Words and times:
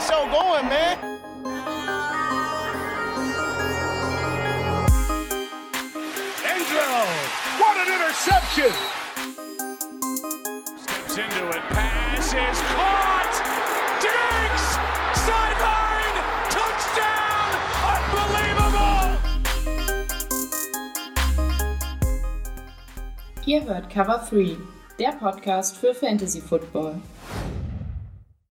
show 0.00 0.24
going, 0.30 0.68
man. 0.68 0.96
Angelo, 6.46 7.04
what 7.58 7.76
an 7.82 7.88
interception! 7.94 8.72
Steps 10.78 11.18
into 11.18 11.48
it, 11.48 11.62
pass 11.70 12.32
is 12.32 12.60
caught! 12.74 13.34
Diggs! 14.04 14.66
Sideline! 15.26 16.16
Touchdown! 16.56 17.48
Unbelievable! 17.94 19.18
Ihr 23.46 23.64
hört 23.64 23.90
Cover 23.90 24.24
3, 24.30 24.56
der 25.00 25.12
Podcast 25.12 25.76
für 25.76 25.92
Fantasy 25.92 26.40
Football. 26.40 27.00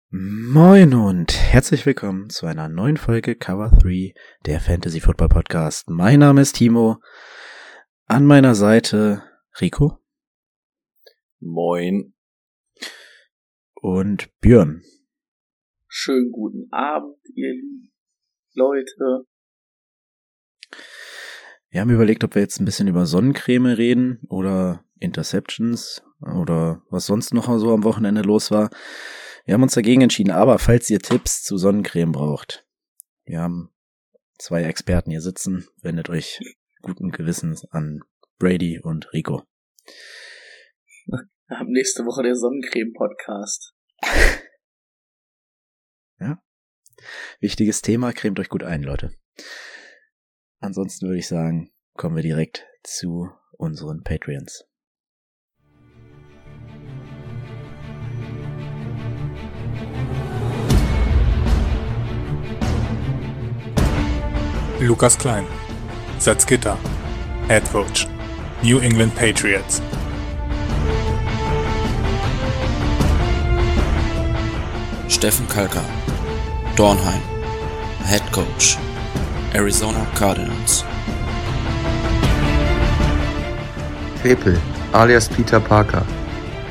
Moin 0.09 0.93
und 0.93 1.26
herzlich 1.57 1.87
willkommen 1.87 2.29
zu 2.29 2.45
einer 2.45 2.69
neuen 2.69 2.97
Folge 2.97 3.35
Cover 3.35 3.71
3 3.81 4.13
der 4.45 4.59
Fantasy 4.59 4.99
Football 4.99 5.29
Podcast. 5.29 5.89
Mein 5.89 6.19
Name 6.19 6.41
ist 6.41 6.53
Timo. 6.53 6.97
An 8.05 8.27
meiner 8.27 8.53
Seite 8.53 9.23
Rico. 9.59 9.97
Moin. 11.39 12.13
Und 13.73 14.29
Björn. 14.39 14.83
Schönen 15.87 16.31
guten 16.31 16.71
Abend, 16.71 17.17
ihr 17.33 17.51
lieben 17.51 17.91
Leute. 18.53 19.25
Wir 21.71 21.81
haben 21.81 21.89
überlegt, 21.89 22.23
ob 22.23 22.35
wir 22.35 22.43
jetzt 22.43 22.61
ein 22.61 22.65
bisschen 22.65 22.87
über 22.87 23.07
Sonnencreme 23.07 23.75
reden 23.75 24.19
oder 24.29 24.85
Interceptions 24.99 26.03
oder 26.21 26.83
was 26.91 27.07
sonst 27.07 27.33
noch 27.33 27.47
so 27.57 27.73
am 27.73 27.83
Wochenende 27.83 28.21
los 28.21 28.51
war. 28.51 28.69
Wir 29.47 29.53
haben 29.53 29.63
uns 29.63 29.75
dagegen 29.75 30.01
entschieden, 30.01 30.31
aber 30.31 30.59
falls 30.59 30.89
ihr 30.89 30.99
Tipps 30.99 31.41
zu 31.41 31.57
Sonnencreme 31.57 32.11
braucht, 32.11 32.67
wir 33.23 33.39
haben 33.39 33.73
zwei 34.37 34.63
Experten 34.63 35.09
hier 35.09 35.21
sitzen, 35.21 35.69
wendet 35.81 36.09
euch 36.09 36.41
guten 36.81 37.11
Gewissens 37.11 37.63
an 37.71 38.01
Brady 38.39 38.81
und 38.83 39.13
Rico. 39.13 39.43
Wir 41.05 41.59
haben 41.59 41.71
nächste 41.71 42.03
Woche 42.03 42.23
der 42.23 42.35
Sonnencreme-Podcast. 42.35 43.73
Ja. 46.19 46.41
Wichtiges 47.39 47.83
Thema, 47.83 48.11
cremt 48.11 48.39
euch 48.39 48.49
gut 48.49 48.63
ein, 48.63 48.81
Leute. 48.81 49.15
Ansonsten 50.59 51.05
würde 51.05 51.19
ich 51.19 51.27
sagen, 51.27 51.71
kommen 51.93 52.15
wir 52.15 52.23
direkt 52.23 52.65
zu 52.81 53.29
unseren 53.51 54.01
Patreons. 54.03 54.66
Lukas 64.79 65.17
Klein, 65.17 65.47
Salzgitter, 66.19 66.77
Head 67.47 67.63
Coach, 67.71 68.07
New 68.61 68.79
England 68.79 69.15
Patriots. 69.15 69.81
Steffen 75.07 75.47
Kalker, 75.47 75.83
Dornheim, 76.75 77.21
Head 78.05 78.21
Coach, 78.31 78.77
Arizona 79.55 80.05
Cardinals. 80.13 80.85
Krepel, 84.21 84.59
alias 84.93 85.27
Peter 85.27 85.59
Parker, 85.59 86.05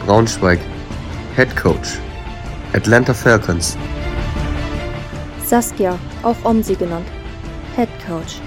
Braunschweig, 0.05 0.61
Head 1.35 1.57
Coach, 1.57 1.99
Atlanta 2.73 3.13
Falcons. 3.13 3.77
Saskia, 5.45 5.99
auch 6.23 6.37
Omsi 6.45 6.77
genannt, 6.77 7.07
Head 7.77 7.91
Coach, 8.07 8.41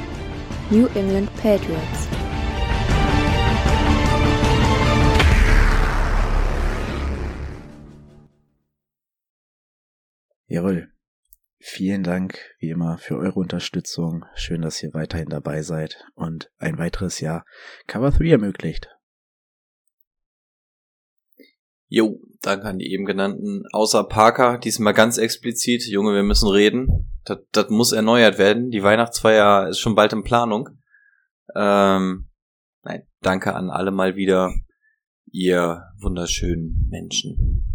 New 0.71 0.87
England 0.95 1.29
Patriots. 1.35 2.07
Jawohl. 10.47 10.91
Vielen 11.59 12.01
Dank, 12.01 12.39
wie 12.57 12.71
immer, 12.71 12.97
für 12.97 13.17
eure 13.17 13.39
Unterstützung. 13.39 14.25
Schön, 14.33 14.63
dass 14.63 14.81
ihr 14.81 14.95
weiterhin 14.95 15.29
dabei 15.29 15.61
seid 15.61 16.03
und 16.15 16.49
ein 16.57 16.79
weiteres 16.79 17.19
Jahr 17.19 17.45
Cover 17.85 18.09
3 18.09 18.31
ermöglicht. 18.31 18.89
Jo, 21.87 22.19
danke 22.41 22.65
an 22.65 22.79
die 22.79 22.91
eben 22.91 23.05
genannten. 23.05 23.61
Außer 23.73 24.05
Parker, 24.05 24.57
diesmal 24.57 24.95
ganz 24.95 25.19
explizit. 25.19 25.85
Junge, 25.85 26.15
wir 26.15 26.23
müssen 26.23 26.49
reden. 26.49 27.08
Das, 27.29 27.39
das 27.51 27.69
muss 27.69 27.91
erneuert 27.91 28.39
werden. 28.39 28.71
Die 28.71 28.81
Weihnachtsfeier 28.81 29.67
ist 29.69 29.79
schon 29.79 29.95
bald 29.95 30.13
in 30.13 30.23
Planung. 30.23 30.69
Ähm, 31.55 32.29
nein, 32.83 33.03
danke 33.21 33.53
an 33.53 33.69
alle 33.69 33.91
mal 33.91 34.15
wieder, 34.15 34.51
ihr 35.31 35.83
wunderschönen 36.01 36.87
Menschen. 36.89 37.65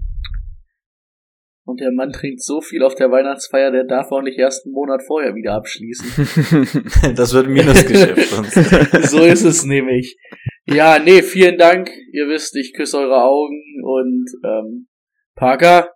Und 1.67 1.81
der 1.81 1.93
Mann 1.93 2.13
trinkt 2.13 2.43
so 2.43 2.61
viel 2.61 2.83
auf 2.83 2.95
der 2.95 3.11
Weihnachtsfeier, 3.11 3.71
der 3.71 3.85
darf 3.85 4.13
auch 4.13 4.21
nicht 4.21 4.39
erst 4.39 4.67
einen 4.67 4.75
Monat 4.75 5.03
vorher 5.07 5.35
wieder 5.35 5.55
abschließen. 5.55 7.15
das 7.17 7.33
wird 7.33 7.47
ein 7.47 7.53
Minusgeschäft 7.53 8.31
sonst. 8.31 8.55
so 9.11 9.23
ist 9.23 9.45
es 9.45 9.65
nämlich. 9.65 10.19
Ja, 10.67 10.99
nee, 10.99 11.23
vielen 11.23 11.57
Dank. 11.57 11.91
Ihr 12.13 12.29
wisst, 12.29 12.57
ich 12.57 12.75
küsse 12.75 12.99
eure 12.99 13.23
Augen 13.23 13.63
und 13.83 14.27
ähm, 14.45 14.89
Parker. 15.37 15.94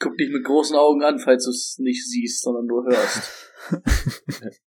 Guck 0.00 0.16
dich 0.16 0.30
mit 0.30 0.44
großen 0.44 0.76
Augen 0.76 1.02
an, 1.02 1.18
falls 1.18 1.44
du 1.44 1.50
es 1.50 1.76
nicht 1.78 2.08
siehst, 2.08 2.42
sondern 2.42 2.66
nur 2.66 2.84
hörst. 2.84 3.52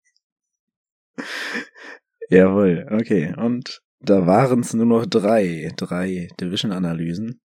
Jawohl, 2.29 2.87
okay. 2.91 3.35
Und 3.37 3.81
da 3.99 4.25
waren 4.25 4.61
es 4.61 4.73
nur 4.73 4.85
noch 4.85 5.05
drei, 5.05 5.71
drei 5.75 6.29
Division-Analysen. 6.39 7.41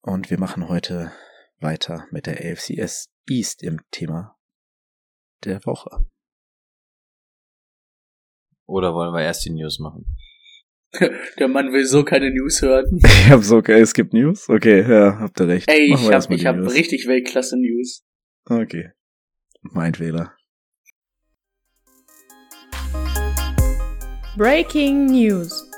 Und 0.00 0.30
wir 0.30 0.38
machen 0.38 0.68
heute 0.68 1.12
weiter 1.60 2.06
mit 2.10 2.26
der 2.26 2.38
AFCS 2.40 3.12
East 3.28 3.62
im 3.62 3.80
Thema 3.90 4.36
der 5.44 5.64
Woche. 5.64 6.06
Oder 8.66 8.94
wollen 8.94 9.12
wir 9.12 9.22
erst 9.22 9.44
die 9.44 9.50
News 9.50 9.78
machen? 9.78 10.16
Der 11.38 11.48
Mann 11.48 11.72
will 11.72 11.84
so 11.84 12.04
keine 12.04 12.30
News 12.30 12.62
hören. 12.62 13.00
Ich 13.02 13.30
hab 13.30 13.42
so, 13.42 13.56
okay, 13.56 13.80
es 13.80 13.92
gibt 13.92 14.12
News? 14.12 14.48
Okay, 14.48 14.82
ja, 14.88 15.18
habt 15.18 15.40
ihr 15.40 15.48
recht. 15.48 15.68
Ey, 15.70 15.92
ich 15.92 16.10
hab, 16.10 16.30
ich 16.30 16.46
hab 16.46 16.56
News. 16.56 16.74
richtig 16.74 17.06
Weltklasse-News. 17.06 18.04
Okay. 18.48 18.90
Mein 19.62 19.94
Fehler. 19.94 20.32
Breaking 24.36 25.06
News. 25.06 25.68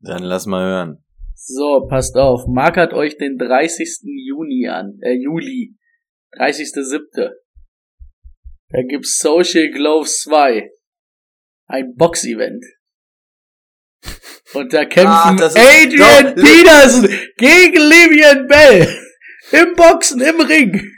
Dann 0.00 0.22
lass 0.22 0.46
mal 0.46 0.62
hören. 0.62 1.04
So, 1.34 1.86
passt 1.88 2.16
auf. 2.16 2.46
Markert 2.46 2.92
euch 2.92 3.16
den 3.16 3.38
30. 3.38 4.00
Juni 4.26 4.68
an, 4.68 4.98
äh, 5.00 5.14
Juli. 5.14 5.76
30.07. 6.38 7.30
Da 8.70 8.82
gibt's 8.88 9.18
Social 9.18 9.70
Gloves 9.70 10.22
2. 10.22 10.70
Ein 11.66 11.94
Box-Event. 11.96 12.64
Und 14.54 14.72
da 14.72 14.84
kämpfen 14.84 15.08
Ah, 15.08 15.30
Adrian 15.30 16.34
Doch, 16.36 16.42
Peterson 16.42 17.08
gegen 17.36 17.76
Livian 17.76 18.46
Bell. 18.46 19.00
Im 19.52 19.74
Boxen, 19.74 20.20
im 20.20 20.40
Ring. 20.40 20.90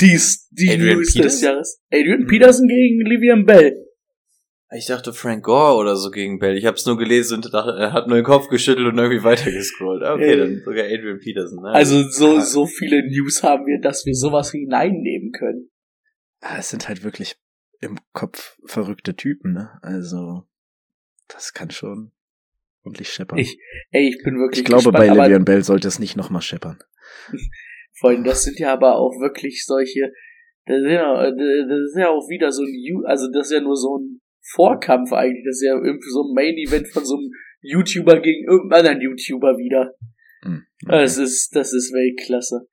Dies, 0.00 0.48
die 0.50 0.70
Adrian 0.70 0.96
News 0.98 1.06
des 1.08 1.14
Peterson? 1.14 1.42
Jahres. 1.44 1.80
Adrian 1.90 2.26
Peterson 2.26 2.68
gegen 2.68 3.06
Livian 3.06 3.44
Bell. 3.44 3.74
Ich 4.74 4.86
dachte 4.86 5.12
Frank 5.12 5.44
Gore 5.44 5.76
oder 5.76 5.96
so 5.96 6.10
gegen 6.10 6.38
Bell. 6.38 6.56
Ich 6.56 6.64
hab's 6.66 6.86
nur 6.86 6.96
gelesen 6.96 7.36
und 7.36 7.52
dachte, 7.52 7.72
er 7.78 7.92
hat 7.92 8.06
nur 8.08 8.16
den 8.16 8.24
Kopf 8.24 8.48
geschüttelt 8.48 8.86
und 8.86 8.98
irgendwie 8.98 9.22
weitergescrollt. 9.24 10.02
Okay, 10.02 10.30
Ja. 10.30 10.36
dann 10.36 10.62
sogar 10.64 10.84
Adrian 10.84 11.18
Peterson. 11.18 11.62
Ne? 11.62 11.70
Also 11.72 12.02
so, 12.08 12.36
Ah. 12.36 12.40
so 12.40 12.66
viele 12.66 13.02
News 13.06 13.42
haben 13.42 13.66
wir, 13.66 13.80
dass 13.80 14.06
wir 14.06 14.14
sowas 14.14 14.50
hineinnehmen 14.50 15.32
können. 15.32 15.68
Ah, 16.40 16.56
Es 16.58 16.70
sind 16.70 16.88
halt 16.88 17.04
wirklich 17.04 17.36
im 17.80 17.98
Kopf 18.12 18.56
verrückte 18.64 19.14
Typen, 19.14 19.52
ne? 19.52 19.78
Also, 19.82 20.44
das 21.28 21.52
kann 21.52 21.70
schon 21.70 22.12
ordentlich 22.84 23.08
scheppern. 23.10 23.38
Ich, 23.38 23.58
ey, 23.90 24.08
ich 24.08 24.22
bin 24.24 24.38
wirklich 24.38 24.60
ich 24.60 24.64
glaube, 24.64 24.90
gespannt, 24.92 24.96
bei 24.96 25.10
Le'Veon 25.10 25.44
Bell 25.44 25.62
sollte 25.64 25.88
es 25.88 25.98
nicht 25.98 26.16
nochmal 26.16 26.42
scheppern. 26.42 26.78
Freunde, 28.00 28.30
das 28.30 28.44
sind 28.44 28.58
ja 28.58 28.72
aber 28.72 28.96
auch 28.96 29.12
wirklich 29.20 29.64
solche, 29.66 30.12
das 30.66 30.78
ist 30.78 30.90
ja, 30.90 31.22
das 31.30 31.80
ist 31.90 31.96
ja 31.98 32.08
auch 32.08 32.26
wieder 32.28 32.50
so 32.50 32.62
ein, 32.62 33.04
also 33.04 33.28
das 33.32 33.48
ist 33.48 33.52
ja 33.52 33.60
nur 33.60 33.76
so 33.76 33.98
ein 33.98 34.20
Vorkampf 34.42 35.12
eigentlich, 35.12 35.44
das 35.44 35.56
ist 35.56 35.66
ja 35.66 35.74
irgendwie 35.74 36.10
so 36.10 36.22
ein 36.22 36.34
Main-Event 36.34 36.88
von 36.88 37.04
so 37.04 37.16
einem 37.16 37.30
YouTuber 37.60 38.20
gegen 38.20 38.44
irgendeinen 38.44 38.86
anderen 38.86 39.00
YouTuber 39.00 39.56
wieder. 39.56 39.94
Hm, 40.42 40.64
Das 40.86 41.16
ist, 41.18 41.54
das 41.54 41.72
ist 41.72 41.92
Weltklasse. 41.92 42.66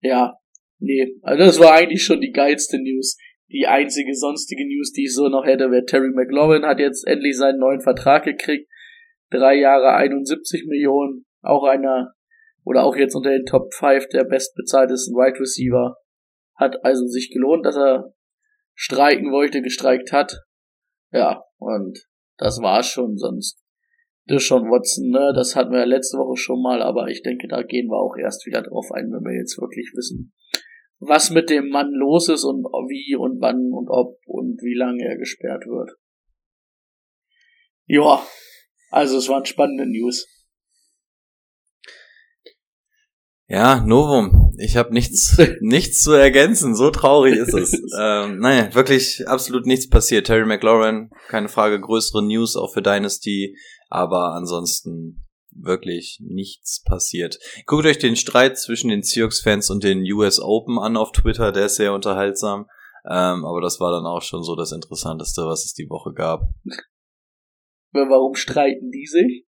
Ja, 0.00 0.34
nee, 0.78 1.14
also 1.22 1.44
das 1.44 1.60
war 1.60 1.74
eigentlich 1.74 2.04
schon 2.04 2.20
die 2.20 2.32
geilste 2.32 2.78
News. 2.78 3.16
Die 3.48 3.66
einzige 3.66 4.14
sonstige 4.14 4.66
News, 4.66 4.92
die 4.92 5.04
ich 5.04 5.14
so 5.14 5.28
noch 5.28 5.46
hätte, 5.46 5.70
wäre 5.70 5.84
Terry 5.84 6.10
McLaurin 6.10 6.66
hat 6.66 6.80
jetzt 6.80 7.06
endlich 7.06 7.36
seinen 7.36 7.60
neuen 7.60 7.80
Vertrag 7.80 8.24
gekriegt. 8.24 8.68
Drei 9.30 9.54
Jahre 9.54 9.94
71 9.94 10.66
Millionen. 10.66 11.24
Auch 11.42 11.64
einer, 11.64 12.12
oder 12.64 12.84
auch 12.84 12.96
jetzt 12.96 13.14
unter 13.14 13.30
den 13.30 13.46
Top 13.46 13.72
5 13.72 14.08
der 14.08 14.24
bestbezahltesten 14.24 15.14
Wide 15.14 15.38
Receiver. 15.38 15.96
Hat 16.56 16.84
also 16.84 17.06
sich 17.06 17.30
gelohnt, 17.30 17.64
dass 17.64 17.76
er 17.76 18.12
streiken 18.74 19.30
wollte, 19.30 19.62
gestreikt 19.62 20.12
hat. 20.12 20.40
Ja, 21.16 21.44
und 21.58 21.98
das 22.36 22.60
war's 22.60 22.88
schon, 22.88 23.16
sonst 23.16 23.62
Deshaun 24.28 24.64
Watson, 24.64 25.08
ne, 25.10 25.32
das 25.34 25.56
hatten 25.56 25.72
wir 25.72 25.86
letzte 25.86 26.18
Woche 26.18 26.36
schon 26.36 26.60
mal, 26.60 26.82
aber 26.82 27.08
ich 27.08 27.22
denke, 27.22 27.48
da 27.48 27.62
gehen 27.62 27.88
wir 27.88 27.96
auch 27.96 28.16
erst 28.18 28.44
wieder 28.44 28.60
drauf 28.60 28.92
ein, 28.92 29.10
wenn 29.10 29.24
wir 29.24 29.38
jetzt 29.38 29.58
wirklich 29.58 29.92
wissen, 29.94 30.34
was 30.98 31.30
mit 31.30 31.48
dem 31.48 31.70
Mann 31.70 31.90
los 31.92 32.28
ist 32.28 32.44
und 32.44 32.64
wie 32.64 33.16
und 33.16 33.40
wann 33.40 33.72
und 33.72 33.88
ob 33.88 34.18
und 34.26 34.60
wie 34.62 34.76
lange 34.76 35.04
er 35.04 35.16
gesperrt 35.16 35.64
wird. 35.66 35.96
Ja, 37.86 38.20
also 38.90 39.16
es 39.16 39.28
waren 39.30 39.46
spannende 39.46 39.86
News. 39.86 40.26
Ja, 43.48 43.80
Novum. 43.80 44.52
Ich 44.58 44.76
habe 44.76 44.92
nichts, 44.92 45.38
nichts 45.60 46.02
zu 46.02 46.12
ergänzen. 46.12 46.74
So 46.74 46.90
traurig 46.90 47.36
ist 47.36 47.54
es. 47.54 47.72
ähm, 47.98 48.38
nein, 48.38 48.74
wirklich 48.74 49.26
absolut 49.28 49.66
nichts 49.66 49.88
passiert. 49.88 50.26
Terry 50.26 50.46
McLaurin, 50.46 51.10
keine 51.28 51.48
Frage, 51.48 51.80
größere 51.80 52.24
News 52.24 52.56
auch 52.56 52.72
für 52.72 52.82
Dynasty, 52.82 53.56
aber 53.88 54.34
ansonsten 54.34 55.24
wirklich 55.52 56.18
nichts 56.20 56.82
passiert. 56.82 57.38
Guckt 57.66 57.86
euch 57.86 57.98
den 57.98 58.16
Streit 58.16 58.58
zwischen 58.58 58.88
den 58.88 59.02
Seahawks-Fans 59.02 59.70
und 59.70 59.84
den 59.84 60.02
US 60.12 60.40
Open 60.40 60.78
an 60.78 60.96
auf 60.96 61.12
Twitter, 61.12 61.52
der 61.52 61.66
ist 61.66 61.76
sehr 61.76 61.94
unterhaltsam. 61.94 62.66
Ähm, 63.08 63.44
aber 63.44 63.60
das 63.60 63.78
war 63.78 63.92
dann 63.92 64.04
auch 64.04 64.22
schon 64.22 64.42
so 64.42 64.56
das 64.56 64.72
Interessanteste, 64.72 65.46
was 65.46 65.64
es 65.64 65.72
die 65.72 65.88
Woche 65.88 66.12
gab. 66.12 66.48
Warum 67.92 68.34
streiten 68.34 68.90
die 68.90 69.06
sich? 69.06 69.45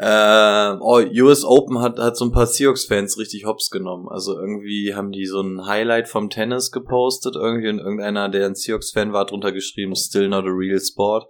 Äh, 0.00 0.76
oh, 0.80 1.00
US 1.00 1.44
Open 1.44 1.80
hat, 1.80 1.98
hat 1.98 2.16
so 2.16 2.24
ein 2.24 2.30
paar 2.30 2.46
Seahawks-Fans 2.46 3.18
richtig 3.18 3.46
hops 3.46 3.68
genommen. 3.68 4.08
Also 4.08 4.38
irgendwie 4.38 4.94
haben 4.94 5.10
die 5.10 5.26
so 5.26 5.40
ein 5.40 5.66
Highlight 5.66 6.08
vom 6.08 6.30
Tennis 6.30 6.70
gepostet. 6.70 7.34
Irgendwie 7.34 7.68
und 7.68 7.80
irgendeiner, 7.80 8.28
der 8.28 8.46
ein 8.46 8.54
Seahawks-Fan 8.54 9.12
war, 9.12 9.26
drunter 9.26 9.50
geschrieben, 9.50 9.96
still 9.96 10.28
not 10.28 10.44
a 10.44 10.50
real 10.50 10.80
sport. 10.80 11.26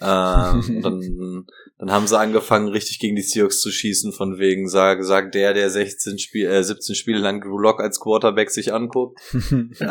Ähm, 0.00 0.78
dann, 0.82 1.46
dann 1.78 1.90
haben 1.90 2.06
sie 2.06 2.18
angefangen, 2.18 2.68
richtig 2.68 2.98
gegen 2.98 3.16
die 3.16 3.22
Seahawks 3.22 3.60
zu 3.60 3.70
schießen, 3.70 4.12
von 4.12 4.38
wegen, 4.38 4.68
sag, 4.68 5.04
sagt 5.04 5.34
der, 5.34 5.54
der 5.54 5.70
16 5.70 6.18
Spiel, 6.18 6.48
äh, 6.48 6.62
17 6.62 6.94
Spiele 6.94 7.18
lang 7.18 7.40
Drew 7.40 7.58
Lock 7.58 7.80
als 7.80 8.00
Quarterback 8.00 8.50
sich 8.50 8.72
anguckt. 8.72 9.18
ähm, 9.32 9.72
also 9.80 9.90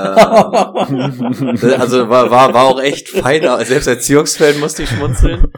war, 2.09 2.31
war, 2.31 2.53
war 2.53 2.65
auch 2.65 2.81
echt 2.81 3.09
feiner. 3.09 3.63
Selbst 3.65 3.87
als 3.87 4.07
Seahawks-Fan 4.07 4.59
musste 4.59 4.83
ich 4.83 4.89
schmunzeln. 4.89 5.51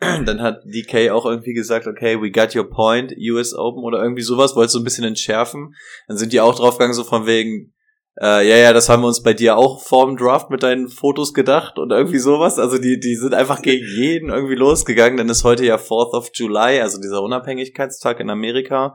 Dann 0.00 0.42
hat 0.42 0.62
DK 0.64 1.10
auch 1.10 1.24
irgendwie 1.24 1.54
gesagt, 1.54 1.86
okay, 1.86 2.20
we 2.20 2.30
got 2.30 2.54
your 2.54 2.68
point, 2.68 3.14
US 3.16 3.54
Open 3.54 3.82
oder 3.82 4.02
irgendwie 4.02 4.22
sowas, 4.22 4.54
wollte 4.54 4.72
so 4.72 4.78
ein 4.78 4.84
bisschen 4.84 5.04
entschärfen. 5.04 5.74
Dann 6.06 6.18
sind 6.18 6.32
die 6.32 6.40
auch 6.40 6.54
draufgegangen, 6.54 6.94
so 6.94 7.04
von 7.04 7.26
wegen, 7.26 7.72
äh, 8.18 8.48
ja, 8.48 8.56
ja, 8.56 8.72
das 8.72 8.88
haben 8.88 9.02
wir 9.02 9.08
uns 9.08 9.22
bei 9.22 9.34
dir 9.34 9.56
auch 9.56 9.80
vorm 9.80 10.16
Draft 10.16 10.50
mit 10.50 10.62
deinen 10.62 10.88
Fotos 10.88 11.32
gedacht 11.32 11.78
und 11.78 11.90
irgendwie 11.90 12.18
sowas. 12.18 12.58
Also 12.58 12.78
die, 12.78 12.98
die 12.98 13.14
sind 13.14 13.34
einfach 13.34 13.62
gegen 13.62 13.84
jeden 13.84 14.30
irgendwie 14.30 14.56
losgegangen. 14.56 15.16
Dann 15.16 15.28
ist 15.28 15.44
heute 15.44 15.64
ja 15.64 15.76
4th 15.76 16.16
of 16.16 16.30
July, 16.34 16.80
also 16.80 17.00
dieser 17.00 17.22
Unabhängigkeitstag 17.22 18.20
in 18.20 18.30
Amerika. 18.30 18.94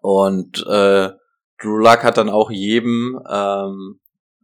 Und 0.00 0.64
äh, 0.66 1.10
Drew 1.60 1.78
Luck 1.78 2.02
hat 2.02 2.16
dann 2.16 2.30
auch 2.30 2.50
jedem 2.50 3.20
ähm, 3.30 4.00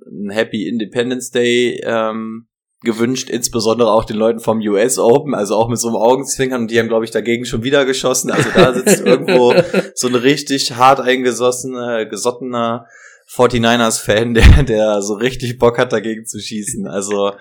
ein 0.06 0.30
Happy 0.30 0.68
Independence 0.68 1.30
Day 1.30 1.80
ähm, 1.84 2.48
gewünscht, 2.82 3.28
insbesondere 3.30 3.90
auch 3.90 4.04
den 4.04 4.16
Leuten 4.16 4.40
vom 4.40 4.60
US 4.60 4.98
Open, 4.98 5.34
also 5.34 5.56
auch 5.56 5.68
mit 5.68 5.78
so 5.78 5.88
einem 5.88 5.96
Augenzwinkern 5.96 6.62
und 6.62 6.70
die 6.70 6.78
haben, 6.78 6.88
glaube 6.88 7.04
ich, 7.04 7.10
dagegen 7.10 7.44
schon 7.44 7.64
wieder 7.64 7.84
geschossen. 7.84 8.30
Also 8.30 8.50
da 8.54 8.72
sitzt 8.72 9.00
irgendwo 9.04 9.54
so 9.94 10.08
ein 10.08 10.14
richtig 10.14 10.76
hart 10.76 11.00
eingesossener, 11.00 12.06
gesottener 12.06 12.86
49ers-Fan, 13.30 14.34
der, 14.34 14.62
der 14.62 15.02
so 15.02 15.14
richtig 15.14 15.58
Bock 15.58 15.78
hat, 15.78 15.92
dagegen 15.92 16.24
zu 16.24 16.40
schießen. 16.40 16.86
Also, 16.86 17.32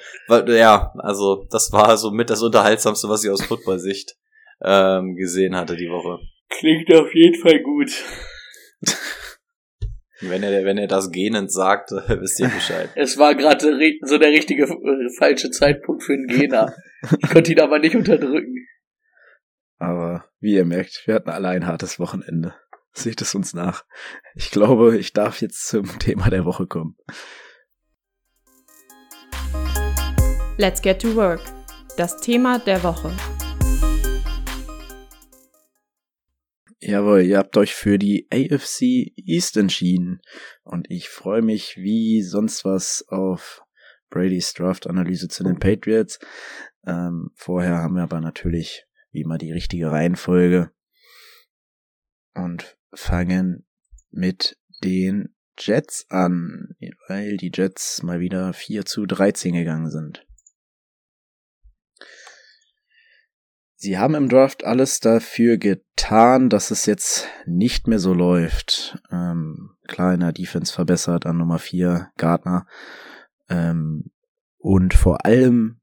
ja, 0.48 0.94
also 1.00 1.46
das 1.50 1.72
war 1.72 1.98
so 1.98 2.12
mit 2.12 2.30
das 2.30 2.42
Unterhaltsamste, 2.42 3.10
was 3.10 3.24
ich 3.24 3.30
aus 3.30 3.44
Football-Sicht 3.44 4.16
ähm, 4.62 5.16
gesehen 5.16 5.56
hatte 5.56 5.76
die 5.76 5.90
Woche. 5.90 6.20
Klingt 6.50 6.92
auf 6.94 7.14
jeden 7.14 7.40
Fall 7.40 7.62
gut. 7.62 7.92
Wenn 10.20 10.42
er, 10.42 10.66
wenn 10.66 10.80
er 10.80 10.88
das 10.88 11.12
gähnend 11.12 11.52
sagt, 11.52 11.92
wisst 12.08 12.40
ihr 12.40 12.48
Bescheid. 12.48 12.90
Es 12.96 13.20
war 13.20 13.36
gerade 13.36 13.80
so 14.02 14.18
der 14.18 14.32
richtige 14.32 14.64
äh, 14.64 15.10
falsche 15.16 15.52
Zeitpunkt 15.52 16.04
für 16.04 16.14
einen 16.14 16.26
Gähner. 16.26 16.74
Ich 17.22 17.30
konnte 17.30 17.52
ihn 17.52 17.60
aber 17.60 17.78
nicht 17.78 17.96
unterdrücken. 17.96 18.68
Aber 19.78 20.26
wie 20.40 20.56
ihr 20.56 20.66
merkt, 20.66 21.04
wir 21.06 21.14
hatten 21.14 21.30
alle 21.30 21.50
ein 21.50 21.68
hartes 21.68 22.00
Wochenende. 22.00 22.56
Seht 23.08 23.22
es 23.22 23.36
uns 23.36 23.54
nach. 23.54 23.86
Ich 24.34 24.50
glaube, 24.50 24.98
ich 24.98 25.14
darf 25.14 25.40
jetzt 25.40 25.68
zum 25.68 25.86
Thema 26.00 26.32
der 26.32 26.46
Woche 26.46 26.66
kommen. 26.66 26.98
Let's 30.58 30.82
get 30.82 31.00
to 31.04 31.16
work. 31.16 31.42
Das 31.96 32.20
Thema 32.20 32.58
der 32.58 32.82
Woche. 32.82 33.16
Jawohl, 36.80 37.22
ihr 37.22 37.38
habt 37.38 37.56
euch 37.58 37.76
für 37.76 38.00
die 38.00 38.28
AFC 38.32 39.14
East 39.16 39.58
entschieden. 39.58 40.20
Und 40.64 40.90
ich 40.90 41.10
freue 41.10 41.44
mich 41.44 41.78
wie 41.78 42.24
sonst 42.24 42.66
was 42.66 43.06
auf 43.10 43.62
Brady's 44.10 44.54
Draft-Analyse 44.54 45.28
zu 45.28 45.44
den 45.44 45.60
Patriots. 45.60 46.18
Ähm, 46.88 47.30
vorher 47.36 47.78
haben 47.78 47.96
wir 47.96 48.04
aber 48.04 48.22
natürlich 48.22 48.88
wie 49.12 49.22
immer 49.22 49.38
die 49.38 49.52
richtige 49.52 49.92
Reihenfolge. 49.92 50.72
Und 52.34 52.77
fangen 52.94 53.66
mit 54.12 54.58
den 54.84 55.36
Jets 55.60 56.06
an, 56.10 56.76
weil 57.08 57.38
die 57.38 57.52
Jets 57.54 58.04
mal 58.04 58.20
wieder 58.20 58.54
4 58.54 58.86
zu 58.86 59.06
13 59.06 59.54
gegangen 59.54 59.90
sind. 59.90 60.26
Sie 63.80 64.00
haben 64.00 64.16
im 64.16 64.28
Draft 64.28 64.64
alles 64.64 65.00
dafür 65.00 65.58
getan, 65.58 66.50
dass 66.50 66.72
es 66.72 66.88
jetzt 66.88 67.28
nicht 67.46 67.88
mehr 67.88 68.00
so 68.00 68.12
läuft. 68.14 68.98
Ähm, 69.12 69.76
klar, 69.88 70.16
in 70.16 70.22
der 70.22 70.32
Defense 70.32 70.74
verbessert 70.74 71.28
an 71.28 71.38
Nummer 71.38 71.60
4 71.60 72.12
Gardner. 72.18 72.66
Ähm, 73.50 74.12
und 74.58 74.96
vor 74.96 75.26
allem 75.26 75.80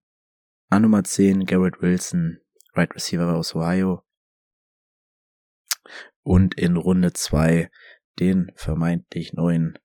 an 0.70 0.82
Nummer 0.82 1.04
10 1.04 1.44
Garrett 1.44 1.80
Wilson, 1.82 2.40
Right 2.74 2.92
Receiver 2.96 3.32
aus 3.32 3.54
Ohio. 3.54 4.02
Und 6.24 6.54
in 6.58 6.76
Runde 6.76 7.12
2 7.12 7.70
den 8.18 8.50
vermeintlich 8.56 9.32
neuen 9.34 9.78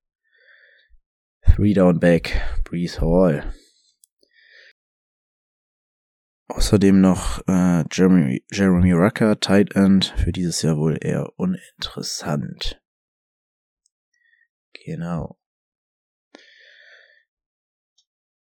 Three 1.41 1.73
Down 1.73 1.99
Back 1.99 2.41
Breeze 2.63 3.01
Hall. 3.01 3.53
Außerdem 6.47 6.99
noch 6.99 7.47
äh, 7.47 7.83
Jeremy, 7.91 8.43
Jeremy 8.51 8.91
Rucker, 8.93 9.39
Tight 9.39 9.75
End, 9.75 10.13
für 10.17 10.31
dieses 10.31 10.61
Jahr 10.63 10.77
wohl 10.77 10.97
eher 10.99 11.37
uninteressant. 11.37 12.81
Genau. 14.73 15.39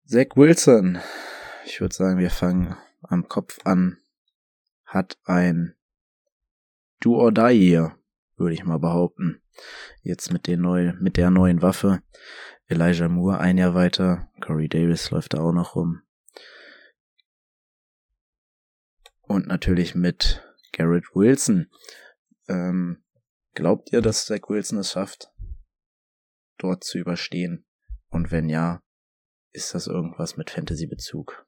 Zach 0.05 0.27
Wilson, 0.35 0.99
ich 1.65 1.81
würde 1.81 1.93
sagen, 1.93 2.17
wir 2.17 2.29
fangen 2.29 2.77
am 3.01 3.27
Kopf 3.27 3.59
an, 3.65 3.97
hat 4.85 5.17
ein 5.25 5.76
Do 6.99 7.15
or 7.15 7.31
Die 7.31 7.57
hier, 7.57 7.97
würde 8.35 8.53
ich 8.53 8.63
mal 8.63 8.79
behaupten. 8.79 9.41
Jetzt 10.01 10.31
mit, 10.31 10.47
den 10.47 10.61
neuen, 10.61 11.01
mit 11.01 11.17
der 11.17 11.29
neuen 11.29 11.61
Waffe. 11.61 12.01
Elijah 12.67 13.07
Moore 13.07 13.39
ein 13.39 13.57
Jahr 13.57 13.73
weiter, 13.73 14.29
Corey 14.41 14.67
Davis 14.67 15.11
läuft 15.11 15.33
da 15.33 15.39
auch 15.39 15.53
noch 15.53 15.75
rum. 15.75 16.01
Und 19.21 19.47
natürlich 19.47 19.95
mit 19.95 20.43
Garrett 20.71 21.05
Wilson. 21.13 21.69
Ähm, 22.47 23.03
glaubt 23.53 23.91
ihr, 23.91 24.01
dass 24.01 24.25
Zach 24.25 24.49
Wilson 24.49 24.79
es 24.79 24.91
schafft, 24.91 25.31
dort 26.57 26.83
zu 26.83 26.97
überstehen? 26.97 27.65
Und 28.09 28.31
wenn 28.31 28.47
ja, 28.49 28.81
ist 29.51 29.73
das 29.73 29.87
irgendwas 29.87 30.37
mit 30.37 30.49
Fantasy-Bezug? 30.49 31.45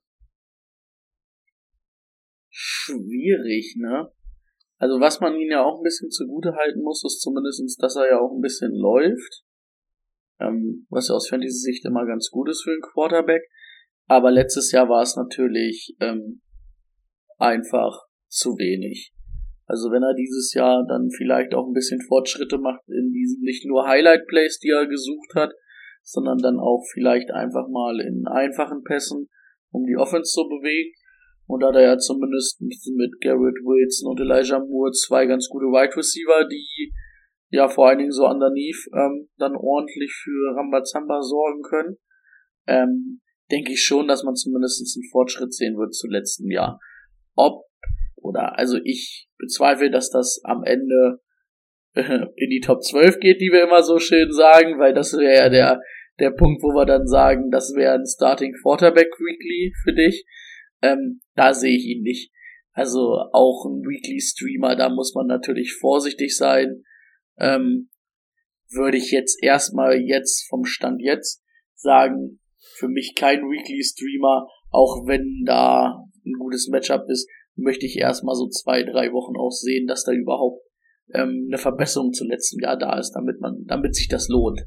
Schwierig, 2.50 3.76
ne? 3.78 4.12
Also 4.80 5.00
was 5.00 5.20
man 5.20 5.36
ihm 5.36 5.52
ja 5.52 5.64
auch 5.64 5.78
ein 5.78 5.84
bisschen 5.84 6.10
zugute 6.10 6.56
halten 6.56 6.82
muss, 6.82 7.04
ist 7.04 7.22
zumindestens, 7.22 7.76
dass 7.76 7.98
er 7.98 8.10
ja 8.10 8.20
auch 8.20 8.32
ein 8.32 8.42
bisschen 8.42 8.74
läuft. 8.74 9.44
Ähm, 10.40 10.88
was 10.90 11.10
ja 11.10 11.16
aus 11.16 11.28
Fantasy-Sicht 11.28 11.86
immer 11.86 12.06
ganz 12.06 12.30
gut 12.32 12.50
ist 12.50 12.64
für 12.64 12.72
einen 12.72 12.82
Quarterback. 12.82 13.44
Aber 14.08 14.32
letztes 14.32 14.72
Jahr 14.72 14.88
war 14.88 15.02
es 15.02 15.18
natürlich 15.18 15.96
ähm, 16.00 16.42
einfach 17.38 18.08
zu 18.30 18.58
wenig. 18.58 19.14
Also 19.66 19.92
wenn 19.92 20.02
er 20.02 20.16
dieses 20.16 20.54
Jahr 20.54 20.84
dann 20.88 21.10
vielleicht 21.12 21.54
auch 21.54 21.68
ein 21.68 21.74
bisschen 21.74 22.02
Fortschritte 22.02 22.58
macht 22.58 22.82
in 22.88 23.12
diesen 23.12 23.42
nicht 23.42 23.68
nur 23.68 23.86
Highlight 23.86 24.26
Plays, 24.28 24.60
die 24.60 24.70
er 24.70 24.88
gesucht 24.88 25.36
hat, 25.36 25.52
sondern 26.02 26.40
dann 26.40 26.58
auch 26.58 26.84
vielleicht 26.92 27.30
einfach 27.32 27.68
mal 27.70 28.00
in 28.00 28.26
einfachen 28.26 28.84
Pässen, 28.84 29.28
um 29.72 29.86
die 29.86 29.98
Offense 29.98 30.32
zu 30.32 30.48
bewegen. 30.48 30.92
Und 31.50 31.62
da 31.62 31.70
hat 31.70 31.76
er 31.78 31.82
ja 31.82 31.98
zumindest 31.98 32.62
mit 32.62 33.20
Garrett 33.22 33.58
Wilson 33.66 34.12
und 34.12 34.20
Elijah 34.20 34.60
Moore 34.60 34.92
zwei 34.92 35.26
ganz 35.26 35.50
gute 35.50 35.66
Wide 35.66 35.98
Receiver, 35.98 36.48
die 36.48 36.94
ja 37.50 37.68
vor 37.68 37.88
allen 37.88 37.98
Dingen 37.98 38.12
so 38.12 38.28
underneath 38.28 38.86
ähm, 38.94 39.30
dann 39.38 39.56
ordentlich 39.56 40.14
für 40.14 40.56
Rambazamba 40.56 41.24
sorgen 41.24 41.64
können, 41.64 41.98
ähm, 42.68 43.22
denke 43.50 43.74
ich 43.74 43.84
schon, 43.84 44.08
dass 44.08 44.24
man 44.24 44.36
zumindest 44.36 44.96
einen 44.96 45.10
Fortschritt 45.10 45.52
sehen 45.52 45.76
wird 45.76 45.96
zu 45.96 46.08
letzten 46.08 46.52
Jahr. 46.52 46.80
Ob 47.34 47.66
oder 48.16 48.56
also 48.60 48.78
ich 48.84 49.28
bezweifle, 49.40 49.90
dass 49.90 50.12
das 50.12 50.42
am 50.44 50.64
Ende 50.64 51.20
äh, 51.96 52.28
in 52.36 52.52
die 52.52 52.62
Top 52.64 52.84
12 52.84 53.20
geht, 53.20 53.42
die 53.42 53.50
wir 53.52 53.64
immer 53.64 53.82
so 53.82 53.98
schön 53.98 54.32
sagen, 54.32 54.78
weil 54.78 54.94
das 54.94 55.14
wäre 55.18 55.34
ja 55.34 55.50
der 55.50 55.82
der 56.20 56.30
Punkt, 56.30 56.62
wo 56.62 56.76
wir 56.76 56.86
dann 56.86 57.08
sagen, 57.08 57.50
das 57.50 57.74
wäre 57.76 57.96
ein 57.96 58.06
Starting 58.06 58.54
Quarterback 58.62 59.10
Weekly 59.18 59.74
für 59.84 59.94
dich. 59.94 60.26
Ähm, 60.82 61.22
da 61.36 61.54
sehe 61.54 61.76
ich 61.76 61.86
ihn 61.86 62.04
nicht. 62.04 62.32
Also 62.72 63.18
auch 63.34 63.66
ein 63.66 63.82
Weekly 63.82 64.22
Streamer, 64.22 64.76
da 64.76 64.90
muss 64.90 65.14
man 65.14 65.28
natürlich 65.28 65.74
vorsichtig 65.74 66.36
sein. 66.38 66.84
Ähm, 67.38 67.90
würde 68.70 68.98
ich 68.98 69.12
jetzt 69.12 69.42
erstmal 69.42 70.00
jetzt 70.00 70.48
vom 70.48 70.64
Stand 70.64 71.02
jetzt 71.02 71.44
sagen, 71.76 72.40
für 72.58 72.88
mich 72.88 73.16
kein 73.16 73.42
Weekly 73.42 73.84
Streamer, 73.84 74.48
auch 74.70 75.08
wenn 75.08 75.44
da 75.46 76.06
ein 76.26 76.34
gutes 76.40 76.68
Matchup 76.70 77.04
ist, 77.10 77.28
möchte 77.56 77.86
ich 77.86 77.98
erstmal 77.98 78.36
so 78.36 78.48
zwei, 78.48 78.84
drei 78.84 79.12
Wochen 79.12 79.38
auch 79.38 79.52
sehen, 79.52 79.88
dass 79.88 80.04
da 80.04 80.12
überhaupt 80.12 80.62
ähm, 81.14 81.48
eine 81.50 81.58
Verbesserung 81.58 82.14
zum 82.14 82.30
letzten 82.30 82.62
Jahr 82.62 82.78
da 82.78 82.98
ist, 82.98 83.12
damit 83.12 83.42
man, 83.42 83.66
damit 83.66 83.96
sich 83.96 84.08
das 84.08 84.28
lohnt. 84.28 84.62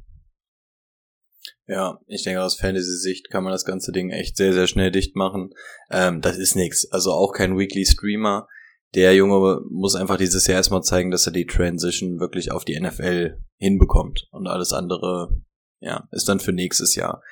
Ja, 1.72 2.00
ich 2.06 2.22
denke, 2.22 2.42
aus 2.42 2.56
Fantasy-Sicht 2.56 3.30
kann 3.30 3.44
man 3.44 3.50
das 3.50 3.64
ganze 3.64 3.92
Ding 3.92 4.10
echt 4.10 4.36
sehr, 4.36 4.52
sehr 4.52 4.66
schnell 4.66 4.90
dicht 4.90 5.16
machen. 5.16 5.54
Ähm, 5.90 6.20
das 6.20 6.36
ist 6.36 6.54
nix. 6.54 6.84
Also 6.90 7.12
auch 7.12 7.32
kein 7.32 7.56
Weekly 7.56 7.86
Streamer. 7.86 8.46
Der 8.94 9.14
Junge 9.14 9.62
muss 9.70 9.94
einfach 9.94 10.18
dieses 10.18 10.46
Jahr 10.46 10.58
erstmal 10.58 10.82
zeigen, 10.82 11.10
dass 11.10 11.26
er 11.26 11.32
die 11.32 11.46
Transition 11.46 12.20
wirklich 12.20 12.52
auf 12.52 12.66
die 12.66 12.78
NFL 12.78 13.38
hinbekommt. 13.56 14.28
Und 14.32 14.48
alles 14.48 14.74
andere, 14.74 15.40
ja, 15.80 16.06
ist 16.12 16.28
dann 16.28 16.40
für 16.40 16.52
nächstes 16.52 16.94
Jahr. 16.94 17.22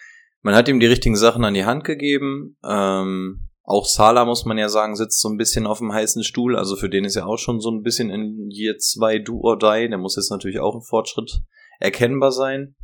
Man 0.41 0.55
hat 0.55 0.69
ihm 0.69 0.81
die 0.81 0.87
richtigen 0.87 1.17
Sachen 1.17 1.45
an 1.45 1.53
die 1.53 1.67
Hand 1.67 1.85
gegeben. 1.85 2.57
Ähm, 2.65 3.47
auch 3.63 3.85
Sala, 3.85 4.25
muss 4.25 4.47
man 4.47 4.57
ja 4.57 4.71
sagen, 4.71 4.97
sitzt 4.97 5.21
so 5.21 5.29
ein 5.29 5.37
bisschen 5.37 5.67
auf 5.67 5.81
dem 5.81 5.93
heißen 5.93 6.25
Stuhl. 6.25 6.57
Also 6.57 6.77
für 6.77 6.89
den 6.89 7.05
ist 7.05 7.15
ja 7.15 7.27
auch 7.27 7.37
schon 7.37 7.61
so 7.61 7.71
ein 7.71 7.83
bisschen 7.83 8.09
in 8.09 8.49
Year 8.51 8.79
2 8.79 9.19
Do 9.19 9.39
or 9.43 9.59
Die. 9.59 9.91
Der 9.91 9.99
muss 9.99 10.17
jetzt 10.17 10.31
natürlich 10.31 10.61
auch 10.61 10.77
ein 10.77 10.83
Fortschritt 10.83 11.43
erkennbar 11.79 12.33
sein. 12.33 12.75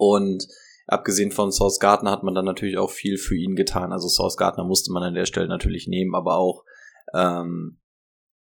Und 0.00 0.48
abgesehen 0.86 1.30
von 1.30 1.52
Source 1.52 1.78
Gardner 1.78 2.10
hat 2.10 2.22
man 2.22 2.34
dann 2.34 2.46
natürlich 2.46 2.78
auch 2.78 2.90
viel 2.90 3.18
für 3.18 3.36
ihn 3.36 3.54
getan. 3.54 3.92
Also 3.92 4.08
Source 4.08 4.38
Gardner 4.38 4.64
musste 4.64 4.92
man 4.92 5.02
an 5.02 5.14
der 5.14 5.26
Stelle 5.26 5.46
natürlich 5.46 5.86
nehmen, 5.86 6.14
aber 6.14 6.36
auch 6.36 6.64
ähm, 7.14 7.78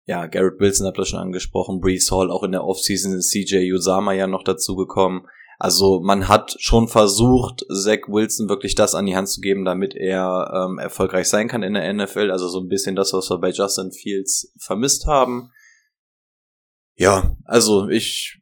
ja, 0.05 0.27
Garrett 0.27 0.61
Wilson 0.61 0.87
habt 0.87 0.99
ihr 0.99 1.05
schon 1.05 1.19
angesprochen, 1.19 1.81
Brees 1.81 2.11
Hall, 2.13 2.31
auch 2.31 2.45
in 2.45 2.53
der 2.53 2.65
Offseason 2.65 3.13
ist 3.15 3.31
CJ 3.31 3.73
Usama 3.73 4.13
ja 4.13 4.29
noch 4.29 4.45
dazu 4.45 4.77
gekommen. 4.77 5.27
Also 5.59 6.01
man 6.01 6.29
hat 6.29 6.55
schon 6.59 6.87
versucht, 6.87 7.65
Zach 7.69 8.09
Wilson 8.09 8.49
wirklich 8.49 8.77
das 8.77 8.95
an 8.95 9.07
die 9.07 9.17
Hand 9.17 9.29
zu 9.29 9.41
geben, 9.41 9.65
damit 9.65 9.95
er 9.95 10.69
ähm, 10.71 10.79
erfolgreich 10.79 11.29
sein 11.29 11.49
kann 11.49 11.63
in 11.65 11.75
der 11.75 11.93
NFL. 11.93 12.31
Also 12.31 12.49
so 12.49 12.61
ein 12.61 12.69
bisschen 12.69 12.95
das, 12.95 13.13
was 13.13 13.31
wir 13.31 13.39
bei 13.39 13.51
Justin 13.51 13.91
Fields 13.91 14.53
vermisst 14.61 15.07
haben. 15.07 15.51
Ja, 16.95 17.37
also 17.45 17.89
ich 17.89 18.42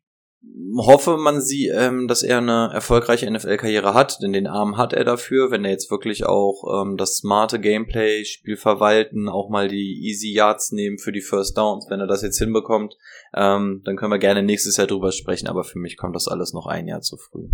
hoffe 0.77 1.17
man 1.17 1.41
sie, 1.41 1.69
ähm, 1.69 2.09
dass 2.09 2.23
er 2.23 2.39
eine 2.39 2.71
erfolgreiche 2.73 3.31
NFL-Karriere 3.31 3.95
hat, 3.95 4.19
denn 4.23 4.33
den 4.33 4.47
Arm 4.47 4.77
hat 4.77 4.93
er 4.93 5.05
dafür, 5.05 5.51
wenn 5.51 5.65
er 5.65 5.71
jetzt 5.71 5.91
wirklich 5.91 6.25
auch 6.27 6.83
ähm, 6.83 6.97
das 6.97 7.17
smarte 7.17 7.61
Gameplay, 7.61 8.25
Spiel 8.25 8.57
verwalten, 8.57 9.29
auch 9.29 9.49
mal 9.51 9.69
die 9.69 10.01
Easy 10.03 10.33
Yards 10.33 10.73
nehmen 10.73 10.99
für 10.99 11.13
die 11.13 11.21
First 11.21 11.57
Downs, 11.57 11.87
wenn 11.91 12.01
er 12.01 12.07
das 12.07 12.23
jetzt 12.23 12.39
hinbekommt, 12.39 12.97
ähm, 13.35 13.83
dann 13.85 13.97
können 13.97 14.13
wir 14.13 14.19
gerne 14.19 14.43
nächstes 14.43 14.77
Jahr 14.77 14.87
drüber 14.87 15.13
sprechen, 15.13 15.49
aber 15.49 15.65
für 15.65 15.79
mich 15.79 15.97
kommt 15.97 16.17
das 16.17 16.29
alles 16.29 16.53
noch 16.53 16.67
ein 16.67 16.87
Jahr 16.87 17.01
zu 17.01 17.17
früh. 17.17 17.49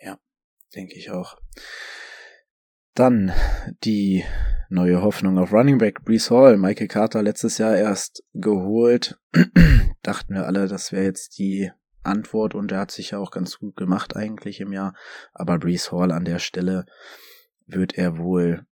Ja, 0.00 0.18
denke 0.74 0.96
ich 0.96 1.10
auch. 1.10 1.36
Dann 2.98 3.30
die 3.84 4.24
neue 4.70 5.02
Hoffnung 5.02 5.38
auf 5.38 5.52
Running 5.52 5.78
Back 5.78 6.04
Brees 6.04 6.32
Hall. 6.32 6.56
Michael 6.56 6.88
Carter 6.88 7.22
letztes 7.22 7.58
Jahr 7.58 7.76
erst 7.76 8.24
geholt. 8.34 9.20
Dachten 10.02 10.34
wir 10.34 10.46
alle, 10.46 10.66
das 10.66 10.90
wäre 10.90 11.04
jetzt 11.04 11.38
die 11.38 11.70
Antwort 12.02 12.56
und 12.56 12.72
er 12.72 12.80
hat 12.80 12.90
sich 12.90 13.12
ja 13.12 13.18
auch 13.18 13.30
ganz 13.30 13.60
gut 13.60 13.76
gemacht 13.76 14.16
eigentlich 14.16 14.58
im 14.58 14.72
Jahr. 14.72 14.96
Aber 15.32 15.60
Brees 15.60 15.92
Hall 15.92 16.10
an 16.10 16.24
der 16.24 16.40
Stelle 16.40 16.86
wird 17.66 17.96
er 17.96 18.18
wohl 18.18 18.66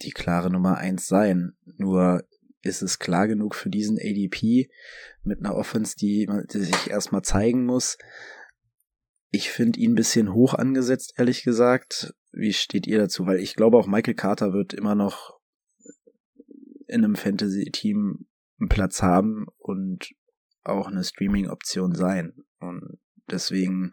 die 0.00 0.12
klare 0.12 0.50
Nummer 0.50 0.78
eins 0.78 1.06
sein. 1.06 1.52
Nur 1.76 2.24
ist 2.62 2.80
es 2.80 2.98
klar 2.98 3.28
genug 3.28 3.54
für 3.54 3.68
diesen 3.68 3.98
ADP 3.98 4.70
mit 5.22 5.40
einer 5.40 5.54
Offense, 5.54 5.96
die, 5.96 6.26
die 6.50 6.60
sich 6.60 6.88
erstmal 6.88 7.20
zeigen 7.20 7.66
muss. 7.66 7.98
Ich 9.30 9.50
finde 9.50 9.80
ihn 9.80 9.92
ein 9.92 9.96
bisschen 9.96 10.32
hoch 10.32 10.54
angesetzt, 10.54 11.12
ehrlich 11.18 11.42
gesagt. 11.42 12.14
Wie 12.32 12.52
steht 12.52 12.86
ihr 12.86 12.98
dazu? 12.98 13.26
Weil 13.26 13.38
ich 13.40 13.54
glaube 13.54 13.76
auch 13.76 13.86
Michael 13.86 14.14
Carter 14.14 14.52
wird 14.52 14.72
immer 14.72 14.94
noch 14.94 15.40
in 16.86 17.04
einem 17.04 17.14
Fantasy-Team 17.14 18.26
einen 18.58 18.68
Platz 18.68 19.02
haben 19.02 19.46
und 19.58 20.10
auch 20.64 20.88
eine 20.88 21.04
Streaming-Option 21.04 21.94
sein. 21.94 22.44
Und 22.58 22.98
deswegen, 23.30 23.92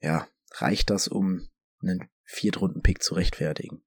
ja, 0.00 0.28
reicht 0.52 0.90
das, 0.90 1.08
um 1.08 1.48
einen 1.82 2.08
Viertrunden-Pick 2.24 3.02
zu 3.02 3.14
rechtfertigen. 3.14 3.82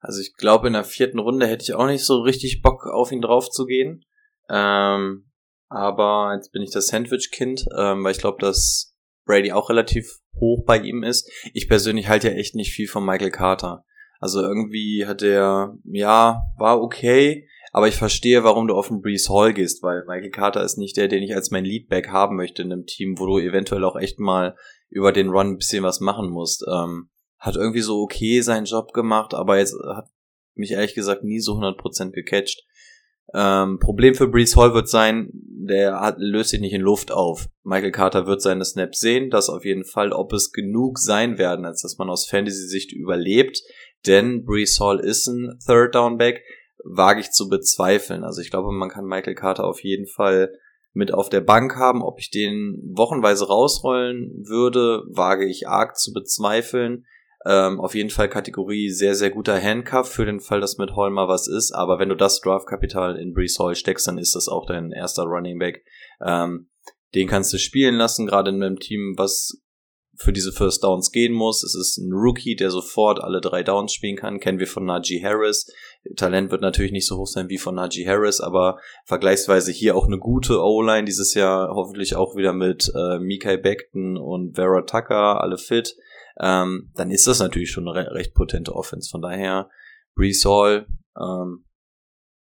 Also 0.00 0.20
ich 0.20 0.34
glaube, 0.34 0.68
in 0.68 0.74
der 0.74 0.84
vierten 0.84 1.18
Runde 1.18 1.46
hätte 1.46 1.62
ich 1.62 1.74
auch 1.74 1.86
nicht 1.86 2.04
so 2.04 2.20
richtig 2.20 2.62
Bock, 2.62 2.86
auf 2.86 3.12
ihn 3.12 3.22
drauf 3.22 3.50
zu 3.50 3.64
gehen. 3.64 4.04
Ähm, 4.48 5.30
aber 5.68 6.32
jetzt 6.34 6.52
bin 6.52 6.62
ich 6.62 6.70
das 6.70 6.88
Sandwich-Kind, 6.88 7.66
ähm, 7.76 8.04
weil 8.04 8.12
ich 8.12 8.18
glaube, 8.18 8.38
dass 8.40 8.95
Brady 9.26 9.52
auch 9.52 9.68
relativ 9.68 10.20
hoch 10.40 10.64
bei 10.64 10.78
ihm 10.78 11.02
ist. 11.02 11.30
Ich 11.52 11.68
persönlich 11.68 12.08
halte 12.08 12.28
ja 12.28 12.34
echt 12.34 12.54
nicht 12.54 12.72
viel 12.72 12.88
von 12.88 13.04
Michael 13.04 13.30
Carter. 13.30 13.84
Also 14.18 14.40
irgendwie 14.40 15.04
hat 15.06 15.22
er, 15.22 15.76
ja, 15.84 16.42
war 16.56 16.80
okay, 16.80 17.46
aber 17.72 17.88
ich 17.88 17.96
verstehe, 17.96 18.44
warum 18.44 18.66
du 18.66 18.74
auf 18.74 18.88
den 18.88 19.02
Breeze 19.02 19.30
Hall 19.30 19.52
gehst, 19.52 19.82
weil 19.82 20.04
Michael 20.06 20.30
Carter 20.30 20.64
ist 20.64 20.78
nicht 20.78 20.96
der, 20.96 21.08
den 21.08 21.22
ich 21.22 21.34
als 21.34 21.50
mein 21.50 21.64
Leadback 21.64 22.08
haben 22.08 22.36
möchte 22.36 22.62
in 22.62 22.72
einem 22.72 22.86
Team, 22.86 23.18
wo 23.18 23.26
du 23.26 23.38
eventuell 23.38 23.84
auch 23.84 23.96
echt 23.96 24.18
mal 24.18 24.56
über 24.88 25.12
den 25.12 25.28
Run 25.28 25.48
ein 25.48 25.56
bisschen 25.58 25.84
was 25.84 26.00
machen 26.00 26.30
musst. 26.30 26.64
Ähm, 26.72 27.10
hat 27.38 27.56
irgendwie 27.56 27.82
so 27.82 28.00
okay 28.00 28.40
seinen 28.40 28.64
Job 28.64 28.92
gemacht, 28.94 29.34
aber 29.34 29.58
jetzt 29.58 29.76
hat 29.94 30.08
mich 30.54 30.72
ehrlich 30.72 30.94
gesagt 30.94 31.22
nie 31.22 31.40
so 31.40 31.52
100% 31.52 32.12
gecatcht. 32.12 32.64
Ähm, 33.34 33.78
Problem 33.78 34.14
für 34.14 34.28
Breeze 34.28 34.56
Hall 34.56 34.74
wird 34.74 34.88
sein, 34.88 35.30
der 35.32 36.00
hat, 36.00 36.16
löst 36.18 36.50
sich 36.50 36.60
nicht 36.60 36.72
in 36.72 36.80
Luft 36.80 37.10
auf. 37.10 37.48
Michael 37.64 37.90
Carter 37.90 38.26
wird 38.26 38.40
seine 38.40 38.64
Snaps 38.64 39.00
sehen, 39.00 39.30
das 39.30 39.48
auf 39.48 39.64
jeden 39.64 39.84
Fall, 39.84 40.12
ob 40.12 40.32
es 40.32 40.52
genug 40.52 40.98
sein 40.98 41.38
werden, 41.38 41.64
als 41.64 41.82
dass 41.82 41.98
man 41.98 42.08
aus 42.08 42.28
Fantasy-Sicht 42.28 42.92
überlebt, 42.92 43.62
denn 44.06 44.44
Breeze 44.44 44.82
Hall 44.82 45.00
ist 45.00 45.26
ein 45.26 45.58
Third 45.66 45.94
Down 45.94 46.18
Back, 46.18 46.42
wage 46.84 47.20
ich 47.20 47.30
zu 47.32 47.48
bezweifeln. 47.48 48.22
Also 48.22 48.40
ich 48.40 48.50
glaube, 48.50 48.70
man 48.72 48.88
kann 48.88 49.06
Michael 49.06 49.34
Carter 49.34 49.64
auf 49.64 49.82
jeden 49.82 50.06
Fall 50.06 50.52
mit 50.92 51.12
auf 51.12 51.28
der 51.28 51.40
Bank 51.40 51.76
haben. 51.76 52.02
Ob 52.02 52.20
ich 52.20 52.30
den 52.30 52.80
wochenweise 52.94 53.46
rausrollen 53.48 54.44
würde, 54.46 55.02
wage 55.08 55.46
ich 55.46 55.68
arg 55.68 55.96
zu 55.96 56.12
bezweifeln. 56.12 57.06
Ähm, 57.46 57.80
auf 57.80 57.94
jeden 57.94 58.10
Fall 58.10 58.28
Kategorie 58.28 58.90
sehr, 58.90 59.14
sehr 59.14 59.30
guter 59.30 59.60
Handcuff 59.60 60.08
für 60.08 60.26
den 60.26 60.40
Fall, 60.40 60.60
dass 60.60 60.78
mit 60.78 60.96
Hall 60.96 61.10
mal 61.10 61.28
was 61.28 61.46
ist. 61.46 61.72
Aber 61.72 62.00
wenn 62.00 62.08
du 62.08 62.16
das 62.16 62.40
Draftkapital 62.40 63.16
in 63.16 63.32
Brees 63.32 63.58
Hall 63.60 63.76
steckst, 63.76 64.08
dann 64.08 64.18
ist 64.18 64.34
das 64.34 64.48
auch 64.48 64.66
dein 64.66 64.90
erster 64.90 65.22
Running 65.22 65.58
Back. 65.58 65.84
Ähm, 66.20 66.70
den 67.14 67.28
kannst 67.28 67.52
du 67.52 67.58
spielen 67.58 67.94
lassen, 67.94 68.26
gerade 68.26 68.50
in 68.50 68.62
einem 68.62 68.80
Team, 68.80 69.14
was 69.16 69.62
für 70.18 70.32
diese 70.32 70.50
First 70.50 70.82
Downs 70.82 71.12
gehen 71.12 71.32
muss. 71.32 71.62
Es 71.62 71.74
ist 71.74 71.98
ein 71.98 72.12
Rookie, 72.12 72.56
der 72.56 72.70
sofort 72.70 73.22
alle 73.22 73.40
drei 73.40 73.62
Downs 73.62 73.92
spielen 73.92 74.16
kann. 74.16 74.40
Kennen 74.40 74.58
wir 74.58 74.66
von 74.66 74.84
Najee 74.84 75.22
Harris. 75.22 75.70
Talent 76.16 76.50
wird 76.50 76.62
natürlich 76.62 76.92
nicht 76.92 77.06
so 77.06 77.16
hoch 77.16 77.26
sein 77.26 77.48
wie 77.48 77.58
von 77.58 77.74
Najee 77.74 78.06
Harris, 78.06 78.40
aber 78.40 78.78
vergleichsweise 79.04 79.70
hier 79.70 79.94
auch 79.94 80.06
eine 80.06 80.18
gute 80.18 80.60
O-Line 80.60 81.04
dieses 81.04 81.34
Jahr. 81.34 81.68
Hoffentlich 81.74 82.16
auch 82.16 82.34
wieder 82.34 82.52
mit 82.52 82.90
äh, 82.94 83.18
Mikai 83.18 83.56
Beckton 83.56 84.16
und 84.16 84.56
Vera 84.56 84.82
Tucker, 84.82 85.40
alle 85.40 85.58
fit 85.58 85.96
ähm, 86.40 86.90
dann 86.94 87.10
ist 87.10 87.26
das 87.26 87.38
natürlich 87.40 87.70
schon 87.70 87.88
eine 87.88 87.96
re 87.96 88.14
recht 88.14 88.34
potente 88.34 88.74
Offense. 88.74 89.08
Von 89.10 89.22
daher, 89.22 89.70
Brees 90.14 90.44
Hall, 90.44 90.86
ähm, 91.18 91.66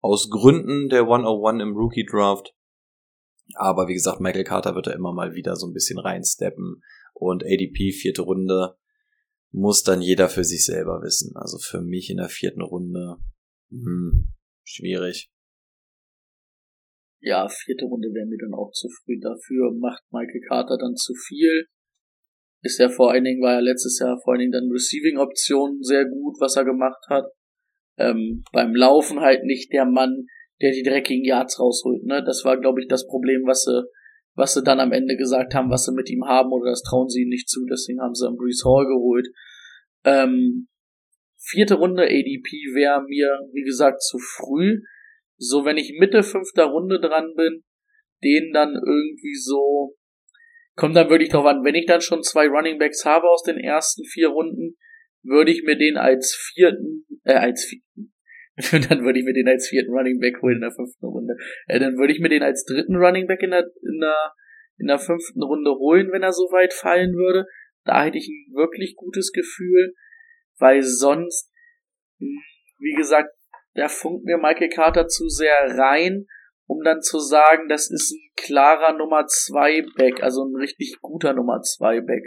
aus 0.02 0.30
Gründen 0.30 0.90
der 0.90 1.02
101 1.02 1.62
im 1.62 1.76
Rookie 1.76 2.06
Draft. 2.06 2.56
Aber 3.56 3.88
wie 3.88 3.94
gesagt, 3.94 4.20
Michael 4.20 4.44
Carter 4.44 4.76
wird 4.76 4.88
da 4.88 4.92
immer 4.92 5.14
mal 5.14 5.34
wieder 5.34 5.56
so 5.56 5.68
ein 5.68 5.74
bisschen 5.74 6.00
reinsteppen. 6.00 6.84
Und 7.14 7.44
ADP, 7.44 7.92
vierte 7.92 8.24
Runde, 8.24 8.76
muss 9.52 9.84
dann 9.84 10.02
jeder 10.02 10.30
für 10.30 10.44
sich 10.44 10.66
selber 10.66 11.02
wissen. 11.02 11.36
Also 11.36 11.58
für 11.60 11.82
mich 11.82 12.10
in 12.10 12.18
der 12.18 12.30
vierten 12.30 12.62
Runde, 12.62 13.18
hm, 13.70 14.34
schwierig. 14.64 15.32
ja, 17.22 17.48
vierte 17.50 17.86
Runde 17.86 18.10
wäre 18.14 18.28
mir 18.28 18.38
dann 18.38 18.54
auch 18.54 18.72
zu 18.72 18.88
früh. 18.90 19.20
Dafür 19.20 19.74
macht 19.74 20.04
Michael 20.12 20.42
Carter 20.48 20.78
dann 20.78 20.96
zu 20.96 21.14
viel. 21.16 21.68
Ist 22.66 22.80
ja 22.80 22.90
vor 22.90 23.12
allen 23.12 23.24
Dingen, 23.24 23.44
war 23.44 23.54
ja 23.54 23.60
letztes 23.60 24.00
Jahr 24.00 24.20
vor 24.24 24.34
allen 24.34 24.40
Dingen 24.40 24.52
dann 24.52 24.72
Receiving-Optionen 24.72 25.84
sehr 25.84 26.06
gut, 26.06 26.36
was 26.40 26.56
er 26.56 26.66
gemacht 26.66 27.06
hat. 27.10 27.26
Ähm, 27.96 28.44
beim 28.52 28.74
Laufen 28.74 29.20
halt 29.20 29.44
nicht 29.44 29.72
der 29.72 29.86
Mann, 29.86 30.26
der 30.62 30.72
die 30.72 30.82
dreckigen 30.82 31.24
Yards 31.24 31.60
rausholt. 31.60 32.06
Ne? 32.06 32.24
Das 32.26 32.44
war, 32.44 32.60
glaube 32.60 32.82
ich, 32.82 32.88
das 32.88 33.06
Problem, 33.06 33.44
was 33.46 33.66
sie, 33.66 33.84
was 34.34 34.56
sie 34.56 34.64
dann 34.64 34.80
am 34.80 34.94
Ende 34.94 35.16
gesagt 35.16 35.54
haben, 35.54 35.70
was 35.70 35.86
sie 35.86 35.94
mit 35.94 36.10
ihm 36.10 36.26
haben, 36.26 36.52
oder 36.52 36.72
das 36.72 36.82
trauen 36.82 37.08
sie 37.08 37.22
ihm 37.22 37.30
nicht 37.30 37.48
zu, 37.48 37.68
deswegen 37.70 38.02
haben 38.02 38.16
sie 38.16 38.28
am 38.28 38.36
Brees 38.36 38.64
Hall 38.66 38.88
geholt. 38.88 39.28
Ähm, 40.04 40.68
vierte 41.38 41.76
Runde 41.76 42.02
ADP 42.02 42.50
wäre 42.74 43.04
mir, 43.04 43.30
wie 43.54 43.64
gesagt, 43.64 44.02
zu 44.02 44.18
früh. 44.18 44.82
So, 45.38 45.66
wenn 45.66 45.78
ich 45.78 46.00
Mitte 46.00 46.24
fünfter 46.24 46.66
Runde 46.66 47.00
dran 47.00 47.36
bin, 47.36 47.64
den 48.24 48.52
dann 48.54 48.74
irgendwie 48.74 49.36
so, 49.36 49.94
kommt 50.76 50.96
dann 50.96 51.10
wirklich 51.10 51.30
drauf 51.30 51.46
an, 51.46 51.64
wenn 51.64 51.76
ich 51.76 51.86
dann 51.86 52.02
schon 52.02 52.24
zwei 52.24 52.48
Running 52.48 52.78
Backs 52.78 53.06
habe 53.06 53.30
aus 53.30 53.44
den 53.44 53.58
ersten 53.58 54.04
vier 54.06 54.30
Runden, 54.30 54.78
würde 55.24 55.52
ich 55.52 55.64
mir 55.64 55.78
den 55.78 55.98
als 55.98 56.36
vierten, 56.54 57.06
äh, 57.24 57.34
als 57.34 57.66
vierten, 57.66 58.14
dann 58.90 59.04
würde 59.04 59.20
ich 59.20 59.26
mir 59.26 59.34
den 59.34 59.48
als 59.48 59.68
vierten 59.68 59.92
Running 59.92 60.20
Back 60.20 60.42
holen 60.42 60.56
in 60.56 60.62
der 60.62 60.72
fünften 60.72 61.06
Runde. 61.06 61.36
Äh, 61.68 61.80
dann 61.80 61.98
würde 61.98 62.14
ich 62.14 62.20
mir 62.20 62.30
den 62.30 62.44
als 62.44 62.64
dritten 62.66 62.96
Running 62.96 63.28
Back 63.28 63.42
in 63.42 63.52
der, 63.52 63.66
in 63.82 64.00
der, 64.00 64.34
in 64.78 64.88
der 64.88 65.00
fünften 65.00 65.44
Runde 65.44 65.72
holen, 65.72 66.12
wenn 66.12 66.24
er 66.24 66.32
so 66.32 66.44
weit 66.52 66.74
fallen 66.74 67.14
würde. 67.14 67.46
Da 67.84 68.04
hätte 68.04 68.18
ich 68.18 68.28
ein 68.28 68.54
wirklich 68.54 68.96
gutes 68.96 69.32
Gefühl, 69.32 69.94
weil 70.58 70.82
sonst, 70.84 71.52
hm, 72.20 72.42
wie 72.80 72.94
gesagt, 72.94 73.30
da 73.74 73.88
funkt 73.90 74.26
mir 74.26 74.38
Michael 74.38 74.70
Carter 74.70 75.08
zu 75.08 75.28
sehr 75.28 75.78
rein, 75.78 76.26
um 76.68 76.82
dann 76.84 77.02
zu 77.02 77.20
sagen, 77.20 77.68
das 77.70 77.90
ist 77.90 78.12
ein 78.12 78.32
klarer 78.36 78.98
Nummer 78.98 79.26
2 79.28 79.86
Back, 79.96 80.24
also 80.24 80.44
ein 80.44 80.56
richtig 80.56 80.98
guter 81.02 81.34
Nummer 81.34 81.62
2 81.62 82.02
Back. 82.02 82.24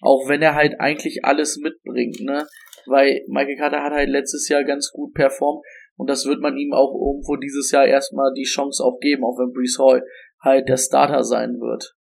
Auch 0.00 0.28
wenn 0.28 0.42
er 0.42 0.54
halt 0.54 0.80
eigentlich 0.80 1.24
alles 1.24 1.58
mitbringt, 1.58 2.20
ne? 2.20 2.46
Weil 2.86 3.24
Michael 3.28 3.56
Carter 3.56 3.82
hat 3.82 3.92
halt 3.92 4.08
letztes 4.08 4.48
Jahr 4.48 4.64
ganz 4.64 4.90
gut 4.92 5.14
performt 5.14 5.64
und 5.96 6.10
das 6.10 6.26
wird 6.26 6.40
man 6.40 6.56
ihm 6.56 6.72
auch 6.72 6.92
irgendwo 6.94 7.36
dieses 7.36 7.70
Jahr 7.70 7.86
erstmal 7.86 8.32
die 8.34 8.44
Chance 8.44 8.84
auch 8.84 8.98
geben, 9.00 9.24
auch 9.24 9.38
wenn 9.38 9.52
Brees 9.52 9.78
Hall 9.78 10.04
halt 10.40 10.68
der 10.68 10.76
Starter 10.76 11.24
sein 11.24 11.60
wird. 11.60 11.94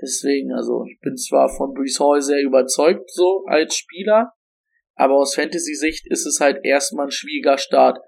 Deswegen, 0.00 0.52
also 0.52 0.84
ich 0.84 1.00
bin 1.00 1.16
zwar 1.16 1.48
von 1.48 1.74
Brees 1.74 1.98
Hall 1.98 2.20
sehr 2.20 2.40
überzeugt, 2.42 3.10
so 3.10 3.44
als 3.46 3.74
Spieler, 3.74 4.32
aber 4.94 5.16
aus 5.16 5.34
Fantasy-Sicht 5.34 6.06
ist 6.10 6.26
es 6.26 6.40
halt 6.40 6.64
erstmal 6.64 7.06
ein 7.06 7.10
schwieriger 7.10 7.58
Start. 7.58 7.98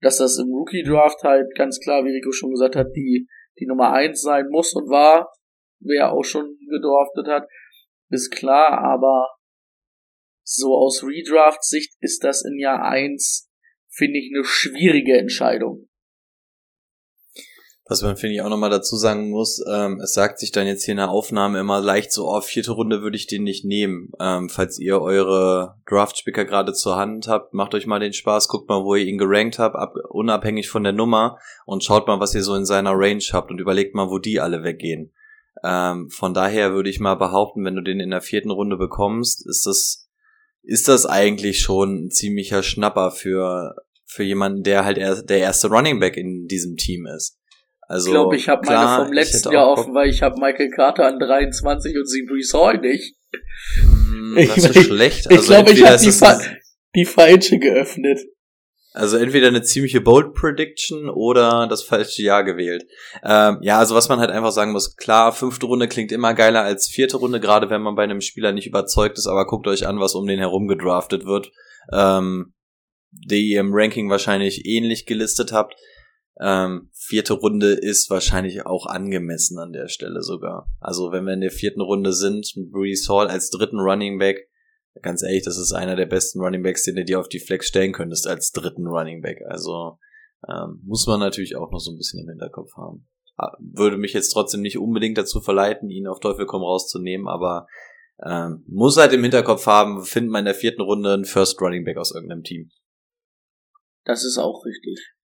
Dass 0.00 0.18
das 0.18 0.38
im 0.38 0.48
Rookie-Draft 0.48 1.22
halt 1.22 1.54
ganz 1.56 1.78
klar, 1.80 2.04
wie 2.04 2.10
Rico 2.10 2.32
schon 2.32 2.50
gesagt 2.50 2.76
hat, 2.76 2.88
die, 2.96 3.28
die 3.58 3.66
Nummer 3.66 3.92
eins 3.92 4.22
sein 4.22 4.46
muss 4.48 4.74
und 4.74 4.88
war, 4.88 5.32
wer 5.80 6.12
auch 6.12 6.24
schon 6.24 6.56
gedraftet 6.68 7.26
hat, 7.28 7.48
ist 8.08 8.30
klar, 8.30 8.78
aber 8.78 9.28
so 10.42 10.74
aus 10.74 11.04
Redraft-Sicht 11.04 11.94
ist 12.00 12.24
das 12.24 12.44
in 12.44 12.58
Jahr 12.58 12.82
eins 12.82 13.50
finde 13.90 14.18
ich, 14.18 14.32
eine 14.34 14.44
schwierige 14.44 15.18
Entscheidung. 15.18 15.88
Was 17.90 18.02
man, 18.02 18.16
finde 18.16 18.36
ich, 18.36 18.42
auch 18.42 18.48
nochmal 18.48 18.70
dazu 18.70 18.94
sagen 18.94 19.30
muss, 19.30 19.60
ähm, 19.68 19.98
es 20.00 20.12
sagt 20.12 20.38
sich 20.38 20.52
dann 20.52 20.68
jetzt 20.68 20.84
hier 20.84 20.92
in 20.92 20.98
der 20.98 21.10
Aufnahme 21.10 21.58
immer 21.58 21.80
leicht 21.80 22.12
so, 22.12 22.28
oh, 22.28 22.40
vierte 22.40 22.70
Runde 22.70 23.02
würde 23.02 23.16
ich 23.16 23.26
den 23.26 23.42
nicht 23.42 23.64
nehmen. 23.64 24.12
Ähm, 24.20 24.48
falls 24.48 24.78
ihr 24.78 25.02
eure 25.02 25.74
Draft-Spicker 25.88 26.44
gerade 26.44 26.72
zur 26.72 26.94
Hand 26.94 27.26
habt, 27.26 27.52
macht 27.52 27.74
euch 27.74 27.88
mal 27.88 27.98
den 27.98 28.12
Spaß, 28.12 28.46
guckt 28.46 28.68
mal, 28.68 28.84
wo 28.84 28.94
ihr 28.94 29.06
ihn 29.06 29.18
gerankt 29.18 29.58
habt, 29.58 29.74
ab, 29.74 29.96
unabhängig 30.08 30.68
von 30.68 30.84
der 30.84 30.92
Nummer 30.92 31.38
und 31.66 31.82
schaut 31.82 32.06
mal, 32.06 32.20
was 32.20 32.32
ihr 32.32 32.44
so 32.44 32.54
in 32.54 32.64
seiner 32.64 32.92
Range 32.94 33.24
habt 33.32 33.50
und 33.50 33.60
überlegt 33.60 33.96
mal, 33.96 34.08
wo 34.08 34.18
die 34.20 34.38
alle 34.38 34.62
weggehen. 34.62 35.12
Ähm, 35.64 36.10
von 36.10 36.32
daher 36.32 36.72
würde 36.72 36.90
ich 36.90 37.00
mal 37.00 37.16
behaupten, 37.16 37.64
wenn 37.64 37.74
du 37.74 37.82
den 37.82 37.98
in 37.98 38.10
der 38.10 38.22
vierten 38.22 38.52
Runde 38.52 38.76
bekommst, 38.76 39.44
ist 39.48 39.66
das, 39.66 40.08
ist 40.62 40.86
das 40.86 41.06
eigentlich 41.06 41.58
schon 41.58 42.04
ein 42.04 42.10
ziemlicher 42.12 42.62
Schnapper 42.62 43.10
für, 43.10 43.74
für 44.04 44.22
jemanden, 44.22 44.62
der 44.62 44.84
halt 44.84 44.96
er, 44.96 45.24
der 45.24 45.38
erste 45.38 45.66
Running 45.66 45.98
Back 45.98 46.16
in 46.16 46.46
diesem 46.46 46.76
Team 46.76 47.06
ist. 47.06 47.39
Also, 47.90 48.06
ich 48.06 48.12
glaube, 48.12 48.36
ich 48.36 48.48
habe 48.48 48.64
meine 48.66 49.04
vom 49.04 49.12
letzten 49.12 49.52
Jahr 49.52 49.66
offen, 49.66 49.92
weil 49.94 50.08
ich 50.08 50.22
habe 50.22 50.38
Michael 50.40 50.70
Carter 50.70 51.08
an 51.08 51.18
23 51.18 51.96
und 51.96 52.08
sie 52.08 52.24
Brees 52.24 52.54
Hall 52.54 52.78
nicht. 52.78 53.16
Mm, 53.84 54.36
das 54.36 54.58
ist 54.58 54.76
ich, 54.76 54.86
schlecht. 54.86 55.28
Also 55.28 55.40
ich 55.40 55.46
glaube, 55.48 55.72
ich 55.72 55.84
habe 55.84 55.98
die, 55.98 56.12
fa 56.12 56.40
die 56.94 57.04
falsche 57.04 57.58
geöffnet. 57.58 58.20
Also 58.92 59.16
entweder 59.16 59.48
eine 59.48 59.62
ziemliche 59.62 60.00
Bold 60.00 60.34
Prediction 60.34 61.08
oder 61.08 61.66
das 61.68 61.82
falsche 61.82 62.22
Jahr 62.22 62.44
gewählt. 62.44 62.84
Ähm, 63.24 63.58
ja, 63.60 63.80
also 63.80 63.96
was 63.96 64.08
man 64.08 64.20
halt 64.20 64.30
einfach 64.30 64.52
sagen 64.52 64.70
muss, 64.70 64.94
klar, 64.94 65.32
fünfte 65.32 65.66
Runde 65.66 65.88
klingt 65.88 66.12
immer 66.12 66.32
geiler 66.34 66.62
als 66.62 66.88
vierte 66.88 67.16
Runde, 67.16 67.40
gerade 67.40 67.70
wenn 67.70 67.82
man 67.82 67.96
bei 67.96 68.04
einem 68.04 68.20
Spieler 68.20 68.52
nicht 68.52 68.68
überzeugt 68.68 69.18
ist, 69.18 69.26
aber 69.26 69.48
guckt 69.48 69.66
euch 69.66 69.88
an, 69.88 69.98
was 69.98 70.14
um 70.14 70.28
den 70.28 70.38
herum 70.38 70.68
gedraftet 70.68 71.24
wird. 71.24 71.50
Ähm, 71.92 72.54
die 73.10 73.48
ihr 73.48 73.60
im 73.60 73.74
Ranking 73.74 74.08
wahrscheinlich 74.10 74.64
ähnlich 74.64 75.06
gelistet 75.06 75.50
habt. 75.50 75.74
Ähm, 76.40 76.89
vierte 77.10 77.34
Runde 77.34 77.72
ist 77.72 78.08
wahrscheinlich 78.08 78.64
auch 78.66 78.86
angemessen 78.86 79.58
an 79.58 79.72
der 79.72 79.88
Stelle 79.88 80.22
sogar. 80.22 80.72
Also 80.78 81.10
wenn 81.10 81.24
wir 81.24 81.34
in 81.34 81.40
der 81.40 81.50
vierten 81.50 81.80
Runde 81.80 82.12
sind, 82.12 82.54
Brees 82.70 83.08
Hall 83.08 83.26
als 83.26 83.50
dritten 83.50 83.80
Running 83.80 84.20
Back, 84.20 84.48
ganz 85.02 85.24
ehrlich, 85.24 85.42
das 85.42 85.58
ist 85.58 85.72
einer 85.72 85.96
der 85.96 86.06
besten 86.06 86.40
Running 86.40 86.62
Backs, 86.62 86.84
den 86.84 86.94
du 86.94 87.04
dir 87.04 87.18
auf 87.18 87.28
die 87.28 87.40
Flex 87.40 87.66
stellen 87.66 87.92
könntest 87.92 88.28
als 88.28 88.52
dritten 88.52 88.86
Running 88.86 89.22
Back. 89.22 89.38
Also 89.48 89.98
ähm, 90.48 90.80
muss 90.84 91.04
man 91.08 91.18
natürlich 91.18 91.56
auch 91.56 91.72
noch 91.72 91.80
so 91.80 91.90
ein 91.90 91.96
bisschen 91.96 92.20
im 92.20 92.28
Hinterkopf 92.28 92.76
haben. 92.76 93.08
Ah, 93.36 93.56
würde 93.58 93.96
mich 93.96 94.12
jetzt 94.12 94.30
trotzdem 94.30 94.60
nicht 94.60 94.78
unbedingt 94.78 95.18
dazu 95.18 95.40
verleiten, 95.40 95.90
ihn 95.90 96.06
auf 96.06 96.20
Teufel 96.20 96.46
komm 96.46 96.62
rauszunehmen, 96.62 97.26
aber 97.26 97.66
ähm, 98.24 98.62
muss 98.68 98.96
halt 98.98 99.12
im 99.12 99.22
Hinterkopf 99.22 99.66
haben, 99.66 100.04
findet 100.04 100.30
man 100.30 100.40
in 100.40 100.44
der 100.44 100.54
vierten 100.54 100.82
Runde 100.82 101.12
einen 101.12 101.24
First 101.24 101.60
Running 101.60 101.84
Back 101.84 101.96
aus 101.96 102.14
irgendeinem 102.14 102.44
Team. 102.44 102.70
Das 104.04 104.24
ist 104.24 104.38
auch 104.38 104.64
richtig. 104.64 105.14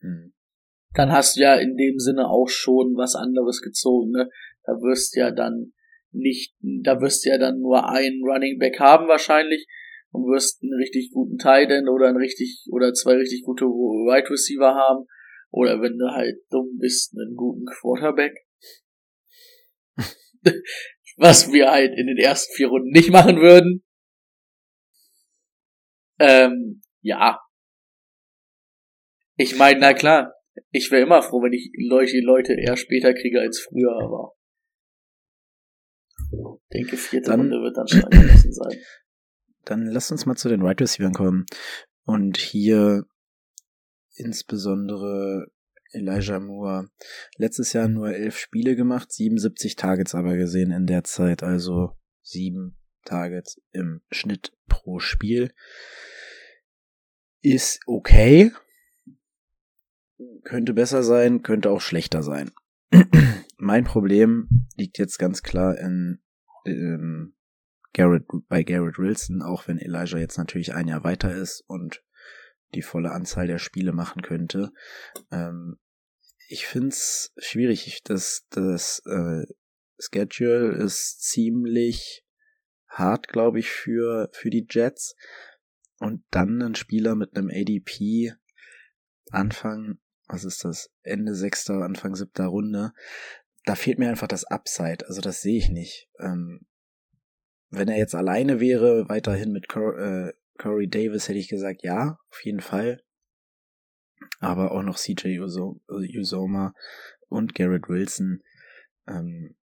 Hm. 0.00 0.35
Dann 0.94 1.12
hast 1.12 1.36
du 1.36 1.40
ja 1.40 1.56
in 1.56 1.76
dem 1.76 1.98
Sinne 1.98 2.28
auch 2.28 2.48
schon 2.48 2.96
was 2.96 3.14
anderes 3.14 3.60
gezogen, 3.60 4.12
ne? 4.12 4.30
Da 4.64 4.72
wirst 4.72 5.14
du 5.14 5.20
ja 5.20 5.30
dann 5.30 5.72
nicht, 6.12 6.54
da 6.60 7.00
wirst 7.00 7.24
du 7.24 7.30
ja 7.30 7.38
dann 7.38 7.60
nur 7.60 7.88
einen 7.88 8.22
Running 8.24 8.58
Back 8.58 8.80
haben 8.80 9.06
wahrscheinlich 9.08 9.66
und 10.10 10.24
wirst 10.32 10.62
einen 10.62 10.72
richtig 10.80 11.10
guten 11.12 11.36
Tight 11.38 11.70
End 11.70 11.88
oder 11.88 12.08
einen 12.08 12.16
richtig, 12.16 12.64
oder 12.72 12.94
zwei 12.94 13.14
richtig 13.14 13.42
gute 13.44 13.66
Wide 13.66 14.30
Receiver 14.30 14.74
haben. 14.74 15.06
Oder 15.50 15.80
wenn 15.80 15.98
du 15.98 16.10
halt 16.10 16.36
dumm 16.50 16.78
bist, 16.78 17.14
einen 17.16 17.36
guten 17.36 17.66
Quarterback. 17.66 18.34
was 21.16 21.52
wir 21.52 21.70
halt 21.70 21.92
in 21.96 22.06
den 22.06 22.18
ersten 22.18 22.54
vier 22.54 22.68
Runden 22.68 22.90
nicht 22.90 23.10
machen 23.10 23.40
würden. 23.40 23.82
Ähm, 26.18 26.82
ja, 27.02 27.38
ich 29.36 29.56
meine, 29.56 29.80
na 29.80 29.92
klar, 29.92 30.32
ich 30.70 30.90
wäre 30.90 31.02
immer 31.02 31.22
froh, 31.22 31.42
wenn 31.42 31.52
ich 31.52 31.70
solche 31.88 32.20
Leute 32.20 32.54
eher 32.54 32.76
später 32.76 33.14
kriege 33.14 33.40
als 33.40 33.60
früher, 33.60 33.92
aber 34.02 34.32
ich 36.32 36.68
denke, 36.72 36.96
vierte 36.96 37.30
dann, 37.30 37.40
Runde 37.40 37.62
wird 37.62 37.76
dann 37.76 37.88
schon 37.88 38.04
angemessen 38.04 38.52
sein. 38.52 38.78
Dann 39.64 39.86
lass 39.86 40.10
uns 40.10 40.26
mal 40.26 40.36
zu 40.36 40.48
den 40.48 40.60
Wide 40.60 40.68
right 40.68 40.80
Receivers 40.80 41.12
kommen. 41.12 41.46
Und 42.04 42.36
hier 42.36 43.04
insbesondere 44.14 45.46
Elijah 45.92 46.40
Moore. 46.40 46.88
Letztes 47.36 47.72
Jahr 47.72 47.88
nur 47.88 48.10
elf 48.10 48.38
Spiele 48.38 48.76
gemacht, 48.76 49.12
77 49.12 49.76
Targets 49.76 50.14
aber 50.14 50.36
gesehen 50.36 50.70
in 50.70 50.86
der 50.86 51.04
Zeit, 51.04 51.42
also 51.42 51.92
sieben 52.22 52.78
Targets 53.04 53.60
im 53.72 54.02
Schnitt 54.10 54.52
pro 54.68 54.98
Spiel. 54.98 55.52
Ist 57.40 57.80
okay, 57.86 58.50
könnte 60.44 60.74
besser 60.74 61.02
sein, 61.02 61.42
könnte 61.42 61.70
auch 61.70 61.80
schlechter 61.80 62.22
sein. 62.22 62.50
mein 63.58 63.84
Problem 63.84 64.48
liegt 64.76 64.98
jetzt 64.98 65.18
ganz 65.18 65.42
klar 65.42 65.76
in 65.78 66.20
ähm, 66.64 67.34
Garrett, 67.92 68.24
bei 68.48 68.62
Garrett 68.62 68.98
Wilson, 68.98 69.42
auch 69.42 69.68
wenn 69.68 69.78
Elijah 69.78 70.18
jetzt 70.18 70.38
natürlich 70.38 70.74
ein 70.74 70.88
Jahr 70.88 71.04
weiter 71.04 71.34
ist 71.34 71.64
und 71.66 72.02
die 72.74 72.82
volle 72.82 73.12
Anzahl 73.12 73.46
der 73.46 73.58
Spiele 73.58 73.92
machen 73.92 74.22
könnte. 74.22 74.72
Ähm, 75.30 75.78
ich 76.48 76.66
find's 76.66 77.32
schwierig. 77.38 78.02
Das, 78.04 78.46
das 78.50 79.02
äh, 79.06 79.46
Schedule 79.98 80.72
ist 80.72 81.22
ziemlich 81.22 82.24
hart, 82.88 83.28
glaube 83.28 83.58
ich, 83.58 83.70
für, 83.70 84.28
für 84.32 84.50
die 84.50 84.66
Jets. 84.68 85.16
Und 85.98 86.24
dann 86.30 86.60
ein 86.62 86.74
Spieler 86.74 87.14
mit 87.14 87.36
einem 87.36 87.50
ADP 87.50 88.34
Anfang 89.30 89.98
was 90.26 90.44
ist 90.44 90.64
das, 90.64 90.90
Ende 91.02 91.34
sechster, 91.34 91.82
Anfang 91.82 92.14
siebter 92.14 92.46
Runde, 92.46 92.92
da 93.64 93.74
fehlt 93.74 93.98
mir 93.98 94.08
einfach 94.08 94.28
das 94.28 94.44
Upside, 94.44 95.06
also 95.06 95.20
das 95.20 95.42
sehe 95.42 95.58
ich 95.58 95.70
nicht. 95.70 96.08
Ähm, 96.20 96.66
wenn 97.70 97.88
er 97.88 97.98
jetzt 97.98 98.14
alleine 98.14 98.60
wäre, 98.60 99.08
weiterhin 99.08 99.52
mit 99.52 99.68
Cor 99.68 99.98
äh, 99.98 100.32
Corey 100.58 100.88
Davis, 100.88 101.28
hätte 101.28 101.38
ich 101.38 101.48
gesagt, 101.48 101.82
ja, 101.82 102.18
auf 102.30 102.44
jeden 102.44 102.60
Fall. 102.60 103.02
aber 104.40 104.72
auch 104.72 104.82
noch 104.82 104.96
CJ 104.96 105.38
Usoma 105.38 106.74
und 107.28 107.54
Garrett 107.54 107.88
Wilson. 107.88 108.42
Ähm, 109.06 109.56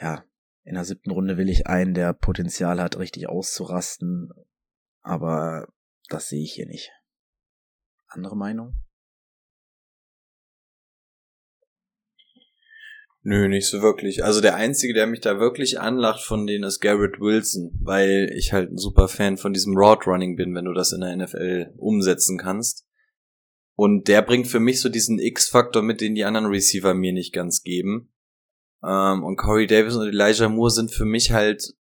ja, 0.00 0.24
in 0.64 0.74
der 0.74 0.84
siebten 0.84 1.10
Runde 1.10 1.36
will 1.36 1.48
ich 1.48 1.66
einen, 1.66 1.94
der 1.94 2.12
Potenzial 2.12 2.80
hat, 2.80 2.98
richtig 2.98 3.28
auszurasten, 3.28 4.30
aber 5.02 5.68
das 6.08 6.28
sehe 6.28 6.42
ich 6.42 6.52
hier 6.54 6.66
nicht. 6.66 6.90
Andere 8.08 8.36
Meinung? 8.36 8.74
Nö, 13.26 13.48
nicht 13.48 13.68
so 13.68 13.80
wirklich. 13.80 14.22
Also 14.22 14.42
der 14.42 14.54
einzige, 14.54 14.92
der 14.92 15.06
mich 15.06 15.20
da 15.20 15.40
wirklich 15.40 15.80
anlacht 15.80 16.20
von 16.22 16.46
denen 16.46 16.64
ist 16.64 16.80
Garrett 16.80 17.20
Wilson, 17.20 17.72
weil 17.82 18.30
ich 18.36 18.52
halt 18.52 18.70
ein 18.70 18.76
super 18.76 19.08
Fan 19.08 19.38
von 19.38 19.54
diesem 19.54 19.74
Route 19.74 20.10
Running 20.10 20.36
bin, 20.36 20.54
wenn 20.54 20.66
du 20.66 20.74
das 20.74 20.92
in 20.92 21.00
der 21.00 21.16
NFL 21.16 21.72
umsetzen 21.78 22.36
kannst. 22.36 22.86
Und 23.76 24.08
der 24.08 24.20
bringt 24.20 24.46
für 24.46 24.60
mich 24.60 24.82
so 24.82 24.90
diesen 24.90 25.18
X-Faktor 25.18 25.82
mit, 25.82 26.02
den 26.02 26.14
die 26.14 26.24
anderen 26.24 26.46
Receiver 26.46 26.92
mir 26.92 27.14
nicht 27.14 27.32
ganz 27.32 27.62
geben. 27.62 28.12
Ähm, 28.84 29.24
und 29.24 29.36
Corey 29.36 29.66
Davis 29.66 29.96
und 29.96 30.06
Elijah 30.06 30.50
Moore 30.50 30.70
sind 30.70 30.92
für 30.92 31.06
mich 31.06 31.32
halt 31.32 31.74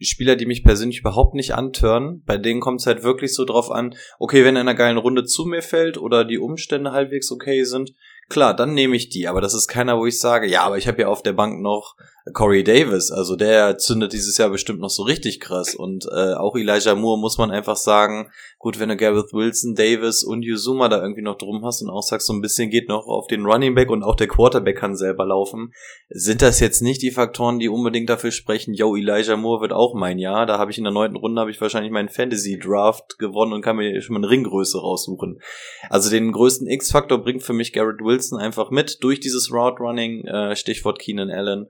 Spieler, 0.00 0.36
die 0.36 0.46
mich 0.46 0.64
persönlich 0.64 1.00
überhaupt 1.00 1.34
nicht 1.34 1.54
antören. 1.54 2.22
Bei 2.24 2.38
denen 2.38 2.60
kommt 2.60 2.80
es 2.80 2.86
halt 2.86 3.02
wirklich 3.02 3.34
so 3.34 3.44
drauf 3.44 3.70
an, 3.70 3.94
okay, 4.18 4.42
wenn 4.42 4.56
er 4.56 4.62
in 4.62 4.68
einer 4.68 4.78
geilen 4.78 4.96
Runde 4.96 5.24
zu 5.24 5.44
mir 5.44 5.60
fällt 5.60 5.98
oder 5.98 6.24
die 6.24 6.38
Umstände 6.38 6.92
halbwegs 6.92 7.30
okay 7.30 7.64
sind, 7.64 7.92
klar, 8.28 8.54
dann 8.54 8.74
nehme 8.74 8.96
ich 8.96 9.08
die. 9.08 9.28
Aber 9.28 9.40
das 9.40 9.54
ist 9.54 9.68
keiner, 9.68 9.98
wo 9.98 10.06
ich 10.06 10.18
sage, 10.18 10.46
ja, 10.46 10.62
aber 10.62 10.78
ich 10.78 10.88
habe 10.88 11.02
ja 11.02 11.08
auf 11.08 11.22
der 11.22 11.32
Bank 11.32 11.60
noch 11.60 11.96
Corey 12.32 12.64
Davis. 12.64 13.10
Also 13.10 13.36
der 13.36 13.78
zündet 13.78 14.12
dieses 14.12 14.38
Jahr 14.38 14.50
bestimmt 14.50 14.80
noch 14.80 14.90
so 14.90 15.02
richtig 15.02 15.40
krass. 15.40 15.74
Und 15.74 16.06
äh, 16.06 16.34
auch 16.34 16.56
Elijah 16.56 16.94
Moore 16.94 17.18
muss 17.18 17.38
man 17.38 17.50
einfach 17.50 17.76
sagen, 17.76 18.30
gut, 18.58 18.80
wenn 18.80 18.88
du 18.88 18.96
Gareth 18.96 19.32
Wilson, 19.32 19.74
Davis 19.74 20.24
und 20.24 20.42
Yuzuma 20.42 20.88
da 20.88 21.00
irgendwie 21.00 21.22
noch 21.22 21.38
drum 21.38 21.64
hast 21.64 21.82
und 21.82 21.90
auch 21.90 22.02
sagst, 22.02 22.26
so 22.26 22.32
ein 22.32 22.40
bisschen 22.40 22.70
geht 22.70 22.88
noch 22.88 23.06
auf 23.06 23.26
den 23.28 23.46
Running 23.46 23.74
Back 23.74 23.90
und 23.90 24.02
auch 24.02 24.16
der 24.16 24.26
Quarterback 24.26 24.76
kann 24.76 24.96
selber 24.96 25.24
laufen, 25.24 25.72
sind 26.08 26.42
das 26.42 26.60
jetzt 26.60 26.82
nicht 26.82 27.02
die 27.02 27.10
Faktoren, 27.10 27.58
die 27.58 27.68
unbedingt 27.68 28.10
dafür 28.10 28.30
sprechen, 28.30 28.74
yo, 28.74 28.96
Elijah 28.96 29.36
Moore 29.36 29.60
wird 29.60 29.72
auch 29.72 29.94
mein 29.94 30.18
Jahr. 30.18 30.46
Da 30.46 30.58
habe 30.58 30.70
ich 30.70 30.78
in 30.78 30.84
der 30.84 30.92
neunten 30.92 31.16
Runde 31.16 31.40
habe 31.40 31.50
ich 31.50 31.60
wahrscheinlich 31.60 31.92
meinen 31.92 32.08
Fantasy 32.08 32.58
Draft 32.58 33.18
gewonnen 33.18 33.52
und 33.52 33.62
kann 33.62 33.76
mir 33.76 34.00
schon 34.02 34.14
mal 34.14 34.20
eine 34.20 34.30
Ringgröße 34.30 34.80
raussuchen. 34.80 35.40
Also 35.88 36.10
den 36.10 36.32
größten 36.32 36.66
X-Faktor 36.66 37.18
bringt 37.18 37.42
für 37.42 37.52
mich 37.52 37.72
Garrett 37.72 38.00
Wilson 38.00 38.38
einfach 38.38 38.70
mit 38.70 39.02
durch 39.02 39.20
dieses 39.20 39.52
Route 39.52 39.78
Running, 39.80 40.24
äh, 40.24 40.56
Stichwort 40.56 40.98
Keenan 40.98 41.30
Allen. 41.30 41.68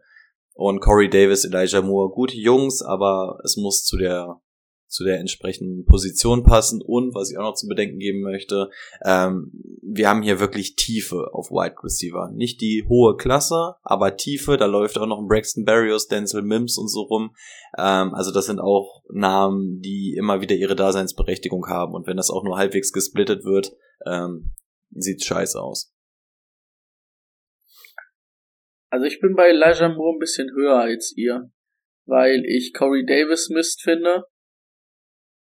Und 0.59 0.81
Corey 0.81 1.09
Davis, 1.09 1.45
Elijah 1.45 1.83
Moore, 1.83 2.11
gute 2.11 2.37
Jungs, 2.37 2.83
aber 2.83 3.39
es 3.45 3.57
muss 3.57 3.85
zu 3.85 3.97
der 3.97 4.41
zu 4.89 5.05
der 5.05 5.21
entsprechenden 5.21 5.85
Position 5.85 6.43
passen. 6.43 6.83
Und 6.83 7.15
was 7.15 7.31
ich 7.31 7.39
auch 7.39 7.43
noch 7.43 7.55
zu 7.55 7.69
bedenken 7.69 7.99
geben 7.99 8.23
möchte, 8.23 8.69
ähm, 9.05 9.53
wir 9.83 10.09
haben 10.09 10.23
hier 10.23 10.41
wirklich 10.41 10.75
Tiefe 10.75 11.33
auf 11.33 11.51
Wide 11.53 11.77
Receiver. 11.85 12.33
Nicht 12.35 12.61
die 12.61 12.85
hohe 12.89 13.17
Klasse, 13.17 13.75
aber 13.83 14.17
Tiefe. 14.17 14.57
Da 14.57 14.67
läuft 14.67 14.99
auch 14.99 15.07
noch 15.07 15.21
ein 15.21 15.29
Braxton 15.29 15.65
Berrios, 15.65 16.09
Denzel 16.09 16.43
Mims 16.43 16.77
und 16.77 16.89
so 16.89 17.03
rum. 17.03 17.37
Ähm, 17.79 18.13
also 18.15 18.33
das 18.33 18.47
sind 18.47 18.59
auch 18.59 19.05
Namen, 19.13 19.81
die 19.81 20.17
immer 20.19 20.41
wieder 20.41 20.57
ihre 20.57 20.75
Daseinsberechtigung 20.75 21.69
haben. 21.69 21.95
Und 21.95 22.09
wenn 22.09 22.17
das 22.17 22.31
auch 22.31 22.43
nur 22.43 22.57
halbwegs 22.57 22.93
gesplittet 22.93 23.45
wird, 23.45 23.77
ähm, 24.07 24.55
sieht 24.91 25.23
scheiße 25.23 25.61
aus. 25.63 25.95
Also 28.91 29.07
ich 29.07 29.21
bin 29.21 29.35
bei 29.35 29.49
Elijah 29.49 29.89
Moore 29.89 30.17
ein 30.17 30.19
bisschen 30.19 30.51
höher 30.55 30.79
als 30.79 31.15
ihr, 31.17 31.51
weil 32.07 32.45
ich 32.47 32.73
Corey 32.73 33.05
Davis 33.05 33.51
Mist 33.51 33.83
finde. 33.83 34.25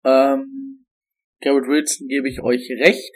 Ähm, 0.03 0.85
Garrett 1.41 1.67
Wilson 1.67 2.07
gebe 2.07 2.29
ich 2.29 2.41
euch 2.41 2.69
recht. 2.79 3.13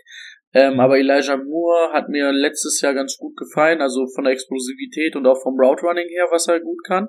Ähm, 0.54 0.80
aber 0.80 0.98
Elijah 0.98 1.38
Moore 1.38 1.94
hat 1.94 2.10
mir 2.10 2.32
letztes 2.32 2.82
Jahr 2.82 2.94
ganz 2.94 3.18
gut 3.18 3.38
gefallen, 3.38 3.82
also 3.82 4.08
von 4.14 4.26
der 4.26 4.34
Explosivität 4.34 5.16
und 5.16 5.26
auch 5.26 5.42
vom 5.42 5.58
Route 5.58 5.86
Running 5.86 6.10
her, 6.10 6.28
was 6.30 6.48
er 6.48 6.60
gut 6.60 6.84
kann. 6.86 7.08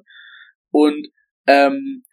Und 0.70 1.08
ähm, 1.46 2.04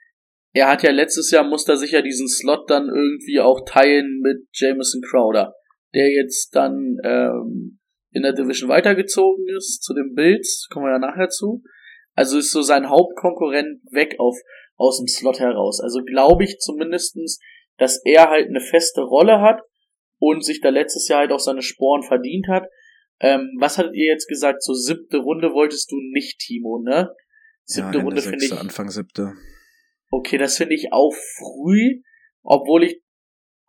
er 0.53 0.69
hat 0.69 0.83
ja 0.83 0.91
letztes 0.91 1.29
Jahr 1.29 1.43
musste 1.43 1.73
er 1.73 1.77
sich 1.77 1.91
ja 1.91 2.01
diesen 2.01 2.27
Slot 2.27 2.69
dann 2.69 2.89
irgendwie 2.89 3.39
auch 3.39 3.63
teilen 3.65 4.19
mit 4.21 4.47
Jameson 4.53 5.01
Crowder, 5.01 5.53
der 5.93 6.09
jetzt 6.09 6.55
dann 6.55 6.97
ähm, 7.03 7.79
in 8.11 8.23
der 8.23 8.33
Division 8.33 8.69
weitergezogen 8.69 9.45
ist 9.55 9.83
zu 9.83 9.93
den 9.93 10.13
Bills, 10.15 10.67
kommen 10.71 10.85
wir 10.85 10.93
ja 10.93 10.99
nachher 10.99 11.29
zu. 11.29 11.63
Also 12.13 12.37
ist 12.37 12.51
so 12.51 12.61
sein 12.61 12.89
Hauptkonkurrent 12.89 13.81
weg 13.91 14.15
auf 14.19 14.35
aus 14.77 14.97
dem 14.99 15.07
Slot 15.07 15.39
heraus. 15.39 15.79
Also 15.81 16.03
glaube 16.03 16.43
ich 16.43 16.57
zumindestens, 16.59 17.39
dass 17.77 18.01
er 18.03 18.29
halt 18.29 18.47
eine 18.47 18.61
feste 18.61 19.01
Rolle 19.01 19.41
hat 19.41 19.61
und 20.19 20.43
sich 20.43 20.61
da 20.61 20.69
letztes 20.69 21.07
Jahr 21.07 21.19
halt 21.19 21.31
auch 21.31 21.39
seine 21.39 21.61
Sporen 21.61 22.03
verdient 22.03 22.47
hat. 22.47 22.65
Ähm, 23.19 23.55
was 23.59 23.77
hattet 23.77 23.95
ihr 23.95 24.11
jetzt 24.11 24.27
gesagt? 24.27 24.63
So 24.63 24.73
siebte 24.73 25.17
Runde 25.17 25.51
wolltest 25.53 25.91
du 25.91 25.97
nicht, 26.13 26.39
Timo, 26.39 26.81
ne? 26.81 27.13
Siebte 27.65 27.97
ja, 27.97 28.03
Runde 28.03 28.21
finde 28.21 28.43
ich. 28.43 28.53
Anfang 28.53 28.89
siebte. 28.89 29.33
Okay, 30.09 30.37
das 30.37 30.57
finde 30.57 30.75
ich 30.75 30.91
auch 30.91 31.13
früh, 31.37 32.01
obwohl 32.41 32.83
ich 32.85 33.01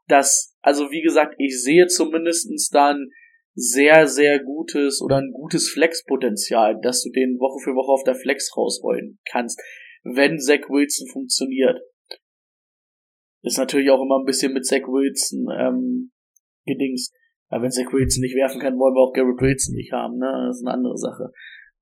das, 0.06 0.56
also 0.60 0.90
wie 0.90 1.02
gesagt, 1.02 1.34
ich 1.38 1.60
sehe 1.60 1.86
zumindestens 1.86 2.68
dann 2.68 3.10
sehr, 3.54 4.06
sehr 4.06 4.42
gutes 4.42 5.02
oder 5.02 5.16
ein 5.16 5.32
gutes 5.32 5.70
Flexpotenzial, 5.70 6.80
dass 6.82 7.02
du 7.02 7.10
den 7.10 7.38
Woche 7.38 7.62
für 7.62 7.74
Woche 7.74 7.92
auf 7.92 8.04
der 8.04 8.14
Flex 8.14 8.56
rausrollen 8.56 9.18
kannst, 9.30 9.60
wenn 10.02 10.38
Zach 10.38 10.68
Wilson 10.68 11.08
funktioniert. 11.08 11.80
Ist 13.42 13.58
natürlich 13.58 13.90
auch 13.90 14.02
immer 14.02 14.20
ein 14.20 14.26
bisschen 14.26 14.52
mit 14.52 14.66
Zach 14.66 14.86
Wilson 14.86 15.46
ähm, 15.58 16.12
gedingst. 16.66 17.14
Aber 17.48 17.64
wenn 17.64 17.70
Zach 17.70 17.92
Wilson 17.92 18.22
nicht 18.22 18.36
werfen 18.36 18.60
kann, 18.60 18.78
wollen 18.78 18.94
wir 18.94 19.02
auch 19.02 19.12
Garrett 19.12 19.40
Wilson 19.40 19.74
nicht 19.74 19.92
haben, 19.92 20.18
ne? 20.18 20.30
Das 20.46 20.58
ist 20.58 20.66
eine 20.66 20.74
andere 20.74 20.96
Sache. 20.96 21.32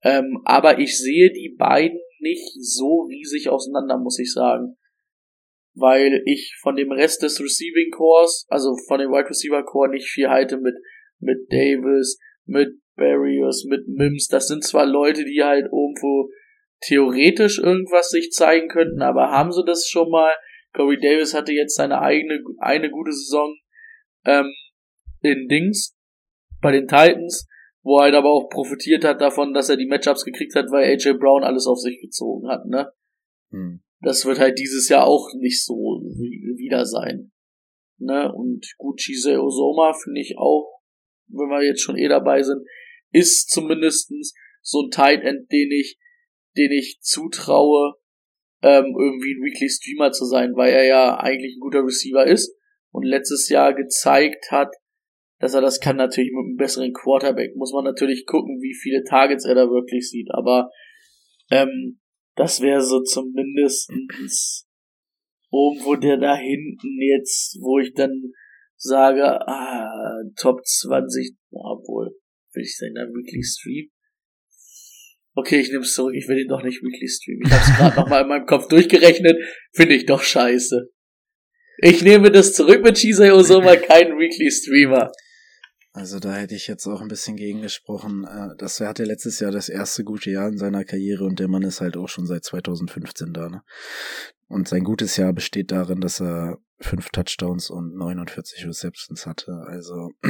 Ähm, 0.03 0.41
aber 0.45 0.79
ich 0.79 0.97
sehe 0.99 1.31
die 1.33 1.55
beiden 1.59 2.01
nicht 2.21 2.55
so 2.61 3.03
riesig 3.03 3.49
auseinander, 3.51 3.99
muss 3.99 4.19
ich 4.19 4.33
sagen. 4.33 4.77
Weil 5.75 6.23
ich 6.25 6.57
von 6.61 6.75
dem 6.75 6.91
Rest 6.91 7.23
des 7.23 7.41
Receiving 7.41 7.91
Cores, 7.91 8.47
also 8.49 8.75
von 8.89 8.99
dem 8.99 9.11
Wide 9.11 9.29
Receiver 9.29 9.63
Core 9.65 9.91
nicht 9.91 10.09
viel 10.09 10.29
halte 10.29 10.57
mit 10.57 10.75
mit 11.21 11.51
Davis, 11.51 12.19
mit 12.45 12.81
Barrios, 12.97 13.65
mit 13.65 13.87
Mims. 13.89 14.29
Das 14.29 14.49
sind 14.49 14.65
zwar 14.65 14.87
Leute, 14.87 15.25
die 15.25 15.43
halt 15.43 15.65
irgendwo 15.65 16.31
theoretisch 16.81 17.59
irgendwas 17.59 18.11
sich 18.11 18.31
zeigen 18.31 18.69
könnten, 18.69 19.03
aber 19.03 19.31
haben 19.31 19.53
sie 19.53 19.65
das 19.65 19.89
schon 19.89 20.11
mal? 20.11 20.33
Corey 20.75 20.99
Davis 21.01 21.35
hatte 21.35 21.53
jetzt 21.53 21.77
seine 21.77 22.01
eigene, 22.01 22.41
eine 22.59 22.91
gute 22.91 23.13
Saison 23.13 23.57
ähm, 24.25 24.53
in 25.23 25.49
Dings 25.49 25.97
bei 26.61 26.73
den 26.73 26.87
Titans, 26.87 27.49
wo 27.83 27.99
er 27.99 28.05
halt 28.05 28.15
aber 28.15 28.31
auch 28.31 28.49
profitiert 28.49 29.05
hat 29.05 29.21
davon, 29.21 29.55
dass 29.55 29.71
er 29.71 29.77
die 29.77 29.87
Matchups 29.87 30.25
gekriegt 30.25 30.55
hat, 30.55 30.67
weil 30.71 30.85
AJ 30.85 31.15
Brown 31.19 31.43
alles 31.43 31.67
auf 31.67 31.79
sich 31.79 32.01
gezogen 32.01 32.49
hat, 32.49 32.67
ne? 32.67 32.93
Hm. 33.51 33.81
Das 34.01 34.25
wird 34.25 34.39
halt 34.39 34.59
dieses 34.59 34.89
Jahr 34.89 35.07
auch 35.07 35.29
nicht 35.39 35.65
so 35.65 35.75
wieder 35.75 36.85
sein. 36.85 37.33
Ne? 37.99 38.33
Und 38.33 38.65
gut, 38.79 39.01
Chise 39.01 39.43
Osoma 39.43 39.93
finde 39.93 40.21
ich 40.21 40.37
auch 40.39 40.78
wenn 41.29 41.49
wir 41.49 41.65
jetzt 41.65 41.83
schon 41.83 41.97
eh 41.97 42.09
dabei 42.09 42.43
sind, 42.43 42.63
ist 43.13 43.51
zumindestens 43.51 44.35
so 44.63 44.83
ein 44.83 44.91
Tight 44.91 45.23
End, 45.23 45.51
den 45.51 45.71
ich, 45.71 45.99
den 46.57 46.73
ich 46.73 46.99
zutraue, 47.01 47.95
ähm, 48.63 48.95
irgendwie 48.99 49.35
ein 49.35 49.43
Weekly 49.43 49.69
Streamer 49.69 50.11
zu 50.11 50.25
sein, 50.25 50.55
weil 50.57 50.73
er 50.73 50.85
ja 50.85 51.17
eigentlich 51.19 51.57
ein 51.57 51.61
guter 51.61 51.85
Receiver 51.85 52.27
ist 52.27 52.57
und 52.91 53.05
letztes 53.05 53.49
Jahr 53.49 53.75
gezeigt 53.75 54.51
hat, 54.51 54.75
dass 55.39 55.55
er 55.55 55.61
das 55.61 55.81
kann 55.81 55.97
natürlich 55.97 56.33
mit 56.33 56.45
einem 56.45 56.57
besseren 56.57 56.93
Quarterback. 56.93 57.55
Muss 57.55 57.73
man 57.73 57.85
natürlich 57.85 58.27
gucken, 58.27 58.61
wie 58.61 58.75
viele 58.75 59.05
Targets 59.05 59.45
er 59.45 59.55
da 59.55 59.71
wirklich 59.71 60.11
sieht, 60.11 60.29
aber 60.33 60.71
ähm, 61.51 62.01
das 62.35 62.61
wäre 62.61 62.83
so 62.83 63.03
zumindestens 63.03 64.69
irgendwo 65.51 65.97
der 65.97 66.19
da 66.19 66.37
hinten 66.37 67.01
jetzt, 67.01 67.59
wo 67.61 67.79
ich 67.79 67.95
dann 67.95 68.33
sage, 68.79 69.25
ah, 69.25 70.23
Top 70.37 70.65
20, 70.65 71.37
obwohl, 71.51 72.15
will 72.55 72.63
ich 72.63 72.77
sagen, 72.77 72.95
dann 72.95 73.09
Weekly 73.09 73.43
Stream? 73.43 73.91
Okay, 75.35 75.61
ich 75.61 75.71
nehme 75.71 75.83
es 75.83 75.95
zurück, 75.95 76.15
ich 76.17 76.27
will 76.29 76.39
ihn 76.39 76.49
doch 76.49 76.63
nicht 76.63 76.83
Weekly 76.83 77.09
Stream. 77.09 77.41
Ich 77.45 77.53
habe 77.53 77.63
es 77.63 77.77
gerade 77.77 77.97
nochmal 77.97 78.23
in 78.23 78.29
meinem 78.29 78.47
Kopf 78.47 78.69
durchgerechnet, 78.69 79.37
finde 79.73 79.95
ich 79.95 80.07
doch 80.07 80.23
scheiße. 80.23 80.91
Ich 81.81 82.03
nehme 82.03 82.33
das 82.33 82.55
zurück 82.55 82.83
mit 82.83 82.97
Chisai 82.97 83.33
Osoma, 83.33 83.77
kein 83.77 84.19
Weekly 84.19 84.51
Streamer. 84.51 85.13
Also 85.93 86.21
da 86.21 86.35
hätte 86.35 86.55
ich 86.55 86.67
jetzt 86.67 86.87
auch 86.87 87.01
ein 87.01 87.09
bisschen 87.09 87.37
gegen 87.37 87.63
gesprochen. 87.63 88.25
Äh, 88.25 88.57
das 88.59 88.81
hatte 88.81 89.05
letztes 89.05 89.41
Jahr 89.41 89.51
das 89.51 89.69
erste 89.69 90.05
gute 90.05 90.31
Jahr 90.31 90.49
in 90.49 90.59
seiner 90.59 90.85
Karriere 90.85 91.25
und 91.25 91.41
der 91.41 91.49
Mann 91.49 91.63
ist 91.63 91.81
halt 91.81 91.97
auch 91.97 92.09
schon 92.09 92.27
seit 92.27 92.45
2015 92.45 93.33
da. 93.33 93.49
Ne? 93.49 93.63
Und 94.49 94.69
sein 94.69 94.85
gutes 94.85 95.17
Jahr 95.17 95.33
besteht 95.33 95.73
darin, 95.73 96.01
dass 96.01 96.21
er 96.21 96.59
fünf 96.81 97.11
Touchdowns 97.11 97.71
und 97.71 97.95
49 97.97 98.67
Receptions 98.67 99.27
hatte. 99.27 99.65
Also 99.67 100.11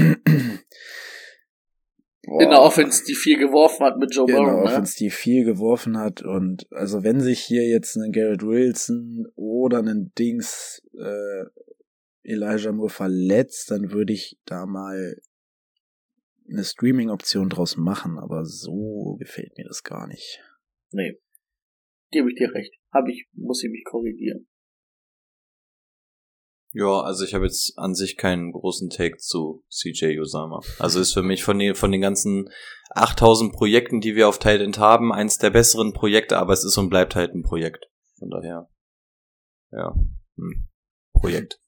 Boah. 2.28 2.42
In 2.42 2.50
der 2.50 2.60
Offense, 2.60 3.04
die 3.06 3.14
viel 3.14 3.38
geworfen 3.38 3.86
hat 3.86 3.96
mit 3.96 4.14
Joe 4.14 4.26
Burrow. 4.26 4.40
In 4.40 4.44
der 4.44 4.54
ne? 4.56 4.62
Offense, 4.64 4.96
die 4.98 5.08
viel 5.08 5.44
geworfen 5.44 5.96
hat. 5.96 6.20
Und 6.22 6.66
also 6.70 7.02
wenn 7.02 7.20
sich 7.20 7.40
hier 7.40 7.66
jetzt 7.66 7.96
ein 7.96 8.12
Garrett 8.12 8.42
Wilson 8.42 9.26
oder 9.34 9.78
ein 9.78 10.12
Dings 10.18 10.82
äh, 10.98 11.44
Elijah 12.24 12.72
Moore 12.72 12.90
verletzt, 12.90 13.70
dann 13.70 13.92
würde 13.92 14.12
ich 14.12 14.38
da 14.44 14.66
mal 14.66 15.16
eine 16.50 16.64
Streaming-Option 16.64 17.48
draus 17.48 17.76
machen, 17.76 18.18
aber 18.18 18.44
so 18.44 19.16
gefällt 19.18 19.56
mir 19.56 19.66
das 19.66 19.82
gar 19.82 20.06
nicht. 20.06 20.40
Nee. 20.90 21.18
Gebe 22.10 22.30
ich 22.30 22.36
dir 22.36 22.52
recht. 22.52 22.74
Hab 22.92 23.06
ich, 23.08 23.26
muss 23.32 23.62
ich 23.64 23.70
mich 23.70 23.84
korrigieren. 23.84 24.48
Ja, 26.72 27.00
also 27.00 27.24
ich 27.24 27.34
habe 27.34 27.46
jetzt 27.46 27.78
an 27.78 27.94
sich 27.94 28.16
keinen 28.16 28.52
großen 28.52 28.90
Take 28.90 29.16
zu 29.16 29.64
CJ 29.70 30.18
Usama. 30.20 30.60
Also 30.78 31.00
ist 31.00 31.14
für 31.14 31.22
mich 31.22 31.42
von 31.42 31.58
den, 31.58 31.74
von 31.74 31.90
den 31.90 32.00
ganzen 32.00 32.50
8000 32.90 33.52
Projekten, 33.52 34.00
die 34.00 34.16
wir 34.16 34.28
auf 34.28 34.38
Titan 34.38 34.76
haben, 34.76 35.12
eins 35.12 35.38
der 35.38 35.50
besseren 35.50 35.92
Projekte, 35.92 36.38
aber 36.38 36.52
es 36.52 36.64
ist 36.64 36.76
und 36.76 36.90
bleibt 36.90 37.14
halt 37.14 37.34
ein 37.34 37.42
Projekt. 37.42 37.86
Von 38.18 38.30
daher, 38.30 38.68
ja, 39.72 39.94
hm. 40.36 40.68
Projekt. 41.12 41.60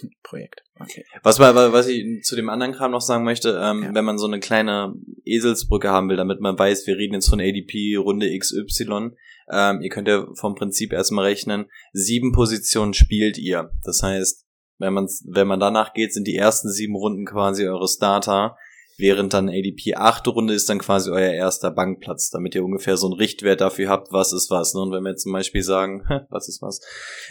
Projekt. 0.22 0.62
Okay. 0.78 1.04
Was, 1.22 1.40
was 1.40 1.88
ich 1.88 2.22
zu 2.22 2.36
dem 2.36 2.48
anderen 2.48 2.72
Kram 2.72 2.92
noch 2.92 3.00
sagen 3.00 3.24
möchte, 3.24 3.60
ähm, 3.60 3.82
ja. 3.82 3.94
wenn 3.94 4.04
man 4.04 4.18
so 4.18 4.26
eine 4.26 4.40
kleine 4.40 4.94
Eselsbrücke 5.24 5.90
haben 5.90 6.08
will, 6.08 6.16
damit 6.16 6.40
man 6.40 6.58
weiß, 6.58 6.86
wir 6.86 6.96
reden 6.96 7.14
jetzt 7.14 7.28
von 7.28 7.40
ADP 7.40 7.96
Runde 7.96 8.36
XY, 8.38 9.10
ähm, 9.50 9.80
ihr 9.80 9.90
könnt 9.90 10.08
ja 10.08 10.26
vom 10.34 10.54
Prinzip 10.54 10.92
erstmal 10.92 11.24
rechnen, 11.24 11.66
sieben 11.92 12.32
Positionen 12.32 12.94
spielt 12.94 13.38
ihr. 13.38 13.70
Das 13.82 14.02
heißt, 14.02 14.47
wenn 14.78 14.94
man, 14.94 15.08
wenn 15.24 15.46
man 15.46 15.60
danach 15.60 15.92
geht, 15.92 16.12
sind 16.12 16.26
die 16.26 16.36
ersten 16.36 16.70
sieben 16.70 16.96
Runden 16.96 17.26
quasi 17.26 17.66
eure 17.66 17.88
Starter, 17.88 18.56
während 18.96 19.32
dann 19.32 19.48
ADP 19.48 19.94
achte 19.96 20.30
Runde 20.30 20.54
ist 20.54 20.68
dann 20.68 20.78
quasi 20.78 21.10
euer 21.10 21.32
erster 21.32 21.70
Bankplatz, 21.70 22.30
damit 22.30 22.54
ihr 22.54 22.64
ungefähr 22.64 22.96
so 22.96 23.06
einen 23.06 23.14
Richtwert 23.14 23.60
dafür 23.60 23.88
habt, 23.88 24.12
was 24.12 24.32
ist 24.32 24.50
was. 24.50 24.74
Ne? 24.74 24.80
Und 24.80 24.92
wenn 24.92 25.02
wir 25.02 25.10
jetzt 25.10 25.22
zum 25.22 25.32
Beispiel 25.32 25.62
sagen, 25.62 26.04
was 26.30 26.48
ist 26.48 26.62
was, 26.62 26.80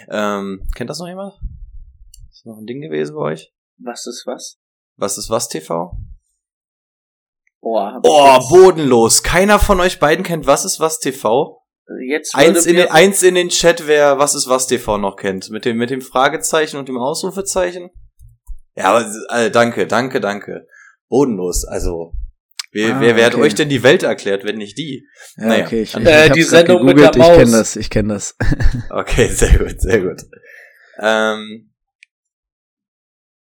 ähm, 0.09 0.67
kennt 0.75 0.89
das 0.89 0.99
noch 0.99 1.07
jemand? 1.07 1.33
Ist 2.31 2.45
noch 2.45 2.57
ein 2.57 2.65
Ding 2.65 2.81
gewesen 2.81 3.15
bei 3.15 3.33
euch? 3.33 3.53
Was 3.77 4.05
ist 4.07 4.25
was? 4.25 4.59
Was 4.95 5.17
ist 5.17 5.29
was 5.29 5.49
TV? 5.49 5.91
Boah, 7.59 7.99
oh, 8.03 8.49
bodenlos. 8.49 9.23
Keiner 9.23 9.59
von 9.59 9.79
euch 9.79 9.99
beiden 9.99 10.23
kennt 10.23 10.47
Was 10.47 10.63
ist 10.63 10.79
was 10.79 10.99
TV? 10.99 11.61
Jetzt 12.05 12.35
eins 12.35 12.65
in, 12.65 12.75
den, 12.75 12.89
eins 12.89 13.23
in 13.23 13.35
den 13.35 13.49
Chat, 13.49 13.87
wer 13.87 14.19
Was 14.19 14.35
ist 14.35 14.49
was 14.49 14.67
TV 14.67 14.97
noch 14.97 15.15
kennt. 15.15 15.49
Mit 15.49 15.63
dem, 15.63 15.77
mit 15.77 15.89
dem 15.89 16.01
Fragezeichen 16.01 16.77
und 16.77 16.89
dem 16.89 16.97
Ausrufezeichen. 16.97 17.89
Ja, 18.75 18.85
aber, 18.85 19.05
also, 19.29 19.49
danke, 19.49 19.87
danke, 19.87 20.19
danke. 20.19 20.67
Bodenlos. 21.07 21.63
Also, 21.65 22.11
wer, 22.71 22.95
ah, 22.95 22.99
wer, 22.99 23.15
wer 23.15 23.27
okay. 23.27 23.35
hat 23.35 23.41
euch 23.41 23.55
denn 23.55 23.69
die 23.69 23.83
Welt 23.83 24.03
erklärt, 24.03 24.43
wenn 24.43 24.57
nicht 24.57 24.77
die? 24.77 25.07
Ja, 25.37 25.45
naja, 25.45 25.65
okay, 25.65 25.81
ich, 25.81 25.95
ich, 25.95 26.05
äh, 26.05 26.29
die 26.29 26.43
Sendung 26.43 26.83
mit 26.83 26.99
der 26.99 27.17
Maus. 27.17 27.27
Ich 27.29 27.37
kenne 27.37 27.51
das, 27.51 27.75
ich 27.77 27.89
kenne 27.89 28.13
das. 28.13 28.35
okay, 28.89 29.27
sehr 29.29 29.57
gut, 29.57 29.81
sehr 29.81 30.01
gut. 30.01 30.21
Ähm, 30.99 31.71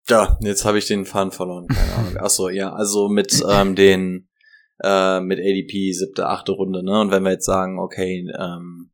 ja, 0.09 0.39
jetzt 0.43 0.65
habe 0.65 0.79
ich 0.79 0.87
den 0.87 1.07
Faden 1.07 1.33
verloren. 1.33 1.67
Keine 1.69 1.95
Ahnung. 1.95 2.17
Achso, 2.19 2.51
ja, 2.51 2.73
also 2.73 3.09
mit 3.09 3.43
ähm, 3.51 3.75
den 3.75 4.29
äh, 4.83 5.21
mit 5.21 5.39
ADP 5.39 5.93
siebte, 5.93 6.27
achte 6.27 6.53
Runde, 6.53 6.83
ne? 6.83 7.01
Und 7.01 7.11
wenn 7.11 7.23
wir 7.23 7.33
jetzt 7.33 7.47
sagen, 7.47 7.79
okay, 7.79 8.27
ähm, 8.39 8.91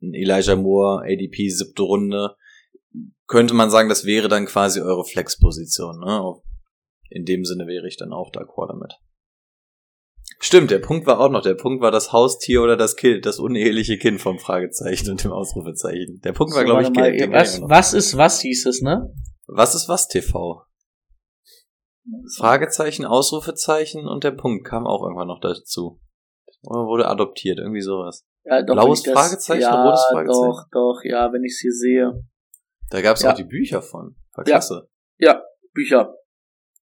Elijah 0.00 0.56
Moore, 0.56 1.02
ADP 1.04 1.48
siebte 1.48 1.82
Runde, 1.82 2.36
könnte 3.26 3.54
man 3.54 3.70
sagen, 3.70 3.88
das 3.88 4.04
wäre 4.04 4.28
dann 4.28 4.46
quasi 4.46 4.80
eure 4.80 5.04
Flex-Position, 5.04 6.00
ne? 6.00 6.34
In 7.10 7.24
dem 7.24 7.44
Sinne 7.44 7.66
wäre 7.66 7.86
ich 7.86 7.96
dann 7.96 8.12
auch 8.12 8.30
d'accord 8.30 8.68
damit. 8.68 8.94
Stimmt, 10.40 10.70
der 10.70 10.78
Punkt 10.78 11.06
war 11.06 11.18
auch 11.20 11.30
noch. 11.30 11.42
Der 11.42 11.54
Punkt 11.54 11.82
war 11.82 11.90
das 11.90 12.12
Haustier 12.12 12.62
oder 12.62 12.76
das 12.76 12.96
Kind, 12.96 13.26
das 13.26 13.38
uneheliche 13.38 13.98
Kind 13.98 14.20
vom 14.20 14.38
Fragezeichen 14.38 15.10
und 15.10 15.24
dem 15.24 15.32
Ausrufezeichen. 15.32 16.20
Der 16.22 16.32
Punkt 16.32 16.54
war, 16.54 16.64
glaube 16.64 16.82
ich, 16.82 16.90
mal, 16.90 17.12
was, 17.32 17.60
was 17.62 17.92
ist 17.92 18.16
was 18.16 18.40
hieß 18.40 18.66
es, 18.66 18.82
ne? 18.82 19.12
Was 19.46 19.74
ist 19.74 19.88
was 19.88 20.06
TV? 20.06 20.62
Fragezeichen, 22.36 23.04
Ausrufezeichen 23.04 24.06
und 24.06 24.24
der 24.24 24.30
Punkt 24.30 24.66
kam 24.66 24.86
auch 24.86 25.02
irgendwann 25.02 25.28
noch 25.28 25.40
dazu. 25.40 26.00
Oder 26.62 26.86
wurde 26.86 27.08
adoptiert, 27.08 27.58
irgendwie 27.58 27.80
sowas. 27.80 28.26
Ja, 28.44 28.62
doch, 28.62 28.74
Blaues 28.74 29.02
das, 29.02 29.12
Fragezeichen, 29.12 29.62
ja, 29.62 29.84
rotes 29.84 30.04
Fragezeichen? 30.10 30.42
Doch, 30.42 30.64
doch, 30.72 31.00
ja, 31.04 31.32
wenn 31.32 31.44
ich 31.44 31.58
sie 31.58 31.70
sehe. 31.70 32.24
Da 32.90 33.02
gab's 33.02 33.22
ja. 33.22 33.30
auch 33.32 33.34
die 33.36 33.44
Bücher 33.44 33.82
von. 33.82 34.16
War 34.32 34.44
klasse. 34.44 34.88
Ja, 35.18 35.34
ja 35.34 35.42
Bücher. 35.74 36.14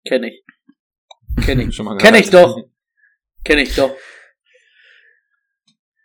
Kenn 0.06 0.24
ich. 0.24 0.44
Kenn 1.44 1.60
ich. 1.68 1.74
Schon 1.74 1.86
mal 1.86 1.96
Kenn 1.96 2.14
ich 2.14 2.30
doch. 2.30 2.56
Kenn 3.44 3.58
ich 3.58 3.74
doch. 3.74 3.94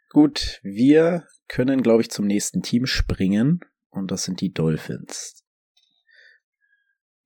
Gut, 0.10 0.60
wir 0.63 1.27
können, 1.47 1.84
glaube 1.84 2.01
ich, 2.01 2.10
zum 2.10 2.25
nächsten 2.25 2.62
Team 2.62 2.86
springen. 2.86 3.60
Und 3.89 4.12
das 4.12 4.23
sind 4.23 4.41
die 4.41 4.53
Dolphins. 4.53 5.38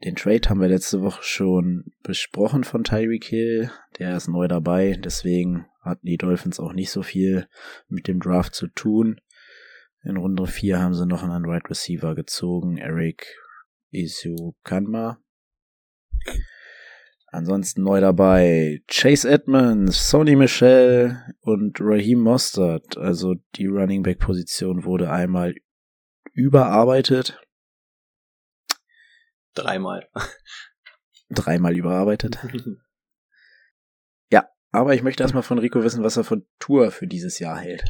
Den 0.03 0.15
Trade 0.15 0.49
haben 0.49 0.59
wir 0.59 0.67
letzte 0.67 1.01
Woche 1.01 1.23
schon 1.23 1.93
besprochen 2.03 2.65
von 2.65 2.83
Tyreek 2.83 3.23
Hill. 3.23 3.71
Der 3.99 4.17
ist 4.17 4.27
neu 4.27 4.49
dabei, 4.49 4.99
deswegen 5.01 5.65
hatten 5.81 6.05
die 6.05 6.17
Dolphins 6.17 6.59
auch 6.59 6.73
nicht 6.73 6.91
so 6.91 7.03
viel 7.03 7.47
mit 7.87 8.09
dem 8.09 8.19
Draft 8.19 8.53
zu 8.53 8.67
tun. 8.67 9.21
In 10.03 10.17
Runde 10.17 10.45
4 10.45 10.81
haben 10.81 10.93
sie 10.93 11.05
noch 11.05 11.23
einen 11.23 11.45
Wide 11.45 11.69
Receiver 11.69 12.15
gezogen, 12.15 12.77
Eric 12.77 13.25
Isu 13.91 14.53
Kanma. 14.63 15.19
Ansonsten 17.27 17.83
neu 17.83 18.01
dabei 18.01 18.81
Chase 18.87 19.29
Edmonds, 19.29 20.09
Sony 20.09 20.35
Michel 20.35 21.17
und 21.39 21.79
Raheem 21.79 22.19
Mostert. 22.19 22.97
Also 22.97 23.35
die 23.55 23.67
Running 23.67 24.03
Back 24.03 24.19
Position 24.19 24.83
wurde 24.83 25.09
einmal 25.09 25.55
überarbeitet. 26.33 27.42
Dreimal. 29.53 30.09
Dreimal 31.29 31.75
überarbeitet. 31.75 32.37
ja, 34.31 34.47
aber 34.71 34.93
ich 34.93 35.03
möchte 35.03 35.23
erstmal 35.23 35.43
von 35.43 35.59
Rico 35.59 35.83
wissen, 35.83 36.03
was 36.03 36.17
er 36.17 36.23
von 36.23 36.45
Tour 36.59 36.91
für 36.91 37.07
dieses 37.07 37.39
Jahr 37.39 37.57
hält. 37.57 37.83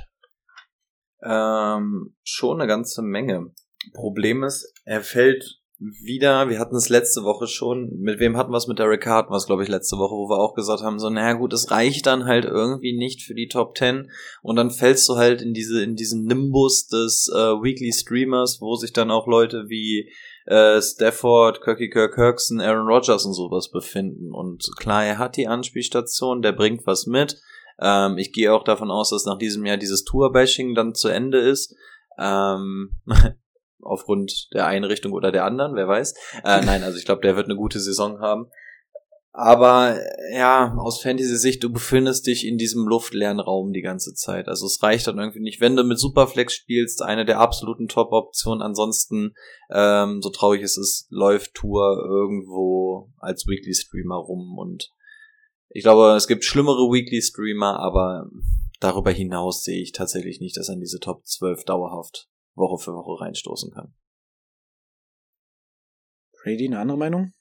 Ähm, 1.22 2.16
schon 2.24 2.60
eine 2.60 2.68
ganze 2.68 3.02
Menge. 3.02 3.54
Problem 3.94 4.44
ist, 4.44 4.74
er 4.86 5.02
fällt 5.02 5.64
wieder, 5.80 6.50
wir 6.50 6.60
hatten 6.60 6.76
es 6.76 6.88
letzte 6.90 7.24
Woche 7.24 7.48
schon, 7.48 7.90
mit 8.00 8.20
wem 8.20 8.38
hatten 8.38 8.52
wir 8.52 8.58
es 8.58 8.68
mit 8.68 8.80
Derek 8.80 9.06
Hart, 9.06 9.30
was 9.30 9.48
glaube 9.48 9.64
ich 9.64 9.70
letzte 9.70 9.98
Woche, 9.98 10.16
wo 10.16 10.30
wir 10.30 10.40
auch 10.40 10.54
gesagt 10.54 10.82
haben, 10.82 11.00
so, 11.00 11.10
naja 11.10 11.34
gut, 11.34 11.52
es 11.52 11.72
reicht 11.72 12.06
dann 12.06 12.26
halt 12.26 12.46
irgendwie 12.46 12.96
nicht 12.96 13.24
für 13.24 13.34
die 13.34 13.48
Top 13.48 13.78
10 13.78 14.10
und 14.42 14.56
dann 14.56 14.72
fällst 14.72 15.10
du 15.10 15.16
halt 15.16 15.42
in 15.42 15.54
diese, 15.54 15.84
in 15.84 15.96
diesen 15.96 16.26
Nimbus 16.26 16.88
des 16.88 17.30
äh, 17.34 17.38
Weekly 17.38 17.92
Streamers, 17.92 18.60
wo 18.62 18.76
sich 18.76 18.94
dann 18.94 19.12
auch 19.12 19.28
Leute 19.28 19.66
wie 19.68 20.10
äh, 20.46 20.82
Stafford, 20.82 21.62
Kirky 21.62 21.90
Kirk 21.90 22.16
Kirkson, 22.16 22.62
Aaron 22.62 22.88
Rodgers 22.88 23.26
und 23.26 23.34
sowas 23.34 23.70
befinden. 23.72 24.34
Und 24.34 24.70
klar, 24.78 25.06
er 25.06 25.18
hat 25.18 25.38
die 25.38 25.48
Anspielstation, 25.48 26.42
der 26.42 26.52
bringt 26.52 26.86
was 26.86 27.06
mit. 27.06 27.40
Ähm, 27.80 28.18
ich 28.18 28.32
gehe 28.32 28.54
auch 28.54 28.64
davon 28.64 28.92
aus, 28.92 29.10
dass 29.10 29.26
nach 29.26 29.38
diesem 29.38 29.66
Jahr 29.66 29.78
dieses 29.78 30.04
Tour-Bashing 30.04 30.76
dann 30.76 30.96
zu 30.96 31.10
Ende 31.10 31.40
ist. 31.40 31.76
Ähm, 32.20 33.02
aufgrund 33.82 34.50
der 34.54 34.66
Einrichtung 34.66 35.12
oder 35.14 35.32
der 35.32 35.46
anderen, 35.46 35.76
wer 35.76 35.88
weiß. 35.88 36.14
Äh, 36.44 36.62
nein, 36.66 36.84
also 36.84 36.98
ich 36.98 37.06
glaube, 37.06 37.22
der 37.22 37.36
wird 37.36 37.48
eine 37.48 37.56
gute 37.56 37.80
Saison 37.80 38.20
haben. 38.20 38.50
Aber 39.36 40.00
ja, 40.32 40.76
aus 40.78 41.02
Fantasy-Sicht, 41.02 41.64
du 41.64 41.72
befindest 41.72 42.28
dich 42.28 42.46
in 42.46 42.60
diesem 42.60 42.88
luftleeren 42.88 43.40
Raum 43.40 43.74
die 43.74 43.82
ganze 43.82 44.14
Zeit. 44.14 44.48
Also 44.48 44.68
es 44.68 44.84
reicht 44.84 45.08
dann 45.08 45.18
irgendwie 45.18 45.40
nicht. 45.40 45.60
Wenn 45.60 45.76
du 45.76 45.84
mit 45.84 45.98
Superflex 45.98 46.54
spielst, 46.54 47.02
eine 47.02 47.26
der 47.26 47.40
absoluten 47.40 47.88
Top-Optionen. 47.88 48.62
Ansonsten, 48.62 49.34
ähm, 49.72 50.22
so 50.22 50.30
traurig 50.30 50.62
es 50.62 50.78
ist, 50.78 51.08
läuft 51.10 51.56
Tour 51.56 51.98
irgendwo 52.06 53.12
als 53.18 53.48
Weekly-Streamer 53.48 54.18
rum. 54.18 54.60
Und 54.60 54.92
ich 55.70 55.82
glaube, 55.82 56.16
es 56.16 56.28
gibt 56.28 56.44
schlimmere 56.44 56.92
Weekly-Streamer, 56.92 57.80
aber 57.80 58.30
darüber 58.80 59.10
hinaus 59.10 59.64
sehe 59.64 59.82
ich 59.82 59.94
tatsächlich 59.94 60.42
nicht, 60.42 60.58
dass 60.58 60.70
er 60.70 60.76
in 60.76 60.82
diese 60.82 61.00
Top 61.00 61.26
12 61.26 61.66
dauerhaft 61.66 62.30
Woche 62.54 62.78
für 62.84 62.94
Woche 62.94 63.20
reinstoßen 63.20 63.72
kann. 63.72 63.96
Freddy, 66.44 66.68
eine 66.68 66.78
andere 66.78 67.00
Meinung? 67.00 67.34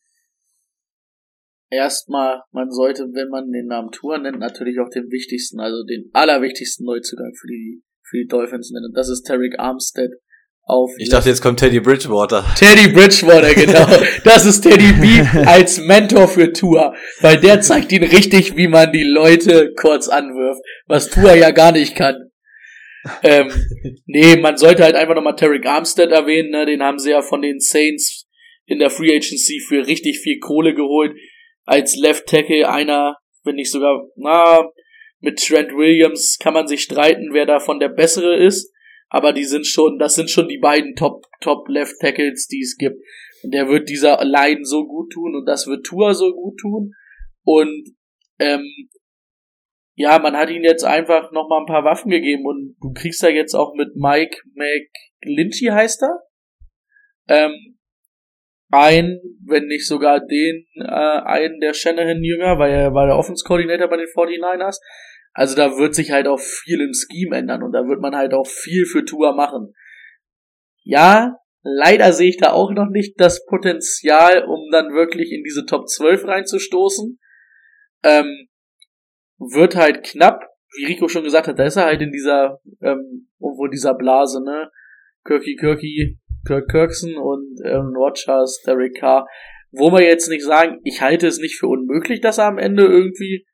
Erstmal, 1.72 2.42
man 2.52 2.70
sollte, 2.70 3.02
wenn 3.12 3.28
man 3.28 3.50
den 3.50 3.66
Namen 3.66 3.90
Tour 3.90 4.18
nennt, 4.18 4.38
natürlich 4.38 4.78
auch 4.78 4.90
den 4.90 5.10
wichtigsten, 5.10 5.58
also 5.58 5.82
den 5.84 6.10
allerwichtigsten 6.12 6.84
Neuzugang 6.84 7.32
für 7.40 7.48
die, 7.48 7.82
für 8.08 8.18
die 8.18 8.26
Dolphins 8.26 8.70
nennen. 8.70 8.86
Und 8.86 8.96
das 8.96 9.08
ist 9.08 9.22
Tarek 9.22 9.58
Armstead 9.58 10.10
auf. 10.64 10.92
Ich 10.98 11.08
dachte, 11.08 11.30
jetzt 11.30 11.40
kommt 11.40 11.58
Teddy 11.58 11.80
Bridgewater. 11.80 12.44
Teddy 12.56 12.92
Bridgewater, 12.92 13.54
genau. 13.54 13.86
Das 14.24 14.46
ist 14.46 14.60
Teddy 14.60 14.92
B 14.92 15.22
als 15.46 15.80
Mentor 15.80 16.28
für 16.28 16.52
Tour, 16.52 16.94
weil 17.20 17.40
der 17.40 17.60
zeigt 17.60 17.90
ihn 17.92 18.04
richtig, 18.04 18.56
wie 18.56 18.68
man 18.68 18.92
die 18.92 19.04
Leute 19.04 19.72
kurz 19.74 20.08
anwirft, 20.08 20.60
was 20.86 21.08
Tour 21.08 21.34
ja 21.34 21.50
gar 21.50 21.72
nicht 21.72 21.96
kann. 21.96 22.16
ähm, 23.24 23.50
nee, 24.06 24.36
man 24.36 24.56
sollte 24.56 24.84
halt 24.84 24.94
einfach 24.94 25.16
nochmal 25.16 25.34
Tarek 25.34 25.66
Armstead 25.66 26.12
erwähnen, 26.12 26.50
ne? 26.50 26.66
den 26.66 26.82
haben 26.82 27.00
sie 27.00 27.10
ja 27.10 27.20
von 27.20 27.42
den 27.42 27.58
Saints 27.58 28.28
in 28.64 28.78
der 28.78 28.90
Free 28.90 29.10
Agency 29.10 29.60
für 29.66 29.84
richtig 29.86 30.20
viel 30.20 30.38
Kohle 30.38 30.72
geholt 30.72 31.12
als 31.64 31.96
Left 31.96 32.26
Tackle 32.26 32.68
einer, 32.68 33.16
wenn 33.44 33.56
nicht 33.56 33.70
sogar, 33.70 34.08
na, 34.16 34.68
mit 35.20 35.38
Trent 35.38 35.72
Williams 35.72 36.38
kann 36.40 36.54
man 36.54 36.66
sich 36.66 36.82
streiten, 36.82 37.32
wer 37.32 37.46
davon 37.46 37.78
der 37.78 37.88
bessere 37.88 38.36
ist. 38.36 38.72
Aber 39.08 39.32
die 39.32 39.44
sind 39.44 39.66
schon, 39.66 39.98
das 39.98 40.14
sind 40.14 40.30
schon 40.30 40.48
die 40.48 40.58
beiden 40.58 40.96
Top, 40.96 41.24
Top 41.40 41.68
Left 41.68 42.00
Tackles, 42.00 42.48
die 42.48 42.60
es 42.60 42.76
gibt. 42.76 42.96
Und 43.42 43.52
der 43.52 43.68
wird 43.68 43.88
dieser 43.88 44.24
Line 44.24 44.64
so 44.64 44.86
gut 44.86 45.12
tun 45.12 45.36
und 45.36 45.46
das 45.46 45.66
wird 45.66 45.84
Tour 45.84 46.14
so 46.14 46.32
gut 46.32 46.58
tun. 46.58 46.92
Und 47.44 47.94
ähm, 48.38 48.66
ja, 49.94 50.18
man 50.18 50.36
hat 50.36 50.50
ihnen 50.50 50.64
jetzt 50.64 50.84
einfach 50.84 51.30
nochmal 51.32 51.60
ein 51.60 51.66
paar 51.66 51.84
Waffen 51.84 52.10
gegeben 52.10 52.46
und 52.46 52.76
du 52.80 52.92
kriegst 52.92 53.22
da 53.22 53.28
jetzt 53.28 53.54
auch 53.54 53.74
mit 53.74 53.94
Mike 53.94 54.38
McLinchy 54.54 55.66
heißt 55.66 56.02
er, 56.02 56.22
ähm, 57.28 57.78
ein, 58.72 59.20
wenn 59.46 59.66
nicht 59.66 59.86
sogar 59.86 60.20
den, 60.20 60.66
äh, 60.76 60.82
einen 60.82 61.60
der 61.60 61.74
Shanahan-Jünger, 61.74 62.58
weil 62.58 62.72
er 62.72 62.94
war 62.94 63.06
der 63.06 63.16
Offense-Coordinator 63.16 63.88
bei 63.88 63.98
den 63.98 64.06
49ers. 64.06 64.78
Also 65.34 65.54
da 65.54 65.76
wird 65.76 65.94
sich 65.94 66.10
halt 66.10 66.26
auch 66.26 66.40
viel 66.40 66.80
im 66.80 66.92
Scheme 66.92 67.36
ändern 67.36 67.62
und 67.62 67.72
da 67.72 67.86
wird 67.86 68.00
man 68.00 68.16
halt 68.16 68.32
auch 68.34 68.46
viel 68.46 68.86
für 68.86 69.04
Tour 69.04 69.34
machen. 69.34 69.74
Ja, 70.82 71.36
leider 71.62 72.12
sehe 72.12 72.30
ich 72.30 72.38
da 72.38 72.52
auch 72.52 72.72
noch 72.72 72.88
nicht 72.88 73.20
das 73.20 73.44
Potenzial, 73.46 74.44
um 74.44 74.70
dann 74.72 74.92
wirklich 74.94 75.32
in 75.32 75.44
diese 75.44 75.66
Top 75.66 75.88
12 75.88 76.26
reinzustoßen. 76.26 77.18
Ähm, 78.04 78.48
wird 79.38 79.76
halt 79.76 80.02
knapp, 80.02 80.44
wie 80.76 80.86
Rico 80.86 81.08
schon 81.08 81.24
gesagt 81.24 81.46
hat, 81.46 81.58
da 81.58 81.64
ist 81.64 81.76
er 81.76 81.84
halt 81.84 82.00
in 82.00 82.10
dieser, 82.10 82.60
ähm, 82.80 83.28
irgendwo 83.38 83.66
dieser 83.66 83.94
Blase, 83.94 84.42
ne? 84.42 84.70
Kirky 85.24 85.56
Kirky, 85.56 86.18
Kirk 86.46 86.68
Kirkson 86.68 87.16
und 87.16 87.60
ähm, 87.64 87.94
Rogers, 87.94 88.62
Derek 88.66 88.96
Carr, 88.98 89.26
wo 89.70 89.90
wir 89.90 90.02
jetzt 90.02 90.28
nicht 90.28 90.44
sagen, 90.44 90.80
ich 90.84 91.00
halte 91.00 91.26
es 91.26 91.38
nicht 91.38 91.58
für 91.58 91.68
unmöglich, 91.68 92.20
dass 92.20 92.38
er 92.38 92.46
am 92.46 92.58
Ende 92.58 92.84
irgendwie 92.84 93.46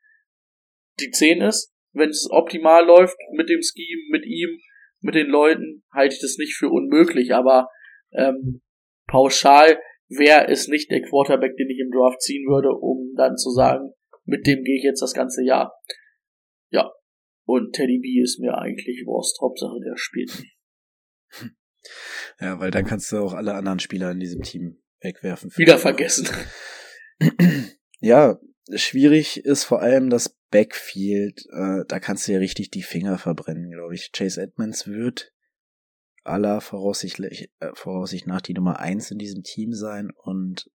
die 1.00 1.10
10 1.10 1.42
ist, 1.42 1.72
wenn 1.92 2.10
es 2.10 2.28
optimal 2.30 2.84
läuft 2.84 3.16
mit 3.36 3.48
dem 3.48 3.60
Scheme, 3.62 4.02
mit 4.10 4.26
ihm, 4.26 4.58
mit 5.00 5.14
den 5.14 5.28
Leuten, 5.28 5.84
halte 5.92 6.14
ich 6.14 6.20
das 6.20 6.36
nicht 6.38 6.56
für 6.56 6.68
unmöglich, 6.68 7.34
aber 7.34 7.68
ähm, 8.12 8.62
pauschal 9.06 9.78
wäre 10.08 10.48
es 10.48 10.68
nicht 10.68 10.90
der 10.90 11.02
Quarterback, 11.02 11.56
den 11.56 11.70
ich 11.70 11.78
im 11.78 11.90
Draft 11.90 12.20
ziehen 12.20 12.46
würde, 12.48 12.70
um 12.70 13.14
dann 13.16 13.36
zu 13.36 13.50
sagen, 13.50 13.92
mit 14.24 14.46
dem 14.46 14.62
gehe 14.64 14.76
ich 14.76 14.82
jetzt 14.82 15.02
das 15.02 15.14
ganze 15.14 15.44
Jahr. 15.44 15.72
Ja. 16.70 16.90
Und 17.44 17.72
Teddy 17.74 17.98
B 17.98 18.20
ist 18.20 18.40
mir 18.40 18.58
eigentlich 18.58 19.04
Wurst. 19.06 19.40
Hauptsache, 19.40 19.78
der 19.84 19.96
spielt 19.96 20.30
nicht. 20.38 20.58
Ja, 22.40 22.60
weil 22.60 22.70
dann 22.70 22.84
kannst 22.84 23.10
du 23.12 23.18
auch 23.18 23.34
alle 23.34 23.54
anderen 23.54 23.80
Spieler 23.80 24.10
in 24.10 24.20
diesem 24.20 24.42
Team 24.42 24.82
wegwerfen. 25.00 25.50
Wieder 25.56 25.78
vergessen. 25.78 26.28
Ja, 28.00 28.38
schwierig 28.72 29.44
ist 29.44 29.64
vor 29.64 29.82
allem 29.82 30.08
das 30.08 30.28
Backfield. 30.50 31.46
Äh, 31.50 31.84
da 31.88 31.98
kannst 31.98 32.28
du 32.28 32.32
ja 32.32 32.38
richtig 32.38 32.70
die 32.70 32.84
Finger 32.84 33.18
verbrennen, 33.18 33.72
glaube 33.72 33.96
ich. 33.96 34.12
Chase 34.12 34.40
Edmonds 34.40 34.86
wird 34.86 35.32
aller 36.22 36.60
voraussichtlich, 36.60 37.50
äh, 37.58 37.70
Voraussicht 37.74 38.26
nach 38.26 38.40
die 38.40 38.54
Nummer 38.54 38.78
eins 38.78 39.10
in 39.10 39.18
diesem 39.18 39.42
Team 39.42 39.72
sein 39.72 40.10
und 40.14 40.70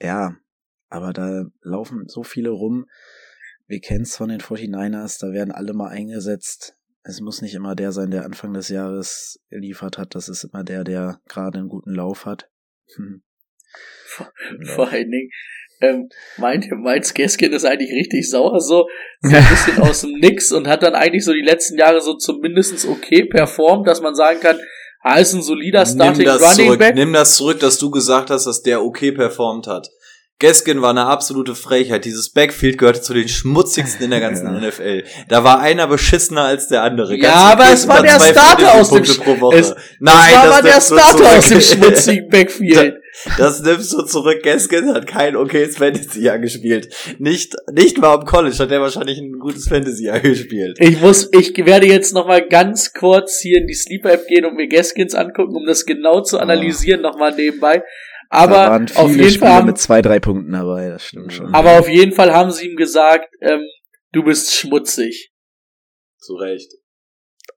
ja, 0.00 0.36
aber 0.88 1.12
da 1.12 1.44
laufen 1.60 2.08
so 2.08 2.22
viele 2.22 2.50
rum. 2.50 2.86
Wir 3.66 3.80
kennen 3.80 4.02
es 4.02 4.16
von 4.16 4.30
den 4.30 4.40
49ers, 4.40 5.20
da 5.20 5.32
werden 5.32 5.52
alle 5.52 5.74
mal 5.74 5.88
eingesetzt. 5.88 6.77
Es 7.08 7.22
muss 7.22 7.40
nicht 7.40 7.54
immer 7.54 7.74
der 7.74 7.92
sein, 7.92 8.10
der 8.10 8.26
Anfang 8.26 8.52
des 8.52 8.68
Jahres 8.68 9.40
geliefert 9.48 9.96
hat. 9.96 10.14
Das 10.14 10.28
ist 10.28 10.44
immer 10.44 10.62
der, 10.62 10.84
der 10.84 11.22
gerade 11.26 11.58
einen 11.58 11.68
guten 11.68 11.94
Lauf 11.94 12.26
hat. 12.26 12.50
Hm. 12.96 13.22
Vor, 14.04 14.30
vor 14.74 14.88
allen 14.90 15.10
Dingen, 15.10 15.30
ähm, 15.80 16.08
meint, 16.36 16.66
meint 16.70 17.14
Gaskin 17.14 17.52
ist 17.52 17.64
eigentlich 17.64 17.92
richtig 17.92 18.28
sauer, 18.28 18.60
so, 18.60 18.86
so 19.22 19.36
ein 19.36 19.44
bisschen 19.48 19.82
aus 19.82 20.02
dem 20.02 20.18
Nix 20.20 20.52
und 20.52 20.68
hat 20.68 20.82
dann 20.82 20.94
eigentlich 20.94 21.24
so 21.24 21.32
die 21.32 21.40
letzten 21.40 21.78
Jahre 21.78 22.02
so 22.02 22.14
zumindest 22.14 22.86
okay 22.86 23.24
performt, 23.24 23.86
dass 23.86 24.02
man 24.02 24.14
sagen 24.14 24.40
kann, 24.40 24.58
ah, 25.00 25.18
ist 25.18 25.32
ein 25.32 25.42
solider 25.42 25.86
Starting 25.86 26.18
Nimm 26.18 26.26
das 26.26 26.42
Running 26.42 26.66
zurück, 26.66 26.78
Back. 26.78 26.94
nimm 26.94 27.12
das 27.14 27.36
zurück, 27.36 27.60
dass 27.60 27.78
du 27.78 27.90
gesagt 27.90 28.28
hast, 28.28 28.46
dass 28.46 28.62
der 28.62 28.82
okay 28.82 29.12
performt 29.12 29.66
hat. 29.66 29.88
Gaskin 30.40 30.80
war 30.82 30.90
eine 30.90 31.06
absolute 31.06 31.56
Frechheit. 31.56 32.04
Dieses 32.04 32.30
Backfield 32.30 32.78
gehörte 32.78 33.00
zu 33.00 33.12
den 33.12 33.26
schmutzigsten 33.28 34.04
in 34.04 34.10
der 34.12 34.20
ganzen 34.20 34.46
NFL. 34.60 35.02
Da 35.28 35.42
war 35.42 35.58
einer 35.60 35.88
beschissener 35.88 36.42
als 36.42 36.68
der 36.68 36.84
andere. 36.84 37.16
Ja, 37.16 37.22
Ganz 37.22 37.52
aber 37.52 37.66
im 37.66 37.72
es 37.72 37.88
war 37.88 38.02
der 38.02 38.20
Starter 38.20 38.74
aus 38.74 38.90
dem, 38.90 39.02
Punkte 39.02 39.20
pro 39.20 39.40
Woche. 39.40 39.58
es, 39.58 39.74
Nein, 39.98 40.14
es 40.28 40.34
war 40.36 40.44
das 40.44 40.52
aber 40.52 40.62
der 40.62 40.72
nimmst 40.74 40.90
du 40.90 40.94
Starter 40.96 41.38
aus 41.38 41.48
dem 41.48 41.60
zurück. 41.60 41.84
schmutzigen 41.84 42.28
Backfield. 42.30 42.94
Das 43.36 43.60
nimmst 43.62 43.92
du 43.92 44.02
zurück. 44.02 44.42
Gaskin 44.44 44.94
hat 44.94 45.08
kein 45.08 45.34
okayes 45.34 45.76
Fantasy-Jahr 45.76 46.38
gespielt. 46.38 46.94
Nicht, 47.18 47.56
nicht 47.72 47.98
mal 47.98 48.14
am 48.14 48.24
College 48.24 48.56
hat 48.58 48.70
er 48.70 48.80
wahrscheinlich 48.80 49.18
ein 49.18 49.40
gutes 49.40 49.66
Fantasy-Jahr 49.68 50.20
gespielt. 50.20 50.76
Ich 50.80 51.00
muss, 51.00 51.28
ich 51.32 51.56
werde 51.66 51.88
jetzt 51.88 52.14
noch 52.14 52.28
mal 52.28 52.46
ganz 52.46 52.92
kurz 52.92 53.40
hier 53.40 53.58
in 53.58 53.66
die 53.66 53.74
Sleeper 53.74 54.12
App 54.12 54.28
gehen 54.28 54.44
und 54.44 54.54
mir 54.54 54.68
Gaskins 54.68 55.16
angucken, 55.16 55.56
um 55.56 55.66
das 55.66 55.84
genau 55.84 56.20
zu 56.20 56.38
analysieren, 56.38 57.00
noch 57.02 57.18
mal 57.18 57.34
nebenbei. 57.34 57.82
Da 58.30 58.36
Aber 58.36 58.54
waren 58.54 58.90
auf 58.94 59.10
viele 59.10 59.24
jeden 59.24 59.30
Spieler 59.30 59.46
Fall 59.46 59.56
haben, 59.56 59.66
mit 59.66 59.78
zwei, 59.78 60.02
drei 60.02 60.20
Punkten 60.20 60.52
dabei, 60.52 60.88
das 60.90 61.04
stimmt 61.04 61.32
schon. 61.32 61.54
aber 61.54 61.78
auf 61.78 61.88
jeden 61.88 62.12
Fall 62.12 62.32
haben 62.32 62.50
sie 62.50 62.68
ihm 62.68 62.76
gesagt, 62.76 63.28
ähm, 63.40 63.62
du 64.12 64.22
bist 64.22 64.54
schmutzig. 64.54 65.32
Zu 66.18 66.34
Recht. 66.34 66.72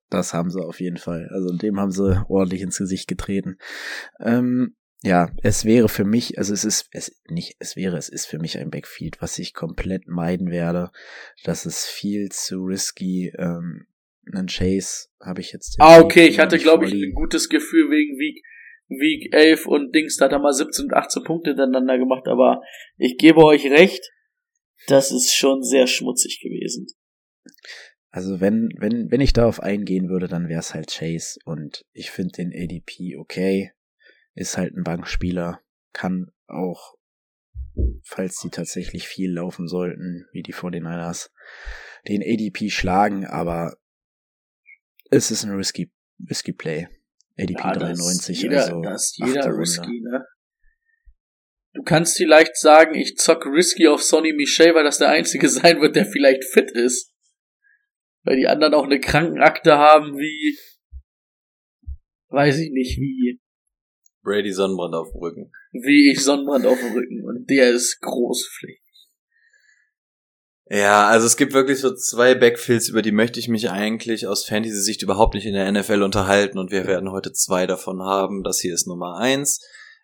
Das 0.10 0.34
haben 0.34 0.52
sie 0.52 0.64
auf 0.64 0.80
jeden 0.80 0.98
Fall. 0.98 1.30
Also 1.34 1.56
dem 1.56 1.80
haben 1.80 1.92
sie 1.92 2.24
ordentlich 2.30 2.62
ins 2.62 2.78
Gesicht 2.78 3.08
getreten. 3.08 3.58
Ähm, 4.20 4.76
ja, 5.04 5.32
es 5.42 5.66
wäre 5.66 5.90
für 5.90 6.04
mich, 6.04 6.38
also 6.38 6.54
es 6.54 6.64
ist, 6.64 6.88
es 6.92 7.20
nicht, 7.28 7.56
es 7.60 7.76
wäre, 7.76 7.98
es 7.98 8.08
ist 8.08 8.28
für 8.28 8.38
mich 8.38 8.60
ein 8.60 8.70
Backfield, 8.70 9.20
was 9.20 9.40
ich 9.40 9.54
komplett 9.54 10.08
meiden 10.08 10.52
werde. 10.52 10.92
Das 11.44 11.66
ist 11.66 11.86
viel 11.86 12.30
zu 12.30 12.64
risky. 12.66 13.34
Ähm, 13.38 13.88
einen 14.32 14.48
Chase 14.48 15.08
habe 15.20 15.42
ich 15.42 15.52
jetzt. 15.52 15.78
Ah, 15.80 16.00
okay, 16.00 16.28
ich 16.28 16.40
hatte, 16.40 16.60
glaube 16.60 16.86
ich, 16.86 16.94
ein 16.94 17.14
gutes 17.14 17.50
Gefühl 17.50 17.90
wegen 17.90 18.20
Week, 18.20 18.44
Week 18.92 19.34
11 19.34 19.66
und 19.68 19.96
Dings, 19.96 20.18
da 20.18 20.26
hat 20.26 20.34
er 20.34 20.40
mal 20.40 20.54
17 20.54 20.86
und 20.86 20.94
18 20.94 21.24
Punkte 21.24 21.52
hintereinander 21.52 21.98
gemacht, 21.98 22.28
aber 22.28 22.62
ich 22.98 23.18
gebe 23.18 23.44
euch 23.44 23.66
recht, 23.66 24.12
das 24.88 25.12
ist 25.12 25.34
schon 25.34 25.64
sehr 25.64 25.88
schmutzig 25.88 26.40
gewesen. 26.42 26.88
Also 28.10 28.42
wenn, 28.42 28.70
wenn, 28.78 29.10
wenn 29.10 29.22
ich 29.22 29.32
darauf 29.32 29.62
eingehen 29.62 30.10
würde, 30.10 30.28
dann 30.28 30.50
wäre 30.50 30.60
es 30.60 30.74
halt 30.74 30.92
Chase 30.92 31.40
und 31.46 31.86
ich 31.94 32.12
finde 32.12 32.34
den 32.34 32.54
ADP 32.54 33.16
okay. 33.18 33.72
Ist 34.34 34.58
halt 34.58 34.76
ein 34.76 34.84
Bankspieler, 34.84 35.62
kann 35.94 36.32
auch, 36.48 36.96
falls 38.04 38.38
die 38.38 38.50
tatsächlich 38.50 39.08
viel 39.08 39.32
laufen 39.34 39.68
sollten, 39.68 40.26
wie 40.32 40.42
die 40.42 40.54
49ers, 40.54 41.30
den 42.08 42.22
ADP 42.22 42.70
schlagen, 42.70 43.26
aber 43.26 43.78
es 45.10 45.32
ist 45.32 45.44
ein 45.44 45.52
risky, 45.52 45.92
risky 46.30 46.54
Play. 46.54 46.88
ADP 47.38 47.60
Ja, 47.60 47.74
das 47.74 47.98
93, 47.98 48.36
ist 48.36 48.44
jeder, 48.44 48.66
also 48.66 48.82
das 48.82 49.04
ist 49.04 49.18
jeder 49.18 49.58
risky, 49.58 50.02
ne? 50.02 50.26
Du 51.74 51.84
kannst 51.84 52.18
vielleicht 52.18 52.58
sagen, 52.58 52.96
ich 52.96 53.18
zock 53.18 53.46
risky 53.46 53.88
auf 53.88 54.04
Sonny 54.04 54.34
Michel, 54.34 54.76
weil 54.76 54.84
das 54.84 54.98
der 54.98 55.10
einzige 55.10 55.48
sein 55.50 55.82
wird, 55.82 55.96
der 55.96 56.06
vielleicht 56.06 56.44
fit 56.44 56.72
ist. 56.72 57.14
Weil 58.24 58.36
die 58.36 58.48
anderen 58.48 58.74
auch 58.74 58.84
eine 58.84 59.00
Krankenakte 59.00 59.78
haben 59.78 60.18
wie, 60.18 60.58
weiß 62.30 62.60
ich 62.60 62.72
nicht, 62.72 62.98
wie, 63.00 63.40
Brady 64.24 64.52
Sonnenbrand 64.52 64.94
auf 64.94 65.12
dem 65.12 65.20
Rücken. 65.20 65.52
wie 65.72 66.12
ich 66.12 66.24
Sonnenbrand 66.24 66.66
auf 66.66 66.80
dem 66.80 66.94
Rücken. 66.94 67.26
Und 67.26 67.50
der 67.50 67.72
ist 67.72 68.00
großflächig. 68.02 68.81
Ja, 70.74 71.10
also 71.10 71.28
es 71.28 71.36
gibt 71.36 71.52
wirklich 71.52 71.82
so 71.82 71.94
zwei 71.94 72.34
Backfields, 72.34 72.88
über 72.88 73.02
die 73.02 73.12
möchte 73.12 73.42
ich 73.42 73.50
mich 73.50 73.70
eigentlich 73.70 74.26
aus 74.26 74.46
Fantasy-Sicht 74.46 75.02
überhaupt 75.02 75.34
nicht 75.34 75.46
in 75.46 75.54
der 75.54 75.70
NFL 75.70 76.02
unterhalten 76.02 76.58
und 76.58 76.72
wir 76.72 76.88
werden 76.88 77.12
heute 77.12 77.34
zwei 77.34 77.68
davon 77.68 78.02
haben. 78.02 78.42
Das 78.42 78.62
hier 78.62 78.74
ist 78.74 78.88
Nummer 78.88 79.18
eins. 79.18 79.60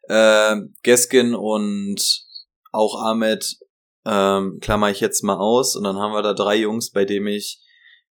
Ähm, 0.09 0.75
Geskin 0.83 1.35
und 1.35 2.25
auch 2.73 3.01
Ahmed 3.01 3.59
ähm, 4.05 4.59
klammer 4.59 4.89
ich 4.89 4.99
jetzt 4.99 5.23
mal 5.23 5.37
aus 5.37 5.77
und 5.77 5.85
dann 5.85 5.99
haben 5.99 6.11
wir 6.11 6.21
da 6.21 6.33
drei 6.33 6.57
Jungs, 6.57 6.91
bei 6.91 7.05
denen 7.05 7.27
ich 7.27 7.61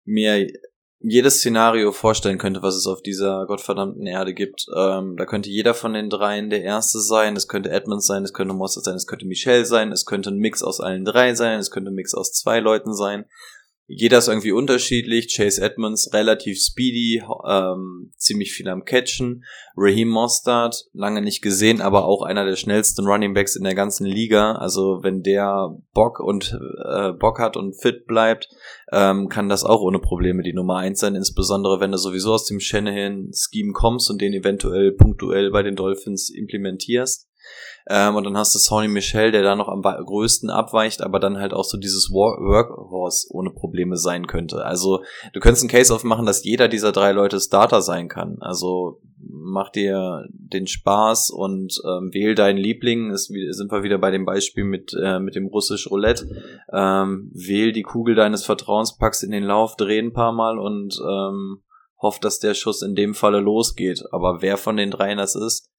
mir 0.06 0.50
jedes 0.98 1.38
Szenario 1.38 1.92
vorstellen 1.92 2.38
könnte, 2.38 2.62
was 2.62 2.74
es 2.74 2.86
auf 2.86 3.02
dieser 3.02 3.46
gottverdammten 3.46 4.06
Erde 4.06 4.34
gibt. 4.34 4.66
Ähm, 4.74 5.16
da 5.16 5.26
könnte 5.26 5.50
jeder 5.50 5.74
von 5.74 5.92
den 5.92 6.10
dreien 6.10 6.50
der 6.50 6.62
Erste 6.62 7.00
sein. 7.00 7.36
Es 7.36 7.48
könnte 7.48 7.70
Edmonds 7.70 8.06
sein, 8.06 8.24
es 8.24 8.32
könnte 8.32 8.54
Mostert 8.54 8.84
sein, 8.84 8.96
es 8.96 9.06
könnte 9.06 9.26
Michelle 9.26 9.66
sein, 9.66 9.92
es 9.92 10.06
könnte 10.06 10.30
ein 10.30 10.38
Mix 10.38 10.62
aus 10.62 10.80
allen 10.80 11.04
drei 11.04 11.34
sein, 11.34 11.58
es 11.58 11.70
könnte 11.70 11.90
ein 11.90 11.94
Mix 11.94 12.14
aus 12.14 12.32
zwei 12.32 12.60
Leuten 12.60 12.94
sein. 12.94 13.26
Jeder 13.88 14.18
ist 14.18 14.26
irgendwie 14.26 14.50
unterschiedlich. 14.50 15.32
Chase 15.32 15.62
Edmonds 15.62 16.12
relativ 16.12 16.58
speedy, 16.60 17.22
ähm, 17.48 18.12
ziemlich 18.16 18.52
viel 18.52 18.68
am 18.68 18.84
Catchen. 18.84 19.44
Raheem 19.76 20.08
Mostard, 20.08 20.86
lange 20.92 21.22
nicht 21.22 21.40
gesehen, 21.40 21.80
aber 21.80 22.04
auch 22.04 22.22
einer 22.22 22.44
der 22.44 22.56
schnellsten 22.56 23.06
Running 23.06 23.32
Backs 23.32 23.54
in 23.54 23.62
der 23.62 23.76
ganzen 23.76 24.04
Liga. 24.04 24.56
Also 24.56 25.00
wenn 25.02 25.22
der 25.22 25.76
Bock 25.92 26.18
und 26.18 26.58
äh, 26.84 27.12
Bock 27.12 27.38
hat 27.38 27.56
und 27.56 27.80
fit 27.80 28.06
bleibt, 28.06 28.48
ähm, 28.92 29.28
kann 29.28 29.48
das 29.48 29.64
auch 29.64 29.80
ohne 29.80 29.98
Probleme 29.98 30.42
die 30.42 30.52
Nummer 30.52 30.76
eins 30.76 31.00
sein, 31.00 31.14
insbesondere 31.14 31.80
wenn 31.80 31.92
du 31.92 31.98
sowieso 31.98 32.32
aus 32.32 32.46
dem 32.46 32.60
Shanahan-Scheme 32.60 33.72
kommst 33.72 34.10
und 34.10 34.20
den 34.20 34.32
eventuell 34.32 34.92
punktuell 34.92 35.50
bei 35.50 35.62
den 35.62 35.76
Dolphins 35.76 36.30
implementierst. 36.30 37.25
Ähm, 37.88 38.16
und 38.16 38.24
dann 38.24 38.36
hast 38.36 38.54
du 38.54 38.58
Sonny 38.58 38.88
Michel, 38.88 39.30
der 39.30 39.42
da 39.42 39.54
noch 39.54 39.68
am 39.68 39.82
größten 39.82 40.50
abweicht, 40.50 41.02
aber 41.02 41.20
dann 41.20 41.38
halt 41.38 41.54
auch 41.54 41.64
so 41.64 41.78
dieses 41.78 42.10
Workhorse 42.10 43.28
ohne 43.30 43.50
Probleme 43.50 43.96
sein 43.96 44.26
könnte. 44.26 44.64
Also 44.64 45.02
du 45.32 45.40
könntest 45.40 45.62
einen 45.62 45.70
Case 45.70 45.94
aufmachen, 45.94 46.26
dass 46.26 46.44
jeder 46.44 46.68
dieser 46.68 46.92
drei 46.92 47.12
Leute 47.12 47.38
Starter 47.38 47.82
sein 47.82 48.08
kann. 48.08 48.38
Also 48.40 49.00
mach 49.18 49.70
dir 49.70 50.24
den 50.30 50.66
Spaß 50.66 51.30
und 51.30 51.80
ähm, 51.84 52.10
wähl 52.12 52.34
deinen 52.34 52.58
Liebling. 52.58 53.10
Ist, 53.10 53.26
sind 53.28 53.70
wir 53.70 53.84
wieder 53.84 53.98
bei 53.98 54.10
dem 54.10 54.24
Beispiel 54.24 54.64
mit, 54.64 54.92
äh, 55.00 55.20
mit 55.20 55.36
dem 55.36 55.46
russisch 55.46 55.88
Roulette. 55.90 56.28
Ähm, 56.72 57.30
wähl 57.32 57.72
die 57.72 57.82
Kugel 57.82 58.14
deines 58.16 58.44
Vertrauens, 58.44 58.96
packst 58.98 59.22
in 59.22 59.30
den 59.30 59.44
Lauf, 59.44 59.76
dreh 59.76 60.00
ein 60.00 60.12
paar 60.12 60.32
Mal 60.32 60.58
und 60.58 60.98
ähm, 61.00 61.62
hoff, 62.02 62.18
dass 62.18 62.40
der 62.40 62.54
Schuss 62.54 62.82
in 62.82 62.94
dem 62.94 63.14
Falle 63.14 63.40
losgeht. 63.40 64.02
Aber 64.10 64.42
wer 64.42 64.56
von 64.56 64.76
den 64.76 64.90
dreien 64.90 65.18
das 65.18 65.34
ist, 65.34 65.70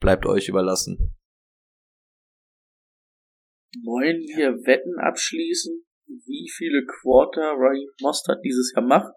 bleibt 0.00 0.26
euch 0.26 0.48
überlassen. 0.48 1.14
Wollen 3.84 4.18
wir 4.36 4.66
Wetten 4.66 4.98
abschließen, 4.98 5.84
wie 6.06 6.50
viele 6.52 6.84
Quarter 6.86 7.52
Ryan 7.52 7.86
Mostert 8.00 8.44
dieses 8.44 8.72
Jahr 8.74 8.84
macht? 8.84 9.12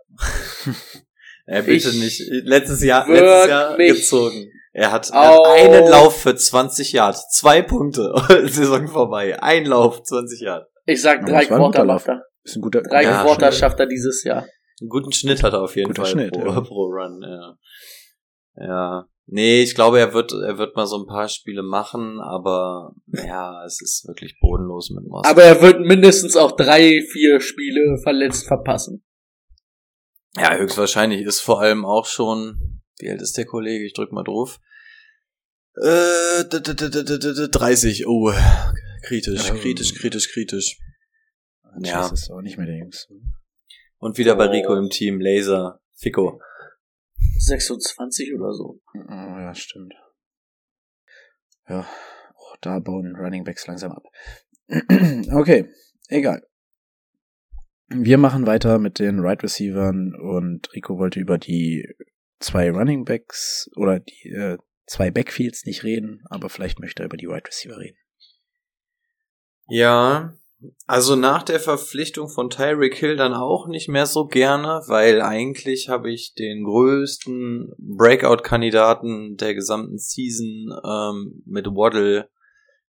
er 1.46 1.62
bitte 1.64 1.90
ich 1.90 2.00
nicht. 2.00 2.22
Letztes 2.46 2.84
Jahr, 2.84 3.08
letztes 3.10 3.50
Jahr 3.50 3.78
gezogen. 3.78 4.52
Er 4.74 4.92
hat, 4.92 5.10
er 5.12 5.36
hat 5.36 5.46
einen 5.46 5.88
Lauf 5.90 6.22
für 6.22 6.36
20 6.36 6.94
Yards. 6.94 7.30
Zwei 7.30 7.62
Punkte. 7.62 8.14
Saison 8.46 8.88
vorbei. 8.88 9.42
Ein 9.42 9.66
Lauf, 9.66 10.04
20 10.04 10.42
Yards. 10.42 10.68
Ich 10.86 11.02
sag 11.02 11.26
drei 11.26 11.46
Quarter 11.46 11.86
macht 11.86 12.08
er. 12.08 12.24
Ist 12.44 12.58
ein 12.58 12.62
guter, 12.62 12.82
drei 12.82 13.04
ja, 13.04 13.22
Quarter 13.24 13.52
schafft 13.52 13.80
er 13.80 13.86
dieses 13.86 14.24
Jahr. 14.24 14.46
Einen 14.82 14.90
guten 14.90 15.12
Schnitt 15.12 15.44
hat 15.44 15.54
er 15.54 15.62
auf 15.62 15.76
jeden 15.76 15.90
Guter 15.90 16.04
Fall 16.04 16.12
Schnitt, 16.12 16.34
pro, 16.34 16.46
ja. 16.46 16.62
pro 16.62 16.86
Run, 16.86 17.22
ja. 17.22 17.58
Ja. 18.56 19.08
Nee, 19.26 19.64
ich 19.64 19.74
glaube, 19.74 20.00
er 20.00 20.14
wird, 20.14 20.34
er 20.34 20.58
wird 20.58 20.76
mal 20.76 20.86
so 20.86 20.98
ein 21.02 21.08
paar 21.08 21.30
Spiele 21.30 21.64
machen, 21.64 22.20
aber 22.20 22.94
ja, 23.08 23.64
es 23.66 23.82
ist 23.82 24.06
wirklich 24.06 24.38
bodenlos 24.40 24.90
mit 24.90 25.06
Moss. 25.08 25.26
Aber 25.26 25.44
er 25.44 25.62
wird 25.62 25.80
mindestens 25.80 26.36
auch 26.36 26.56
drei, 26.58 27.02
vier 27.12 27.40
Spiele 27.40 27.98
verletzt 28.04 28.48
verpassen. 28.48 29.04
Ja, 30.36 30.56
höchstwahrscheinlich 30.56 31.22
ist 31.22 31.40
vor 31.40 31.62
allem 31.62 31.86
auch 31.86 32.06
schon, 32.06 32.82
wie 33.00 33.10
alt 33.10 33.22
ist 33.22 33.38
der 33.38 33.46
Kollege? 33.46 33.86
Ich 33.86 33.94
drück 33.94 34.12
mal 34.12 34.24
drauf. 34.24 34.60
Äh, 35.76 36.44
30, 36.44 38.08
oh, 38.08 38.32
kritisch, 39.04 39.52
kritisch, 39.54 39.96
kritisch, 39.96 40.32
kritisch. 40.32 40.78
Ja. 41.80 42.02
Das 42.02 42.12
ist 42.12 42.32
auch 42.32 42.42
nicht 42.42 42.58
mehr 42.58 42.68
der 42.68 42.78
Jüngste. 42.78 43.14
Und 43.98 44.18
wieder 44.18 44.36
bei 44.36 44.46
Rico 44.48 44.76
im 44.76 44.90
Team, 44.90 45.22
Laser, 45.22 45.80
Fico. 45.96 46.42
26 47.46 48.34
oder 48.36 48.54
so. 48.54 48.82
Ja, 48.94 49.54
stimmt. 49.56 49.94
Ja, 51.68 51.88
oh, 52.36 52.56
da 52.62 52.80
bauen 52.80 53.16
Running 53.16 53.44
Backs 53.44 53.68
langsam 53.68 53.92
ab. 53.92 54.04
okay, 55.32 55.70
egal. 56.08 56.42
Wir 57.88 58.18
machen 58.18 58.48
weiter 58.48 58.80
mit 58.80 59.00
den 59.00 59.20
Right 59.20 59.44
Receivern 59.44 60.16
und 60.16 60.74
Rico 60.74 60.98
wollte 60.98 61.20
über 61.20 61.38
die 61.38 61.88
zwei 62.40 62.72
Running 62.72 63.06
Backs 63.06 63.70
oder 63.76 64.00
die 64.00 64.30
äh, 64.30 64.58
zwei 64.88 65.12
Backfields 65.12 65.66
nicht 65.66 65.84
reden, 65.84 66.24
aber 66.30 66.50
vielleicht 66.50 66.80
möchte 66.80 67.04
er 67.04 67.06
über 67.06 67.18
die 67.18 67.28
Wide 67.28 67.48
Receiver 67.48 67.78
reden. 67.78 67.98
Ja, 69.68 70.34
also 70.88 71.16
nach 71.16 71.44
der 71.44 71.60
Verpflichtung 71.60 72.30
von 72.30 72.50
Tyreek 72.50 72.96
Hill 72.96 73.16
dann 73.16 73.34
auch 73.34 73.68
nicht 73.68 73.90
mehr 73.90 74.06
so 74.06 74.26
gerne, 74.26 74.82
weil 74.88 75.22
eigentlich 75.22 75.90
habe 75.90 76.12
ich 76.12 76.34
den 76.34 76.64
größten 76.64 77.74
Breakout-Kandidaten 77.78 79.36
der 79.38 79.54
gesamten 79.54 79.98
Season 79.98 80.74
ähm, 80.86 81.44
mit 81.46 81.68
Waddle 81.68 82.30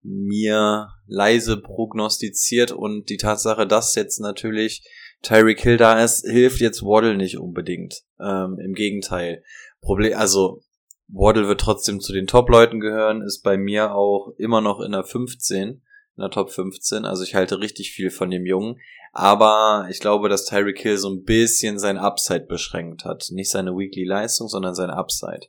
mir 0.02 0.88
leise 1.06 1.60
prognostiziert 1.60 2.72
und 2.72 3.10
die 3.10 3.18
Tatsache, 3.18 3.66
dass 3.66 3.94
jetzt 3.94 4.20
natürlich 4.20 4.82
Tyreek 5.22 5.60
Hill 5.60 5.76
da 5.76 6.02
ist, 6.02 6.26
hilft 6.26 6.60
jetzt 6.60 6.82
Waddle 6.82 7.16
nicht 7.16 7.38
unbedingt. 7.38 8.02
Ähm, 8.18 8.58
Im 8.64 8.72
Gegenteil. 8.72 9.42
Problem, 9.80 10.16
also 10.16 10.62
Waddle 11.08 11.48
wird 11.48 11.60
trotzdem 11.60 12.00
zu 12.00 12.12
den 12.12 12.26
Top-Leuten 12.26 12.80
gehören, 12.80 13.22
ist 13.22 13.42
bei 13.42 13.56
mir 13.58 13.94
auch 13.94 14.32
immer 14.38 14.60
noch 14.60 14.80
in 14.80 14.92
der 14.92 15.04
15 15.04 15.82
in 16.20 16.22
der 16.22 16.30
Top 16.30 16.50
15. 16.50 17.04
Also 17.04 17.24
ich 17.24 17.34
halte 17.34 17.60
richtig 17.60 17.92
viel 17.92 18.10
von 18.10 18.30
dem 18.30 18.46
Jungen. 18.46 18.78
Aber 19.12 19.88
ich 19.90 19.98
glaube, 19.98 20.28
dass 20.28 20.46
Tyreek 20.46 20.78
Hill 20.78 20.98
so 20.98 21.10
ein 21.10 21.24
bisschen 21.24 21.78
sein 21.78 21.98
Upside 21.98 22.46
beschränkt 22.46 23.04
hat. 23.04 23.26
Nicht 23.30 23.50
seine 23.50 23.72
Weekly-Leistung, 23.76 24.48
sondern 24.48 24.74
sein 24.74 24.90
Upside. 24.90 25.48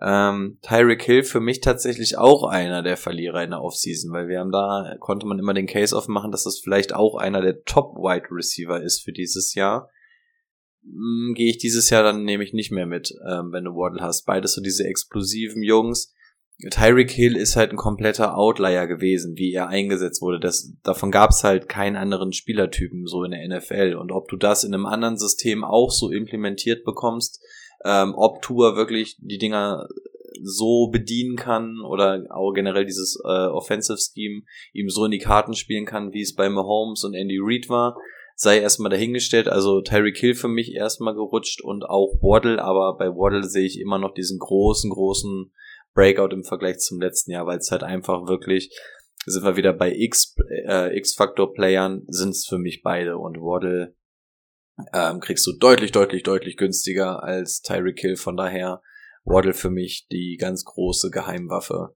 Ähm, 0.00 0.58
Tyreek 0.62 1.02
Hill 1.02 1.22
für 1.22 1.40
mich 1.40 1.60
tatsächlich 1.60 2.16
auch 2.16 2.44
einer 2.44 2.82
der 2.82 2.96
Verlierer 2.96 3.44
in 3.44 3.50
der 3.50 3.62
Offseason, 3.62 4.12
weil 4.12 4.28
wir 4.28 4.40
haben 4.40 4.50
da, 4.50 4.96
konnte 5.00 5.26
man 5.26 5.38
immer 5.38 5.54
den 5.54 5.66
Case 5.66 5.96
aufmachen, 5.96 6.32
dass 6.32 6.44
das 6.44 6.58
vielleicht 6.58 6.94
auch 6.94 7.16
einer 7.16 7.42
der 7.42 7.62
Top-Wide 7.64 8.28
Receiver 8.30 8.80
ist 8.82 9.02
für 9.02 9.12
dieses 9.12 9.54
Jahr. 9.54 9.90
Hm, 10.82 11.34
Gehe 11.36 11.50
ich 11.50 11.58
dieses 11.58 11.90
Jahr 11.90 12.02
dann 12.02 12.24
nämlich 12.24 12.52
nicht 12.52 12.72
mehr 12.72 12.86
mit, 12.86 13.14
ähm, 13.28 13.52
wenn 13.52 13.64
du 13.64 13.72
Waddle 13.72 14.00
hast. 14.00 14.24
Beides 14.24 14.54
so 14.54 14.62
diese 14.62 14.84
explosiven 14.84 15.62
Jungs, 15.62 16.12
Tyreek 16.70 17.10
Hill 17.10 17.36
ist 17.36 17.56
halt 17.56 17.72
ein 17.72 17.76
kompletter 17.76 18.38
Outlier 18.38 18.86
gewesen, 18.86 19.36
wie 19.36 19.52
er 19.52 19.68
eingesetzt 19.68 20.22
wurde. 20.22 20.38
Das, 20.38 20.72
davon 20.82 21.10
gab 21.10 21.30
es 21.30 21.42
halt 21.42 21.68
keinen 21.68 21.96
anderen 21.96 22.32
Spielertypen 22.32 23.06
so 23.06 23.24
in 23.24 23.32
der 23.32 23.46
NFL. 23.48 23.96
Und 23.98 24.12
ob 24.12 24.28
du 24.28 24.36
das 24.36 24.62
in 24.64 24.72
einem 24.72 24.86
anderen 24.86 25.18
System 25.18 25.64
auch 25.64 25.90
so 25.90 26.10
implementiert 26.10 26.84
bekommst, 26.84 27.42
ähm, 27.84 28.14
ob 28.16 28.40
Tour 28.40 28.76
wirklich 28.76 29.16
die 29.20 29.38
Dinger 29.38 29.88
so 30.42 30.88
bedienen 30.88 31.36
kann 31.36 31.80
oder 31.80 32.24
auch 32.30 32.52
generell 32.52 32.84
dieses 32.84 33.20
äh, 33.24 33.28
Offensive 33.28 33.98
Scheme 33.98 34.42
ihm 34.72 34.88
so 34.88 35.04
in 35.04 35.10
die 35.10 35.18
Karten 35.18 35.54
spielen 35.54 35.86
kann, 35.86 36.12
wie 36.12 36.22
es 36.22 36.34
bei 36.34 36.48
Mahomes 36.48 37.04
und 37.04 37.14
Andy 37.14 37.38
Reid 37.40 37.68
war, 37.68 37.96
sei 38.34 38.58
erstmal 38.58 38.90
dahingestellt. 38.90 39.48
Also 39.48 39.80
Tyreek 39.80 40.18
Hill 40.18 40.34
für 40.34 40.48
mich 40.48 40.74
erstmal 40.74 41.14
gerutscht 41.14 41.62
und 41.62 41.84
auch 41.84 42.14
Waddle, 42.20 42.62
aber 42.62 42.96
bei 42.96 43.08
Waddle 43.08 43.44
sehe 43.44 43.66
ich 43.66 43.80
immer 43.80 43.98
noch 43.98 44.14
diesen 44.14 44.38
großen, 44.38 44.90
großen 44.90 45.52
Breakout 45.94 46.34
im 46.34 46.44
Vergleich 46.44 46.78
zum 46.78 47.00
letzten 47.00 47.30
Jahr, 47.30 47.46
weil 47.46 47.58
es 47.58 47.70
halt 47.70 47.82
einfach 47.82 48.26
wirklich, 48.26 48.76
sind 49.26 49.44
wir 49.44 49.56
wieder 49.56 49.72
bei 49.72 49.92
X, 49.94 50.34
äh, 50.66 50.96
X-Factor-Playern, 50.98 52.04
sind 52.08 52.30
es 52.30 52.46
für 52.46 52.58
mich 52.58 52.82
beide 52.82 53.16
und 53.16 53.38
Waddle 53.38 53.94
ähm, 54.92 55.20
kriegst 55.20 55.46
du 55.46 55.52
deutlich, 55.52 55.92
deutlich, 55.92 56.24
deutlich 56.24 56.56
günstiger 56.56 57.22
als 57.22 57.62
Tyreek 57.62 58.00
Hill, 58.00 58.16
von 58.16 58.36
daher 58.36 58.82
Waddle 59.24 59.54
für 59.54 59.70
mich 59.70 60.06
die 60.10 60.36
ganz 60.38 60.64
große 60.64 61.10
Geheimwaffe. 61.10 61.94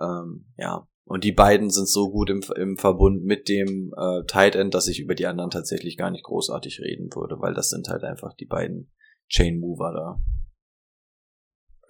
Ähm, 0.00 0.46
ja, 0.56 0.88
und 1.04 1.22
die 1.22 1.32
beiden 1.32 1.70
sind 1.70 1.88
so 1.88 2.10
gut 2.10 2.30
im, 2.30 2.40
im 2.56 2.78
Verbund 2.78 3.24
mit 3.24 3.48
dem 3.48 3.92
äh, 3.96 4.24
Tight 4.26 4.56
End, 4.56 4.74
dass 4.74 4.88
ich 4.88 5.00
über 5.00 5.14
die 5.14 5.26
anderen 5.26 5.50
tatsächlich 5.50 5.96
gar 5.96 6.10
nicht 6.10 6.24
großartig 6.24 6.80
reden 6.80 7.10
würde, 7.14 7.40
weil 7.40 7.52
das 7.52 7.68
sind 7.68 7.88
halt 7.88 8.04
einfach 8.04 8.34
die 8.34 8.46
beiden 8.46 8.90
Chain 9.28 9.60
Mover 9.60 9.92
da. 9.92 10.20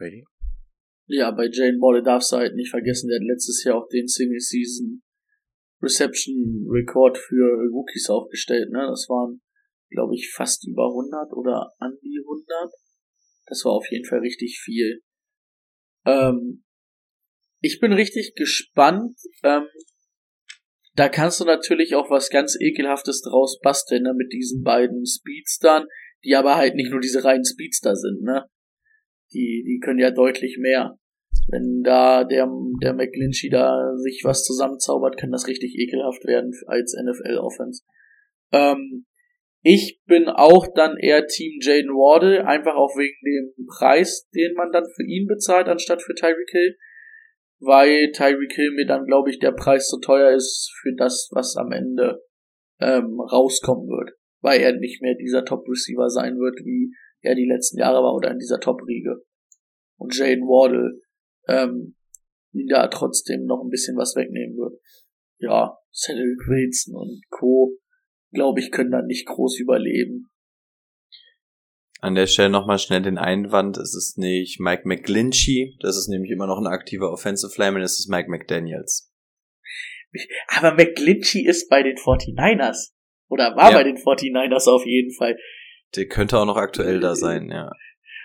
Ready? 0.00 0.24
Ja, 1.06 1.30
bei 1.30 1.48
Jane 1.52 1.78
Waddle 1.80 2.02
darfst 2.02 2.32
du 2.32 2.36
halt 2.36 2.54
nicht 2.54 2.70
vergessen, 2.70 3.08
der 3.08 3.18
hat 3.20 3.26
letztes 3.26 3.62
Jahr 3.64 3.76
auch 3.76 3.88
den 3.88 4.08
Single 4.08 4.40
Season 4.40 5.02
Reception 5.82 6.66
Rekord 6.70 7.18
für 7.18 7.44
Rookies 7.70 8.08
aufgestellt, 8.08 8.70
ne? 8.70 8.86
Das 8.88 9.06
waren, 9.08 9.42
glaube 9.90 10.14
ich, 10.14 10.32
fast 10.32 10.66
über 10.66 10.86
100 10.86 11.32
oder 11.32 11.72
an 11.78 11.98
die 12.02 12.20
100. 12.22 12.72
Das 13.46 13.64
war 13.64 13.72
auf 13.72 13.86
jeden 13.90 14.06
Fall 14.06 14.20
richtig 14.20 14.58
viel. 14.64 15.02
Ähm, 16.06 16.64
ich 17.60 17.80
bin 17.80 17.92
richtig 17.92 18.34
gespannt. 18.34 19.16
Ähm, 19.42 19.66
da 20.94 21.08
kannst 21.08 21.40
du 21.40 21.44
natürlich 21.44 21.94
auch 21.94 22.08
was 22.08 22.30
ganz 22.30 22.56
ekelhaftes 22.58 23.20
draus 23.20 23.60
basteln, 23.60 24.04
ne? 24.04 24.14
Mit 24.14 24.32
diesen 24.32 24.62
beiden 24.62 25.04
Speedstern, 25.04 25.86
die 26.24 26.34
aber 26.34 26.56
halt 26.56 26.76
nicht 26.76 26.90
nur 26.90 27.00
diese 27.00 27.24
reinen 27.24 27.44
Speedster 27.44 27.94
sind, 27.94 28.22
ne? 28.22 28.46
Die, 29.34 29.64
die 29.66 29.80
können 29.84 29.98
ja 29.98 30.10
deutlich 30.10 30.58
mehr. 30.58 30.98
Wenn 31.48 31.82
da 31.82 32.24
der, 32.24 32.48
der 32.80 32.94
McGlinchey 32.94 33.50
da 33.50 33.94
sich 33.96 34.22
was 34.24 34.44
zusammenzaubert, 34.44 35.18
kann 35.18 35.30
das 35.30 35.46
richtig 35.46 35.74
ekelhaft 35.78 36.24
werden 36.24 36.52
als 36.66 36.96
NFL-Offense. 36.96 37.82
Ähm, 38.52 39.04
ich 39.62 40.00
bin 40.06 40.28
auch 40.28 40.66
dann 40.74 40.96
eher 40.98 41.26
Team 41.26 41.58
Jaden 41.60 41.90
Wardle, 41.90 42.46
einfach 42.46 42.74
auch 42.74 42.96
wegen 42.96 43.16
dem 43.56 43.66
Preis, 43.66 44.28
den 44.34 44.54
man 44.54 44.70
dann 44.72 44.84
für 44.94 45.04
ihn 45.04 45.26
bezahlt, 45.26 45.68
anstatt 45.68 46.02
für 46.02 46.14
Tyreek 46.14 46.50
Hill. 46.50 46.76
Weil 47.60 48.12
Tyreek 48.12 48.52
Hill 48.52 48.72
mir 48.72 48.86
dann, 48.86 49.06
glaube 49.06 49.30
ich, 49.30 49.38
der 49.38 49.52
Preis 49.52 49.88
zu 49.88 50.00
teuer 50.00 50.32
ist 50.32 50.70
für 50.82 50.94
das, 50.94 51.30
was 51.32 51.56
am 51.56 51.72
Ende 51.72 52.22
ähm, 52.78 53.18
rauskommen 53.20 53.88
wird. 53.88 54.16
Weil 54.42 54.60
er 54.60 54.76
nicht 54.76 55.00
mehr 55.00 55.14
dieser 55.14 55.44
Top-Receiver 55.46 56.10
sein 56.10 56.36
wird, 56.38 56.60
wie 56.64 56.94
er 57.24 57.34
die 57.34 57.48
letzten 57.48 57.78
Jahre 57.78 58.02
war 58.02 58.14
oder 58.14 58.30
in 58.30 58.38
dieser 58.38 58.60
Top-Riege. 58.60 59.24
Und 59.96 60.16
Jaden 60.16 60.44
Wardle 60.44 61.00
ähm, 61.48 61.96
ihn 62.52 62.68
da 62.68 62.88
trotzdem 62.88 63.44
noch 63.44 63.62
ein 63.62 63.70
bisschen 63.70 63.96
was 63.96 64.14
wegnehmen 64.16 64.56
wird. 64.56 64.80
Ja, 65.38 65.76
Cedric 65.92 66.40
Wilson 66.48 66.96
und 66.96 67.22
Co., 67.30 67.76
glaube 68.32 68.60
ich, 68.60 68.70
können 68.70 68.90
da 68.90 69.02
nicht 69.02 69.26
groß 69.26 69.58
überleben. 69.60 70.30
An 72.00 72.14
der 72.14 72.26
Stelle 72.26 72.50
nochmal 72.50 72.78
schnell 72.78 73.02
den 73.02 73.16
Einwand, 73.16 73.78
es 73.78 73.94
ist 73.94 74.18
nicht 74.18 74.60
Mike 74.60 74.82
McGlinchey, 74.86 75.76
das 75.80 75.96
ist 75.96 76.08
nämlich 76.08 76.30
immer 76.30 76.46
noch 76.46 76.58
ein 76.58 76.66
aktiver 76.66 77.10
Offensive 77.10 77.54
Lineman, 77.56 77.82
es 77.82 77.98
ist 77.98 78.10
Mike 78.10 78.30
McDaniels. 78.30 79.10
Aber 80.48 80.74
McGlinchey 80.74 81.46
ist 81.46 81.68
bei 81.68 81.82
den 81.82 81.96
49ers. 81.96 82.92
Oder 83.28 83.56
war 83.56 83.70
ja. 83.70 83.78
bei 83.78 83.84
den 83.84 83.96
49ers 83.96 84.70
auf 84.70 84.84
jeden 84.84 85.12
Fall. 85.12 85.36
Der 85.96 86.06
könnte 86.06 86.38
auch 86.38 86.46
noch 86.46 86.56
aktuell 86.56 87.00
da 87.00 87.14
sein, 87.14 87.50
ja. 87.50 87.70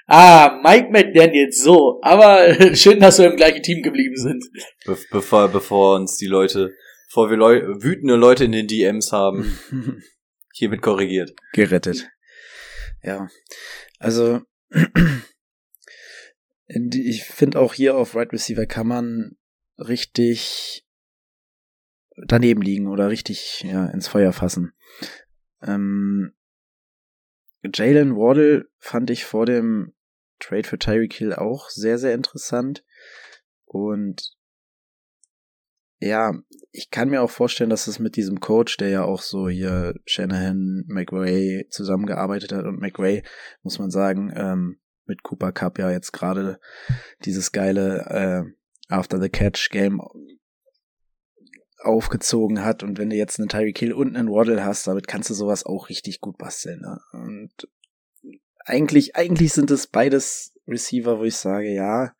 Ah, 0.07 0.59
Mike 0.63 0.89
McDaniels, 0.89 1.61
so. 1.61 1.99
Aber 2.01 2.55
schön, 2.75 2.99
dass 2.99 3.19
wir 3.19 3.29
im 3.29 3.35
gleichen 3.35 3.61
Team 3.61 3.83
geblieben 3.83 4.15
sind. 4.15 4.43
Be 4.85 4.97
bevor, 5.11 5.47
bevor 5.49 5.97
uns 5.97 6.17
die 6.17 6.25
Leute, 6.25 6.73
bevor 7.07 7.29
wir 7.29 7.37
Leu 7.37 7.61
wütende 7.79 8.15
Leute 8.15 8.45
in 8.45 8.51
den 8.51 8.67
DMs 8.67 9.11
haben, 9.11 9.59
hiermit 10.53 10.81
korrigiert. 10.81 11.33
Gerettet. 11.53 12.09
Ja. 13.03 13.29
Also, 13.99 14.41
ich 16.65 17.23
finde 17.23 17.59
auch 17.59 17.75
hier 17.75 17.95
auf 17.95 18.15
Right 18.15 18.33
Receiver 18.33 18.65
kann 18.65 18.87
man 18.87 19.37
richtig 19.77 20.85
daneben 22.27 22.61
liegen 22.61 22.87
oder 22.87 23.09
richtig 23.09 23.63
ja, 23.63 23.85
ins 23.87 24.07
Feuer 24.07 24.33
fassen. 24.33 24.73
Ähm, 25.61 26.33
Jalen 27.63 28.15
Waddle 28.15 28.69
fand 28.77 29.09
ich 29.09 29.25
vor 29.25 29.45
dem 29.45 29.93
Trade 30.39 30.67
für 30.67 30.79
Tyreek 30.79 31.13
Hill 31.13 31.33
auch 31.33 31.69
sehr, 31.69 31.97
sehr 31.97 32.13
interessant. 32.13 32.83
Und 33.65 34.35
ja, 35.99 36.33
ich 36.71 36.91
kann 36.91 37.09
mir 37.09 37.21
auch 37.21 37.29
vorstellen, 37.29 37.69
dass 37.69 37.87
es 37.87 37.99
mit 37.99 38.15
diesem 38.15 38.39
Coach, 38.39 38.77
der 38.77 38.89
ja 38.89 39.03
auch 39.03 39.21
so 39.21 39.49
hier 39.49 39.95
Shanahan, 40.05 40.85
McRae 40.87 41.65
zusammengearbeitet 41.69 42.53
hat 42.53 42.65
und 42.65 42.79
McRae, 42.79 43.23
muss 43.63 43.79
man 43.79 43.91
sagen, 43.91 44.31
ähm, 44.33 44.79
mit 45.05 45.23
Cooper 45.23 45.51
Cup 45.51 45.77
ja 45.77 45.91
jetzt 45.91 46.13
gerade 46.13 46.59
dieses 47.25 47.51
geile 47.51 48.05
äh, 48.07 48.93
After 48.93 49.19
the 49.19 49.29
Catch 49.29 49.69
Game 49.71 49.99
aufgezogen 51.81 52.63
hat 52.63 52.83
und 52.83 52.97
wenn 52.97 53.09
du 53.09 53.15
jetzt 53.15 53.39
einen 53.39 53.49
Tyreek 53.49 53.77
Hill 53.77 53.93
und 53.93 54.15
einen 54.15 54.29
Waddle 54.29 54.63
hast, 54.63 54.87
damit 54.87 55.07
kannst 55.07 55.29
du 55.29 55.33
sowas 55.33 55.65
auch 55.65 55.89
richtig 55.89 56.19
gut 56.19 56.37
basteln. 56.37 56.81
Ne? 56.81 56.99
Und 57.13 57.51
eigentlich, 58.65 59.15
eigentlich 59.15 59.53
sind 59.53 59.71
es 59.71 59.87
beides 59.87 60.53
Receiver, 60.67 61.19
wo 61.19 61.23
ich 61.23 61.35
sage, 61.35 61.73
ja, 61.73 62.13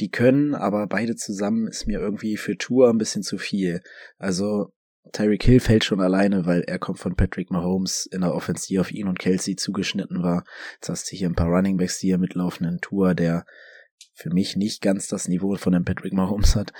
die 0.00 0.10
können, 0.10 0.54
aber 0.54 0.86
beide 0.86 1.16
zusammen 1.16 1.68
ist 1.68 1.86
mir 1.86 2.00
irgendwie 2.00 2.36
für 2.36 2.56
Tour 2.56 2.90
ein 2.90 2.98
bisschen 2.98 3.22
zu 3.22 3.38
viel. 3.38 3.82
Also 4.18 4.72
Tyreek 5.12 5.42
Hill 5.42 5.60
fällt 5.60 5.84
schon 5.84 6.00
alleine, 6.00 6.46
weil 6.46 6.62
er 6.62 6.78
kommt 6.78 6.98
von 6.98 7.16
Patrick 7.16 7.50
Mahomes 7.50 8.06
in 8.06 8.20
der 8.20 8.34
Offense, 8.34 8.66
die 8.68 8.78
auf 8.78 8.92
ihn 8.92 9.08
und 9.08 9.18
Kelsey 9.18 9.56
zugeschnitten 9.56 10.22
war. 10.22 10.44
Jetzt 10.74 10.88
hast 10.88 11.10
du 11.10 11.16
hier 11.16 11.28
ein 11.28 11.34
paar 11.34 11.48
Running 11.48 11.76
Backs, 11.76 11.98
die 11.98 12.08
hier 12.08 12.18
mitlaufen, 12.18 12.66
einen 12.66 12.80
Tour, 12.80 13.14
der 13.14 13.44
für 14.14 14.30
mich 14.30 14.56
nicht 14.56 14.82
ganz 14.82 15.06
das 15.08 15.28
Niveau 15.28 15.54
von 15.56 15.72
dem 15.72 15.84
Patrick 15.84 16.12
Mahomes 16.12 16.56
hat, 16.56 16.72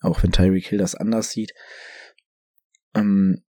auch 0.00 0.22
wenn 0.22 0.32
Tyreek 0.32 0.66
Hill 0.66 0.78
das 0.78 0.94
anders 0.94 1.30
sieht. 1.30 1.52
Ähm, 2.94 3.44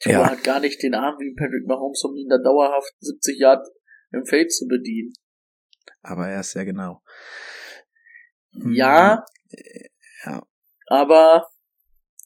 Tua 0.00 0.12
ja. 0.12 0.30
hat 0.30 0.44
gar 0.44 0.60
nicht 0.60 0.82
den 0.82 0.94
Arm 0.94 1.16
wie 1.18 1.34
Patrick 1.34 1.66
Mahomes, 1.66 2.02
um 2.04 2.14
ihn 2.14 2.28
da 2.28 2.38
dauerhaft 2.38 2.92
70 3.00 3.38
Yard 3.38 3.66
im 4.12 4.24
Feld 4.24 4.52
zu 4.52 4.66
bedienen. 4.66 5.12
Aber 6.02 6.28
er 6.28 6.40
ist 6.40 6.52
sehr 6.52 6.64
genau. 6.64 7.02
Ja. 8.52 9.24
Äh, 9.50 9.88
ja. 10.24 10.46
Aber 10.86 11.48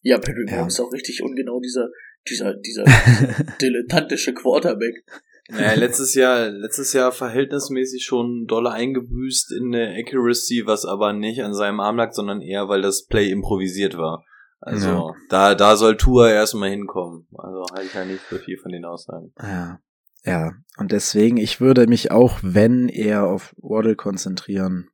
ja, 0.03 0.19
Patrick 0.19 0.51
ja. 0.51 0.57
Mahomes 0.57 0.75
ist 0.75 0.81
auch 0.81 0.93
richtig 0.93 1.23
ungenau, 1.23 1.61
dieser, 1.61 1.89
dieser, 2.29 2.55
dieser 2.55 2.85
dilettantische 3.61 4.35
Quarterback. 4.35 5.05
Naja, 5.53 5.75
letztes 5.75 6.15
Jahr, 6.15 6.49
letztes 6.49 6.93
Jahr 6.93 7.13
verhältnismäßig 7.13 8.05
schon 8.05 8.47
dolle 8.47 8.71
eingebüßt 8.71 9.53
in 9.53 9.73
der 9.73 9.95
Accuracy, 9.99 10.63
was 10.65 10.85
aber 10.85 11.13
nicht 11.13 11.43
an 11.45 11.55
seinem 11.55 11.81
Arm 11.81 11.97
lag, 11.97 12.13
sondern 12.13 12.41
eher, 12.41 12.69
weil 12.69 12.81
das 12.81 13.07
Play 13.07 13.31
improvisiert 13.31 13.99
war. 13.99 14.25
Also 14.61 14.89
ja. 14.89 15.15
da, 15.29 15.55
da 15.55 15.77
soll 15.77 15.97
Tour 15.97 16.31
erstmal 16.31 16.71
hinkommen. 16.71 17.27
Also 17.37 17.65
halte 17.73 17.87
ich 17.87 17.95
ja 17.95 18.05
nicht 18.05 18.23
so 18.31 18.37
viel 18.39 18.57
von 18.59 18.73
den 18.73 18.85
Aussagen. 18.85 19.33
Ja. 19.41 19.81
Ja. 20.25 20.53
Und 20.79 20.93
deswegen, 20.93 21.37
ich 21.37 21.61
würde 21.61 21.87
mich 21.87 22.13
auch, 22.13 22.39
wenn 22.43 22.89
eher 22.89 23.27
auf 23.27 23.55
Waddle 23.59 23.97
konzentrieren, 23.97 24.89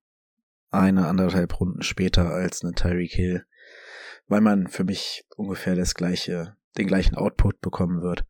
eine 0.71 1.07
anderthalb 1.07 1.61
Runden 1.61 1.83
später 1.83 2.31
als 2.31 2.65
eine 2.65 2.73
Tyreek 2.73 3.13
Hill. 3.13 3.45
Weil 4.27 4.41
man 4.41 4.69
für 4.69 4.85
mich 4.85 5.25
ungefähr 5.37 5.75
das 5.75 5.95
gleiche, 5.95 6.57
den 6.77 6.87
gleichen 6.87 7.15
Output 7.15 7.61
bekommen 7.61 8.03
wird. 8.03 8.25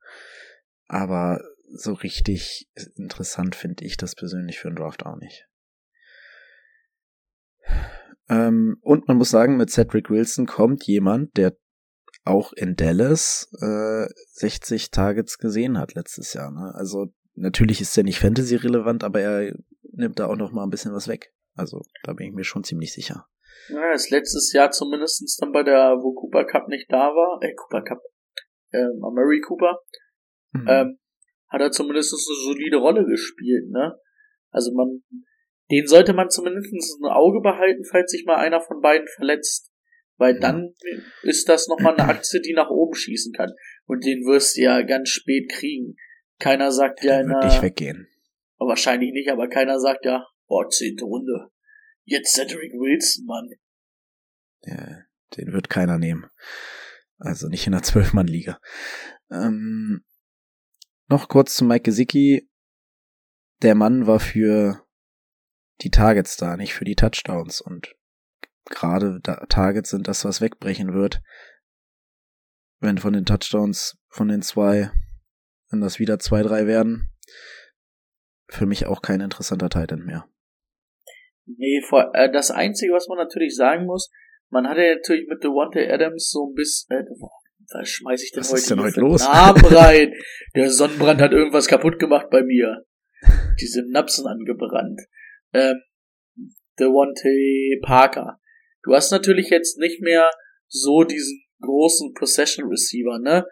Aber 0.86 1.40
so 1.70 1.92
richtig 1.92 2.68
interessant 2.96 3.54
finde 3.54 3.84
ich 3.84 3.96
das 3.96 4.14
persönlich 4.14 4.58
für 4.58 4.68
einen 4.68 4.76
Draft 4.76 5.04
auch 5.04 5.16
nicht. 5.16 5.46
Ähm, 8.28 8.78
und 8.82 9.08
man 9.08 9.16
muss 9.16 9.30
sagen, 9.30 9.56
mit 9.56 9.70
Cedric 9.70 10.10
Wilson 10.10 10.46
kommt 10.46 10.84
jemand, 10.84 11.36
der 11.36 11.56
auch 12.24 12.52
in 12.52 12.76
Dallas 12.76 13.48
äh, 13.60 14.06
60 14.32 14.90
Targets 14.90 15.38
gesehen 15.38 15.78
hat 15.78 15.94
letztes 15.94 16.34
Jahr. 16.34 16.50
Ne? 16.50 16.72
Also 16.74 17.06
natürlich 17.34 17.80
ist 17.80 17.96
er 17.96 18.04
nicht 18.04 18.18
Fantasy-relevant, 18.18 19.02
aber 19.02 19.20
er 19.20 19.54
nimmt 19.92 20.18
da 20.18 20.26
auch 20.26 20.36
noch 20.36 20.52
mal 20.52 20.64
ein 20.64 20.70
bisschen 20.70 20.92
was 20.92 21.08
weg. 21.08 21.32
Also 21.54 21.82
da 22.04 22.12
bin 22.12 22.28
ich 22.28 22.34
mir 22.34 22.44
schon 22.44 22.64
ziemlich 22.64 22.92
sicher. 22.92 23.26
Ja, 23.68 23.92
ist 23.92 24.10
letztes 24.10 24.52
Jahr 24.52 24.70
zumindestens 24.70 25.36
dann 25.36 25.52
bei 25.52 25.62
der, 25.62 25.96
wo 26.00 26.14
Cooper 26.14 26.44
Cup 26.44 26.68
nicht 26.68 26.90
da 26.90 27.08
war, 27.08 27.42
äh, 27.42 27.54
Cooper 27.54 27.82
Cup, 27.82 28.00
ähm, 28.72 28.98
Murray 29.00 29.40
Cooper, 29.40 29.80
mhm. 30.52 30.66
ähm, 30.68 30.98
hat 31.48 31.60
er 31.60 31.70
zumindest 31.70 32.12
eine 32.12 32.54
solide 32.54 32.76
Rolle 32.76 33.04
gespielt, 33.04 33.70
ne? 33.70 33.98
Also 34.50 34.72
man, 34.72 35.02
den 35.70 35.86
sollte 35.86 36.12
man 36.12 36.30
zumindest 36.30 36.72
ein 36.72 37.10
Auge 37.10 37.40
behalten, 37.40 37.84
falls 37.84 38.10
sich 38.10 38.24
mal 38.24 38.36
einer 38.36 38.60
von 38.60 38.80
beiden 38.80 39.06
verletzt. 39.08 39.72
Weil 40.16 40.40
dann 40.40 40.74
ist 41.22 41.48
das 41.48 41.68
nochmal 41.68 41.94
eine 41.94 42.08
Aktie, 42.08 42.40
die 42.40 42.52
nach 42.52 42.70
oben 42.70 42.94
schießen 42.94 43.32
kann. 43.32 43.52
Und 43.86 44.04
den 44.04 44.24
wirst 44.26 44.56
du 44.56 44.62
ja 44.62 44.82
ganz 44.82 45.10
spät 45.10 45.48
kriegen. 45.48 45.94
Keiner 46.40 46.72
sagt 46.72 47.04
ja, 47.04 47.20
ja 47.20 47.20
in 47.20 47.46
nicht 47.46 47.62
weggehen. 47.62 48.08
Wahrscheinlich 48.58 49.12
nicht, 49.12 49.30
aber 49.30 49.48
keiner 49.48 49.78
sagt 49.78 50.04
ja, 50.04 50.26
oh, 50.48 50.64
zehnte 50.64 51.04
Runde. 51.04 51.50
Jetzt 52.04 52.34
Cedric 52.34 52.72
Wilson, 52.72 53.26
Mann. 53.26 53.50
Ja, 54.64 55.04
den 55.36 55.52
wird 55.52 55.70
keiner 55.70 55.98
nehmen. 55.98 56.26
Also 57.18 57.48
nicht 57.48 57.66
in 57.66 57.72
der 57.72 57.82
Zwölfmann-Liga. 57.82 58.58
Ähm, 59.30 60.04
noch 61.08 61.28
kurz 61.28 61.54
zu 61.54 61.64
Mike 61.64 61.84
Gesicki. 61.84 62.48
Der 63.62 63.74
Mann 63.74 64.06
war 64.06 64.20
für 64.20 64.86
die 65.82 65.90
Targets 65.90 66.36
da, 66.36 66.56
nicht 66.56 66.74
für 66.74 66.84
die 66.84 66.94
Touchdowns. 66.94 67.60
Und 67.60 67.94
gerade 68.66 69.20
Targets 69.48 69.90
sind 69.90 70.08
das, 70.08 70.24
was 70.24 70.40
wegbrechen 70.40 70.94
wird. 70.94 71.22
Wenn 72.80 72.98
von 72.98 73.12
den 73.12 73.24
Touchdowns 73.24 73.98
von 74.08 74.28
den 74.28 74.42
zwei, 74.42 74.90
wenn 75.70 75.80
das 75.80 75.98
wieder 75.98 76.18
zwei, 76.18 76.42
drei 76.42 76.66
werden, 76.66 77.10
für 78.48 78.66
mich 78.66 78.86
auch 78.86 79.02
kein 79.02 79.20
interessanter 79.20 79.68
Titan 79.68 80.04
mehr. 80.04 80.28
Nee, 81.44 81.82
vor, 81.88 82.14
äh, 82.14 82.30
das 82.30 82.50
Einzige, 82.50 82.92
was 82.92 83.08
man 83.08 83.18
natürlich 83.18 83.56
sagen 83.56 83.86
muss, 83.86 84.10
man 84.50 84.68
hatte 84.68 84.94
natürlich 84.96 85.26
mit 85.28 85.42
Devontae 85.42 85.90
Adams 85.90 86.30
so 86.30 86.50
ein 86.50 86.54
bisschen, 86.54 86.96
äh, 86.96 87.04
was 87.70 87.88
schmeiß 87.88 88.22
ich 88.22 88.32
denn 88.32 88.40
Was 88.40 88.50
heute, 88.50 88.60
ist 88.60 88.70
denn 88.70 88.80
heute 88.80 89.00
los? 89.00 89.22
Namen 89.22 89.64
rein? 89.64 90.14
Der 90.54 90.70
Sonnenbrand 90.70 91.20
hat 91.20 91.32
irgendwas 91.32 91.66
kaputt 91.66 91.98
gemacht 91.98 92.28
bei 92.30 92.42
mir. 92.42 92.84
Die 93.60 93.66
Synapsen 93.66 94.26
angebrannt. 94.26 95.00
Ähm, 95.52 95.76
Devontae 96.78 97.80
Parker. 97.82 98.40
Du 98.84 98.94
hast 98.94 99.10
natürlich 99.10 99.50
jetzt 99.50 99.78
nicht 99.78 100.00
mehr 100.00 100.30
so 100.68 101.02
diesen 101.02 101.42
großen 101.60 102.14
Possession 102.14 102.68
Receiver, 102.68 103.18
ne? 103.18 103.44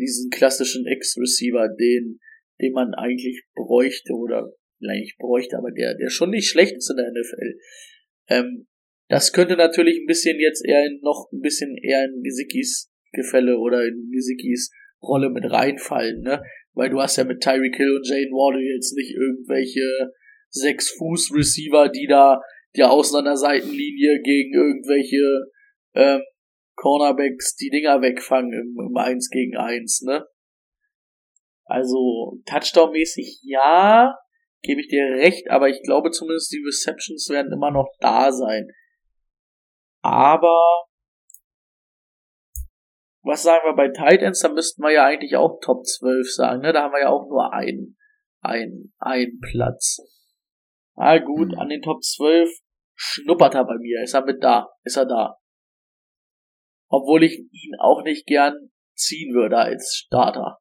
Diesen 0.00 0.30
klassischen 0.30 0.86
X-Receiver, 0.86 1.68
den, 1.68 2.20
den 2.60 2.72
man 2.72 2.94
eigentlich 2.94 3.44
bräuchte 3.54 4.12
oder 4.12 4.52
eigentlich 4.80 5.16
bräuchte, 5.18 5.58
aber 5.58 5.72
der, 5.72 5.94
der 5.96 6.10
schon 6.10 6.30
nicht 6.30 6.48
schlecht 6.48 6.76
ist 6.76 6.90
in 6.90 6.96
der 6.96 7.10
NFL. 7.10 7.58
Ähm, 8.28 8.66
das 9.08 9.32
könnte 9.32 9.56
natürlich 9.56 9.98
ein 9.98 10.06
bisschen 10.06 10.38
jetzt 10.38 10.64
eher 10.64 10.86
in, 10.86 11.00
noch 11.02 11.28
ein 11.32 11.40
bisschen 11.40 11.76
eher 11.76 12.04
in 12.04 12.22
Gesicki's 12.22 12.93
Gefälle 13.14 13.58
oder 13.58 13.84
in 13.84 14.10
Gesicki's 14.12 14.70
Rolle 15.02 15.30
mit 15.30 15.50
reinfallen, 15.50 16.22
ne? 16.22 16.42
Weil 16.72 16.90
du 16.90 17.00
hast 17.00 17.16
ja 17.16 17.24
mit 17.24 17.40
Tyreek 17.40 17.76
Hill 17.76 17.96
und 17.96 18.06
Jane 18.06 18.30
Waddle 18.30 18.62
jetzt 18.62 18.96
nicht 18.96 19.14
irgendwelche 19.14 20.12
sechs 20.50 20.90
Fuß 20.90 21.32
Receiver, 21.34 21.88
die 21.88 22.06
da 22.06 22.40
die 22.76 22.82
außen 22.82 23.18
an 23.18 23.24
der 23.24 23.36
Seitenlinie 23.36 24.20
gegen 24.22 24.54
irgendwelche 24.54 25.50
ähm, 25.94 26.22
Cornerbacks 26.76 27.54
die 27.56 27.70
Dinger 27.70 28.02
wegfangen 28.02 28.52
im, 28.52 28.76
im 28.88 28.96
1 28.96 29.30
gegen 29.30 29.56
1, 29.56 30.02
ne? 30.02 30.26
Also 31.66 32.40
Touchdown-mäßig 32.46 33.40
ja, 33.42 34.16
gebe 34.62 34.80
ich 34.80 34.88
dir 34.88 35.04
recht, 35.16 35.50
aber 35.50 35.68
ich 35.68 35.82
glaube 35.82 36.10
zumindest 36.10 36.52
die 36.52 36.62
Receptions 36.64 37.28
werden 37.30 37.52
immer 37.52 37.70
noch 37.70 37.88
da 38.00 38.32
sein. 38.32 38.68
Aber 40.02 40.84
was 43.24 43.42
sagen 43.42 43.64
wir 43.64 43.74
bei 43.74 43.88
Titans? 43.88 44.40
Da 44.40 44.48
müssten 44.50 44.82
wir 44.82 44.92
ja 44.92 45.04
eigentlich 45.06 45.36
auch 45.36 45.58
Top 45.60 45.84
12 45.84 46.32
sagen, 46.34 46.60
ne? 46.62 46.72
Da 46.72 46.82
haben 46.82 46.92
wir 46.92 47.00
ja 47.00 47.08
auch 47.08 47.26
nur 47.28 47.52
einen, 47.52 47.96
einen, 48.40 48.94
einen 48.98 49.40
Platz. 49.40 49.98
Ah, 50.94 51.18
gut, 51.18 51.48
Mhm. 51.52 51.58
an 51.58 51.68
den 51.70 51.82
Top 51.82 52.02
12 52.02 52.50
schnuppert 52.94 53.54
er 53.54 53.64
bei 53.64 53.76
mir. 53.78 54.02
Ist 54.02 54.14
er 54.14 54.24
mit 54.24 54.42
da? 54.44 54.68
Ist 54.84 54.96
er 54.96 55.06
da? 55.06 55.38
Obwohl 56.88 57.24
ich 57.24 57.38
ihn 57.38 57.74
auch 57.80 58.02
nicht 58.04 58.26
gern 58.26 58.70
ziehen 58.94 59.34
würde 59.34 59.56
als 59.56 59.96
Starter. 59.96 60.60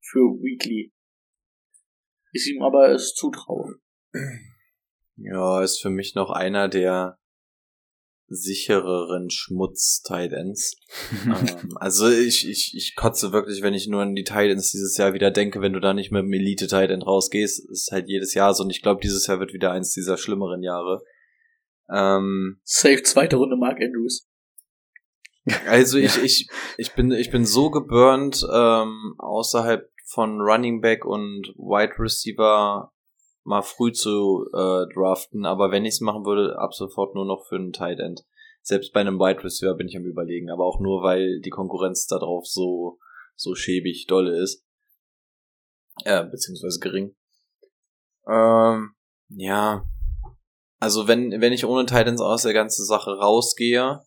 Für 0.00 0.20
Weekly. 0.40 0.92
Ist 2.32 2.48
ihm 2.48 2.62
aber 2.62 2.90
es 2.90 3.12
zutrauen. 3.14 3.82
Ja, 5.16 5.62
ist 5.62 5.82
für 5.82 5.90
mich 5.90 6.14
noch 6.14 6.30
einer 6.30 6.68
der 6.68 7.18
sichereren 8.34 9.30
Schmutz-Titans. 9.30 10.76
ähm, 11.24 11.76
also 11.76 12.08
ich, 12.08 12.48
ich, 12.48 12.74
ich 12.76 12.94
kotze 12.96 13.32
wirklich, 13.32 13.62
wenn 13.62 13.74
ich 13.74 13.88
nur 13.88 14.02
an 14.02 14.14
die 14.14 14.24
Titans 14.24 14.70
dieses 14.70 14.96
Jahr 14.96 15.14
wieder 15.14 15.30
denke, 15.30 15.60
wenn 15.60 15.72
du 15.72 15.80
da 15.80 15.94
nicht 15.94 16.10
mit 16.10 16.22
dem 16.22 16.32
Elite-Titan 16.32 17.02
rausgehst, 17.02 17.70
ist 17.70 17.90
halt 17.92 18.08
jedes 18.08 18.34
Jahr 18.34 18.54
so. 18.54 18.64
Und 18.64 18.70
ich 18.70 18.82
glaube, 18.82 19.00
dieses 19.02 19.26
Jahr 19.26 19.40
wird 19.40 19.52
wieder 19.52 19.72
eins 19.72 19.92
dieser 19.92 20.16
schlimmeren 20.16 20.62
Jahre. 20.62 21.02
Ähm, 21.90 22.60
Safe 22.64 23.02
zweite 23.02 23.36
Runde 23.36 23.56
Mark 23.56 23.78
Andrews. 23.80 24.28
also 25.66 25.98
ich, 25.98 26.22
ich, 26.22 26.48
ich 26.78 26.92
bin, 26.92 27.10
ich 27.10 27.30
bin 27.30 27.44
so 27.44 27.70
geburnt, 27.70 28.46
ähm, 28.52 29.14
außerhalb 29.18 29.90
von 30.06 30.40
Running 30.40 30.80
Back 30.80 31.04
und 31.04 31.48
Wide 31.56 31.94
Receiver 31.98 32.92
mal 33.44 33.62
früh 33.62 33.92
zu 33.92 34.46
äh, 34.52 34.86
draften, 34.94 35.44
aber 35.44 35.70
wenn 35.70 35.84
ich 35.84 35.94
es 35.94 36.00
machen 36.00 36.24
würde, 36.24 36.58
ab 36.58 36.74
sofort 36.74 37.14
nur 37.14 37.24
noch 37.24 37.46
für 37.46 37.56
einen 37.56 37.72
Tight 37.72 37.98
End. 37.98 38.24
Selbst 38.62 38.92
bei 38.92 39.00
einem 39.00 39.18
Wide 39.18 39.42
Receiver 39.42 39.74
bin 39.74 39.88
ich 39.88 39.96
am 39.96 40.04
überlegen, 40.04 40.50
aber 40.50 40.64
auch 40.64 40.78
nur, 40.78 41.02
weil 41.02 41.40
die 41.40 41.50
Konkurrenz 41.50 42.06
da 42.06 42.18
drauf 42.18 42.46
so, 42.46 42.98
so 43.34 43.54
schäbig 43.54 44.06
dolle 44.06 44.40
ist. 44.40 44.64
Äh, 46.04 46.24
beziehungsweise 46.24 46.78
gering. 46.78 47.16
Ähm, 48.28 48.94
ja. 49.28 49.84
Also 50.78 51.08
wenn, 51.08 51.40
wenn 51.40 51.52
ich 51.52 51.64
ohne 51.64 51.86
Titans 51.86 52.20
aus 52.20 52.42
der 52.42 52.52
ganzen 52.52 52.84
Sache 52.84 53.10
rausgehe, 53.10 54.02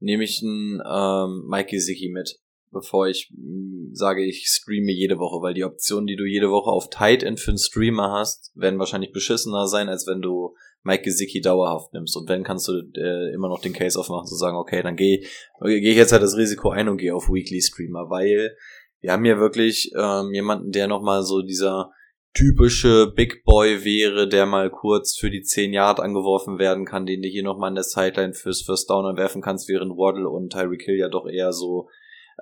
nehme 0.00 0.24
ich 0.24 0.42
einen 0.42 0.82
ähm, 0.84 1.46
Mike 1.48 1.70
Gesicki 1.70 2.08
mit, 2.08 2.40
bevor 2.70 3.08
ich 3.08 3.30
mh, 3.36 3.90
sage, 3.92 4.24
ich 4.24 4.46
streame 4.46 4.92
jede 4.92 5.18
Woche, 5.18 5.42
weil 5.42 5.54
die 5.54 5.64
Optionen, 5.64 6.06
die 6.06 6.16
du 6.16 6.24
jede 6.24 6.50
Woche 6.50 6.70
auf 6.70 6.90
Tight 6.90 7.22
End 7.22 7.40
für 7.40 7.50
einen 7.50 7.58
Streamer 7.58 8.12
hast, 8.12 8.52
werden 8.54 8.78
wahrscheinlich 8.78 9.12
beschissener 9.12 9.66
sein, 9.66 9.88
als 9.88 10.06
wenn 10.06 10.22
du 10.22 10.54
Mike 10.82 11.02
Gesicki 11.02 11.40
dauerhaft 11.40 11.92
nimmst. 11.92 12.16
Und 12.16 12.28
wenn 12.28 12.44
kannst 12.44 12.68
du 12.68 12.80
äh, 12.96 13.32
immer 13.34 13.48
noch 13.48 13.60
den 13.60 13.72
Case 13.72 13.98
aufmachen, 13.98 14.26
zu 14.26 14.36
sagen, 14.36 14.56
okay, 14.56 14.82
dann 14.82 14.96
gehe 14.96 15.20
geh 15.60 15.90
ich 15.90 15.96
jetzt 15.96 16.12
halt 16.12 16.22
das 16.22 16.36
Risiko 16.36 16.70
ein 16.70 16.88
und 16.88 16.98
gehe 16.98 17.14
auf 17.14 17.28
Weekly 17.28 17.60
Streamer, 17.60 18.10
weil 18.10 18.56
wir 19.00 19.12
haben 19.12 19.24
hier 19.24 19.38
wirklich 19.38 19.92
ähm, 19.96 20.32
jemanden, 20.32 20.72
der 20.72 20.88
nochmal 20.88 21.22
so 21.22 21.42
dieser 21.42 21.92
typische 22.34 23.12
Big 23.14 23.44
Boy 23.44 23.84
wäre, 23.84 24.28
der 24.28 24.46
mal 24.46 24.70
kurz 24.70 25.16
für 25.16 25.30
die 25.30 25.42
10 25.42 25.72
Yard 25.72 26.00
angeworfen 26.00 26.58
werden 26.58 26.84
kann, 26.84 27.06
den 27.06 27.22
du 27.22 27.28
hier 27.28 27.42
nochmal 27.42 27.68
an 27.68 27.74
der 27.74 27.84
Sideline 27.84 28.34
fürs 28.34 28.62
First 28.62 28.90
Down 28.90 29.16
werfen 29.16 29.42
kannst, 29.42 29.68
während 29.68 29.92
Waddle 29.92 30.28
und 30.28 30.52
Tyreek 30.52 30.82
Hill 30.82 30.96
ja 30.96 31.08
doch 31.08 31.26
eher 31.28 31.52
so 31.52 31.88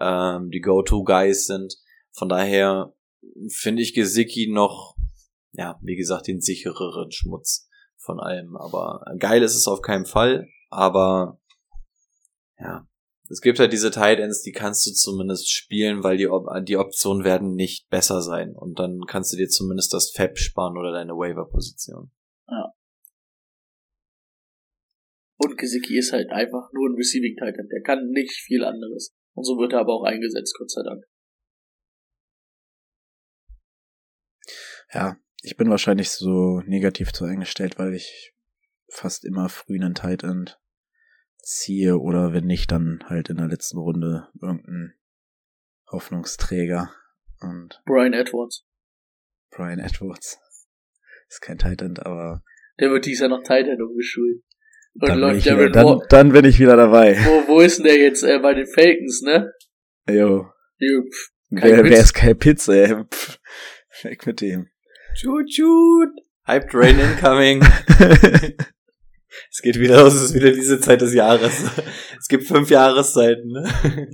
ähm, 0.00 0.50
die 0.50 0.60
Go-To-Guys 0.60 1.46
sind. 1.46 1.76
Von 2.12 2.28
daher 2.28 2.94
finde 3.48 3.82
ich 3.82 3.94
Gesicki 3.94 4.48
noch, 4.50 4.96
ja, 5.52 5.78
wie 5.82 5.96
gesagt, 5.96 6.26
den 6.28 6.40
sichereren 6.40 7.10
Schmutz 7.10 7.68
von 7.98 8.20
allem. 8.20 8.56
Aber 8.56 9.04
geil 9.18 9.42
ist 9.42 9.54
es 9.54 9.68
auf 9.68 9.82
keinen 9.82 10.06
Fall, 10.06 10.48
aber 10.70 11.40
ja, 12.58 12.86
es 13.28 13.40
gibt 13.40 13.58
halt 13.58 13.72
diese 13.72 13.90
Tight 13.90 14.20
Ends, 14.20 14.42
die 14.42 14.52
kannst 14.52 14.86
du 14.86 14.92
zumindest 14.92 15.50
spielen, 15.50 16.04
weil 16.04 16.16
die, 16.16 16.28
die 16.64 16.76
Optionen 16.76 17.24
werden 17.24 17.54
nicht 17.54 17.88
besser 17.88 18.22
sein. 18.22 18.54
Und 18.54 18.78
dann 18.78 19.00
kannst 19.06 19.32
du 19.32 19.36
dir 19.36 19.48
zumindest 19.48 19.92
das 19.92 20.12
Fab 20.12 20.38
sparen 20.38 20.78
oder 20.78 20.92
deine 20.92 21.12
Waiver-Position. 21.12 22.12
Ja. 22.48 22.72
Und 25.38 25.58
Gesicki 25.58 25.98
ist 25.98 26.12
halt 26.12 26.30
einfach 26.30 26.72
nur 26.72 26.88
ein 26.88 26.94
Receiving 26.94 27.34
Titan. 27.34 27.68
Der 27.68 27.82
kann 27.82 28.10
nicht 28.10 28.32
viel 28.32 28.64
anderes. 28.64 29.14
Und 29.36 29.44
so 29.44 29.58
wird 29.58 29.74
er 29.74 29.80
aber 29.80 29.92
auch 29.92 30.04
eingesetzt, 30.04 30.56
Gott 30.58 30.70
sei 30.70 30.82
Dank. 30.82 31.04
Ja, 34.92 35.18
ich 35.42 35.56
bin 35.58 35.68
wahrscheinlich 35.68 36.10
so 36.10 36.62
negativ 36.62 37.12
zu 37.12 37.26
eingestellt, 37.26 37.78
weil 37.78 37.92
ich 37.92 38.34
fast 38.88 39.26
immer 39.26 39.50
früh 39.50 39.76
einen 39.76 39.94
Tight 39.94 40.22
End 40.22 40.58
ziehe 41.38 41.98
oder 41.98 42.32
wenn 42.32 42.46
nicht, 42.46 42.72
dann 42.72 43.04
halt 43.04 43.28
in 43.28 43.36
der 43.36 43.48
letzten 43.48 43.76
Runde 43.78 44.28
irgendein 44.40 44.94
Hoffnungsträger 45.92 46.94
und 47.40 47.82
Brian 47.84 48.14
Edwards. 48.14 48.66
Brian 49.50 49.80
Edwards 49.80 50.38
ist 51.28 51.42
kein 51.42 51.58
Tight 51.58 51.82
End, 51.82 52.04
aber 52.06 52.42
Der 52.80 52.90
wird 52.90 53.04
dies 53.04 53.20
Jahr 53.20 53.28
noch 53.28 53.42
Titan 53.42 53.82
umgeschult. 53.82 54.42
Und 54.98 55.08
dann 55.08 55.20
bin, 55.20 55.20
läuft 55.20 55.38
ich 55.38 55.44
der 55.44 55.58
wieder, 55.58 55.70
dann, 55.70 56.00
dann 56.08 56.32
bin 56.32 56.44
ich 56.44 56.58
wieder 56.58 56.76
dabei. 56.76 57.16
wo, 57.24 57.54
wo 57.54 57.60
ist 57.60 57.78
denn 57.78 57.84
der 57.84 57.98
jetzt? 57.98 58.22
Äh, 58.22 58.38
bei 58.38 58.54
den 58.54 58.66
Falcons, 58.66 59.22
ne? 59.22 59.52
Jo. 60.08 60.46
Jo, 60.78 61.02
Wer, 61.50 61.84
wer 61.84 62.00
ist 62.00 62.12
kein 62.12 62.38
Pizza, 62.38 62.72
ey? 62.74 63.04
Pff, 63.04 63.38
weg 64.02 64.26
mit 64.26 64.40
dem. 64.40 64.68
Chut, 65.14 65.48
chut. 65.48 66.08
Hype 66.46 66.68
Train 66.70 66.98
incoming. 66.98 67.60
es 69.50 69.62
geht 69.62 69.78
wieder 69.78 70.02
los, 70.02 70.14
es 70.14 70.22
ist 70.22 70.34
wieder 70.34 70.50
diese 70.50 70.80
Zeit 70.80 71.00
des 71.00 71.14
Jahres. 71.14 71.52
Es 72.18 72.28
gibt 72.28 72.46
fünf 72.46 72.70
Jahreszeiten. 72.70 73.50
Ne? 73.52 74.08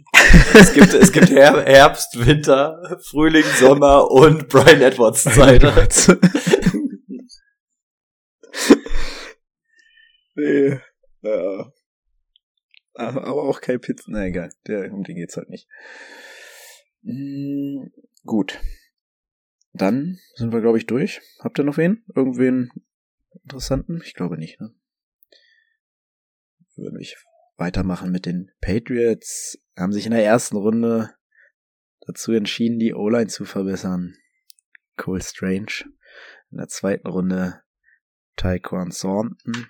Es 0.55 0.73
gibt, 0.75 0.95
es 0.95 1.13
gibt 1.13 1.31
Her 1.31 1.63
Herbst, 1.67 2.27
Winter, 2.27 2.99
Frühling, 3.11 3.45
Sommer 3.59 4.11
und 4.11 4.49
Brian 4.49 4.83
Edwards 4.83 5.25
Zeit. 5.25 5.63
nee. 10.35 10.81
Ja. 11.23 11.73
Aber 12.95 13.43
auch 13.43 13.61
kein 13.61 13.81
Pizza. 13.81 14.05
Na 14.09 14.27
egal, 14.27 14.53
der, 14.67 14.93
um 14.93 15.03
den 15.03 15.17
geht's 15.17 15.37
halt 15.37 15.49
nicht. 15.49 15.69
Mm, 17.03 17.87
gut. 18.25 18.61
Dann 19.73 20.19
sind 20.35 20.53
wir, 20.53 20.61
glaube 20.61 20.79
ich, 20.79 20.87
durch. 20.87 21.21
Habt 21.41 21.59
ihr 21.59 21.65
noch 21.65 21.79
wen? 21.79 22.05
Irgendwen 22.15 22.71
interessanten? 23.43 24.03
Ich 24.05 24.15
glaube 24.15 24.37
nicht, 24.37 24.61
ne? 24.61 24.75
Würde 26.77 27.01
ich 27.01 27.17
weitermachen 27.57 28.11
mit 28.11 28.27
den 28.27 28.51
Patriots. 28.61 29.59
Haben 29.77 29.93
sich 29.93 30.05
in 30.05 30.13
der 30.13 30.25
ersten 30.25 30.57
Runde 30.57 31.15
dazu 32.01 32.33
entschieden, 32.33 32.79
die 32.79 32.95
O-Line 32.95 33.29
zu 33.29 33.45
verbessern. 33.45 34.17
Cole 34.97 35.23
Strange. 35.23 35.85
In 36.51 36.59
der 36.59 36.69
zweiten 36.69 37.09
Runde 37.09 37.63
Tyquan 38.37 38.91
Thornton. 38.91 39.69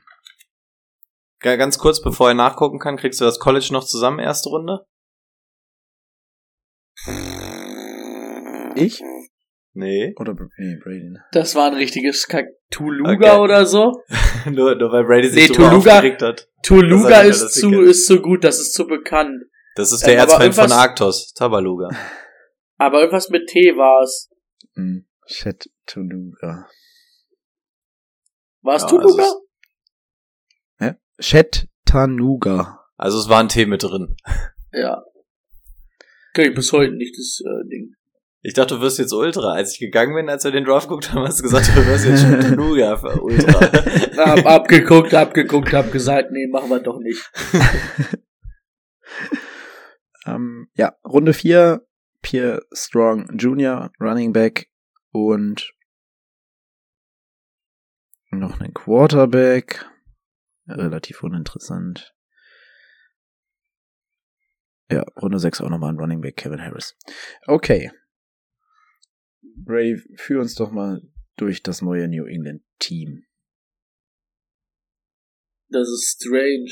Ga- 1.42 1.56
Ganz 1.56 1.78
kurz, 1.78 2.00
bevor 2.00 2.28
er 2.28 2.34
nachgucken 2.34 2.78
kann, 2.78 2.96
kriegst 2.96 3.20
du 3.20 3.24
das 3.24 3.38
College 3.38 3.68
noch 3.72 3.84
zusammen, 3.84 4.18
erste 4.18 4.48
Runde? 4.48 4.86
Ich? 8.74 9.00
Nee. 9.74 10.14
Oder 10.18 10.34
nee, 10.58 10.76
Brady. 10.82 11.10
ne? 11.10 11.24
Das 11.32 11.54
war 11.54 11.66
ein 11.66 11.74
richtiges 11.74 12.26
Kack. 12.26 12.46
Tuluga 12.70 13.32
Okay. 13.34 13.40
oder 13.40 13.66
so? 13.66 13.92
nur, 14.50 14.74
nur 14.74 14.92
weil 14.92 15.04
Brady 15.04 15.28
sich 15.28 15.48
Nee, 15.50 15.54
Tuluga- 15.56 15.76
aufgeregt 15.96 16.22
hat. 16.22 16.48
Tuluga 16.62 17.22
ist 17.22 17.54
zu, 17.54 17.80
ist 17.82 18.06
zu 18.06 18.20
gut, 18.20 18.44
das 18.44 18.60
ist 18.60 18.74
zu 18.74 18.86
bekannt. 18.86 19.42
Das 19.74 19.92
ist 19.92 20.06
der 20.06 20.14
Ähm, 20.14 20.20
Erzfeind 20.20 20.54
von 20.54 20.70
Arctos, 20.72 21.32
Tabaluga. 21.32 21.88
Aber 22.78 23.00
irgendwas 23.00 23.30
mit 23.30 23.46
T 23.48 23.74
war's. 23.76 24.30
Hm. 24.74 25.06
Chattanooga. 25.26 26.68
War's 28.62 28.82
Ja, 28.82 28.88
Tuluga? 28.88 29.22
also? 29.22 29.46
Chattanooga. 31.22 32.80
Also 32.96 33.18
es 33.18 33.28
war 33.28 33.40
ein 33.40 33.48
T 33.48 33.66
mit 33.66 33.82
drin. 33.82 34.16
ja. 34.72 35.02
Kenn 36.34 36.48
ich 36.50 36.54
bis 36.54 36.72
heute 36.72 36.94
nicht, 36.94 37.16
das 37.18 37.40
äh, 37.44 37.68
Ding. 37.68 37.94
Ich 38.40 38.54
dachte, 38.54 38.76
du 38.76 38.80
wirst 38.80 38.98
jetzt 38.98 39.12
Ultra. 39.12 39.52
Als 39.52 39.74
ich 39.74 39.78
gegangen 39.78 40.14
bin, 40.14 40.28
als 40.28 40.44
wir 40.44 40.50
den 40.50 40.64
Draft 40.64 40.88
geguckt 40.88 41.12
haben, 41.12 41.26
hast 41.26 41.38
du 41.38 41.44
gesagt, 41.44 41.68
du 41.76 41.86
wirst 41.86 42.06
jetzt 42.06 42.24
Chattanooga 42.24 42.96
für 42.98 43.20
Ultra. 43.20 43.60
Hab 44.16 44.46
abgeguckt, 44.46 45.14
abgeguckt, 45.14 45.72
hab 45.72 45.92
gesagt, 45.92 46.30
nee, 46.32 46.46
machen 46.48 46.70
wir 46.70 46.80
doch 46.80 46.98
nicht. 46.98 47.30
Ähm, 50.26 50.68
ja, 50.74 50.94
Runde 51.04 51.32
4. 51.32 51.84
Pierre 52.22 52.62
Strong 52.72 53.36
Jr., 53.36 53.90
Running 54.00 54.32
Back 54.32 54.70
und 55.10 55.74
noch 58.30 58.60
einen 58.60 58.72
Quarterback. 58.72 59.84
Relativ 60.78 61.22
uninteressant. 61.22 62.14
Ja, 64.90 65.04
Runde 65.20 65.38
6 65.38 65.60
auch 65.62 65.70
nochmal 65.70 65.92
ein 65.92 65.98
Running 65.98 66.20
Back, 66.20 66.36
Kevin 66.36 66.60
Harris. 66.60 66.96
Okay. 67.46 67.90
Ray, 69.66 69.96
führ 70.16 70.40
uns 70.40 70.54
doch 70.54 70.70
mal 70.70 71.00
durch 71.36 71.62
das 71.62 71.82
neue 71.82 72.08
New 72.08 72.26
England 72.26 72.62
Team. 72.78 73.24
Das 75.70 75.88
ist 75.88 76.18
strange. 76.20 76.70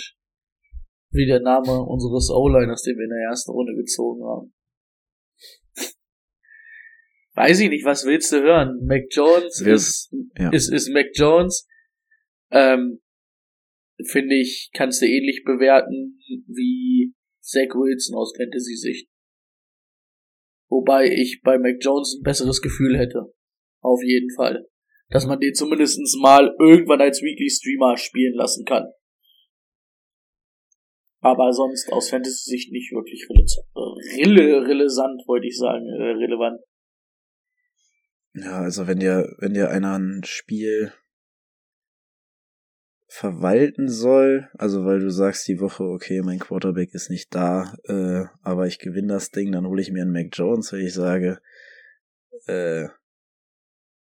Wie 1.13 1.27
der 1.27 1.41
Name 1.41 1.81
unseres 1.81 2.31
O-Liners, 2.31 2.83
den 2.83 2.97
wir 2.97 3.05
in 3.05 3.11
der 3.11 3.31
ersten 3.31 3.51
Runde 3.51 3.75
gezogen 3.75 4.23
haben. 4.25 4.55
Weiß 7.35 7.61
ich 7.61 7.71
nicht, 7.71 7.85
was 7.85 8.05
willst 8.05 8.33
du 8.33 8.43
hören? 8.43 8.85
Mac 8.85 9.05
Jones 9.11 9.61
ist, 9.61 10.13
ja. 10.37 10.51
ist, 10.51 10.71
ist 10.71 10.91
Mac 10.93 11.07
Jones. 11.15 11.67
Ähm, 12.51 13.01
finde 14.05 14.37
ich, 14.37 14.71
kannst 14.73 15.03
du 15.03 15.07
ähnlich 15.07 15.43
bewerten 15.45 16.19
wie 16.47 17.15
Zach 17.41 17.75
Wilson 17.75 18.17
aus 18.17 18.33
Fantasy-Sicht. 18.37 19.09
Wobei 20.69 21.07
ich 21.07 21.41
bei 21.43 21.59
Mac 21.59 21.77
Jones 21.81 22.19
ein 22.19 22.23
besseres 22.23 22.63
Gefühl 22.63 22.97
hätte. 22.97 23.33
Auf 23.81 24.03
jeden 24.03 24.31
Fall. 24.37 24.67
Dass 25.09 25.27
man 25.27 25.41
den 25.41 25.55
zumindestens 25.55 26.17
mal 26.21 26.55
irgendwann 26.61 27.01
als 27.01 27.21
Weekly 27.21 27.51
Streamer 27.51 27.97
spielen 27.97 28.35
lassen 28.35 28.65
kann. 28.65 28.87
Aber 31.23 31.53
sonst 31.53 31.93
aus 31.93 32.09
Fantasy-Sicht 32.11 32.73
nicht 32.73 32.93
wirklich 32.93 33.27
rele 34.17 34.67
relevant, 34.67 35.23
wollte 35.27 35.47
ich 35.47 35.57
sagen, 35.57 35.87
äh, 35.87 36.13
relevant. 36.13 36.61
Ja, 38.35 38.63
also 38.63 38.87
wenn 38.87 39.01
dir, 39.01 39.35
wenn 39.39 39.55
dir 39.55 39.71
einer 39.71 39.99
ein 39.99 40.23
Spiel 40.25 40.93
verwalten 43.13 43.89
soll, 43.89 44.49
also 44.57 44.85
weil 44.85 45.01
du 45.01 45.11
sagst 45.11 45.49
die 45.49 45.59
Woche, 45.59 45.83
okay, 45.83 46.23
mein 46.23 46.39
Quarterback 46.39 46.95
ist 46.95 47.11
nicht 47.11 47.35
da, 47.35 47.75
äh, 47.85 48.25
aber 48.43 48.69
ich 48.69 48.79
gewinne 48.79 49.15
das 49.15 49.31
Ding, 49.31 49.51
dann 49.51 49.67
hole 49.67 49.83
ich 49.83 49.91
mir 49.91 50.03
einen 50.03 50.13
Mac 50.13 50.29
Jones, 50.33 50.73
weil 50.73 50.83
ich 50.83 50.95
sage, 50.95 51.41
äh, 52.47 52.87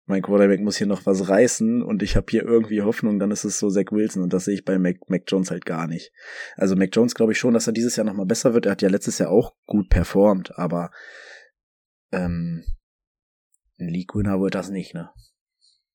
mein 0.05 0.21
Quarterback 0.21 0.61
muss 0.61 0.77
hier 0.77 0.85
noch 0.85 1.07
was 1.07 1.29
reißen 1.29 1.81
und 1.81 2.03
ich 2.03 2.15
habe 2.15 2.27
hier 2.29 2.43
irgendwie 2.43 2.83
Hoffnung, 2.83 3.17
dann 3.17 3.31
ist 3.31 3.43
es 3.43 3.57
so 3.57 3.71
Zach 3.71 3.91
Wilson 3.91 4.21
und 4.21 4.33
das 4.33 4.45
sehe 4.45 4.53
ich 4.53 4.65
bei 4.65 4.77
Mac, 4.77 4.97
Mac 5.09 5.23
Jones 5.25 5.49
halt 5.49 5.65
gar 5.65 5.87
nicht. 5.87 6.11
Also 6.55 6.75
Mac 6.75 6.89
Jones 6.93 7.15
glaube 7.15 7.31
ich 7.31 7.39
schon, 7.39 7.55
dass 7.55 7.65
er 7.65 7.73
dieses 7.73 7.95
Jahr 7.95 8.05
nochmal 8.05 8.27
besser 8.27 8.53
wird. 8.53 8.67
Er 8.67 8.73
hat 8.73 8.83
ja 8.83 8.89
letztes 8.89 9.17
Jahr 9.17 9.31
auch 9.31 9.55
gut 9.65 9.89
performt, 9.89 10.59
aber 10.59 10.91
ähm, 12.11 12.63
ein 13.79 13.89
League-Winner 13.89 14.39
wird 14.39 14.53
das 14.53 14.69
nicht, 14.69 14.93
ne? 14.93 15.09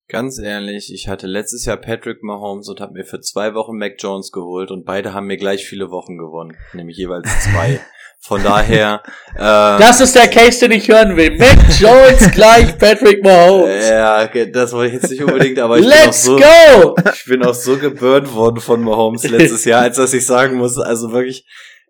Ganz 0.09 0.39
ehrlich, 0.39 0.93
ich 0.93 1.09
hatte 1.09 1.27
letztes 1.27 1.65
Jahr 1.65 1.75
Patrick 1.75 2.23
Mahomes 2.23 2.69
und 2.69 2.79
habe 2.79 2.93
mir 2.93 3.03
für 3.03 3.19
zwei 3.19 3.53
Wochen 3.55 3.77
Mac 3.77 3.95
Jones 3.99 4.31
geholt 4.31 4.71
und 4.71 4.85
beide 4.85 5.13
haben 5.13 5.27
mir 5.27 5.35
gleich 5.35 5.65
viele 5.65 5.91
Wochen 5.91 6.17
gewonnen, 6.17 6.55
nämlich 6.71 6.95
jeweils 6.95 7.27
zwei. 7.43 7.81
Von 8.21 8.41
daher, 8.41 9.03
ähm, 9.35 9.79
Das 9.79 9.99
ist 9.99 10.15
der 10.15 10.29
Case, 10.29 10.61
den 10.61 10.77
ich 10.77 10.87
hören 10.87 11.17
will. 11.17 11.37
Mac 11.37 11.57
Jones 11.77 12.31
gleich 12.31 12.77
Patrick 12.77 13.21
Mahomes. 13.21 13.89
ja, 13.89 14.23
okay, 14.23 14.49
das 14.49 14.71
wollte 14.71 14.95
ich 14.95 15.01
jetzt 15.01 15.11
nicht 15.11 15.23
unbedingt, 15.23 15.59
aber 15.59 15.77
ich 15.77 15.85
Let's 15.85 16.23
bin 16.25 16.35
auch 16.35 16.39
so, 16.39 16.95
go! 16.95 16.95
ich 17.13 17.25
bin 17.25 17.43
auch 17.43 17.53
so 17.53 17.77
geburnt 17.77 18.33
worden 18.33 18.61
von 18.61 18.81
Mahomes 18.81 19.27
letztes 19.29 19.65
Jahr, 19.65 19.81
als 19.81 19.97
dass 19.97 20.13
ich 20.13 20.25
sagen 20.25 20.55
muss, 20.55 20.77
also 20.77 21.11
wirklich, 21.11 21.45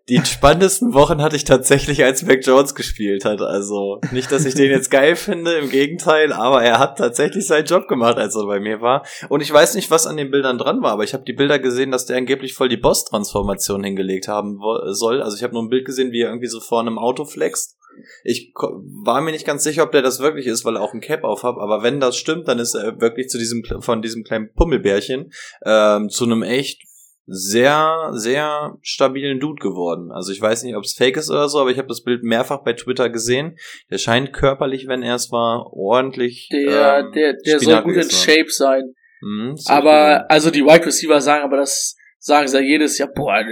die 0.08 0.24
spannendsten 0.24 0.94
Wochen 0.94 1.22
hatte 1.22 1.36
ich 1.36 1.44
tatsächlich, 1.44 2.02
als 2.04 2.22
Mac 2.24 2.44
Jones 2.46 2.74
gespielt 2.74 3.24
hat. 3.24 3.40
Also 3.40 4.00
nicht, 4.12 4.32
dass 4.32 4.44
ich 4.44 4.54
den 4.54 4.70
jetzt 4.70 4.90
geil 4.90 5.16
finde, 5.16 5.52
im 5.54 5.68
Gegenteil, 5.68 6.32
aber 6.32 6.62
er 6.62 6.78
hat 6.78 6.98
tatsächlich 6.98 7.46
seinen 7.46 7.66
Job 7.66 7.88
gemacht, 7.88 8.16
als 8.16 8.34
er 8.34 8.46
bei 8.46 8.60
mir 8.60 8.80
war. 8.80 9.04
Und 9.28 9.40
ich 9.42 9.52
weiß 9.52 9.74
nicht, 9.74 9.90
was 9.90 10.06
an 10.06 10.16
den 10.16 10.30
Bildern 10.30 10.58
dran 10.58 10.82
war, 10.82 10.92
aber 10.92 11.04
ich 11.04 11.14
habe 11.14 11.24
die 11.24 11.32
Bilder 11.32 11.58
gesehen, 11.58 11.90
dass 11.90 12.06
der 12.06 12.16
angeblich 12.16 12.54
voll 12.54 12.68
die 12.68 12.76
Boss-Transformation 12.76 13.84
hingelegt 13.84 14.28
haben 14.28 14.58
wo- 14.58 14.92
soll. 14.92 15.22
Also 15.22 15.36
ich 15.36 15.42
habe 15.42 15.52
nur 15.54 15.62
ein 15.62 15.68
Bild 15.68 15.84
gesehen, 15.84 16.12
wie 16.12 16.22
er 16.22 16.28
irgendwie 16.30 16.48
so 16.48 16.60
vor 16.60 16.80
einem 16.80 16.98
Auto 16.98 17.24
flext. 17.24 17.76
Ich 18.22 18.52
war 18.54 19.20
mir 19.20 19.32
nicht 19.32 19.44
ganz 19.46 19.64
sicher, 19.64 19.82
ob 19.82 19.90
der 19.90 20.02
das 20.02 20.20
wirklich 20.20 20.46
ist, 20.46 20.64
weil 20.64 20.76
er 20.76 20.82
auch 20.82 20.94
ein 20.94 21.00
Cap 21.00 21.24
auf 21.24 21.42
hat. 21.42 21.56
Aber 21.58 21.82
wenn 21.82 21.98
das 21.98 22.16
stimmt, 22.16 22.46
dann 22.46 22.60
ist 22.60 22.74
er 22.74 23.00
wirklich 23.00 23.28
zu 23.28 23.38
diesem 23.38 23.64
von 23.80 24.02
diesem 24.02 24.22
kleinen 24.22 24.52
Pummelbärchen 24.54 25.32
ähm, 25.64 26.08
zu 26.08 26.24
einem 26.24 26.44
echt 26.44 26.82
sehr, 27.30 28.10
sehr 28.12 28.78
stabilen 28.80 29.38
Dude 29.38 29.60
geworden. 29.60 30.10
Also 30.10 30.32
ich 30.32 30.40
weiß 30.40 30.62
nicht, 30.62 30.76
ob 30.76 30.84
es 30.84 30.94
fake 30.94 31.18
ist 31.18 31.30
oder 31.30 31.48
so, 31.50 31.60
aber 31.60 31.70
ich 31.70 31.76
habe 31.76 31.88
das 31.88 32.02
Bild 32.02 32.22
mehrfach 32.22 32.64
bei 32.64 32.72
Twitter 32.72 33.10
gesehen. 33.10 33.58
Der 33.90 33.98
scheint 33.98 34.32
körperlich, 34.32 34.88
wenn 34.88 35.02
er 35.02 35.16
es 35.16 35.30
war, 35.30 35.70
ordentlich. 35.74 36.48
Der, 36.50 37.00
ähm, 37.00 37.12
der, 37.12 37.34
der 37.34 37.60
soll 37.60 37.82
gut 37.82 37.96
in. 37.96 38.10
Shape 38.10 38.48
sein. 38.48 38.94
Mhm, 39.20 39.56
Aber, 39.66 40.30
also 40.30 40.50
die 40.50 40.64
Wide 40.64 40.86
Receiver 40.86 41.20
sagen 41.20 41.44
aber 41.44 41.58
das, 41.58 41.96
sagen 42.18 42.48
sie 42.48 42.56
ja 42.56 42.62
jedes 42.62 42.98
Jahr, 42.98 43.10
boah, 43.12 43.44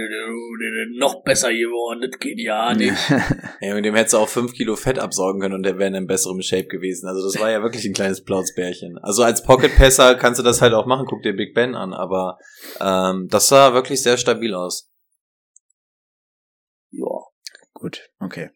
noch 0.97 1.23
besser 1.23 1.49
geworden, 1.51 2.01
das 2.01 2.19
geht 2.19 2.39
ja 2.39 2.73
nicht. 2.73 2.95
Ja, 3.61 3.73
mit 3.73 3.85
dem 3.85 3.95
hättest 3.95 4.13
du 4.13 4.17
auch 4.19 4.29
fünf 4.29 4.53
Kilo 4.53 4.75
Fett 4.75 4.99
absaugen 4.99 5.41
können 5.41 5.55
und 5.55 5.63
der 5.63 5.79
wäre 5.79 5.87
in 5.87 5.95
einem 5.95 6.05
besseren 6.05 6.41
Shape 6.43 6.67
gewesen. 6.67 7.07
Also 7.07 7.23
das 7.23 7.41
war 7.41 7.49
ja 7.49 7.63
wirklich 7.63 7.85
ein 7.85 7.93
kleines 7.93 8.23
Plauzbärchen. 8.23 8.99
Also 9.01 9.23
als 9.23 9.41
Pocket-Passer 9.43 10.15
kannst 10.19 10.39
du 10.39 10.43
das 10.43 10.61
halt 10.61 10.73
auch 10.73 10.85
machen, 10.85 11.07
guck 11.07 11.23
dir 11.23 11.35
Big 11.35 11.55
Ben 11.55 11.73
an, 11.73 11.93
aber 11.93 12.37
ähm, 12.79 13.27
das 13.29 13.47
sah 13.47 13.73
wirklich 13.73 14.03
sehr 14.03 14.17
stabil 14.17 14.53
aus. 14.53 14.91
Ja. 16.91 17.05
Gut, 17.73 18.09
okay. 18.19 18.49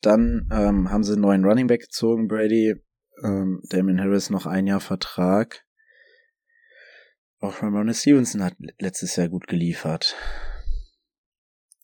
Dann 0.00 0.48
ähm, 0.52 0.90
haben 0.90 1.02
sie 1.02 1.12
einen 1.12 1.22
neuen 1.22 1.44
Running 1.44 1.66
Back 1.66 1.82
gezogen, 1.82 2.28
Brady. 2.28 2.74
Ähm, 3.24 3.60
Damon 3.70 4.00
Harris 4.00 4.30
noch 4.30 4.46
ein 4.46 4.66
Jahr 4.66 4.80
Vertrag. 4.80 5.64
Auch 7.40 7.62
Ramona 7.62 7.94
Stevenson 7.94 8.42
hat 8.42 8.56
letztes 8.80 9.14
Jahr 9.14 9.28
gut 9.28 9.46
geliefert. 9.46 10.16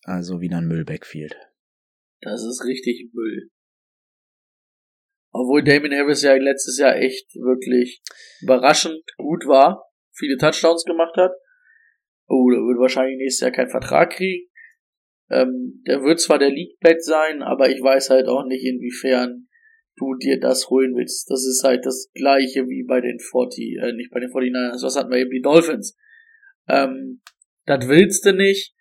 Also 0.02 0.40
wieder 0.40 0.58
ein 0.58 0.66
Müll-Backfield. 0.66 1.36
Das 2.20 2.42
ist 2.42 2.64
richtig 2.64 3.10
Müll. 3.12 3.50
Obwohl 5.32 5.62
Damon 5.62 5.92
Harris 5.92 6.22
ja 6.22 6.34
letztes 6.34 6.78
Jahr 6.78 6.96
echt 6.96 7.34
wirklich 7.34 8.02
überraschend 8.40 9.02
gut 9.16 9.46
war, 9.46 9.90
viele 10.12 10.36
Touchdowns 10.36 10.84
gemacht 10.84 11.16
hat. 11.16 11.32
Oh, 12.26 12.50
der 12.50 12.60
wird 12.60 12.80
wahrscheinlich 12.80 13.18
nächstes 13.18 13.40
Jahr 13.40 13.50
keinen 13.52 13.70
Vertrag 13.70 14.10
kriegen. 14.10 14.48
Ähm, 15.30 15.82
der 15.86 16.02
wird 16.02 16.20
zwar 16.20 16.38
der 16.38 16.50
League-Bet 16.50 17.02
sein, 17.02 17.42
aber 17.42 17.68
ich 17.68 17.82
weiß 17.82 18.10
halt 18.10 18.26
auch 18.26 18.44
nicht, 18.44 18.64
inwiefern 18.64 19.48
du 19.96 20.14
dir 20.16 20.40
das 20.40 20.68
holen 20.68 20.94
willst. 20.94 21.30
Das 21.30 21.44
ist 21.46 21.62
halt 21.64 21.86
das 21.86 22.10
gleiche 22.14 22.66
wie 22.68 22.84
bei 22.86 23.00
den 23.00 23.18
40, 23.18 23.78
äh, 23.80 23.92
nicht 23.92 24.10
bei 24.10 24.20
den 24.20 24.30
49ers, 24.30 24.82
was 24.82 24.96
hatten 24.96 25.10
wir 25.10 25.18
eben, 25.18 25.30
die 25.30 25.42
Dolphins. 25.42 25.96
Ähm, 26.68 27.20
das 27.66 27.88
willst 27.88 28.24
du 28.26 28.32
nicht, 28.32 28.74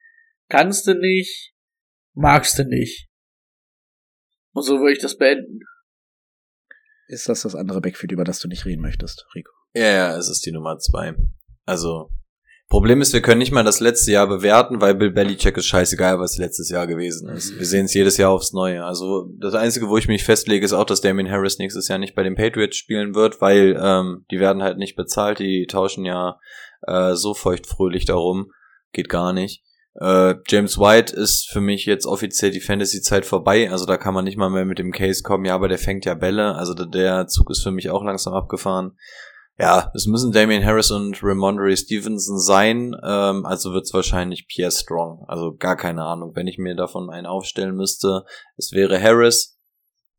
kannst 0.49 0.88
du 0.88 0.93
nicht, 0.93 1.53
magst 2.14 2.57
du 2.59 2.64
nicht. 2.64 3.09
Und 4.53 4.64
so 4.64 4.80
würde 4.80 4.93
ich 4.93 4.99
das 4.99 5.18
beenden. 5.18 5.59
Ist 7.07 7.28
das 7.30 7.41
das 7.41 7.55
andere 7.55 7.82
Backfield, 7.82 8.11
über 8.11 8.24
das 8.24 8.39
du 8.39 8.47
nicht 8.47 8.66
reden 8.66 8.82
möchtest, 8.82 9.26
Rico? 9.36 9.51
Ja, 9.74 9.91
ja, 9.91 10.18
es 10.18 10.30
ist 10.30 10.45
die 10.45 10.51
Nummer 10.51 10.78
zwei. 10.78 11.16
Also, 11.66 12.09
Problem 12.74 13.01
ist, 13.01 13.13
wir 13.13 13.21
können 13.21 13.38
nicht 13.38 13.51
mal 13.51 13.63
das 13.63 13.80
letzte 13.82 14.11
Jahr 14.11 14.26
bewerten, 14.26 14.82
weil 14.82 14.95
Bill 14.95 15.11
Belichick 15.11 15.55
ist 15.57 15.67
scheißegal, 15.67 16.19
was 16.19 16.39
letztes 16.39 16.69
Jahr 16.69 16.88
gewesen 16.88 17.30
ist. 17.30 17.55
Wir 17.59 17.67
sehen 17.67 17.86
es 17.86 17.93
jedes 17.93 18.17
Jahr 18.17 18.32
aufs 18.32 18.51
Neue. 18.51 18.84
Also 18.84 19.30
das 19.39 19.53
Einzige, 19.53 19.89
wo 19.89 19.97
ich 19.97 20.07
mich 20.07 20.24
festlege, 20.24 20.65
ist 20.65 20.74
auch, 20.74 20.86
dass 20.86 20.99
Damien 21.01 21.30
Harris 21.30 21.59
nächstes 21.59 21.88
Jahr 21.88 21.99
nicht 21.99 22.15
bei 22.15 22.24
den 22.24 22.34
Patriots 22.34 22.76
spielen 22.76 23.13
wird, 23.13 23.41
weil 23.41 23.80
ähm, 23.80 24.26
die 24.32 24.39
werden 24.39 24.63
halt 24.63 24.80
nicht 24.80 24.95
bezahlt, 24.95 25.38
die 25.38 25.67
tauschen 25.69 26.03
ja 26.03 26.39
äh, 26.88 27.13
so 27.13 27.36
feuchtfröhlich 27.36 28.05
darum. 28.05 28.51
Geht 28.91 29.07
gar 29.07 29.34
nicht. 29.34 29.63
Äh, 30.01 30.34
James 30.47 30.80
White 30.80 31.15
ist 31.15 31.51
für 31.51 31.61
mich 31.61 31.86
jetzt 31.86 32.07
offiziell 32.07 32.49
die 32.49 32.59
Fantasy-Zeit 32.59 33.26
vorbei, 33.28 33.69
also 33.69 33.86
da 33.86 33.97
kann 33.97 34.15
man 34.15 34.26
nicht 34.26 34.38
mal 34.39 34.49
mehr 34.49 34.65
mit 34.65 34.80
dem 34.80 34.91
Case 34.91 35.21
kommen, 35.21 35.45
ja, 35.45 35.53
aber 35.53 35.67
der 35.67 35.78
fängt 35.78 36.05
ja 36.05 36.15
Bälle, 36.15 36.55
also 36.55 36.74
der- 36.74 36.88
der 36.88 37.28
Zug 37.28 37.51
ist 37.51 37.61
für 37.61 37.69
mich 37.71 37.91
auch 37.91 38.03
langsam 38.03 38.34
abgefahren. 38.34 38.93
Ja, 39.59 39.91
es 39.93 40.07
müssen 40.07 40.31
Damian 40.31 40.65
Harris 40.65 40.89
und 40.89 41.21
Ramondre 41.21 41.77
Stevenson 41.77 42.39
sein, 42.39 42.95
ähm, 43.03 43.45
also 43.45 43.71
wird's 43.71 43.93
wahrscheinlich 43.93 44.47
Pierre 44.47 44.71
Strong. 44.71 45.25
Also 45.27 45.55
gar 45.55 45.77
keine 45.77 46.03
Ahnung, 46.03 46.31
wenn 46.35 46.47
ich 46.47 46.57
mir 46.57 46.75
davon 46.75 47.11
einen 47.11 47.27
aufstellen 47.27 47.75
müsste. 47.75 48.25
Es 48.57 48.71
wäre 48.71 48.99
Harris, 48.99 49.59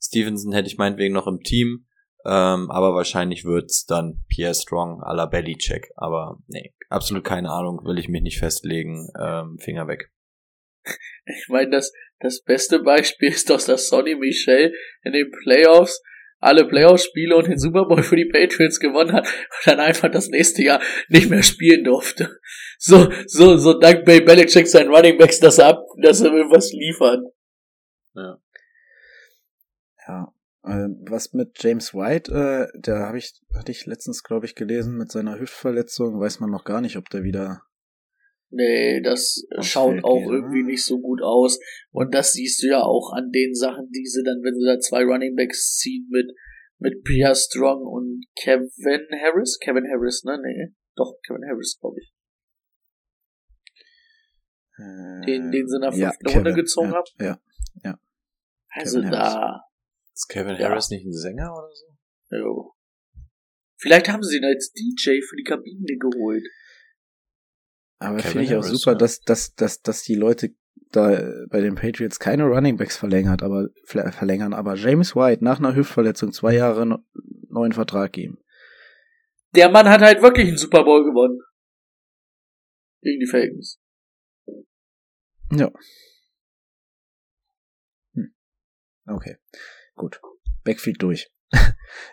Stevenson 0.01 0.53
hätte 0.53 0.69
ich 0.69 0.79
meinetwegen 0.79 1.15
noch 1.15 1.27
im 1.27 1.41
Team, 1.41 1.87
ähm, 2.25 2.71
aber 2.71 2.95
wahrscheinlich 2.95 3.45
wird's 3.45 3.87
dann 3.87 4.25
Pierre 4.29 4.55
Strong 4.55 5.03
à 5.03 5.15
la 5.15 5.27
Belichick. 5.27 5.91
Aber 5.97 6.39
nee, 6.47 6.73
absolut 6.89 7.25
keine 7.25 7.51
Ahnung, 7.51 7.81
will 7.85 7.99
ich 7.99 8.09
mich 8.09 8.23
nicht 8.23 8.39
festlegen. 8.39 9.09
Ähm, 9.21 9.59
Finger 9.59 9.89
weg. 9.89 10.11
Ich 11.27 11.49
meine, 11.49 11.71
das, 11.71 11.93
das 12.21 12.43
beste 12.43 12.81
Beispiel 12.81 13.29
ist 13.33 13.51
doch, 13.51 13.61
dass 13.61 13.89
Sonny 13.89 14.15
Michel 14.15 14.73
in 15.03 15.13
den 15.13 15.31
Playoffs 15.43 16.03
alle 16.45 16.67
Playoff-Spiele 16.67 17.37
und 17.37 17.49
den 17.49 17.59
Super 17.59 17.87
Bowl 17.87 18.03
für 18.03 18.17
die 18.17 18.27
Patriots 18.27 18.79
gewonnen 18.79 19.13
hat 19.13 19.27
und 19.27 19.67
dann 19.67 19.81
einfach 19.81 20.11
das 20.11 20.29
nächste 20.29 20.63
Jahr 20.63 20.81
nicht 21.09 21.31
mehr 21.31 21.43
spielen 21.43 21.85
durfte. 21.85 22.39
So, 22.79 23.11
so, 23.27 23.57
so 23.57 23.79
dank 23.79 24.05
Bill 24.05 24.23
Belichick 24.23 24.69
seinen 24.69 24.95
Running 24.95 25.19
Backs, 25.19 25.41
dass 25.41 25.59
er 25.59 25.69
ab, 25.69 25.87
dass 26.03 26.21
er 26.21 26.33
irgendwas 26.33 26.73
liefern. 26.73 27.25
Ja. 28.15 28.39
Ja. 30.07 30.33
Äh, 30.65 30.89
was 31.09 31.33
mit 31.33 31.63
James 31.63 31.95
White, 31.95 32.33
äh, 32.33 32.79
der 32.79 33.01
habe 33.01 33.19
ich, 33.19 33.33
hatte 33.55 33.73
ich 33.73 33.87
letztens, 33.87 34.23
glaube 34.23 34.47
ich, 34.47 34.55
gelesen, 34.55 34.97
mit 34.97 35.13
seiner 35.13 35.39
Hüftverletzung, 35.39 36.21
weiß 36.21 36.41
man 36.41 36.51
noch 36.51 36.65
gar 36.65 36.81
nicht, 36.81 36.97
ob 36.97 37.09
der 37.11 37.23
wieder 37.23 37.63
Nee, 38.55 39.01
das 39.03 39.45
Aufs 39.57 39.69
schaut 39.69 40.05
auch 40.05 40.19
geht, 40.21 40.29
irgendwie 40.29 40.61
oder? 40.61 40.71
nicht 40.71 40.85
so 40.85 41.01
gut 41.01 41.21
aus. 41.23 41.59
Und 41.91 42.15
das 42.15 42.33
siehst 42.35 42.63
du 42.63 42.69
ja 42.69 42.83
auch 42.83 43.13
an 43.13 43.33
den 43.33 43.53
Sachen, 43.55 43.91
die 43.91 44.07
sie 44.07 44.23
dann, 44.23 44.43
wenn 44.45 44.55
sie 44.55 44.65
da 44.67 44.79
zwei 44.79 45.03
Running 45.03 45.35
Backs 45.35 45.77
ziehen 45.77 46.07
mit, 46.09 46.31
mit 46.79 47.03
Pierre 47.03 47.35
Strong 47.35 47.83
und 47.83 48.25
Kevin 48.37 49.09
Harris. 49.21 49.59
Kevin 49.59 49.87
Harris, 49.91 50.23
ne? 50.23 50.39
Nee. 50.41 50.75
Doch, 50.95 51.15
Kevin 51.27 51.43
Harris, 51.49 51.77
glaube 51.81 51.97
ich. 52.01 52.13
Den, 54.79 55.51
den 55.51 55.69
sie 55.69 55.77
in 55.77 55.83
der 55.83 55.95
ja, 55.95 56.11
fünften 56.11 56.27
Runde 56.29 56.51
Kevin, 56.51 56.55
gezogen 56.55 56.91
ja, 56.91 56.95
haben. 56.95 57.07
Ja, 57.21 57.41
ja. 57.85 57.99
Also 58.71 58.99
Kevin 58.99 59.13
da, 59.13 59.65
Ist 60.13 60.29
Kevin 60.29 60.57
Ja. 60.57 60.69
Harris 60.69 60.91
nicht 60.91 61.05
ein 61.05 61.13
Sänger 61.13 61.53
oder 61.53 61.71
so? 61.73 62.37
jo. 62.37 62.75
Vielleicht 63.77 64.09
haben 64.09 64.23
sie 64.23 64.39
ihn 64.39 64.45
als 64.45 64.73
DJ 64.73 65.21
für 65.29 65.37
die 65.37 65.45
Kabine 65.45 65.99
geholt. 65.99 66.45
Aber 68.05 68.19
finde 68.21 68.43
ich 68.45 68.55
auch 68.55 68.63
Harris, 68.63 68.79
super, 68.81 68.93
ja. 68.93 68.99
dass, 68.99 69.21
dass, 69.21 69.55
dass, 69.55 69.83
dass 69.83 70.03
die 70.03 70.15
Leute 70.15 70.55
da 70.93 71.21
bei 71.49 71.61
den 71.61 71.75
Patriots 71.75 72.21
keine 72.21 72.45
Running 72.45 72.77
Backs 72.77 72.97
verlängert, 72.97 73.43
aber 73.43 73.69
ver- 73.85 74.13
verlängern, 74.13 74.53
aber 74.53 74.75
James 74.77 75.17
White 75.17 75.43
nach 75.43 75.59
einer 75.59 75.75
Hüftverletzung 75.75 76.33
zwei 76.33 76.55
Jahre 76.55 76.87
no- 76.87 76.99
neuen 77.49 77.73
Vertrag 77.73 78.13
geben. 78.13 78.39
Der 79.55 79.71
Mann 79.71 79.89
hat 79.89 80.01
halt 80.03 80.23
wirklich 80.23 80.49
einen 80.49 80.59
Super 80.59 80.85
Bowl 80.85 81.05
gewonnen. 81.05 81.41
Gegen 83.03 83.21
die 83.21 83.27
Falcons. 83.27 83.81
Ja. 85.53 85.71
Hm. 88.15 88.35
Okay, 89.07 89.37
gut. 89.95 90.21
Backfield 90.65 91.03
durch. 91.03 91.29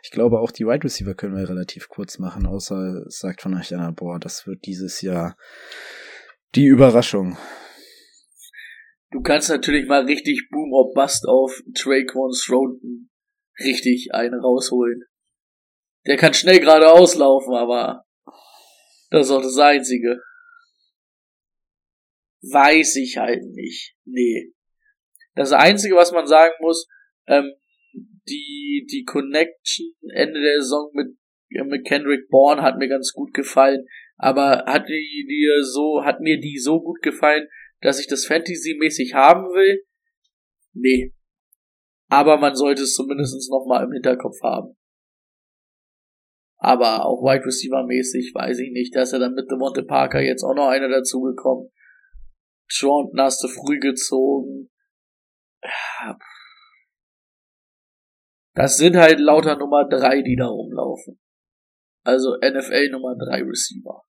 Ich 0.04 0.12
glaube, 0.12 0.40
auch 0.40 0.52
die 0.52 0.66
Wide 0.66 0.84
Receiver 0.84 1.14
können 1.14 1.36
wir 1.36 1.50
relativ 1.50 1.90
kurz 1.90 2.20
machen, 2.20 2.46
außer 2.46 3.06
es 3.08 3.20
sagt 3.20 3.42
von 3.42 3.56
euch 3.56 3.74
einer, 3.74 3.92
boah, 3.92 4.20
das 4.20 4.46
wird 4.46 4.66
dieses 4.66 5.02
Jahr 5.02 5.38
die 6.56 6.66
Überraschung. 6.66 7.38
Du 9.12 9.22
kannst 9.22 9.50
natürlich 9.50 9.88
mal 9.88 10.06
richtig 10.06 10.50
Boom 10.52 10.72
or 10.74 10.94
Bust 10.94 11.28
auf 11.28 11.62
Traquan 11.76 12.34
Stroughton 12.34 13.10
richtig 13.60 14.14
einen 14.14 14.40
rausholen. 14.40 15.04
Der 16.08 16.18
kann 16.18 16.34
schnell 16.34 16.60
geradeaus 16.60 17.16
laufen, 17.16 17.54
aber 17.54 18.06
das 19.10 19.28
ist 19.28 19.32
auch 19.32 19.42
das 19.42 19.58
Einzige. 19.58 20.22
Weiß 22.42 22.96
ich 22.96 23.18
halt 23.18 23.44
nicht. 23.52 23.96
Nee. 24.06 24.54
Das 25.36 25.52
Einzige, 25.52 25.96
was 25.96 26.12
man 26.12 26.26
sagen 26.26 26.54
muss, 26.60 26.88
ähm, 27.28 27.54
die, 28.28 28.88
die 28.89 29.03
Connection 29.03 29.93
Ende 30.13 30.41
der 30.41 30.61
Saison 30.61 30.91
mit, 30.93 31.17
mit 31.49 31.86
Kendrick 31.86 32.30
Bourne 32.30 32.61
hat 32.61 32.78
mir 32.78 32.88
ganz 32.88 33.13
gut 33.13 33.34
gefallen, 33.34 33.86
aber 34.17 34.65
hat 34.65 34.88
die, 34.88 35.26
die 35.28 35.47
so, 35.63 36.03
hat 36.03 36.19
mir 36.19 36.39
die 36.39 36.57
so 36.57 36.82
gut 36.82 37.01
gefallen, 37.01 37.47
dass 37.82 37.99
ich 37.99 38.07
das 38.07 38.26
Fantasy-mäßig 38.26 39.13
haben 39.13 39.45
will? 39.45 39.84
Nee. 40.74 41.13
Aber 42.09 42.38
man 42.38 42.55
sollte 42.55 42.84
es 42.84 42.93
zumindest 42.93 43.49
noch 43.49 43.65
mal 43.65 43.84
im 43.84 43.91
Hinterkopf 43.91 44.41
haben. 44.43 44.76
Aber 46.57 47.05
auch 47.05 47.24
Wide 47.24 47.45
Receiver-mäßig 47.45 48.36
weiß 48.36 48.59
ich 48.59 48.72
nicht, 48.72 48.95
dass 48.95 49.13
er 49.13 49.19
dann 49.19 49.34
mit 49.34 49.49
Devonte 49.49 49.82
Parker 49.84 50.22
jetzt 50.22 50.43
auch 50.43 50.53
noch 50.53 50.67
einer 50.67 50.89
dazugekommen. 50.89 51.72
Jordan 52.69 53.19
hast 53.26 53.43
du 53.43 53.47
früh 53.47 53.80
gezogen. 53.80 54.69
Das 58.62 58.78
sind 58.78 58.95
halt 58.95 59.20
lauter 59.20 59.57
Nummer 59.57 59.89
drei, 59.89 60.22
die 60.22 60.36
da 60.36 60.45
rumlaufen. 60.45 61.20
Also 62.03 62.36
NFL 62.38 62.91
Nummer 62.91 63.16
drei 63.18 63.41
Receiver. 63.41 64.03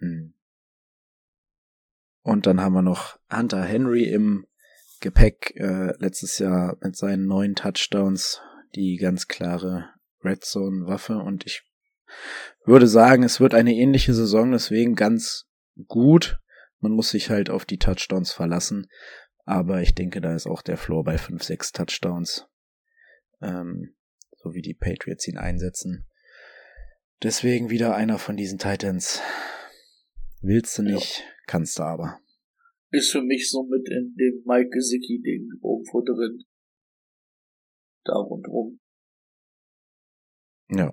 Hm. 0.00 0.34
Und 2.24 2.46
dann 2.48 2.60
haben 2.60 2.72
wir 2.72 2.82
noch 2.82 3.20
Hunter 3.32 3.62
Henry 3.62 4.08
im 4.08 4.48
Gepäck 5.00 5.54
äh, 5.54 5.94
letztes 6.00 6.40
Jahr 6.40 6.76
mit 6.80 6.96
seinen 6.96 7.26
neun 7.26 7.54
Touchdowns 7.54 8.40
die 8.74 8.96
ganz 8.96 9.28
klare 9.28 9.90
Red 10.24 10.44
Zone 10.44 10.88
Waffe 10.88 11.18
und 11.18 11.46
ich 11.46 11.62
würde 12.64 12.88
sagen, 12.88 13.22
es 13.22 13.38
wird 13.38 13.54
eine 13.54 13.74
ähnliche 13.74 14.14
Saison, 14.14 14.50
deswegen 14.50 14.96
ganz 14.96 15.44
gut. 15.86 16.40
Man 16.80 16.90
muss 16.90 17.10
sich 17.10 17.30
halt 17.30 17.50
auf 17.50 17.66
die 17.66 17.78
Touchdowns 17.78 18.32
verlassen, 18.32 18.88
aber 19.44 19.80
ich 19.80 19.94
denke, 19.94 20.20
da 20.20 20.34
ist 20.34 20.48
auch 20.48 20.62
der 20.62 20.76
Floor 20.76 21.04
bei 21.04 21.18
5, 21.18 21.40
6 21.40 21.70
Touchdowns, 21.70 22.48
ähm, 23.42 23.94
so 24.42 24.54
wie 24.54 24.62
die 24.62 24.74
Patriots 24.74 25.26
ihn 25.28 25.38
einsetzen. 25.38 26.06
Deswegen 27.22 27.70
wieder 27.70 27.94
einer 27.94 28.18
von 28.18 28.36
diesen 28.36 28.58
Titans. 28.58 29.20
Willst 30.40 30.76
du 30.78 30.82
nicht, 30.82 31.22
kannst 31.46 31.78
du 31.78 31.82
aber. 31.84 32.18
Ist 32.90 33.12
für 33.12 33.22
mich 33.22 33.48
so 33.50 33.62
mit 33.64 33.88
in 33.88 34.14
dem 34.16 34.42
Mike 34.44 34.70
Gesicki-Ding 34.70 35.48
irgendwo 35.62 36.02
drin. 36.02 36.44
Da 38.04 38.14
rundrum. 38.14 38.80
Ja. 40.68 40.92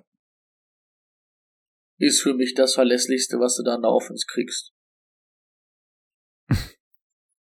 Ist 1.98 2.22
für 2.22 2.34
mich 2.34 2.54
das 2.54 2.74
Verlässlichste, 2.74 3.38
was 3.38 3.56
du 3.56 3.64
da 3.64 3.74
in 3.74 3.82
der 3.82 3.90
Offense 3.90 4.24
kriegst. 4.28 4.72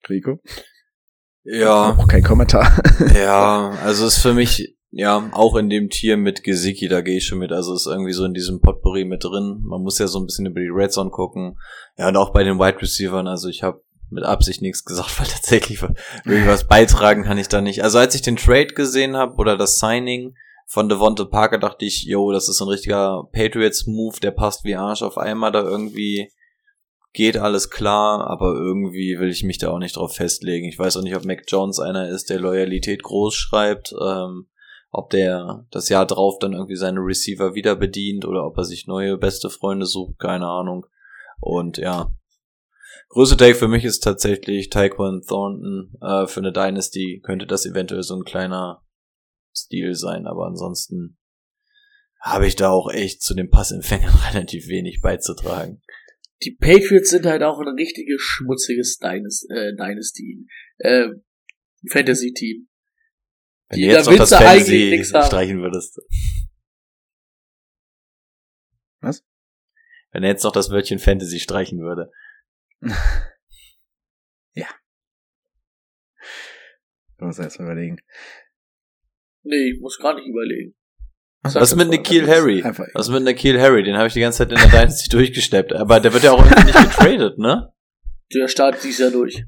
Rico? 0.10 0.42
Ja, 1.44 1.96
Auch 1.98 2.08
kein 2.08 2.24
Kommentar. 2.24 2.66
ja, 3.16 3.70
also 3.84 4.08
ist 4.08 4.20
für 4.20 4.34
mich, 4.34 4.76
ja, 4.92 5.30
auch 5.32 5.56
in 5.56 5.70
dem 5.70 5.90
Tier 5.90 6.18
mit 6.18 6.44
Gesicki, 6.44 6.90
da 6.90 7.00
gehe 7.00 7.18
ich 7.18 7.26
schon 7.26 7.40
mit. 7.40 7.54
Also 7.54 7.74
ist 7.74 7.88
irgendwie 7.88 8.12
so 8.12 8.26
in 8.26 8.34
diesem 8.34 8.60
Potpourri 8.60 9.06
mit 9.06 9.24
drin. 9.24 9.62
Man 9.64 9.82
muss 9.82 10.00
ja 10.00 10.08
so 10.08 10.20
ein 10.20 10.26
bisschen 10.26 10.46
über 10.46 10.60
die 10.60 10.70
Red 10.70 10.92
Zone 10.92 11.12
gucken. 11.12 11.58
Ja, 11.98 12.10
und 12.10 12.18
auch 12.18 12.34
bei 12.34 12.44
den 12.44 12.60
Wide 12.60 12.82
Receivern. 12.82 13.28
Also 13.28 13.48
ich 13.48 13.64
habe 13.64 13.82
mit 14.10 14.26
Absicht 14.26 14.62
nichts 14.62 14.84
gesagt, 14.84 15.18
weil 15.20 15.28
tatsächlich 15.28 15.82
irgendwas 16.26 16.68
beitragen 16.68 17.24
kann 17.24 17.38
ich 17.38 17.48
da 17.48 17.62
nicht. 17.62 17.84
Also 17.84 18.00
als 18.00 18.16
ich 18.16 18.22
den 18.22 18.36
Trade 18.36 18.68
gesehen 18.68 19.16
habe 19.16 19.36
oder 19.38 19.58
das 19.58 19.80
Signing 19.80 20.36
von 20.68 20.90
Devonta 20.90 21.24
Parker, 21.24 21.58
dachte 21.58 21.86
ich, 21.86 22.04
yo, 22.04 22.34
das 22.34 22.50
ist 22.50 22.62
ein 22.62 22.68
richtiger 22.68 23.24
Patriots-Move, 23.32 24.20
der 24.22 24.32
passt 24.32 24.66
wie 24.66 24.76
Arsch 24.76 25.04
auf 25.04 25.18
einmal 25.18 25.54
da 25.54 25.64
irgendwie. 25.64 26.32
Geht 27.14 27.38
alles 27.38 27.70
klar, 27.70 28.26
aber 28.30 28.54
irgendwie 28.54 29.20
will 29.20 29.30
ich 29.30 29.44
mich 29.44 29.58
da 29.58 29.70
auch 29.70 29.80
nicht 29.80 29.98
drauf 29.98 30.16
festlegen. 30.16 30.68
Ich 30.68 30.80
weiß 30.80 30.96
auch 30.96 31.02
nicht, 31.02 31.16
ob 31.16 31.26
Mac 31.26 31.44
Jones 31.48 31.80
einer 31.80 32.08
ist, 32.08 32.30
der 32.30 32.40
Loyalität 32.40 33.04
groß 33.04 33.36
schreibt, 33.36 33.94
ähm, 34.02 34.48
ob 34.92 35.10
der 35.10 35.66
das 35.72 35.90
Jahr 35.90 36.06
drauf 36.06 36.38
dann 36.40 36.54
irgendwie 36.54 36.76
seine 36.76 37.00
Receiver 37.00 37.56
wieder 37.56 37.76
bedient 37.76 38.26
oder 38.26 38.46
ob 38.46 38.58
er 38.58 38.66
sich 38.66 38.88
neue 38.88 39.18
beste 39.18 39.50
Freunde 39.50 39.86
sucht, 39.86 40.20
keine 40.20 40.48
Ahnung. 40.48 40.86
Und 41.40 41.78
ja, 41.78 42.14
größte 43.10 43.38
Take 43.38 43.56
für 43.56 43.70
mich 43.70 43.86
ist 43.86 44.02
tatsächlich 44.02 44.70
Taekwon 44.70 45.24
Thornton. 45.26 45.94
Äh, 46.02 46.28
für 46.28 46.42
eine 46.42 46.52
Dynasty 46.52 47.22
könnte 47.24 47.48
das 47.48 47.66
eventuell 47.66 48.04
so 48.04 48.16
ein 48.16 48.26
kleiner 48.26 48.86
Stil 49.56 49.96
sein, 49.96 50.28
aber 50.28 50.46
ansonsten 50.46 51.18
habe 52.20 52.46
ich 52.46 52.56
da 52.56 52.70
auch 52.70 52.92
echt 52.92 53.24
zu 53.24 53.34
den 53.34 53.50
Passempfängern 53.50 54.14
relativ 54.32 54.68
wenig 54.68 55.02
beizutragen. 55.02 55.82
Die 56.44 56.58
Patriots 56.60 57.12
sind 57.12 57.26
halt 57.26 57.44
auch 57.44 57.60
ein 57.60 57.76
richtiges 57.76 58.20
schmutziges 58.22 58.98
Dynasty, 58.98 59.48
äh, 59.54 59.76
Dynasty 59.76 60.48
äh, 60.80 61.10
Fantasy-Team. 61.90 62.68
Wenn 63.72 63.80
du 63.80 63.86
jetzt 63.88 64.08
da 64.08 64.12
noch 64.12 64.18
das 64.18 64.30
du 64.30 64.36
Fantasy 64.36 65.04
streichen 65.04 65.62
würdest. 65.62 66.00
Was? 69.02 69.24
Wenn 70.12 70.24
er 70.24 70.30
jetzt 70.30 70.44
noch 70.44 70.52
das 70.52 70.70
Wörtchen 70.70 71.00
Fantasy 71.00 71.40
streichen 71.40 71.80
würde. 71.80 72.12
Ich 77.22 77.26
muss 77.28 77.38
erst 77.38 77.60
mal 77.60 77.66
überlegen. 77.66 77.98
Nee, 79.44 79.74
ich 79.74 79.80
muss 79.80 80.00
gar 80.00 80.16
nicht 80.16 80.28
überlegen. 80.28 80.74
Was 81.44 81.54
Was 81.54 81.76
mit 81.76 81.90
Nikhil 81.90 82.28
Harry? 82.28 82.64
Was 82.96 83.10
mit 83.10 83.24
Nikhil 83.24 83.62
Harry? 83.62 83.84
Den 83.84 83.96
habe 83.96 84.08
ich 84.08 84.14
die 84.14 84.22
ganze 84.22 84.40
Zeit 84.40 84.52
in 84.52 84.58
der 84.58 84.68
Dynasty 84.68 85.08
durchgesteppt. 85.12 85.74
Aber 85.74 86.00
der 86.00 86.14
wird 86.14 86.24
ja 86.24 86.32
auch 86.32 86.44
irgendwie 86.44 86.66
nicht 86.66 86.82
getradet, 86.82 87.38
ne? 87.38 87.72
Der 88.34 88.48
startet 88.48 88.84
dies 88.84 88.98
Jahr 88.98 89.12
durch. 89.12 89.46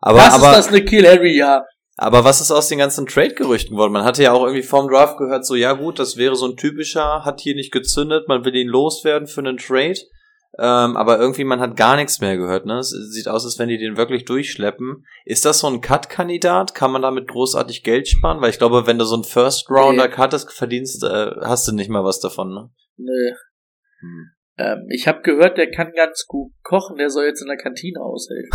Aber, 0.00 0.18
was 0.18 0.34
aber, 0.34 0.50
ist 0.50 0.56
das 0.56 0.70
Nikhil 0.72 1.06
Harry, 1.06 1.36
ja? 1.36 1.64
Aber 1.96 2.24
was 2.24 2.40
ist 2.40 2.50
aus 2.50 2.68
den 2.68 2.78
ganzen 2.78 3.06
Trade-Gerüchten 3.06 3.76
geworden? 3.76 3.92
Man 3.92 4.04
hatte 4.04 4.22
ja 4.22 4.32
auch 4.32 4.44
irgendwie 4.44 4.62
vorm 4.62 4.88
Draft 4.88 5.18
gehört, 5.18 5.46
so, 5.46 5.54
ja 5.54 5.72
gut, 5.72 5.98
das 5.98 6.16
wäre 6.16 6.36
so 6.36 6.46
ein 6.46 6.56
typischer, 6.56 7.24
hat 7.24 7.40
hier 7.40 7.54
nicht 7.54 7.72
gezündet, 7.72 8.28
man 8.28 8.44
will 8.44 8.54
ihn 8.56 8.68
loswerden 8.68 9.28
für 9.28 9.40
einen 9.40 9.56
Trade. 9.58 10.00
Ähm, 10.56 10.96
aber 10.96 11.18
irgendwie, 11.18 11.42
man 11.42 11.58
hat 11.58 11.76
gar 11.76 11.96
nichts 11.96 12.20
mehr 12.20 12.36
gehört, 12.36 12.64
ne? 12.64 12.78
Es 12.78 12.90
sieht 12.90 13.26
aus, 13.26 13.44
als 13.44 13.58
wenn 13.58 13.68
die 13.68 13.78
den 13.78 13.96
wirklich 13.96 14.24
durchschleppen. 14.24 15.04
Ist 15.24 15.44
das 15.44 15.58
so 15.58 15.66
ein 15.66 15.80
Cut-Kandidat? 15.80 16.76
Kann 16.76 16.92
man 16.92 17.02
damit 17.02 17.26
großartig 17.26 17.82
Geld 17.82 18.06
sparen? 18.06 18.40
Weil 18.40 18.50
ich 18.50 18.58
glaube, 18.58 18.86
wenn 18.86 18.98
du 18.98 19.04
so 19.04 19.16
einen 19.16 19.24
First-Rounder 19.24 20.06
Nee. 20.06 20.14
cuttest, 20.14 20.52
verdienst, 20.52 21.02
äh, 21.02 21.32
hast 21.40 21.66
du 21.66 21.72
nicht 21.72 21.90
mal 21.90 22.04
was 22.04 22.20
davon, 22.20 22.54
ne? 22.54 22.70
Nee. 22.96 23.34
Hm. 24.00 24.30
Ähm, 24.56 24.86
ich 24.88 25.08
habe 25.08 25.22
gehört, 25.22 25.58
der 25.58 25.70
kann 25.70 25.92
ganz 25.96 26.26
gut 26.28 26.52
kochen, 26.62 26.96
der 26.96 27.10
soll 27.10 27.26
jetzt 27.26 27.42
in 27.42 27.48
der 27.48 27.56
Kantine 27.56 28.00
aushelfen. 28.00 28.52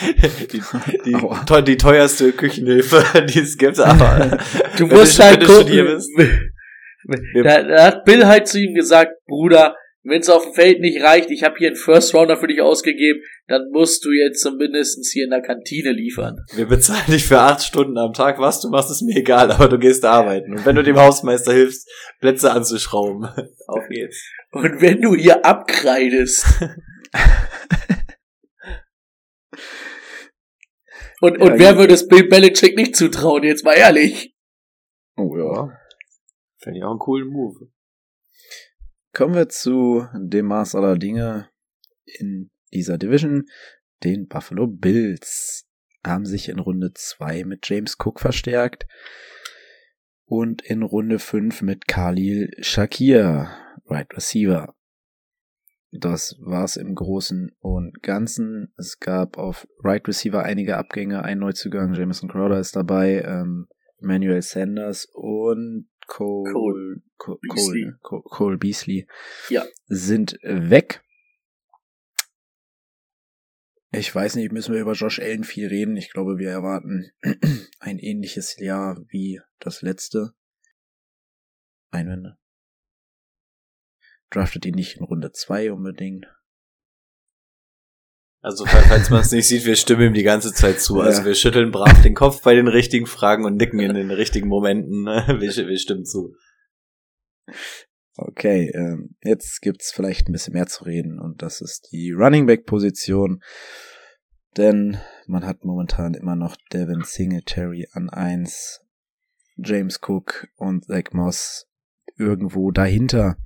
die, 0.52 0.60
die, 1.04 1.12
teuer, 1.46 1.62
die 1.62 1.76
teuerste 1.76 2.32
Küchenhilfe, 2.32 3.04
die 3.32 3.40
es 3.40 3.56
gibt, 3.56 3.78
aber 3.78 4.38
Du 4.76 4.86
musst 4.86 5.20
halt 5.20 5.44
gucken. 5.44 6.02
Da, 7.44 7.62
da 7.62 7.84
hat 7.84 8.04
Bill 8.04 8.26
halt 8.26 8.48
zu 8.48 8.58
ihm 8.58 8.74
gesagt, 8.74 9.12
Bruder, 9.26 9.76
wenn 10.02 10.20
es 10.20 10.28
auf 10.28 10.42
dem 10.44 10.54
Feld 10.54 10.80
nicht 10.80 11.00
reicht, 11.02 11.30
ich 11.30 11.44
habe 11.44 11.54
hier 11.58 11.68
einen 11.68 11.76
First 11.76 12.14
Rounder 12.14 12.36
für 12.36 12.48
dich 12.48 12.60
ausgegeben, 12.60 13.20
dann 13.46 13.70
musst 13.70 14.04
du 14.04 14.10
jetzt 14.10 14.42
zumindest 14.42 15.06
hier 15.12 15.24
in 15.24 15.30
der 15.30 15.42
Kantine 15.42 15.92
liefern. 15.92 16.38
Wir 16.54 16.66
bezahlen 16.66 17.06
dich 17.08 17.24
für 17.24 17.38
acht 17.38 17.62
Stunden 17.62 17.96
am 17.98 18.12
Tag, 18.12 18.40
was 18.40 18.60
du 18.60 18.68
machst, 18.68 18.90
ist 18.90 19.02
mir 19.02 19.16
egal, 19.16 19.52
aber 19.52 19.68
du 19.68 19.78
gehst 19.78 20.04
arbeiten. 20.04 20.52
Und 20.52 20.66
wenn 20.66 20.76
du 20.76 20.82
dem 20.82 20.98
Hausmeister 20.98 21.52
hilfst, 21.52 21.88
Plätze 22.20 22.50
anzuschrauben, 22.50 23.28
auf 23.68 23.88
geht's. 23.88 24.28
Und 24.50 24.80
wenn 24.80 25.00
du 25.02 25.14
hier 25.14 25.44
abkreidest, 25.44 26.44
Und, 31.20 31.38
und 31.38 31.50
Ja, 31.52 31.58
wer 31.58 31.70
gut. 31.72 31.78
würde 31.80 31.94
es 31.94 32.06
Bill 32.06 32.28
Belichick 32.28 32.76
nicht 32.76 32.94
zutrauen, 32.94 33.42
jetzt 33.42 33.64
mal 33.64 33.76
ehrlich? 33.76 34.34
Oh 35.16 35.36
ja. 35.36 35.76
Finde 36.58 36.78
ich 36.78 36.84
auch 36.84 36.90
einen 36.90 36.98
coolen 37.00 37.28
Move. 37.28 37.70
Kommen 39.12 39.34
wir 39.34 39.48
zu 39.48 40.06
dem 40.14 40.46
Maß 40.46 40.74
aller 40.76 40.96
Dinge 40.96 41.50
in 42.04 42.50
dieser 42.72 42.98
Division. 42.98 43.46
Den 44.04 44.28
Buffalo 44.28 44.68
Bills 44.68 45.66
haben 46.06 46.24
sich 46.24 46.48
in 46.48 46.60
Runde 46.60 46.92
2 46.94 47.44
mit 47.44 47.68
James 47.68 47.96
Cook 47.98 48.20
verstärkt 48.20 48.86
und 50.24 50.62
in 50.62 50.82
Runde 50.82 51.18
5 51.18 51.62
mit 51.62 51.88
Khalil 51.88 52.50
Shakir, 52.60 53.50
Right 53.88 54.12
Receiver. 54.14 54.74
Das 55.90 56.36
war's 56.40 56.76
im 56.76 56.94
Großen 56.94 57.50
und 57.60 58.02
Ganzen. 58.02 58.74
Es 58.76 58.98
gab 59.00 59.38
auf 59.38 59.66
Right 59.82 60.06
Receiver 60.06 60.42
einige 60.42 60.76
Abgänge, 60.76 61.22
ein 61.24 61.38
Neuzugang, 61.38 61.94
Jameson 61.94 62.28
Crowder 62.28 62.58
ist 62.58 62.76
dabei, 62.76 63.22
ähm, 63.22 63.68
Manuel 64.00 64.42
Sanders 64.42 65.06
und 65.12 65.88
Cole, 66.06 66.52
Cole 66.52 67.02
Cole, 67.16 67.38
Beasley. 67.40 67.82
Cole, 67.84 67.98
Cole, 68.02 68.22
Cole 68.24 68.58
Beasley 68.58 69.06
Ja. 69.48 69.64
sind 69.86 70.38
weg. 70.42 71.02
Ich 73.90 74.14
weiß 74.14 74.36
nicht, 74.36 74.52
müssen 74.52 74.74
wir 74.74 74.82
über 74.82 74.92
Josh 74.92 75.18
Allen 75.18 75.44
viel 75.44 75.66
reden. 75.68 75.96
Ich 75.96 76.12
glaube, 76.12 76.36
wir 76.36 76.50
erwarten 76.50 77.10
ein 77.80 77.98
ähnliches 77.98 78.58
Jahr 78.58 79.00
wie 79.08 79.40
das 79.58 79.80
letzte. 79.80 80.34
Einwände. 81.90 82.36
Draftet 84.30 84.66
ihn 84.66 84.74
nicht 84.74 84.96
in 84.98 85.04
Runde 85.04 85.32
2 85.32 85.72
unbedingt. 85.72 86.26
Also, 88.40 88.66
fall- 88.66 88.84
falls 88.88 89.10
man 89.10 89.20
es 89.20 89.32
nicht 89.32 89.48
sieht, 89.48 89.64
wir 89.64 89.74
stimmen 89.74 90.02
ihm 90.08 90.14
die 90.14 90.22
ganze 90.22 90.52
Zeit 90.52 90.80
zu. 90.80 91.00
Also, 91.00 91.20
Ja. 91.20 91.26
wir 91.26 91.34
schütteln 91.34 91.70
brav 91.72 92.02
den 92.02 92.14
Kopf 92.14 92.42
bei 92.42 92.54
den 92.54 92.68
richtigen 92.68 93.06
Fragen 93.06 93.44
und 93.44 93.56
nicken 93.56 93.80
in 93.80 93.94
den 93.94 94.10
richtigen 94.10 94.48
Momenten. 94.48 95.04
Wir, 95.40 95.68
wir 95.68 95.78
stimmen 95.78 96.04
zu. 96.04 96.34
Okay, 98.16 98.70
ähm, 98.74 99.16
jetzt 99.22 99.60
gibt's 99.60 99.92
vielleicht 99.92 100.28
ein 100.28 100.32
bisschen 100.32 100.52
mehr 100.54 100.66
zu 100.66 100.84
reden 100.84 101.18
und 101.20 101.40
das 101.42 101.60
ist 101.60 101.88
die 101.92 102.10
Running 102.12 102.46
Back 102.46 102.66
Position, 102.66 103.42
denn 104.56 104.98
man 105.26 105.46
hat 105.46 105.64
momentan 105.64 106.14
immer 106.14 106.34
noch 106.36 106.56
Devin 106.72 107.02
Singletary 107.04 107.88
an 107.92 108.10
eins, 108.10 108.80
James 109.56 110.00
Cook 110.02 110.48
und 110.56 110.84
Zach 110.86 111.12
Moss 111.12 111.68
irgendwo 112.16 112.70
dahinter. 112.72 113.36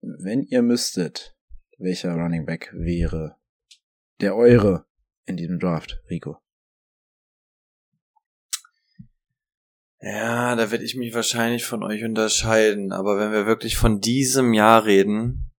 Wenn 0.00 0.42
ihr 0.42 0.62
müsstet, 0.62 1.36
welcher 1.78 2.14
Running 2.14 2.46
Back 2.46 2.70
wäre 2.72 3.36
der 4.20 4.36
eure 4.36 4.86
in 5.26 5.36
diesem 5.36 5.58
Draft, 5.58 6.00
Rico? 6.08 6.38
Ja, 10.02 10.56
da 10.56 10.70
werde 10.70 10.84
ich 10.84 10.96
mich 10.96 11.12
wahrscheinlich 11.14 11.66
von 11.66 11.82
euch 11.82 12.04
unterscheiden. 12.04 12.92
Aber 12.92 13.18
wenn 13.18 13.32
wir 13.32 13.46
wirklich 13.46 13.76
von 13.76 14.00
diesem 14.00 14.54
Jahr 14.54 14.86
reden, 14.86 15.52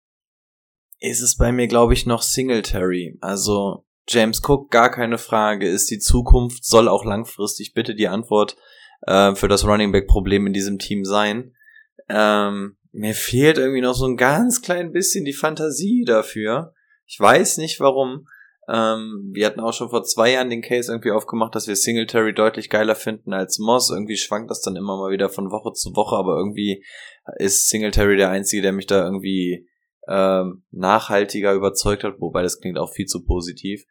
ist 0.98 1.20
es 1.20 1.36
bei 1.36 1.52
mir, 1.52 1.68
glaube 1.68 1.92
ich, 1.92 2.06
noch 2.06 2.22
Singletary. 2.22 3.18
Also 3.20 3.84
James 4.08 4.42
Cook, 4.46 4.70
gar 4.70 4.90
keine 4.90 5.18
Frage, 5.18 5.68
ist 5.68 5.90
die 5.90 5.98
Zukunft, 5.98 6.64
soll 6.64 6.88
auch 6.88 7.04
langfristig 7.04 7.74
bitte 7.74 7.94
die 7.94 8.08
Antwort 8.08 8.56
äh, 9.02 9.34
für 9.34 9.48
das 9.48 9.64
Running 9.66 9.92
Back 9.92 10.06
Problem 10.06 10.46
in 10.46 10.54
diesem 10.54 10.78
Team 10.78 11.04
sein. 11.04 11.54
Ähm, 12.08 12.76
mir 12.92 13.14
fehlt 13.14 13.58
irgendwie 13.58 13.80
noch 13.80 13.94
so 13.94 14.06
ein 14.06 14.16
ganz 14.16 14.62
klein 14.62 14.92
bisschen 14.92 15.24
die 15.24 15.32
Fantasie 15.32 16.04
dafür. 16.06 16.74
Ich 17.06 17.18
weiß 17.18 17.58
nicht 17.58 17.80
warum. 17.80 18.26
Ähm, 18.68 19.30
wir 19.32 19.46
hatten 19.46 19.60
auch 19.60 19.72
schon 19.72 19.90
vor 19.90 20.04
zwei 20.04 20.32
Jahren 20.32 20.50
den 20.50 20.62
Case 20.62 20.92
irgendwie 20.92 21.10
aufgemacht, 21.10 21.54
dass 21.54 21.66
wir 21.66 21.74
Singletary 21.74 22.34
deutlich 22.34 22.70
geiler 22.70 22.94
finden 22.94 23.32
als 23.32 23.58
Moss. 23.58 23.90
Irgendwie 23.90 24.16
schwankt 24.16 24.50
das 24.50 24.60
dann 24.60 24.76
immer 24.76 24.96
mal 24.96 25.10
wieder 25.10 25.28
von 25.28 25.50
Woche 25.50 25.72
zu 25.72 25.94
Woche, 25.96 26.16
aber 26.16 26.36
irgendwie 26.36 26.84
ist 27.38 27.68
Singletary 27.68 28.16
der 28.16 28.30
einzige, 28.30 28.62
der 28.62 28.72
mich 28.72 28.86
da 28.86 29.04
irgendwie 29.04 29.68
ähm, 30.08 30.62
nachhaltiger 30.70 31.52
überzeugt 31.52 32.04
hat, 32.04 32.20
wobei 32.20 32.42
das 32.42 32.60
klingt 32.60 32.78
auch 32.78 32.92
viel 32.92 33.06
zu 33.06 33.24
positiv. 33.24 33.84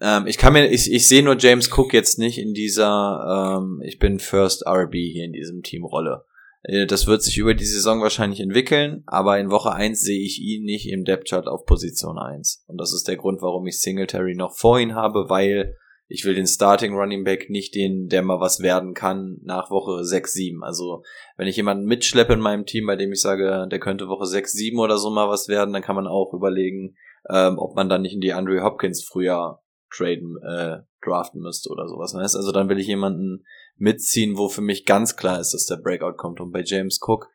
Ähm, 0.00 0.26
ich 0.26 0.38
kann 0.38 0.52
mir, 0.52 0.68
ich, 0.68 0.92
ich 0.92 1.08
sehe 1.08 1.22
nur 1.22 1.36
James 1.38 1.70
Cook 1.70 1.92
jetzt 1.92 2.18
nicht 2.18 2.38
in 2.38 2.54
dieser, 2.54 3.58
ähm, 3.58 3.82
ich 3.84 3.98
bin 3.98 4.18
First 4.18 4.66
RB 4.66 4.94
hier 4.94 5.24
in 5.24 5.32
diesem 5.32 5.62
Teamrolle. 5.62 6.24
Äh, 6.24 6.29
Das 6.62 7.06
wird 7.06 7.22
sich 7.22 7.38
über 7.38 7.54
die 7.54 7.64
Saison 7.64 8.02
wahrscheinlich 8.02 8.40
entwickeln, 8.40 9.02
aber 9.06 9.38
in 9.38 9.50
Woche 9.50 9.72
1 9.72 10.00
sehe 10.00 10.20
ich 10.20 10.40
ihn 10.40 10.64
nicht 10.64 10.90
im 10.90 11.04
Depth 11.04 11.28
Chart 11.28 11.46
auf 11.46 11.64
Position 11.64 12.18
1. 12.18 12.64
Und 12.66 12.78
das 12.78 12.92
ist 12.92 13.08
der 13.08 13.16
Grund, 13.16 13.40
warum 13.40 13.66
ich 13.66 13.80
Singletary 13.80 14.34
noch 14.34 14.54
vor 14.54 14.78
ihn 14.78 14.94
habe, 14.94 15.30
weil 15.30 15.74
ich 16.12 16.24
will 16.24 16.34
den 16.34 16.48
Starting 16.48 16.92
Running 16.92 17.22
Back 17.22 17.48
nicht 17.48 17.74
den, 17.74 18.08
der 18.08 18.22
mal 18.22 18.40
was 18.40 18.60
werden 18.60 18.94
kann 18.94 19.38
nach 19.42 19.70
Woche 19.70 20.04
6, 20.04 20.32
7. 20.32 20.64
Also, 20.64 21.02
wenn 21.36 21.46
ich 21.46 21.56
jemanden 21.56 21.86
mitschleppe 21.86 22.32
in 22.32 22.40
meinem 22.40 22.66
Team, 22.66 22.86
bei 22.86 22.96
dem 22.96 23.12
ich 23.12 23.20
sage, 23.20 23.68
der 23.70 23.78
könnte 23.78 24.08
Woche 24.08 24.26
6, 24.26 24.52
7 24.52 24.78
oder 24.80 24.98
so 24.98 25.10
mal 25.10 25.28
was 25.28 25.46
werden, 25.46 25.72
dann 25.72 25.82
kann 25.82 25.94
man 25.94 26.08
auch 26.08 26.34
überlegen, 26.34 26.96
ähm, 27.32 27.58
ob 27.58 27.76
man 27.76 27.88
dann 27.88 28.02
nicht 28.02 28.14
in 28.14 28.20
die 28.20 28.32
Andre 28.32 28.62
Hopkins 28.62 29.04
früher 29.04 29.60
traden, 29.88 30.36
äh, 30.42 30.78
draften 31.00 31.40
müsste 31.40 31.70
oder 31.70 31.86
sowas. 31.86 32.12
Weißt? 32.12 32.34
Also 32.34 32.50
dann 32.50 32.68
will 32.68 32.80
ich 32.80 32.88
jemanden 32.88 33.44
mitziehen, 33.80 34.36
wo 34.36 34.48
für 34.48 34.60
mich 34.60 34.84
ganz 34.84 35.16
klar 35.16 35.40
ist, 35.40 35.54
dass 35.54 35.66
der 35.66 35.76
Breakout 35.76 36.16
kommt. 36.16 36.40
Und 36.40 36.52
bei 36.52 36.62
James 36.64 37.00
Cook, 37.00 37.28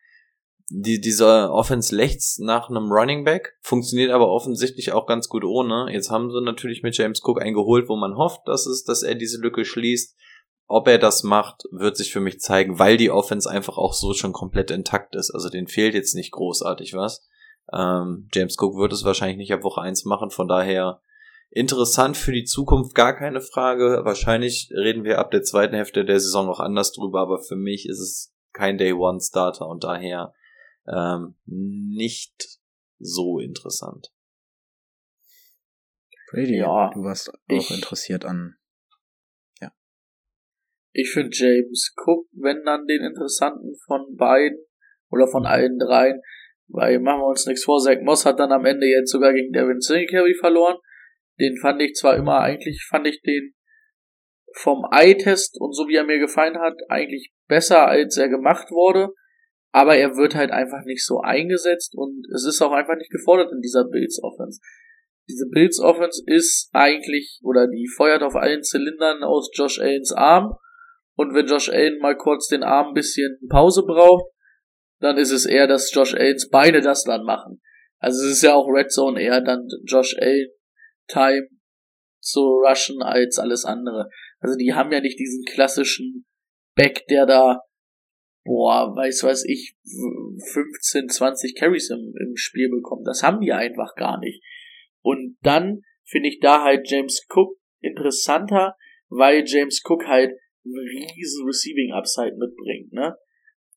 die, 0.69 1.01
diese 1.01 1.51
Offense 1.51 1.95
lechzt 1.95 2.39
nach 2.39 2.69
einem 2.69 2.91
Running 2.91 3.23
Back, 3.23 3.57
funktioniert 3.61 4.11
aber 4.11 4.29
offensichtlich 4.29 4.91
auch 4.93 5.07
ganz 5.07 5.27
gut 5.27 5.43
ohne. 5.43 5.87
Jetzt 5.91 6.09
haben 6.09 6.31
sie 6.31 6.41
natürlich 6.41 6.83
mit 6.83 6.97
James 6.97 7.21
Cook 7.23 7.41
einen 7.41 7.55
geholt, 7.55 7.89
wo 7.89 7.95
man 7.95 8.15
hofft, 8.15 8.47
dass 8.47 8.65
es, 8.65 8.83
dass 8.83 9.03
er 9.03 9.15
diese 9.15 9.39
Lücke 9.39 9.65
schließt. 9.65 10.15
Ob 10.67 10.87
er 10.87 10.97
das 10.97 11.23
macht, 11.23 11.63
wird 11.71 11.97
sich 11.97 12.11
für 12.11 12.21
mich 12.21 12.39
zeigen, 12.39 12.79
weil 12.79 12.97
die 12.97 13.11
Offense 13.11 13.49
einfach 13.49 13.77
auch 13.77 13.93
so 13.93 14.13
schon 14.13 14.33
komplett 14.33 14.71
intakt 14.71 15.15
ist. 15.15 15.31
Also 15.31 15.49
den 15.49 15.67
fehlt 15.67 15.93
jetzt 15.93 16.15
nicht 16.15 16.31
großartig 16.31 16.93
was. 16.93 17.27
Ähm, 17.73 18.29
James 18.33 18.55
Cook 18.59 18.75
wird 18.75 18.93
es 18.93 19.03
wahrscheinlich 19.03 19.37
nicht 19.37 19.53
ab 19.53 19.63
Woche 19.63 19.81
1 19.81 20.05
machen, 20.05 20.31
von 20.31 20.47
daher 20.47 21.01
interessant 21.56 22.18
für 22.18 22.32
die 22.32 22.43
Zukunft, 22.43 22.93
gar 22.93 23.16
keine 23.18 23.41
Frage. 23.41 24.01
Wahrscheinlich 24.03 24.70
reden 24.76 25.03
wir 25.03 25.18
ab 25.18 25.32
der 25.32 25.41
zweiten 25.41 25.74
Hälfte 25.74 26.06
der 26.06 26.20
Saison 26.20 26.45
noch 26.45 26.60
anders 26.60 26.91
drüber, 26.91 27.22
aber 27.22 27.39
für 27.41 27.56
mich 27.56 27.88
ist 27.89 27.99
es 27.99 28.36
kein 28.53 28.78
Day 28.78 28.93
One 28.93 29.20
Starter 29.20 29.68
und 29.68 29.84
daher 29.84 30.34
ähm, 30.88 31.36
nicht 31.45 32.60
so 32.99 33.39
interessant. 33.39 34.12
Brady, 36.32 36.58
Ja, 36.58 36.91
du 36.93 37.03
warst 37.03 37.30
auch 37.30 37.39
ich- 37.47 37.72
interessiert 37.72 38.26
an. 38.26 38.58
Ich 40.97 41.12
finde 41.12 41.32
James 41.34 41.93
Cook, 41.97 42.26
wenn 42.32 42.64
dann 42.64 42.88
den 42.88 43.03
interessanten 43.03 43.76
von 43.86 44.16
beiden 44.16 44.58
oder 45.10 45.28
von 45.28 45.45
allen 45.45 45.78
dreien, 45.78 46.22
weil 46.70 47.01
machen 47.01 47.20
wir 47.20 47.28
uns 47.28 47.45
nichts 47.47 47.66
vor, 47.66 47.82
Zach 47.82 47.97
Moss 48.01 48.26
hat 48.26 48.39
dann 48.39 48.53
am 48.53 48.64
Ende 48.64 48.86
jetzt 48.88 49.12
sogar 49.12 49.34
gegen 49.34 49.51
Devin 49.51 49.82
Singletary 49.82 50.34
verloren. 50.39 50.78
Den 51.39 51.57
fand 51.57 51.81
ich 51.81 51.93
zwar 51.93 52.15
immer, 52.15 52.39
eigentlich 52.39 52.86
fand 52.89 53.07
ich 53.07 53.21
den 53.21 53.53
vom 54.53 54.86
Eye-Test 54.89 55.57
und 55.59 55.73
so 55.73 55.88
wie 55.88 55.95
er 55.95 56.05
mir 56.05 56.19
gefallen 56.19 56.59
hat, 56.59 56.79
eigentlich 56.89 57.33
besser 57.47 57.88
als 57.88 58.17
er 58.17 58.29
gemacht 58.29 58.71
wurde, 58.71 59.09
aber 59.71 59.97
er 59.97 60.15
wird 60.15 60.36
halt 60.36 60.51
einfach 60.51 60.86
nicht 60.86 61.05
so 61.05 61.19
eingesetzt 61.19 61.93
und 61.95 62.25
es 62.33 62.45
ist 62.45 62.61
auch 62.61 62.71
einfach 62.71 62.95
nicht 62.95 63.11
gefordert 63.11 63.51
in 63.51 63.61
dieser 63.61 63.83
Bills 63.83 64.21
Offense. 64.23 64.61
Diese 65.27 65.47
Bills 65.51 65.79
Offense 65.79 66.23
ist 66.25 66.69
eigentlich, 66.71 67.41
oder 67.43 67.67
die 67.67 67.88
feuert 67.97 68.23
auf 68.23 68.36
allen 68.36 68.63
Zylindern 68.63 69.23
aus 69.23 69.49
Josh 69.53 69.79
Allens 69.79 70.13
Arm 70.13 70.55
und 71.15 71.33
wenn 71.33 71.47
Josh 71.47 71.69
Allen 71.69 71.99
mal 71.99 72.15
kurz 72.15 72.47
den 72.47 72.63
Arm 72.63 72.89
ein 72.89 72.93
bisschen 72.93 73.38
Pause 73.49 73.83
braucht, 73.86 74.31
dann 75.01 75.17
ist 75.17 75.31
es 75.31 75.45
eher, 75.45 75.67
dass 75.67 75.93
Josh 75.93 76.13
Allens 76.13 76.49
Beine 76.49 76.81
das 76.81 77.03
dann 77.03 77.25
machen. 77.25 77.61
Also 77.99 78.23
es 78.23 78.33
ist 78.33 78.43
ja 78.43 78.53
auch 78.53 78.67
Red 78.67 78.91
Zone 78.91 79.21
eher 79.21 79.41
dann 79.41 79.67
Josh 79.86 80.15
Allen 80.17 80.47
Time 81.08 81.47
zu 82.20 82.41
rushen 82.41 83.01
als 83.01 83.38
alles 83.38 83.66
andere. 83.66 84.10
Also 84.39 84.58
die 84.58 84.74
haben 84.74 84.91
ja 84.91 84.99
nicht 84.99 85.20
diesen 85.20 85.43
klassischen 85.45 86.26
Back, 86.76 87.06
der 87.08 87.26
da, 87.26 87.62
boah, 88.43 88.95
weiß 88.95 89.24
was 89.24 89.45
ich, 89.45 89.76
15, 90.53 91.10
20 91.10 91.56
Carries 91.56 91.89
im, 91.89 92.14
im 92.20 92.36
Spiel 92.36 92.70
bekommt. 92.70 93.08
Das 93.08 93.24
haben 93.24 93.41
die 93.41 93.51
einfach 93.51 93.95
gar 93.95 94.20
nicht. 94.20 94.43
Und 95.01 95.38
dann 95.41 95.82
finde 96.03 96.30
ich 96.30 96.39
da 96.39 96.64
halt 96.64 96.89
James 96.89 97.26
Cook 97.30 97.58
interessanter, 97.82 98.76
weil 99.10 99.43
James 99.45 99.82
Cook 99.86 100.06
halt 100.08 100.32
einen 100.66 100.78
riesen 101.16 101.45
Receiving 101.45 101.93
Upside 101.93 102.36
mitbringt, 102.38 102.91
ne? 102.91 103.16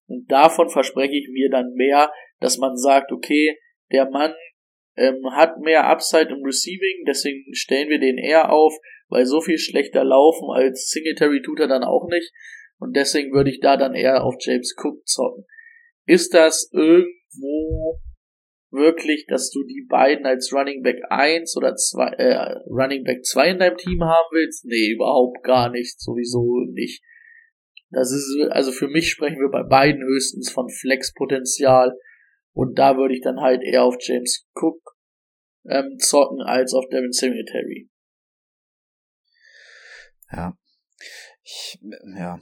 Und 0.07 0.31
davon 0.31 0.71
verspreche 0.71 1.15
ich 1.15 1.29
mir 1.31 1.51
dann 1.51 1.75
mehr, 1.75 2.11
dass 2.41 2.57
man 2.57 2.77
sagt, 2.77 3.13
okay, 3.13 3.59
der 3.93 4.09
Mann 4.11 4.33
ähm, 4.99 5.23
hat 5.33 5.59
mehr 5.61 5.87
Upside 5.87 6.29
im 6.31 6.45
Receiving, 6.45 7.05
deswegen 7.07 7.55
stellen 7.55 7.89
wir 7.89 7.99
den 7.99 8.19
eher 8.19 8.53
auf, 8.53 8.75
weil 9.09 9.25
so 9.27 9.41
viel 9.41 9.59
schlechter 9.59 10.05
laufen 10.05 10.49
als 10.53 10.91
Singletary 10.91 11.43
tut 11.43 11.61
er 11.61 11.69
dann 11.69 11.85
auch 11.85 12.09
nicht. 12.09 12.33
Und 12.79 12.97
deswegen 12.97 13.33
würde 13.33 13.51
ich 13.51 13.61
da 13.61 13.77
dann 13.77 13.95
eher 13.95 14.25
auf 14.25 14.35
James 14.41 14.75
Cook 14.77 15.07
zocken. 15.07 15.45
Ist 16.07 16.33
das 16.35 16.71
irgendwo 16.73 18.01
wirklich, 18.71 19.27
dass 19.27 19.51
du 19.51 19.65
die 19.65 19.87
beiden 19.89 20.27
als 20.27 20.53
Running 20.53 20.83
Back 20.83 20.99
1 21.09 21.57
oder 21.57 21.75
2, 21.75 22.05
äh, 22.19 22.55
Running 22.67 23.05
Back 23.05 23.25
2 23.25 23.51
in 23.51 23.59
deinem 23.59 23.77
Team 23.77 24.03
haben 24.05 24.29
willst? 24.33 24.65
Nee, 24.65 24.93
überhaupt 24.93 25.43
gar 25.43 25.71
nicht, 25.71 26.01
sowieso 26.01 26.61
nicht. 26.73 27.03
Das 27.91 28.13
ist, 28.13 28.37
also 28.51 28.71
für 28.71 28.89
mich 28.89 29.11
sprechen 29.11 29.41
wir 29.41 29.51
bei 29.51 29.63
beiden 29.63 30.03
höchstens 30.03 30.51
von 30.51 30.69
Flex-Potenzial. 30.69 31.97
Und 32.59 32.77
da 32.77 32.97
würde 32.97 33.15
ich 33.15 33.21
dann 33.21 33.39
halt 33.41 33.63
eher 33.63 33.85
auf 33.85 33.95
James 34.01 34.45
Cook 34.53 34.97
ähm, 35.71 35.97
zocken 36.01 36.43
als 36.43 36.75
auf 36.75 36.87
Devin 36.91 37.13
Singletary. 37.13 37.89
Ja. 40.33 40.59
Ich, 41.45 41.79
ja. 42.17 42.41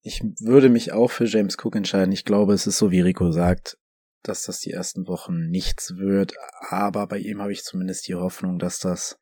Ich 0.00 0.22
würde 0.38 0.68
mich 0.68 0.92
auch 0.92 1.10
für 1.10 1.24
James 1.24 1.56
Cook 1.58 1.74
entscheiden. 1.74 2.12
Ich 2.12 2.24
glaube, 2.24 2.52
es 2.52 2.68
ist 2.68 2.78
so, 2.78 2.92
wie 2.92 3.00
Rico 3.00 3.32
sagt, 3.32 3.78
dass 4.22 4.44
das 4.44 4.60
die 4.60 4.70
ersten 4.70 5.08
Wochen 5.08 5.48
nichts 5.48 5.96
wird. 5.96 6.36
Aber 6.68 7.08
bei 7.08 7.18
ihm 7.18 7.42
habe 7.42 7.50
ich 7.50 7.64
zumindest 7.64 8.06
die 8.06 8.14
Hoffnung, 8.14 8.60
dass 8.60 8.78
das 8.78 9.18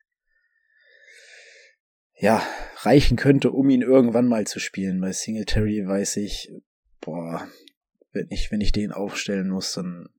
ja, 2.13 2.45
reichen 2.81 3.17
könnte, 3.17 3.49
um 3.49 3.71
ihn 3.71 3.81
irgendwann 3.81 4.27
mal 4.27 4.45
zu 4.45 4.59
spielen. 4.59 5.01
Bei 5.01 5.13
Singletary 5.13 5.83
weiß 5.87 6.17
ich, 6.17 6.51
boah, 6.99 7.49
wenn 8.11 8.27
ich, 8.29 8.51
wenn 8.51 8.61
ich 8.61 8.71
den 8.71 8.91
aufstellen 8.91 9.49
muss, 9.49 9.73
dann 9.73 10.09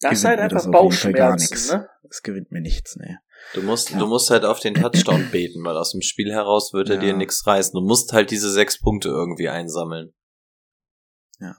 das 0.00 0.18
ist 0.18 0.24
halt 0.24 0.40
einfach 0.40 0.70
Bauchschmerzen, 0.70 1.78
ne? 1.78 1.88
Es 2.10 2.22
gewinnt 2.22 2.52
mir 2.52 2.60
nichts, 2.60 2.96
ne. 2.96 3.20
Du 3.54 3.62
musst, 3.62 3.90
ja. 3.90 3.98
du 3.98 4.06
musst 4.06 4.30
halt 4.30 4.44
auf 4.44 4.60
den 4.60 4.74
Touchdown 4.74 5.28
beten, 5.32 5.64
weil 5.64 5.76
aus 5.76 5.92
dem 5.92 6.02
Spiel 6.02 6.30
heraus 6.32 6.72
wird 6.72 6.90
er 6.90 6.96
ja. 6.96 7.00
dir 7.00 7.16
nichts 7.16 7.46
reißen. 7.46 7.72
Du 7.72 7.80
musst 7.80 8.12
halt 8.12 8.30
diese 8.30 8.50
sechs 8.50 8.80
Punkte 8.80 9.08
irgendwie 9.08 9.48
einsammeln. 9.48 10.12
Ja. 11.40 11.56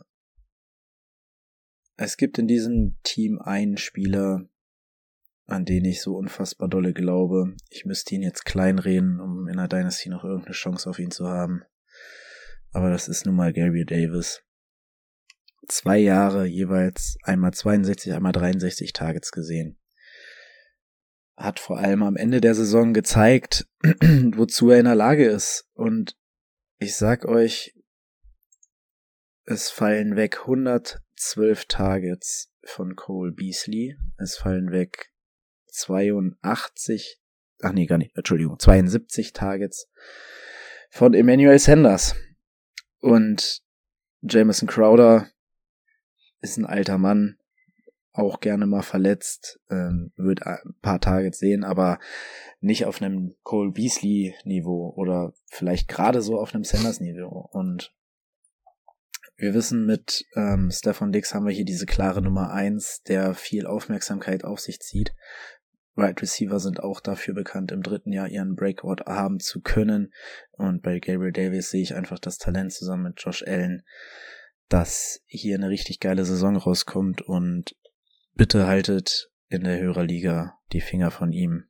Es 1.98 2.18
gibt 2.18 2.38
in 2.38 2.48
diesem 2.48 2.98
Team 3.04 3.40
einen 3.40 3.78
Spieler, 3.78 4.48
an 5.48 5.66
den 5.66 5.86
ich 5.86 6.02
so 6.02 6.16
unfassbar 6.16 6.68
dolle 6.68 6.94
glaube. 6.94 7.56
Ich 7.70 7.86
müsste 7.86 8.16
ihn 8.16 8.22
jetzt 8.22 8.46
kleinreden, 8.46 9.20
um 9.20 9.48
in 9.48 9.58
der 9.58 9.68
Dynasty 9.68 10.10
noch 10.10 10.24
irgendeine 10.24 10.54
Chance 10.54 10.90
auf 10.90 11.00
ihn 11.00 11.12
zu 11.12 11.28
haben. 11.28 11.64
Aber 12.76 12.90
das 12.90 13.08
ist 13.08 13.26
nun 13.26 13.36
mal 13.36 13.54
Gary 13.54 13.86
Davis. 13.86 14.44
Zwei 15.70 15.98
Jahre 15.98 16.46
jeweils 16.46 17.18
einmal 17.24 17.54
62, 17.54 18.12
einmal 18.12 18.34
63 18.34 18.92
Targets 18.92 19.32
gesehen. 19.32 19.80
Hat 21.38 21.62
vor 21.62 21.80
allem 21.80 22.04
am 22.04 22.18
Ende 22.18 22.42
der 22.42 22.54
Saison 22.54 22.94
gezeigt, 22.94 23.66
wozu 23.82 24.72
er 24.72 24.80
in 24.80 24.86
der 24.86 24.96
Lage 24.96 25.26
ist. 25.26 25.70
Und 25.74 26.18
ich 26.78 26.98
sag 26.98 27.24
euch, 27.24 27.74
es 29.46 29.70
fallen 29.70 30.18
weg 30.18 30.40
112 30.42 31.68
Targets 31.68 32.52
von 32.66 32.98
Cole 32.98 33.32
Beasley. 33.32 33.96
Es 34.18 34.36
fallen 34.36 34.74
weg 34.74 35.14
82, 35.68 37.22
ach 37.62 37.72
nee, 37.72 37.86
gar 37.86 38.00
nicht, 38.00 38.18
Entschuldigung, 38.18 38.60
72 38.60 39.32
Targets 39.32 39.90
von 40.90 41.14
Emmanuel 41.14 41.58
Sanders. 41.58 42.16
Und 43.06 43.62
Jameson 44.24 44.68
Crowder 44.68 45.30
ist 46.42 46.58
ein 46.58 46.66
alter 46.66 46.98
Mann, 46.98 47.38
auch 48.14 48.40
gerne 48.40 48.66
mal 48.66 48.82
verletzt, 48.82 49.60
ähm, 49.70 50.12
wird 50.16 50.42
ein 50.48 50.74
paar 50.82 51.00
Targets 51.00 51.38
sehen, 51.38 51.64
aber 51.64 52.00
nicht 52.62 52.88
auf 52.88 53.00
einem 53.00 53.36
Cole 53.44 53.72
Beasley 53.72 54.34
Niveau 54.44 54.92
oder 54.96 55.34
vielleicht 55.46 55.88
gerade 55.88 56.24
so 56.24 56.40
auf 56.40 56.56
einem 56.56 56.64
Sanders 56.64 57.00
Niveau. 57.00 57.48
Und 57.52 57.94
wir 59.38 59.54
wissen, 59.54 59.86
mit 59.86 60.26
ähm, 60.36 60.72
Stefan 60.72 61.12
Dix 61.12 61.36
haben 61.36 61.46
wir 61.46 61.54
hier 61.54 61.66
diese 61.66 61.86
klare 61.86 62.24
Nummer 62.24 62.54
eins, 62.54 63.04
der 63.04 63.36
viel 63.36 63.68
Aufmerksamkeit 63.68 64.44
auf 64.44 64.60
sich 64.60 64.80
zieht. 64.80 65.14
Right 65.98 66.22
Receiver 66.22 66.60
sind 66.60 66.82
auch 66.82 67.00
dafür 67.00 67.34
bekannt, 67.34 67.72
im 67.72 67.82
dritten 67.82 68.12
Jahr 68.12 68.28
ihren 68.28 68.56
Breakout 68.56 69.06
haben 69.06 69.40
zu 69.40 69.62
können. 69.62 70.14
Und 70.52 70.82
bei 70.82 71.00
Gabriel 71.00 71.32
Davis 71.32 71.70
sehe 71.70 71.82
ich 71.82 71.96
einfach 71.96 72.20
das 72.20 72.38
Talent 72.38 72.74
zusammen 72.74 73.04
mit 73.04 73.22
Josh 73.22 73.44
Allen, 73.44 73.84
dass 74.68 75.24
hier 75.26 75.56
eine 75.56 75.70
richtig 75.70 76.00
geile 76.02 76.26
Saison 76.26 76.58
rauskommt. 76.58 77.22
Und 77.22 77.78
bitte 78.34 78.68
haltet 78.68 79.32
in 79.48 79.64
der 79.64 79.80
Hörerliga 79.80 80.58
die 80.74 80.82
Finger 80.82 81.12
von 81.12 81.32
ihm. 81.32 81.70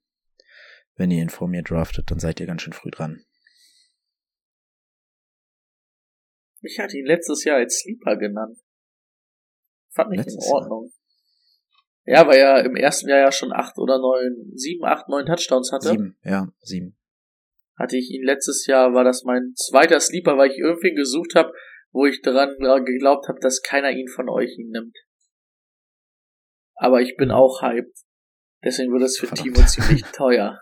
Wenn 0.95 1.11
ihr 1.11 1.21
ihn 1.21 1.29
vor 1.29 1.47
mir 1.47 1.61
draftet, 1.61 2.09
dann 2.09 2.19
seid 2.19 2.39
ihr 2.39 2.47
ganz 2.47 2.63
schön 2.63 2.73
früh 2.73 2.89
dran. 2.89 3.25
Ich 6.61 6.79
hatte 6.79 6.97
ihn 6.97 7.05
letztes 7.05 7.43
Jahr 7.43 7.57
als 7.57 7.79
Sleeper 7.79 8.17
genannt. 8.17 8.57
Fand 9.91 10.11
ich 10.13 10.17
letztes 10.17 10.47
in 10.47 10.51
Ordnung. 10.51 10.91
Ja, 12.05 12.27
weil 12.27 12.37
er 12.37 12.63
im 12.63 12.75
ersten 12.75 13.09
Jahr 13.09 13.19
ja 13.19 13.31
schon 13.31 13.51
acht 13.51 13.77
oder 13.77 13.97
neun, 13.97 14.51
sieben, 14.53 14.85
acht, 14.85 15.09
neun 15.09 15.25
Touchdowns 15.25 15.71
hatte. 15.71 15.89
Sieben, 15.89 16.17
ja, 16.23 16.47
sieben. 16.59 16.95
Hatte 17.77 17.97
ich 17.97 18.11
ihn 18.11 18.23
letztes 18.23 18.67
Jahr, 18.67 18.93
war 18.93 19.03
das 19.03 19.23
mein 19.23 19.53
zweiter 19.55 19.99
Sleeper, 19.99 20.37
weil 20.37 20.51
ich 20.51 20.59
irgendwie 20.59 20.93
gesucht 20.93 21.33
habe, 21.35 21.51
wo 21.91 22.05
ich 22.05 22.21
daran 22.21 22.85
geglaubt 22.85 23.27
habe, 23.27 23.39
dass 23.41 23.61
keiner 23.61 23.91
ihn 23.91 24.07
von 24.07 24.29
euch 24.29 24.57
ihn 24.57 24.69
nimmt. 24.69 24.95
Aber 26.75 27.01
ich 27.01 27.15
bin 27.17 27.31
auch 27.31 27.61
hyped. 27.61 27.97
Deswegen 28.63 28.91
wird 28.91 29.03
es 29.03 29.17
für 29.17 29.27
Verdammt. 29.27 29.55
Timo 29.55 29.67
ziemlich 29.67 30.03
teuer. 30.13 30.59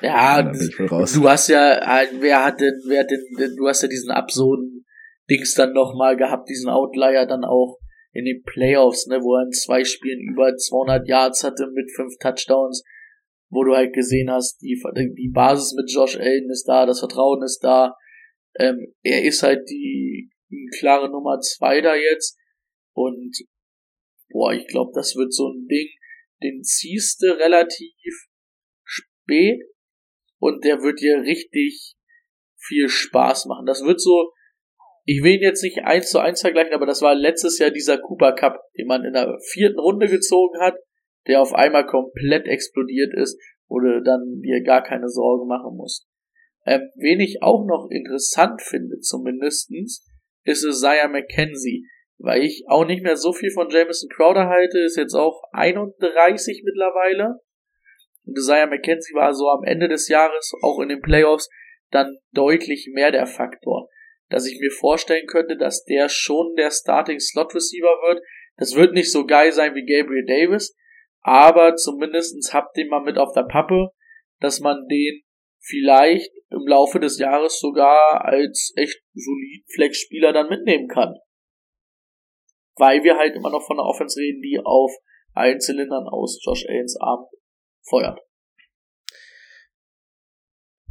Ja, 0.00 0.40
ja 0.40 0.42
du 0.42 1.28
hast 1.28 1.48
ja, 1.48 2.06
wer 2.18 2.44
hat 2.44 2.60
denn, 2.60 2.74
wer 2.86 3.00
hat 3.00 3.10
denn, 3.10 3.56
du 3.56 3.68
hast 3.68 3.82
ja 3.82 3.88
diesen 3.88 4.10
absurden 4.10 4.84
Dings 5.30 5.54
dann 5.54 5.72
nochmal 5.72 6.16
gehabt, 6.16 6.48
diesen 6.48 6.68
Outlier 6.68 7.26
dann 7.26 7.44
auch 7.44 7.78
in 8.12 8.24
den 8.24 8.42
Playoffs, 8.42 9.06
ne, 9.06 9.20
wo 9.20 9.36
er 9.36 9.46
in 9.46 9.52
zwei 9.52 9.84
Spielen 9.84 10.20
über 10.20 10.54
200 10.54 11.08
Yards 11.08 11.44
hatte 11.44 11.66
mit 11.72 11.90
fünf 11.94 12.14
Touchdowns, 12.20 12.84
wo 13.50 13.64
du 13.64 13.74
halt 13.74 13.92
gesehen 13.94 14.30
hast, 14.30 14.60
die, 14.60 14.80
die 15.16 15.30
Basis 15.32 15.74
mit 15.74 15.90
Josh 15.90 16.16
Allen 16.16 16.50
ist 16.50 16.64
da, 16.64 16.86
das 16.86 17.00
Vertrauen 17.00 17.42
ist 17.42 17.60
da. 17.60 17.96
Ähm, 18.58 18.94
er 19.02 19.24
ist 19.24 19.42
halt 19.42 19.68
die, 19.68 20.30
die 20.50 20.68
klare 20.78 21.10
Nummer 21.10 21.40
zwei 21.40 21.80
da 21.80 21.94
jetzt 21.94 22.38
und 22.94 23.34
boah, 24.30 24.52
ich 24.52 24.66
glaube, 24.66 24.92
das 24.94 25.14
wird 25.16 25.32
so 25.32 25.48
ein 25.48 25.66
Ding, 25.68 25.88
den 26.42 26.62
ziehst 26.62 27.22
du 27.22 27.26
relativ 27.38 28.28
spät 28.84 29.62
und 30.38 30.64
der 30.64 30.82
wird 30.82 31.00
dir 31.00 31.22
richtig 31.22 31.94
viel 32.58 32.88
Spaß 32.88 33.46
machen. 33.46 33.66
Das 33.66 33.82
wird 33.84 34.00
so 34.00 34.32
ich 35.04 35.22
will 35.22 35.34
ihn 35.34 35.42
jetzt 35.42 35.62
nicht 35.62 35.84
eins 35.84 36.10
zu 36.10 36.20
eins 36.20 36.40
vergleichen, 36.40 36.74
aber 36.74 36.86
das 36.86 37.02
war 37.02 37.14
letztes 37.14 37.58
Jahr 37.58 37.70
dieser 37.70 37.98
Cooper 37.98 38.32
Cup, 38.32 38.60
den 38.78 38.86
man 38.86 39.04
in 39.04 39.12
der 39.12 39.36
vierten 39.50 39.78
Runde 39.78 40.08
gezogen 40.08 40.60
hat, 40.60 40.76
der 41.26 41.40
auf 41.40 41.52
einmal 41.52 41.86
komplett 41.86 42.46
explodiert 42.46 43.12
ist, 43.14 43.40
wo 43.68 43.80
du 43.80 44.02
dann 44.02 44.40
dir 44.42 44.62
gar 44.62 44.82
keine 44.82 45.08
Sorge 45.08 45.46
machen 45.46 45.76
musst. 45.76 46.06
Ähm, 46.64 46.90
wen 46.94 47.18
ich 47.18 47.42
auch 47.42 47.66
noch 47.66 47.88
interessant 47.90 48.62
finde, 48.62 49.00
zumindestens, 49.00 50.06
ist 50.44 50.64
Isaiah 50.64 51.08
McKenzie, 51.08 51.84
weil 52.18 52.42
ich 52.42 52.64
auch 52.68 52.84
nicht 52.84 53.02
mehr 53.02 53.16
so 53.16 53.32
viel 53.32 53.50
von 53.50 53.68
Jameson 53.70 54.08
Crowder 54.10 54.48
halte, 54.48 54.78
ist 54.80 54.96
jetzt 54.96 55.14
auch 55.14 55.42
31 55.52 56.62
mittlerweile. 56.64 57.40
Und 58.24 58.38
Isaiah 58.38 58.66
McKenzie 58.66 59.14
war 59.14 59.34
so 59.34 59.48
am 59.48 59.64
Ende 59.64 59.88
des 59.88 60.08
Jahres, 60.08 60.52
auch 60.62 60.78
in 60.80 60.88
den 60.88 61.00
Playoffs, 61.00 61.48
dann 61.90 62.18
deutlich 62.32 62.90
mehr 62.92 63.10
der 63.10 63.26
Faktor 63.26 63.88
dass 64.32 64.46
ich 64.46 64.58
mir 64.58 64.70
vorstellen 64.70 65.26
könnte, 65.26 65.58
dass 65.58 65.84
der 65.84 66.08
schon 66.08 66.54
der 66.56 66.70
Starting 66.70 67.20
Slot 67.20 67.54
Receiver 67.54 68.00
wird. 68.08 68.24
Das 68.56 68.74
wird 68.74 68.94
nicht 68.94 69.12
so 69.12 69.26
geil 69.26 69.52
sein 69.52 69.74
wie 69.74 69.84
Gabriel 69.84 70.24
Davis, 70.24 70.74
aber 71.20 71.76
zumindestens 71.76 72.54
habt 72.54 72.76
ihr 72.78 72.88
mal 72.88 73.02
mit 73.02 73.18
auf 73.18 73.32
der 73.34 73.42
Pappe, 73.42 73.90
dass 74.40 74.60
man 74.60 74.88
den 74.88 75.22
vielleicht 75.60 76.32
im 76.50 76.66
Laufe 76.66 76.98
des 76.98 77.18
Jahres 77.18 77.60
sogar 77.60 78.24
als 78.24 78.72
echt 78.76 79.02
solid 79.12 79.64
Flex-Spieler 79.74 80.32
dann 80.32 80.48
mitnehmen 80.48 80.88
kann. 80.88 81.14
Weil 82.76 83.04
wir 83.04 83.18
halt 83.18 83.36
immer 83.36 83.50
noch 83.50 83.66
von 83.66 83.76
der 83.76 83.84
Offense 83.84 84.18
reden, 84.18 84.40
die 84.40 84.58
auf 84.64 84.92
allen 85.34 85.60
Zylindern 85.60 86.08
aus 86.08 86.40
Josh 86.42 86.64
Allens 86.66 86.96
Arm 86.98 87.26
feuert. 87.86 88.18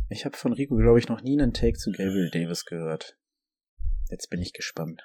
Ich 0.09 0.25
habe 0.25 0.37
von 0.37 0.53
Rico, 0.53 0.75
glaube 0.75 0.99
ich, 0.99 1.07
noch 1.07 1.21
nie 1.21 1.41
einen 1.41 1.53
Take 1.53 1.77
zu 1.77 1.91
Gabriel 1.91 2.29
Davis 2.29 2.65
gehört. 2.65 3.17
Jetzt 4.11 4.29
bin 4.29 4.41
ich 4.41 4.53
gespannt. 4.53 5.01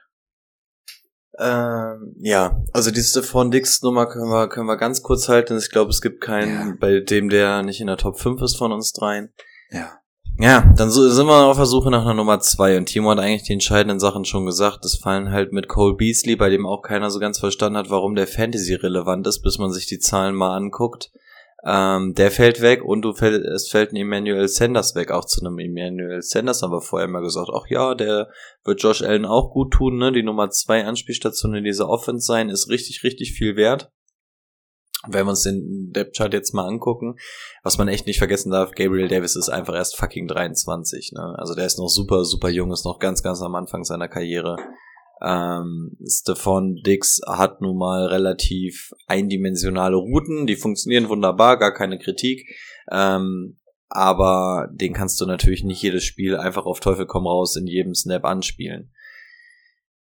Ähm, 1.38 2.14
ja, 2.18 2.62
also 2.72 2.90
die 2.90 3.02
Stephon 3.02 3.50
Dix 3.50 3.82
Nummer 3.82 4.06
können 4.06 4.30
wir, 4.30 4.48
können 4.48 4.66
wir 4.66 4.76
ganz 4.76 5.02
kurz 5.02 5.28
halten. 5.28 5.56
Ich 5.58 5.70
glaube, 5.70 5.90
es 5.90 6.00
gibt 6.00 6.20
keinen, 6.20 6.70
ja. 6.70 6.74
bei 6.80 7.00
dem 7.00 7.28
der 7.28 7.62
nicht 7.62 7.80
in 7.80 7.86
der 7.86 7.98
Top 7.98 8.18
5 8.18 8.42
ist 8.42 8.56
von 8.56 8.72
uns 8.72 8.92
dreien. 8.92 9.32
Ja. 9.70 10.00
Ja, 10.38 10.70
dann 10.76 10.90
so, 10.90 11.08
sind 11.08 11.26
wir 11.26 11.46
auf 11.46 11.56
der 11.56 11.64
Suche 11.64 11.90
nach 11.90 12.02
einer 12.02 12.12
Nummer 12.12 12.40
2 12.40 12.76
und 12.76 12.86
Timo 12.86 13.10
hat 13.10 13.20
eigentlich 13.20 13.44
die 13.44 13.54
entscheidenden 13.54 14.00
Sachen 14.00 14.26
schon 14.26 14.44
gesagt. 14.44 14.84
Das 14.84 14.96
fallen 14.96 15.30
halt 15.30 15.52
mit 15.52 15.66
Cole 15.66 15.94
Beasley, 15.94 16.36
bei 16.36 16.50
dem 16.50 16.66
auch 16.66 16.82
keiner 16.82 17.10
so 17.10 17.18
ganz 17.20 17.38
verstanden 17.38 17.78
hat, 17.78 17.88
warum 17.88 18.14
der 18.14 18.26
Fantasy 18.26 18.74
relevant 18.74 19.26
ist, 19.26 19.40
bis 19.40 19.56
man 19.56 19.72
sich 19.72 19.86
die 19.86 19.98
Zahlen 19.98 20.34
mal 20.34 20.54
anguckt. 20.54 21.10
Ähm, 21.64 22.14
der 22.14 22.30
fällt 22.30 22.60
weg 22.60 22.84
und 22.84 23.02
du 23.02 23.12
fällt, 23.14 23.44
es 23.44 23.68
fällt 23.68 23.92
ein 23.92 23.96
Emmanuel 23.96 24.46
Sanders 24.46 24.94
weg, 24.94 25.10
auch 25.10 25.24
zu 25.24 25.40
einem 25.40 25.58
Emmanuel 25.58 26.22
Sanders 26.22 26.62
haben 26.62 26.70
wir 26.70 26.82
vorher 26.82 27.08
mal 27.08 27.22
gesagt, 27.22 27.48
ach 27.52 27.66
ja, 27.68 27.94
der 27.94 28.30
wird 28.64 28.82
Josh 28.82 29.02
Allen 29.02 29.24
auch 29.24 29.52
gut 29.52 29.72
tun, 29.72 29.96
ne? 29.96 30.12
Die 30.12 30.22
Nummer 30.22 30.50
zwei 30.50 30.84
Anspielstation 30.84 31.54
in 31.54 31.64
dieser 31.64 31.88
Offense 31.88 32.26
sein, 32.26 32.50
ist 32.50 32.68
richtig, 32.68 33.02
richtig 33.04 33.32
viel 33.32 33.56
wert. 33.56 33.90
Wenn 35.08 35.26
wir 35.26 35.30
uns 35.30 35.42
den 35.42 35.92
Depth 35.92 36.16
Chart 36.16 36.32
jetzt 36.32 36.52
mal 36.52 36.66
angucken, 36.66 37.16
was 37.62 37.78
man 37.78 37.88
echt 37.88 38.06
nicht 38.06 38.18
vergessen 38.18 38.50
darf, 38.50 38.72
Gabriel 38.72 39.08
Davis 39.08 39.36
ist 39.36 39.48
einfach 39.48 39.74
erst 39.74 39.96
fucking 39.96 40.26
23, 40.28 41.12
ne? 41.12 41.34
Also 41.38 41.54
der 41.54 41.66
ist 41.66 41.78
noch 41.78 41.88
super, 41.88 42.24
super 42.24 42.50
jung, 42.50 42.70
ist 42.70 42.84
noch 42.84 42.98
ganz, 42.98 43.22
ganz 43.22 43.40
am 43.40 43.54
Anfang 43.54 43.84
seiner 43.84 44.08
Karriere. 44.08 44.56
Ähm, 45.22 45.96
Stefan 46.06 46.76
Dix 46.84 47.20
hat 47.26 47.60
nun 47.60 47.78
mal 47.78 48.06
relativ 48.06 48.92
eindimensionale 49.06 49.96
Routen, 49.96 50.46
die 50.46 50.56
funktionieren 50.56 51.08
wunderbar, 51.08 51.58
gar 51.58 51.72
keine 51.72 51.98
Kritik. 51.98 52.46
Ähm, 52.90 53.56
aber 53.88 54.68
den 54.72 54.92
kannst 54.92 55.20
du 55.20 55.26
natürlich 55.26 55.64
nicht 55.64 55.82
jedes 55.82 56.04
Spiel 56.04 56.36
einfach 56.36 56.66
auf 56.66 56.80
Teufel 56.80 57.06
komm 57.06 57.26
raus 57.26 57.56
in 57.56 57.66
jedem 57.66 57.94
Snap 57.94 58.24
anspielen. 58.24 58.92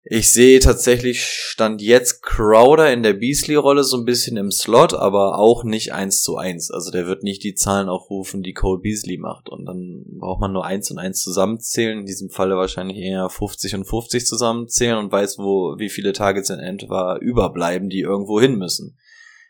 Ich 0.04 0.32
sehe 0.32 0.60
tatsächlich 0.60 1.22
Stand 1.22 1.82
jetzt 1.82 2.22
Crowder 2.22 2.92
in 2.92 3.02
der 3.02 3.14
Beasley-Rolle 3.14 3.84
so 3.84 3.98
ein 3.98 4.04
bisschen 4.04 4.36
im 4.36 4.50
Slot, 4.50 4.94
aber 4.94 5.38
auch 5.38 5.64
nicht 5.64 5.92
eins 5.92 6.22
zu 6.22 6.36
eins. 6.36 6.70
Also 6.70 6.90
der 6.90 7.06
wird 7.06 7.24
nicht 7.24 7.42
die 7.42 7.54
Zahlen 7.54 7.88
aufrufen, 7.88 8.42
die 8.42 8.54
Cole 8.54 8.80
Beasley 8.80 9.18
macht. 9.18 9.48
Und 9.50 9.66
dann 9.66 10.04
braucht 10.18 10.40
man 10.40 10.52
nur 10.52 10.64
eins 10.64 10.90
und 10.90 10.98
eins 10.98 11.20
zusammenzählen. 11.20 11.98
In 11.98 12.06
diesem 12.06 12.30
Falle 12.30 12.56
wahrscheinlich 12.56 12.96
eher 12.96 13.28
50 13.28 13.74
und 13.74 13.84
50 13.84 14.24
zusammenzählen 14.24 14.98
und 14.98 15.12
weiß, 15.12 15.38
wo, 15.38 15.76
wie 15.78 15.90
viele 15.90 16.12
Targets 16.12 16.48
in 16.48 16.60
etwa 16.60 17.18
überbleiben, 17.18 17.90
die 17.90 18.00
irgendwo 18.00 18.40
hin 18.40 18.56
müssen. 18.56 18.96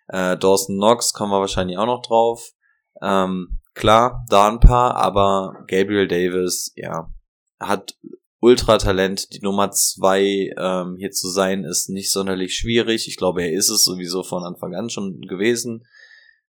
Äh, 0.09 0.37
Dawson 0.39 0.77
Knox 0.77 1.13
kommen 1.13 1.31
wir 1.31 1.41
wahrscheinlich 1.41 1.77
auch 1.79 1.87
noch 1.87 2.03
drauf. 2.03 2.53
Ähm, 3.01 3.61
klar, 3.75 4.25
da 4.29 4.49
ein 4.49 4.61
paar, 4.61 4.97
aber 4.97 5.65
Gabriel 5.69 6.09
Davis, 6.09 6.73
ja, 6.75 7.13
hat 7.61 7.95
Ultratalent, 8.41 9.33
die 9.33 9.41
Nummer 9.41 9.71
zwei 9.73 10.53
ähm, 10.57 10.97
hier 10.99 11.11
zu 11.11 11.29
sein, 11.29 11.65
ist 11.65 11.89
nicht 11.89 12.13
sonderlich 12.13 12.55
schwierig. 12.55 13.09
Ich 13.09 13.17
glaube, 13.17 13.43
er 13.43 13.53
ist 13.53 13.69
es 13.69 13.85
sowieso 13.85 14.23
von 14.23 14.45
Anfang 14.45 14.75
an 14.75 14.91
schon 14.91 15.21
gewesen. 15.23 15.85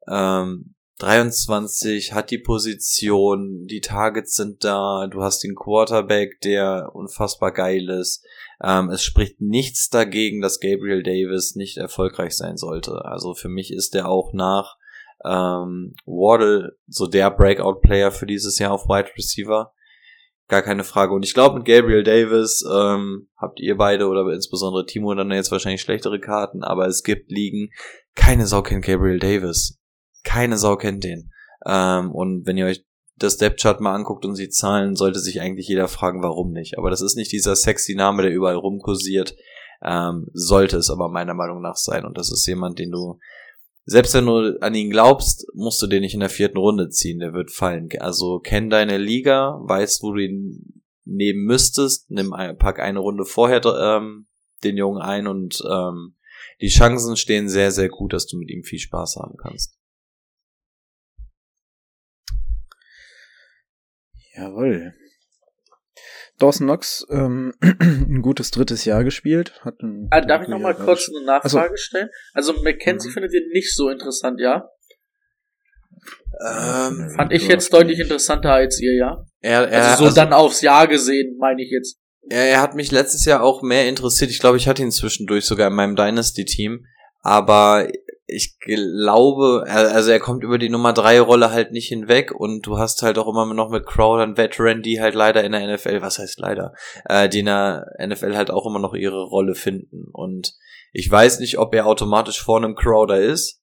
Ähm, 0.08 0.76
23 1.00 2.12
hat 2.12 2.30
die 2.30 2.40
Position, 2.40 3.66
die 3.66 3.80
Targets 3.80 4.36
sind 4.36 4.66
da, 4.66 5.08
du 5.08 5.24
hast 5.24 5.44
den 5.44 5.56
Quarterback, 5.56 6.42
der 6.42 6.90
unfassbar 6.94 7.54
geil 7.54 7.88
ist. 7.90 8.26
Ähm, 8.62 8.90
es 8.90 9.02
spricht 9.02 9.40
nichts 9.40 9.90
dagegen, 9.90 10.42
dass 10.42 10.60
Gabriel 10.60 11.02
Davis 11.02 11.56
nicht 11.56 11.78
erfolgreich 11.78 12.36
sein 12.36 12.58
sollte. 12.58 13.06
Also 13.06 13.34
für 13.34 13.48
mich 13.48 13.72
ist 13.72 13.96
er 13.96 14.10
auch 14.10 14.34
nach 14.34 14.76
ähm, 15.24 15.96
Wardle 16.06 16.78
so 16.88 17.08
der 17.08 17.32
Breakout-Player 17.32 18.12
für 18.12 18.26
dieses 18.26 18.60
Jahr 18.60 18.74
auf 18.74 18.90
Wide 18.90 19.12
Receiver. 19.18 19.72
Gar 20.50 20.64
keine 20.64 20.84
Frage. 20.84 21.14
Und 21.14 21.24
ich 21.24 21.36
glaube, 21.36 21.58
mit 21.58 21.68
Gabriel 21.68 22.04
Davis 22.04 22.66
ähm, 22.70 23.30
habt 23.38 23.60
ihr 23.60 23.78
beide 23.78 24.08
oder 24.08 24.28
insbesondere 24.34 24.88
Timo 24.88 25.14
dann 25.14 25.32
jetzt 25.32 25.52
wahrscheinlich 25.52 25.82
schlechtere 25.82 26.20
Karten, 26.20 26.64
aber 26.64 26.88
es 26.88 27.04
gibt 27.04 27.32
Ligen. 27.32 27.70
Keine 28.16 28.48
Sau 28.48 28.64
kennt 28.64 28.84
Gabriel 28.84 29.20
Davis. 29.20 29.80
Keine 30.24 30.58
Sau 30.58 30.76
kennt 30.76 31.04
den. 31.04 31.32
Ähm, 31.68 32.12
und 32.12 32.48
wenn 32.48 32.58
ihr 32.58 32.66
euch 32.66 32.84
das 33.16 33.38
Depth-Chart 33.38 33.80
mal 33.80 33.94
anguckt 33.94 34.26
und 34.26 34.40
die 34.40 34.50
Zahlen, 34.50 34.96
sollte 34.96 35.20
sich 35.20 35.40
eigentlich 35.40 35.68
jeder 35.68 35.88
fragen, 35.88 36.24
warum 36.24 36.52
nicht. 36.52 36.80
Aber 36.80 36.90
das 36.90 37.02
ist 37.02 37.16
nicht 37.16 37.32
dieser 37.32 37.56
sexy 37.56 37.94
Name, 37.94 38.24
der 38.24 38.32
überall 38.32 38.56
rumkursiert. 38.56 39.36
Ähm, 39.84 40.28
sollte 40.34 40.78
es 40.78 40.90
aber 40.90 41.10
meiner 41.10 41.36
Meinung 41.36 41.62
nach 41.62 41.76
sein. 41.76 42.06
Und 42.06 42.18
das 42.18 42.32
ist 42.32 42.48
jemand, 42.48 42.80
den 42.80 42.90
du 42.90 43.20
selbst 43.90 44.14
wenn 44.14 44.28
du 44.28 44.62
an 44.62 44.76
ihn 44.76 44.92
glaubst, 44.92 45.48
musst 45.56 45.82
du 45.82 45.88
den 45.88 46.02
nicht 46.02 46.14
in 46.14 46.20
der 46.20 46.30
vierten 46.30 46.60
Runde 46.60 46.90
ziehen, 46.90 47.20
der 47.20 47.34
wird 47.34 47.50
fallen. 47.50 47.90
Also 48.00 48.40
kenn 48.40 48.70
deine 48.70 48.98
Liga, 48.98 49.60
weißt, 49.64 50.04
wo 50.04 50.14
du 50.14 50.20
ihn 50.24 50.84
nehmen 51.06 51.44
müsstest, 51.46 52.12
nimm 52.12 52.34
ein, 52.34 52.56
pack 52.56 52.80
eine 52.80 53.00
Runde 53.00 53.26
vorher 53.26 53.66
ähm, 53.66 54.28
den 54.64 54.78
Jungen 54.78 55.02
ein 55.02 55.26
und 55.26 55.64
ähm, 55.68 56.16
die 56.62 56.68
Chancen 56.68 57.18
stehen 57.18 57.50
sehr, 57.50 57.72
sehr 57.72 57.90
gut, 57.90 58.14
dass 58.14 58.28
du 58.28 58.38
mit 58.38 58.52
ihm 58.52 58.64
viel 58.64 58.78
Spaß 58.78 59.16
haben 59.16 59.38
kannst. 59.38 59.76
Jawohl. 64.36 64.94
Dawson 66.40 66.68
Knox 66.68 67.06
ähm, 67.10 67.54
ein 67.62 68.22
gutes 68.22 68.52
drittes 68.52 68.86
Jahr 68.86 69.04
gespielt. 69.04 69.54
Hat 69.62 69.80
ein 69.82 70.08
ah, 70.10 70.22
darf 70.22 70.44
ich 70.44 70.48
noch 70.48 70.60
mal 70.60 70.74
kurz 70.74 71.10
eine 71.10 71.26
Nachfrage 71.26 71.72
also, 71.72 71.78
stellen? 71.78 72.10
Also 72.34 72.54
McKenzie 72.54 73.10
mhm. 73.10 73.14
findet 73.14 73.34
ihr 73.34 73.42
nicht 73.54 73.76
so 73.76 73.90
interessant, 73.90 74.40
ja? 74.40 74.70
Ähm, 76.42 77.12
Fand 77.16 77.34
ich 77.34 77.48
jetzt 77.48 77.74
deutlich 77.74 78.00
interessanter 78.00 78.54
als 78.54 78.80
ihr, 78.80 78.96
ja? 78.96 79.26
Er, 79.42 79.68
er, 79.70 79.84
also 79.84 79.98
so 79.98 80.04
also, 80.06 80.16
dann 80.16 80.34
aufs 80.34 80.62
Jahr 80.62 80.88
gesehen, 80.88 81.38
meine 81.38 81.62
ich 81.62 81.70
jetzt. 81.72 82.00
Er, 82.30 82.46
er 82.46 82.62
hat 82.62 82.76
mich 82.76 82.92
letztes 82.92 83.26
Jahr 83.26 83.44
auch 83.44 83.62
mehr 83.62 83.88
interessiert. 83.88 84.32
Ich 84.32 84.40
glaube, 84.40 84.58
ich 84.58 84.68
hatte 84.68 84.82
ihn 84.82 84.92
zwischendurch 84.92 85.46
sogar 85.46 85.68
in 85.68 85.76
meinem 85.76 85.96
Dynasty-Team. 85.96 86.86
Aber 87.22 87.88
ich 88.32 88.60
glaube, 88.60 89.66
also 89.68 90.12
er 90.12 90.20
kommt 90.20 90.44
über 90.44 90.58
die 90.58 90.70
Nummer 90.70 90.94
drei 90.94 91.20
Rolle 91.20 91.52
halt 91.52 91.72
nicht 91.72 91.88
hinweg 91.88 92.32
und 92.32 92.66
du 92.66 92.78
hast 92.78 93.02
halt 93.02 93.18
auch 93.18 93.28
immer 93.28 93.52
noch 93.54 93.70
mit 93.70 93.86
Crowder 93.86 94.24
einen 94.24 94.38
Veteran, 94.38 94.82
die 94.82 95.02
halt 95.02 95.16
leider 95.16 95.44
in 95.44 95.52
der 95.52 95.74
NFL, 95.74 96.02
was 96.02 96.20
heißt 96.20 96.40
leider, 96.40 96.74
äh, 97.06 97.28
die 97.30 97.40
in 97.40 97.48
der 97.48 97.86
NFL 98.00 98.36
halt 98.36 98.52
auch 98.52 98.66
immer 98.66 98.80
noch 98.80 98.94
ihre 98.94 99.24
Rolle 99.24 99.56
finden 99.56 100.06
und 100.12 100.56
ich 100.92 101.10
weiß 101.10 101.40
nicht, 101.40 101.60
ob 101.60 101.74
er 101.76 101.86
automatisch 101.86 102.42
vor 102.42 102.58
einem 102.58 102.76
Crowder 102.76 103.20
ist. 103.20 103.62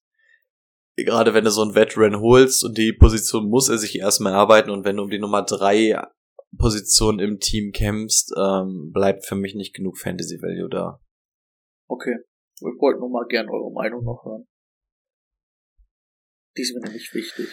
Gerade 0.95 1.33
wenn 1.33 1.43
du 1.43 1.51
so 1.51 1.61
einen 1.61 1.75
Veteran 1.75 2.19
holst 2.21 2.63
und 2.63 2.77
die 2.77 2.93
Position 2.93 3.49
muss 3.49 3.69
er 3.69 3.77
sich 3.77 3.99
erstmal 3.99 4.33
erarbeiten 4.33 4.71
und 4.71 4.83
wenn 4.83 4.95
du 4.95 5.03
um 5.03 5.09
die 5.09 5.19
Nummer 5.19 5.43
drei 5.43 6.01
Position 6.57 7.19
im 7.19 7.39
Team 7.39 7.71
kämpfst, 7.71 8.33
ähm, 8.37 8.91
bleibt 8.93 9.25
für 9.25 9.35
mich 9.35 9.53
nicht 9.53 9.75
genug 9.75 9.97
Fantasy 9.97 10.41
Value 10.41 10.69
da. 10.69 10.99
Okay. 11.87 12.17
Wir 12.59 12.71
wollten 12.79 13.01
nur 13.01 13.09
mal 13.09 13.27
gern 13.27 13.47
eure 13.49 13.71
Meinung 13.71 14.03
noch 14.03 14.25
hören. 14.25 14.47
Die 16.57 16.61
ist 16.61 16.73
mir 16.73 16.81
nämlich 16.81 17.13
wichtig. 17.13 17.47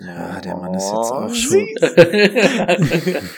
Ja, 0.00 0.40
der 0.40 0.56
Mann 0.56 0.74
ist 0.74 0.82
jetzt 0.82 0.92
auch 0.92 1.30
oh, 1.30 1.34
schon. 1.34 1.58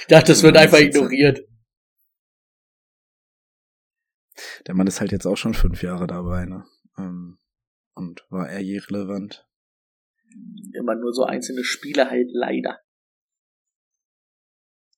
ich 0.00 0.06
dachte, 0.06 0.32
das 0.32 0.42
wird 0.42 0.56
einfach 0.56 0.78
ignoriert. 0.78 1.48
Der 4.66 4.74
Mann 4.74 4.86
ist 4.86 5.00
halt 5.00 5.12
jetzt 5.12 5.26
auch 5.26 5.36
schon 5.36 5.54
fünf 5.54 5.82
Jahre 5.82 6.06
dabei, 6.06 6.44
ne? 6.44 6.64
Ähm, 6.98 7.38
und 7.94 8.24
war 8.30 8.48
er 8.48 8.60
je 8.60 8.78
relevant? 8.78 9.48
Immer 10.72 10.94
nur 10.94 11.12
so 11.12 11.24
einzelne 11.24 11.64
Spiele 11.64 12.08
halt 12.10 12.28
leider. 12.32 12.80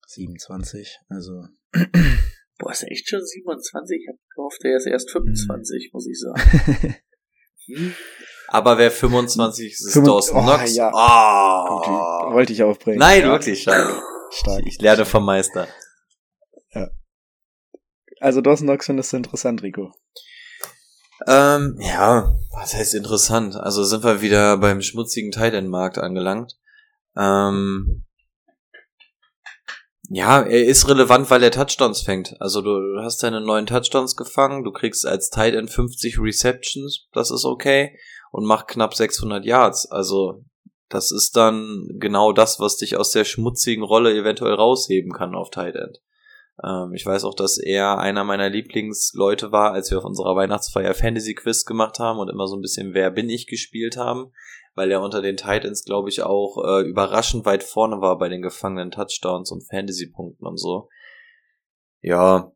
27, 0.07 0.99
also. 1.09 1.49
Boah, 2.59 2.73
ist 2.73 2.83
er 2.83 2.93
echt 2.93 3.09
schon 3.09 3.25
27? 3.25 4.01
Ich 4.01 4.09
hab 4.09 4.17
gehofft, 4.35 4.65
er 4.65 4.77
ist 4.77 4.87
erst 4.87 5.11
25, 5.11 5.91
muss 5.93 6.07
ich 6.07 6.21
sagen. 6.21 6.97
Aber 8.49 8.79
wer 8.79 8.91
25 8.91 9.73
ist, 9.73 9.87
ist 9.87 10.07
Dawson 10.07 10.37
oh, 10.37 10.43
Knox. 10.43 10.75
Ja. 10.75 10.91
Oh. 10.93 12.33
Wollte 12.33 12.53
ich 12.53 12.63
aufbringen. 12.63 12.99
Nein, 12.99 13.23
ja. 13.23 13.29
wirklich 13.29 13.63
stark. 13.63 14.03
stark. 14.31 14.61
Ich, 14.61 14.75
ich 14.75 14.81
lerne 14.81 15.05
vom 15.05 15.25
Meister. 15.25 15.67
Ja. 16.73 16.89
Also 18.21 18.41
Dawson 18.41 18.67
Knox 18.67 18.87
findest 18.87 19.13
du 19.13 19.17
interessant, 19.17 19.63
Rico. 19.63 19.93
Ähm, 21.27 21.79
ja, 21.81 22.35
was 22.53 22.75
heißt 22.75 22.95
interessant? 22.95 23.57
Also 23.57 23.85
sind 23.85 24.05
wir 24.05 24.21
wieder 24.21 24.59
beim 24.59 24.83
schmutzigen 24.83 25.31
Titan-Markt 25.31 25.99
angelangt. 25.99 26.57
Ähm, 27.17 28.04
ja, 30.09 30.43
er 30.43 30.65
ist 30.65 30.89
relevant, 30.89 31.31
weil 31.31 31.43
er 31.43 31.51
Touchdowns 31.51 32.03
fängt. 32.03 32.35
Also 32.41 32.61
du 32.61 33.01
hast 33.01 33.23
deine 33.23 33.41
neuen 33.41 33.67
Touchdowns 33.67 34.17
gefangen, 34.17 34.65
du 34.65 34.71
kriegst 34.71 35.07
als 35.07 35.31
Tight 35.31 35.55
End 35.55 35.71
50 35.71 36.19
Receptions, 36.19 37.07
das 37.13 37.31
ist 37.31 37.45
okay, 37.45 37.97
und 38.31 38.45
macht 38.45 38.69
knapp 38.69 38.95
600 38.95 39.45
Yards. 39.45 39.91
Also 39.91 40.45
das 40.89 41.11
ist 41.11 41.37
dann 41.37 41.89
genau 41.99 42.33
das, 42.33 42.61
was 42.61 42.77
dich 42.77 42.97
aus 42.97 43.11
der 43.11 43.25
schmutzigen 43.25 43.83
Rolle 43.83 44.15
eventuell 44.15 44.55
rausheben 44.55 45.13
kann 45.13 45.35
auf 45.35 45.51
Tight 45.51 45.77
End. 45.77 46.01
Ähm, 46.63 46.93
ich 46.95 47.05
weiß 47.05 47.25
auch, 47.25 47.35
dass 47.35 47.59
er 47.59 47.99
einer 47.99 48.25
meiner 48.25 48.51
Lieblingsleute 48.51 49.53
war, 49.53 49.73
als 49.73 49.91
wir 49.91 49.99
auf 49.99 50.05
unserer 50.05 50.37
Weihnachtsfeier 50.37 50.95
Fantasy 50.95 51.35
Quiz 51.35 51.65
gemacht 51.65 51.99
haben 51.99 52.19
und 52.19 52.29
immer 52.29 52.47
so 52.47 52.57
ein 52.57 52.63
bisschen 52.63 52.95
Wer 52.95 53.11
bin 53.11 53.29
ich 53.29 53.47
gespielt 53.47 53.97
haben 53.97 54.33
weil 54.75 54.91
er 54.91 55.01
unter 55.01 55.23
den 55.23 55.37
Titans, 55.37 55.85
glaube 55.85 56.09
ich, 56.09 56.23
auch 56.23 56.59
äh, 56.65 56.83
überraschend 56.83 57.45
weit 57.45 57.63
vorne 57.63 58.01
war 58.01 58.19
bei 58.19 58.29
den 58.29 58.43
gefangenen 58.43 58.91
Touchdowns 58.91 59.51
und 59.51 59.67
Fantasy-Punkten 59.69 60.45
und 60.45 60.59
so. 60.59 60.89
Ja, 62.01 62.53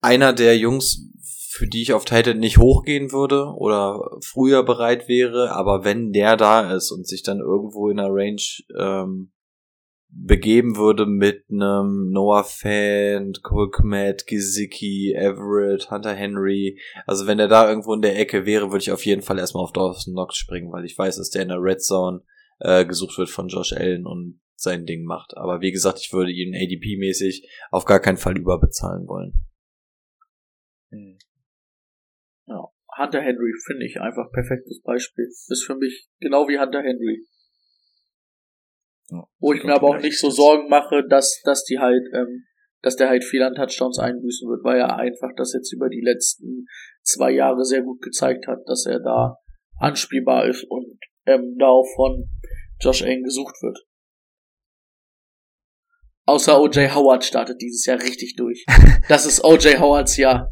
einer 0.00 0.32
der 0.32 0.58
Jungs, 0.58 1.10
für 1.50 1.66
die 1.66 1.82
ich 1.82 1.92
auf 1.92 2.04
Titan 2.04 2.38
nicht 2.38 2.58
hochgehen 2.58 3.12
würde 3.12 3.46
oder 3.56 4.18
früher 4.20 4.62
bereit 4.64 5.08
wäre, 5.08 5.52
aber 5.52 5.84
wenn 5.84 6.12
der 6.12 6.36
da 6.36 6.72
ist 6.74 6.90
und 6.90 7.06
sich 7.06 7.22
dann 7.22 7.38
irgendwo 7.38 7.88
in 7.88 7.96
der 7.96 8.10
Range 8.10 8.42
ähm, 8.78 9.32
begeben 10.10 10.76
würde 10.76 11.06
mit 11.06 11.44
einem 11.50 12.10
Noah 12.10 12.44
Fan, 12.44 13.32
Cole 13.42 13.70
Kmet, 13.70 14.26
Gesicki, 14.26 15.14
Everett, 15.14 15.90
Hunter 15.90 16.14
Henry. 16.14 16.80
Also 17.06 17.26
wenn 17.26 17.38
er 17.38 17.48
da 17.48 17.68
irgendwo 17.68 17.94
in 17.94 18.02
der 18.02 18.18
Ecke 18.18 18.46
wäre, 18.46 18.70
würde 18.70 18.82
ich 18.82 18.92
auf 18.92 19.04
jeden 19.04 19.22
Fall 19.22 19.38
erstmal 19.38 19.62
auf 19.62 19.72
Dawson 19.72 20.14
Knox 20.14 20.36
springen, 20.36 20.72
weil 20.72 20.84
ich 20.84 20.96
weiß, 20.96 21.16
dass 21.16 21.30
der 21.30 21.42
in 21.42 21.48
der 21.48 21.62
Red 21.62 21.82
Zone 21.82 22.22
äh, 22.60 22.84
gesucht 22.84 23.18
wird 23.18 23.28
von 23.28 23.48
Josh 23.48 23.72
Allen 23.72 24.06
und 24.06 24.40
sein 24.54 24.86
Ding 24.86 25.04
macht. 25.04 25.36
Aber 25.36 25.60
wie 25.60 25.72
gesagt, 25.72 26.00
ich 26.00 26.12
würde 26.12 26.32
ihn 26.32 26.54
ADP-mäßig 26.54 27.48
auf 27.70 27.84
gar 27.84 28.00
keinen 28.00 28.16
Fall 28.16 28.36
überbezahlen 28.36 29.06
wollen. 29.06 29.34
Hm. 30.90 31.18
Ja, 32.46 32.64
Hunter 32.96 33.20
Henry 33.20 33.52
finde 33.66 33.86
ich 33.86 34.00
einfach 34.00 34.32
perfektes 34.32 34.82
Beispiel. 34.82 35.26
Ist 35.26 35.64
für 35.64 35.76
mich 35.76 36.08
genau 36.18 36.48
wie 36.48 36.58
Hunter 36.58 36.82
Henry. 36.82 37.26
Ja, 39.10 39.24
Wo 39.38 39.52
ich 39.52 39.64
mir 39.64 39.74
aber 39.74 39.88
auch 39.88 40.00
nicht 40.00 40.18
so 40.18 40.30
Sorgen 40.30 40.68
mache, 40.68 41.06
dass, 41.08 41.40
dass 41.44 41.64
die 41.64 41.78
halt, 41.78 42.02
ähm, 42.12 42.44
dass 42.82 42.96
der 42.96 43.08
halt 43.08 43.24
viel 43.24 43.42
an 43.42 43.54
Touchdowns 43.54 43.98
einbüßen 43.98 44.48
wird, 44.48 44.64
weil 44.64 44.78
er 44.78 44.96
einfach 44.96 45.30
das 45.36 45.52
jetzt 45.54 45.72
über 45.72 45.88
die 45.88 46.02
letzten 46.02 46.66
zwei 47.02 47.30
Jahre 47.30 47.64
sehr 47.64 47.82
gut 47.82 48.02
gezeigt 48.02 48.46
hat, 48.46 48.60
dass 48.66 48.86
er 48.86 49.00
da 49.00 49.38
anspielbar 49.78 50.46
ist 50.46 50.64
und 50.64 50.98
ähm, 51.26 51.56
da 51.58 51.66
auch 51.66 51.86
von 51.96 52.28
Josh 52.80 53.02
Allen 53.02 53.22
gesucht 53.22 53.54
wird. 53.62 53.78
Außer 56.26 56.60
OJ 56.60 56.90
Howard 56.94 57.24
startet 57.24 57.60
dieses 57.62 57.86
Jahr 57.86 58.00
richtig 58.00 58.36
durch. 58.36 58.64
Das 59.08 59.24
ist 59.24 59.42
OJ 59.42 59.78
Howards 59.78 60.18
Jahr. 60.18 60.50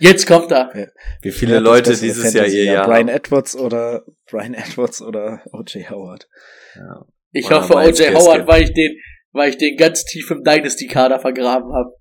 Jetzt 0.00 0.26
kommt 0.26 0.50
er. 0.50 0.76
Ja. 0.76 0.86
Wie 1.20 1.30
viele 1.30 1.60
Leute 1.60 1.96
dieses 1.96 2.32
Jahr 2.32 2.46
ihr 2.46 2.64
Jahr 2.64 2.86
Brian 2.88 3.06
Edwards 3.06 3.54
oder 3.54 4.04
Brian 4.28 4.54
Edwards 4.54 5.00
oder 5.00 5.44
OJ 5.52 5.84
Howard. 5.90 6.28
Ja. 6.74 7.06
Ich 7.32 7.46
Oder 7.46 7.62
hoffe 7.62 7.74
OJ. 7.76 8.14
Howard, 8.14 8.46
weil 8.46 8.62
ich 8.64 8.72
den, 8.74 8.96
weil 9.32 9.50
ich 9.50 9.56
den 9.58 9.76
ganz 9.76 10.04
tief 10.04 10.30
im 10.30 10.42
Dynasty-Kader 10.44 11.18
vergraben 11.18 11.72
habe. 11.72 11.96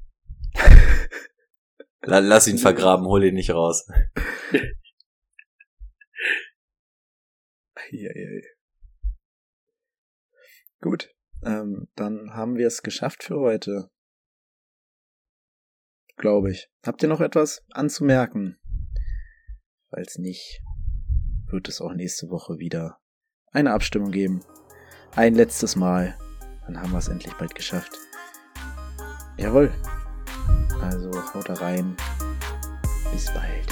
La- 2.01 2.19
Lass 2.19 2.47
ihn 2.47 2.57
vergraben, 2.57 3.05
hol 3.05 3.23
ihn 3.23 3.35
nicht 3.35 3.51
raus. 3.51 3.87
Eieiei. 7.75 8.41
Gut, 10.81 11.13
ähm, 11.43 11.87
dann 11.95 12.33
haben 12.33 12.57
wir 12.57 12.67
es 12.67 12.81
geschafft 12.81 13.23
für 13.23 13.39
heute. 13.39 13.89
Glaube 16.17 16.51
ich. 16.51 16.69
Habt 16.85 17.01
ihr 17.03 17.09
noch 17.09 17.21
etwas 17.21 17.63
anzumerken? 17.71 18.59
Falls 19.89 20.17
nicht, 20.17 20.61
wird 21.49 21.67
es 21.69 21.81
auch 21.81 21.93
nächste 21.93 22.29
Woche 22.29 22.57
wieder 22.57 22.99
eine 23.51 23.73
Abstimmung 23.73 24.11
geben. 24.11 24.43
Ein 25.15 25.35
letztes 25.35 25.75
Mal. 25.75 26.15
Dann 26.65 26.81
haben 26.81 26.91
wir 26.91 26.99
es 26.99 27.09
endlich 27.09 27.33
bald 27.35 27.53
geschafft. 27.53 27.91
Jawohl. 29.37 29.71
Also 30.81 31.11
haut 31.33 31.49
da 31.49 31.53
rein. 31.55 31.95
Bis 33.11 33.25
bald. 33.33 33.67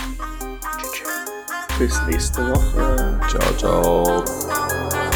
Tschüss. 0.77 0.91
tschüss. 0.91 1.79
Bis 1.79 2.01
nächste 2.07 2.41
Woche. 2.49 3.19
Ciao, 3.29 3.53
ciao. 3.57 5.09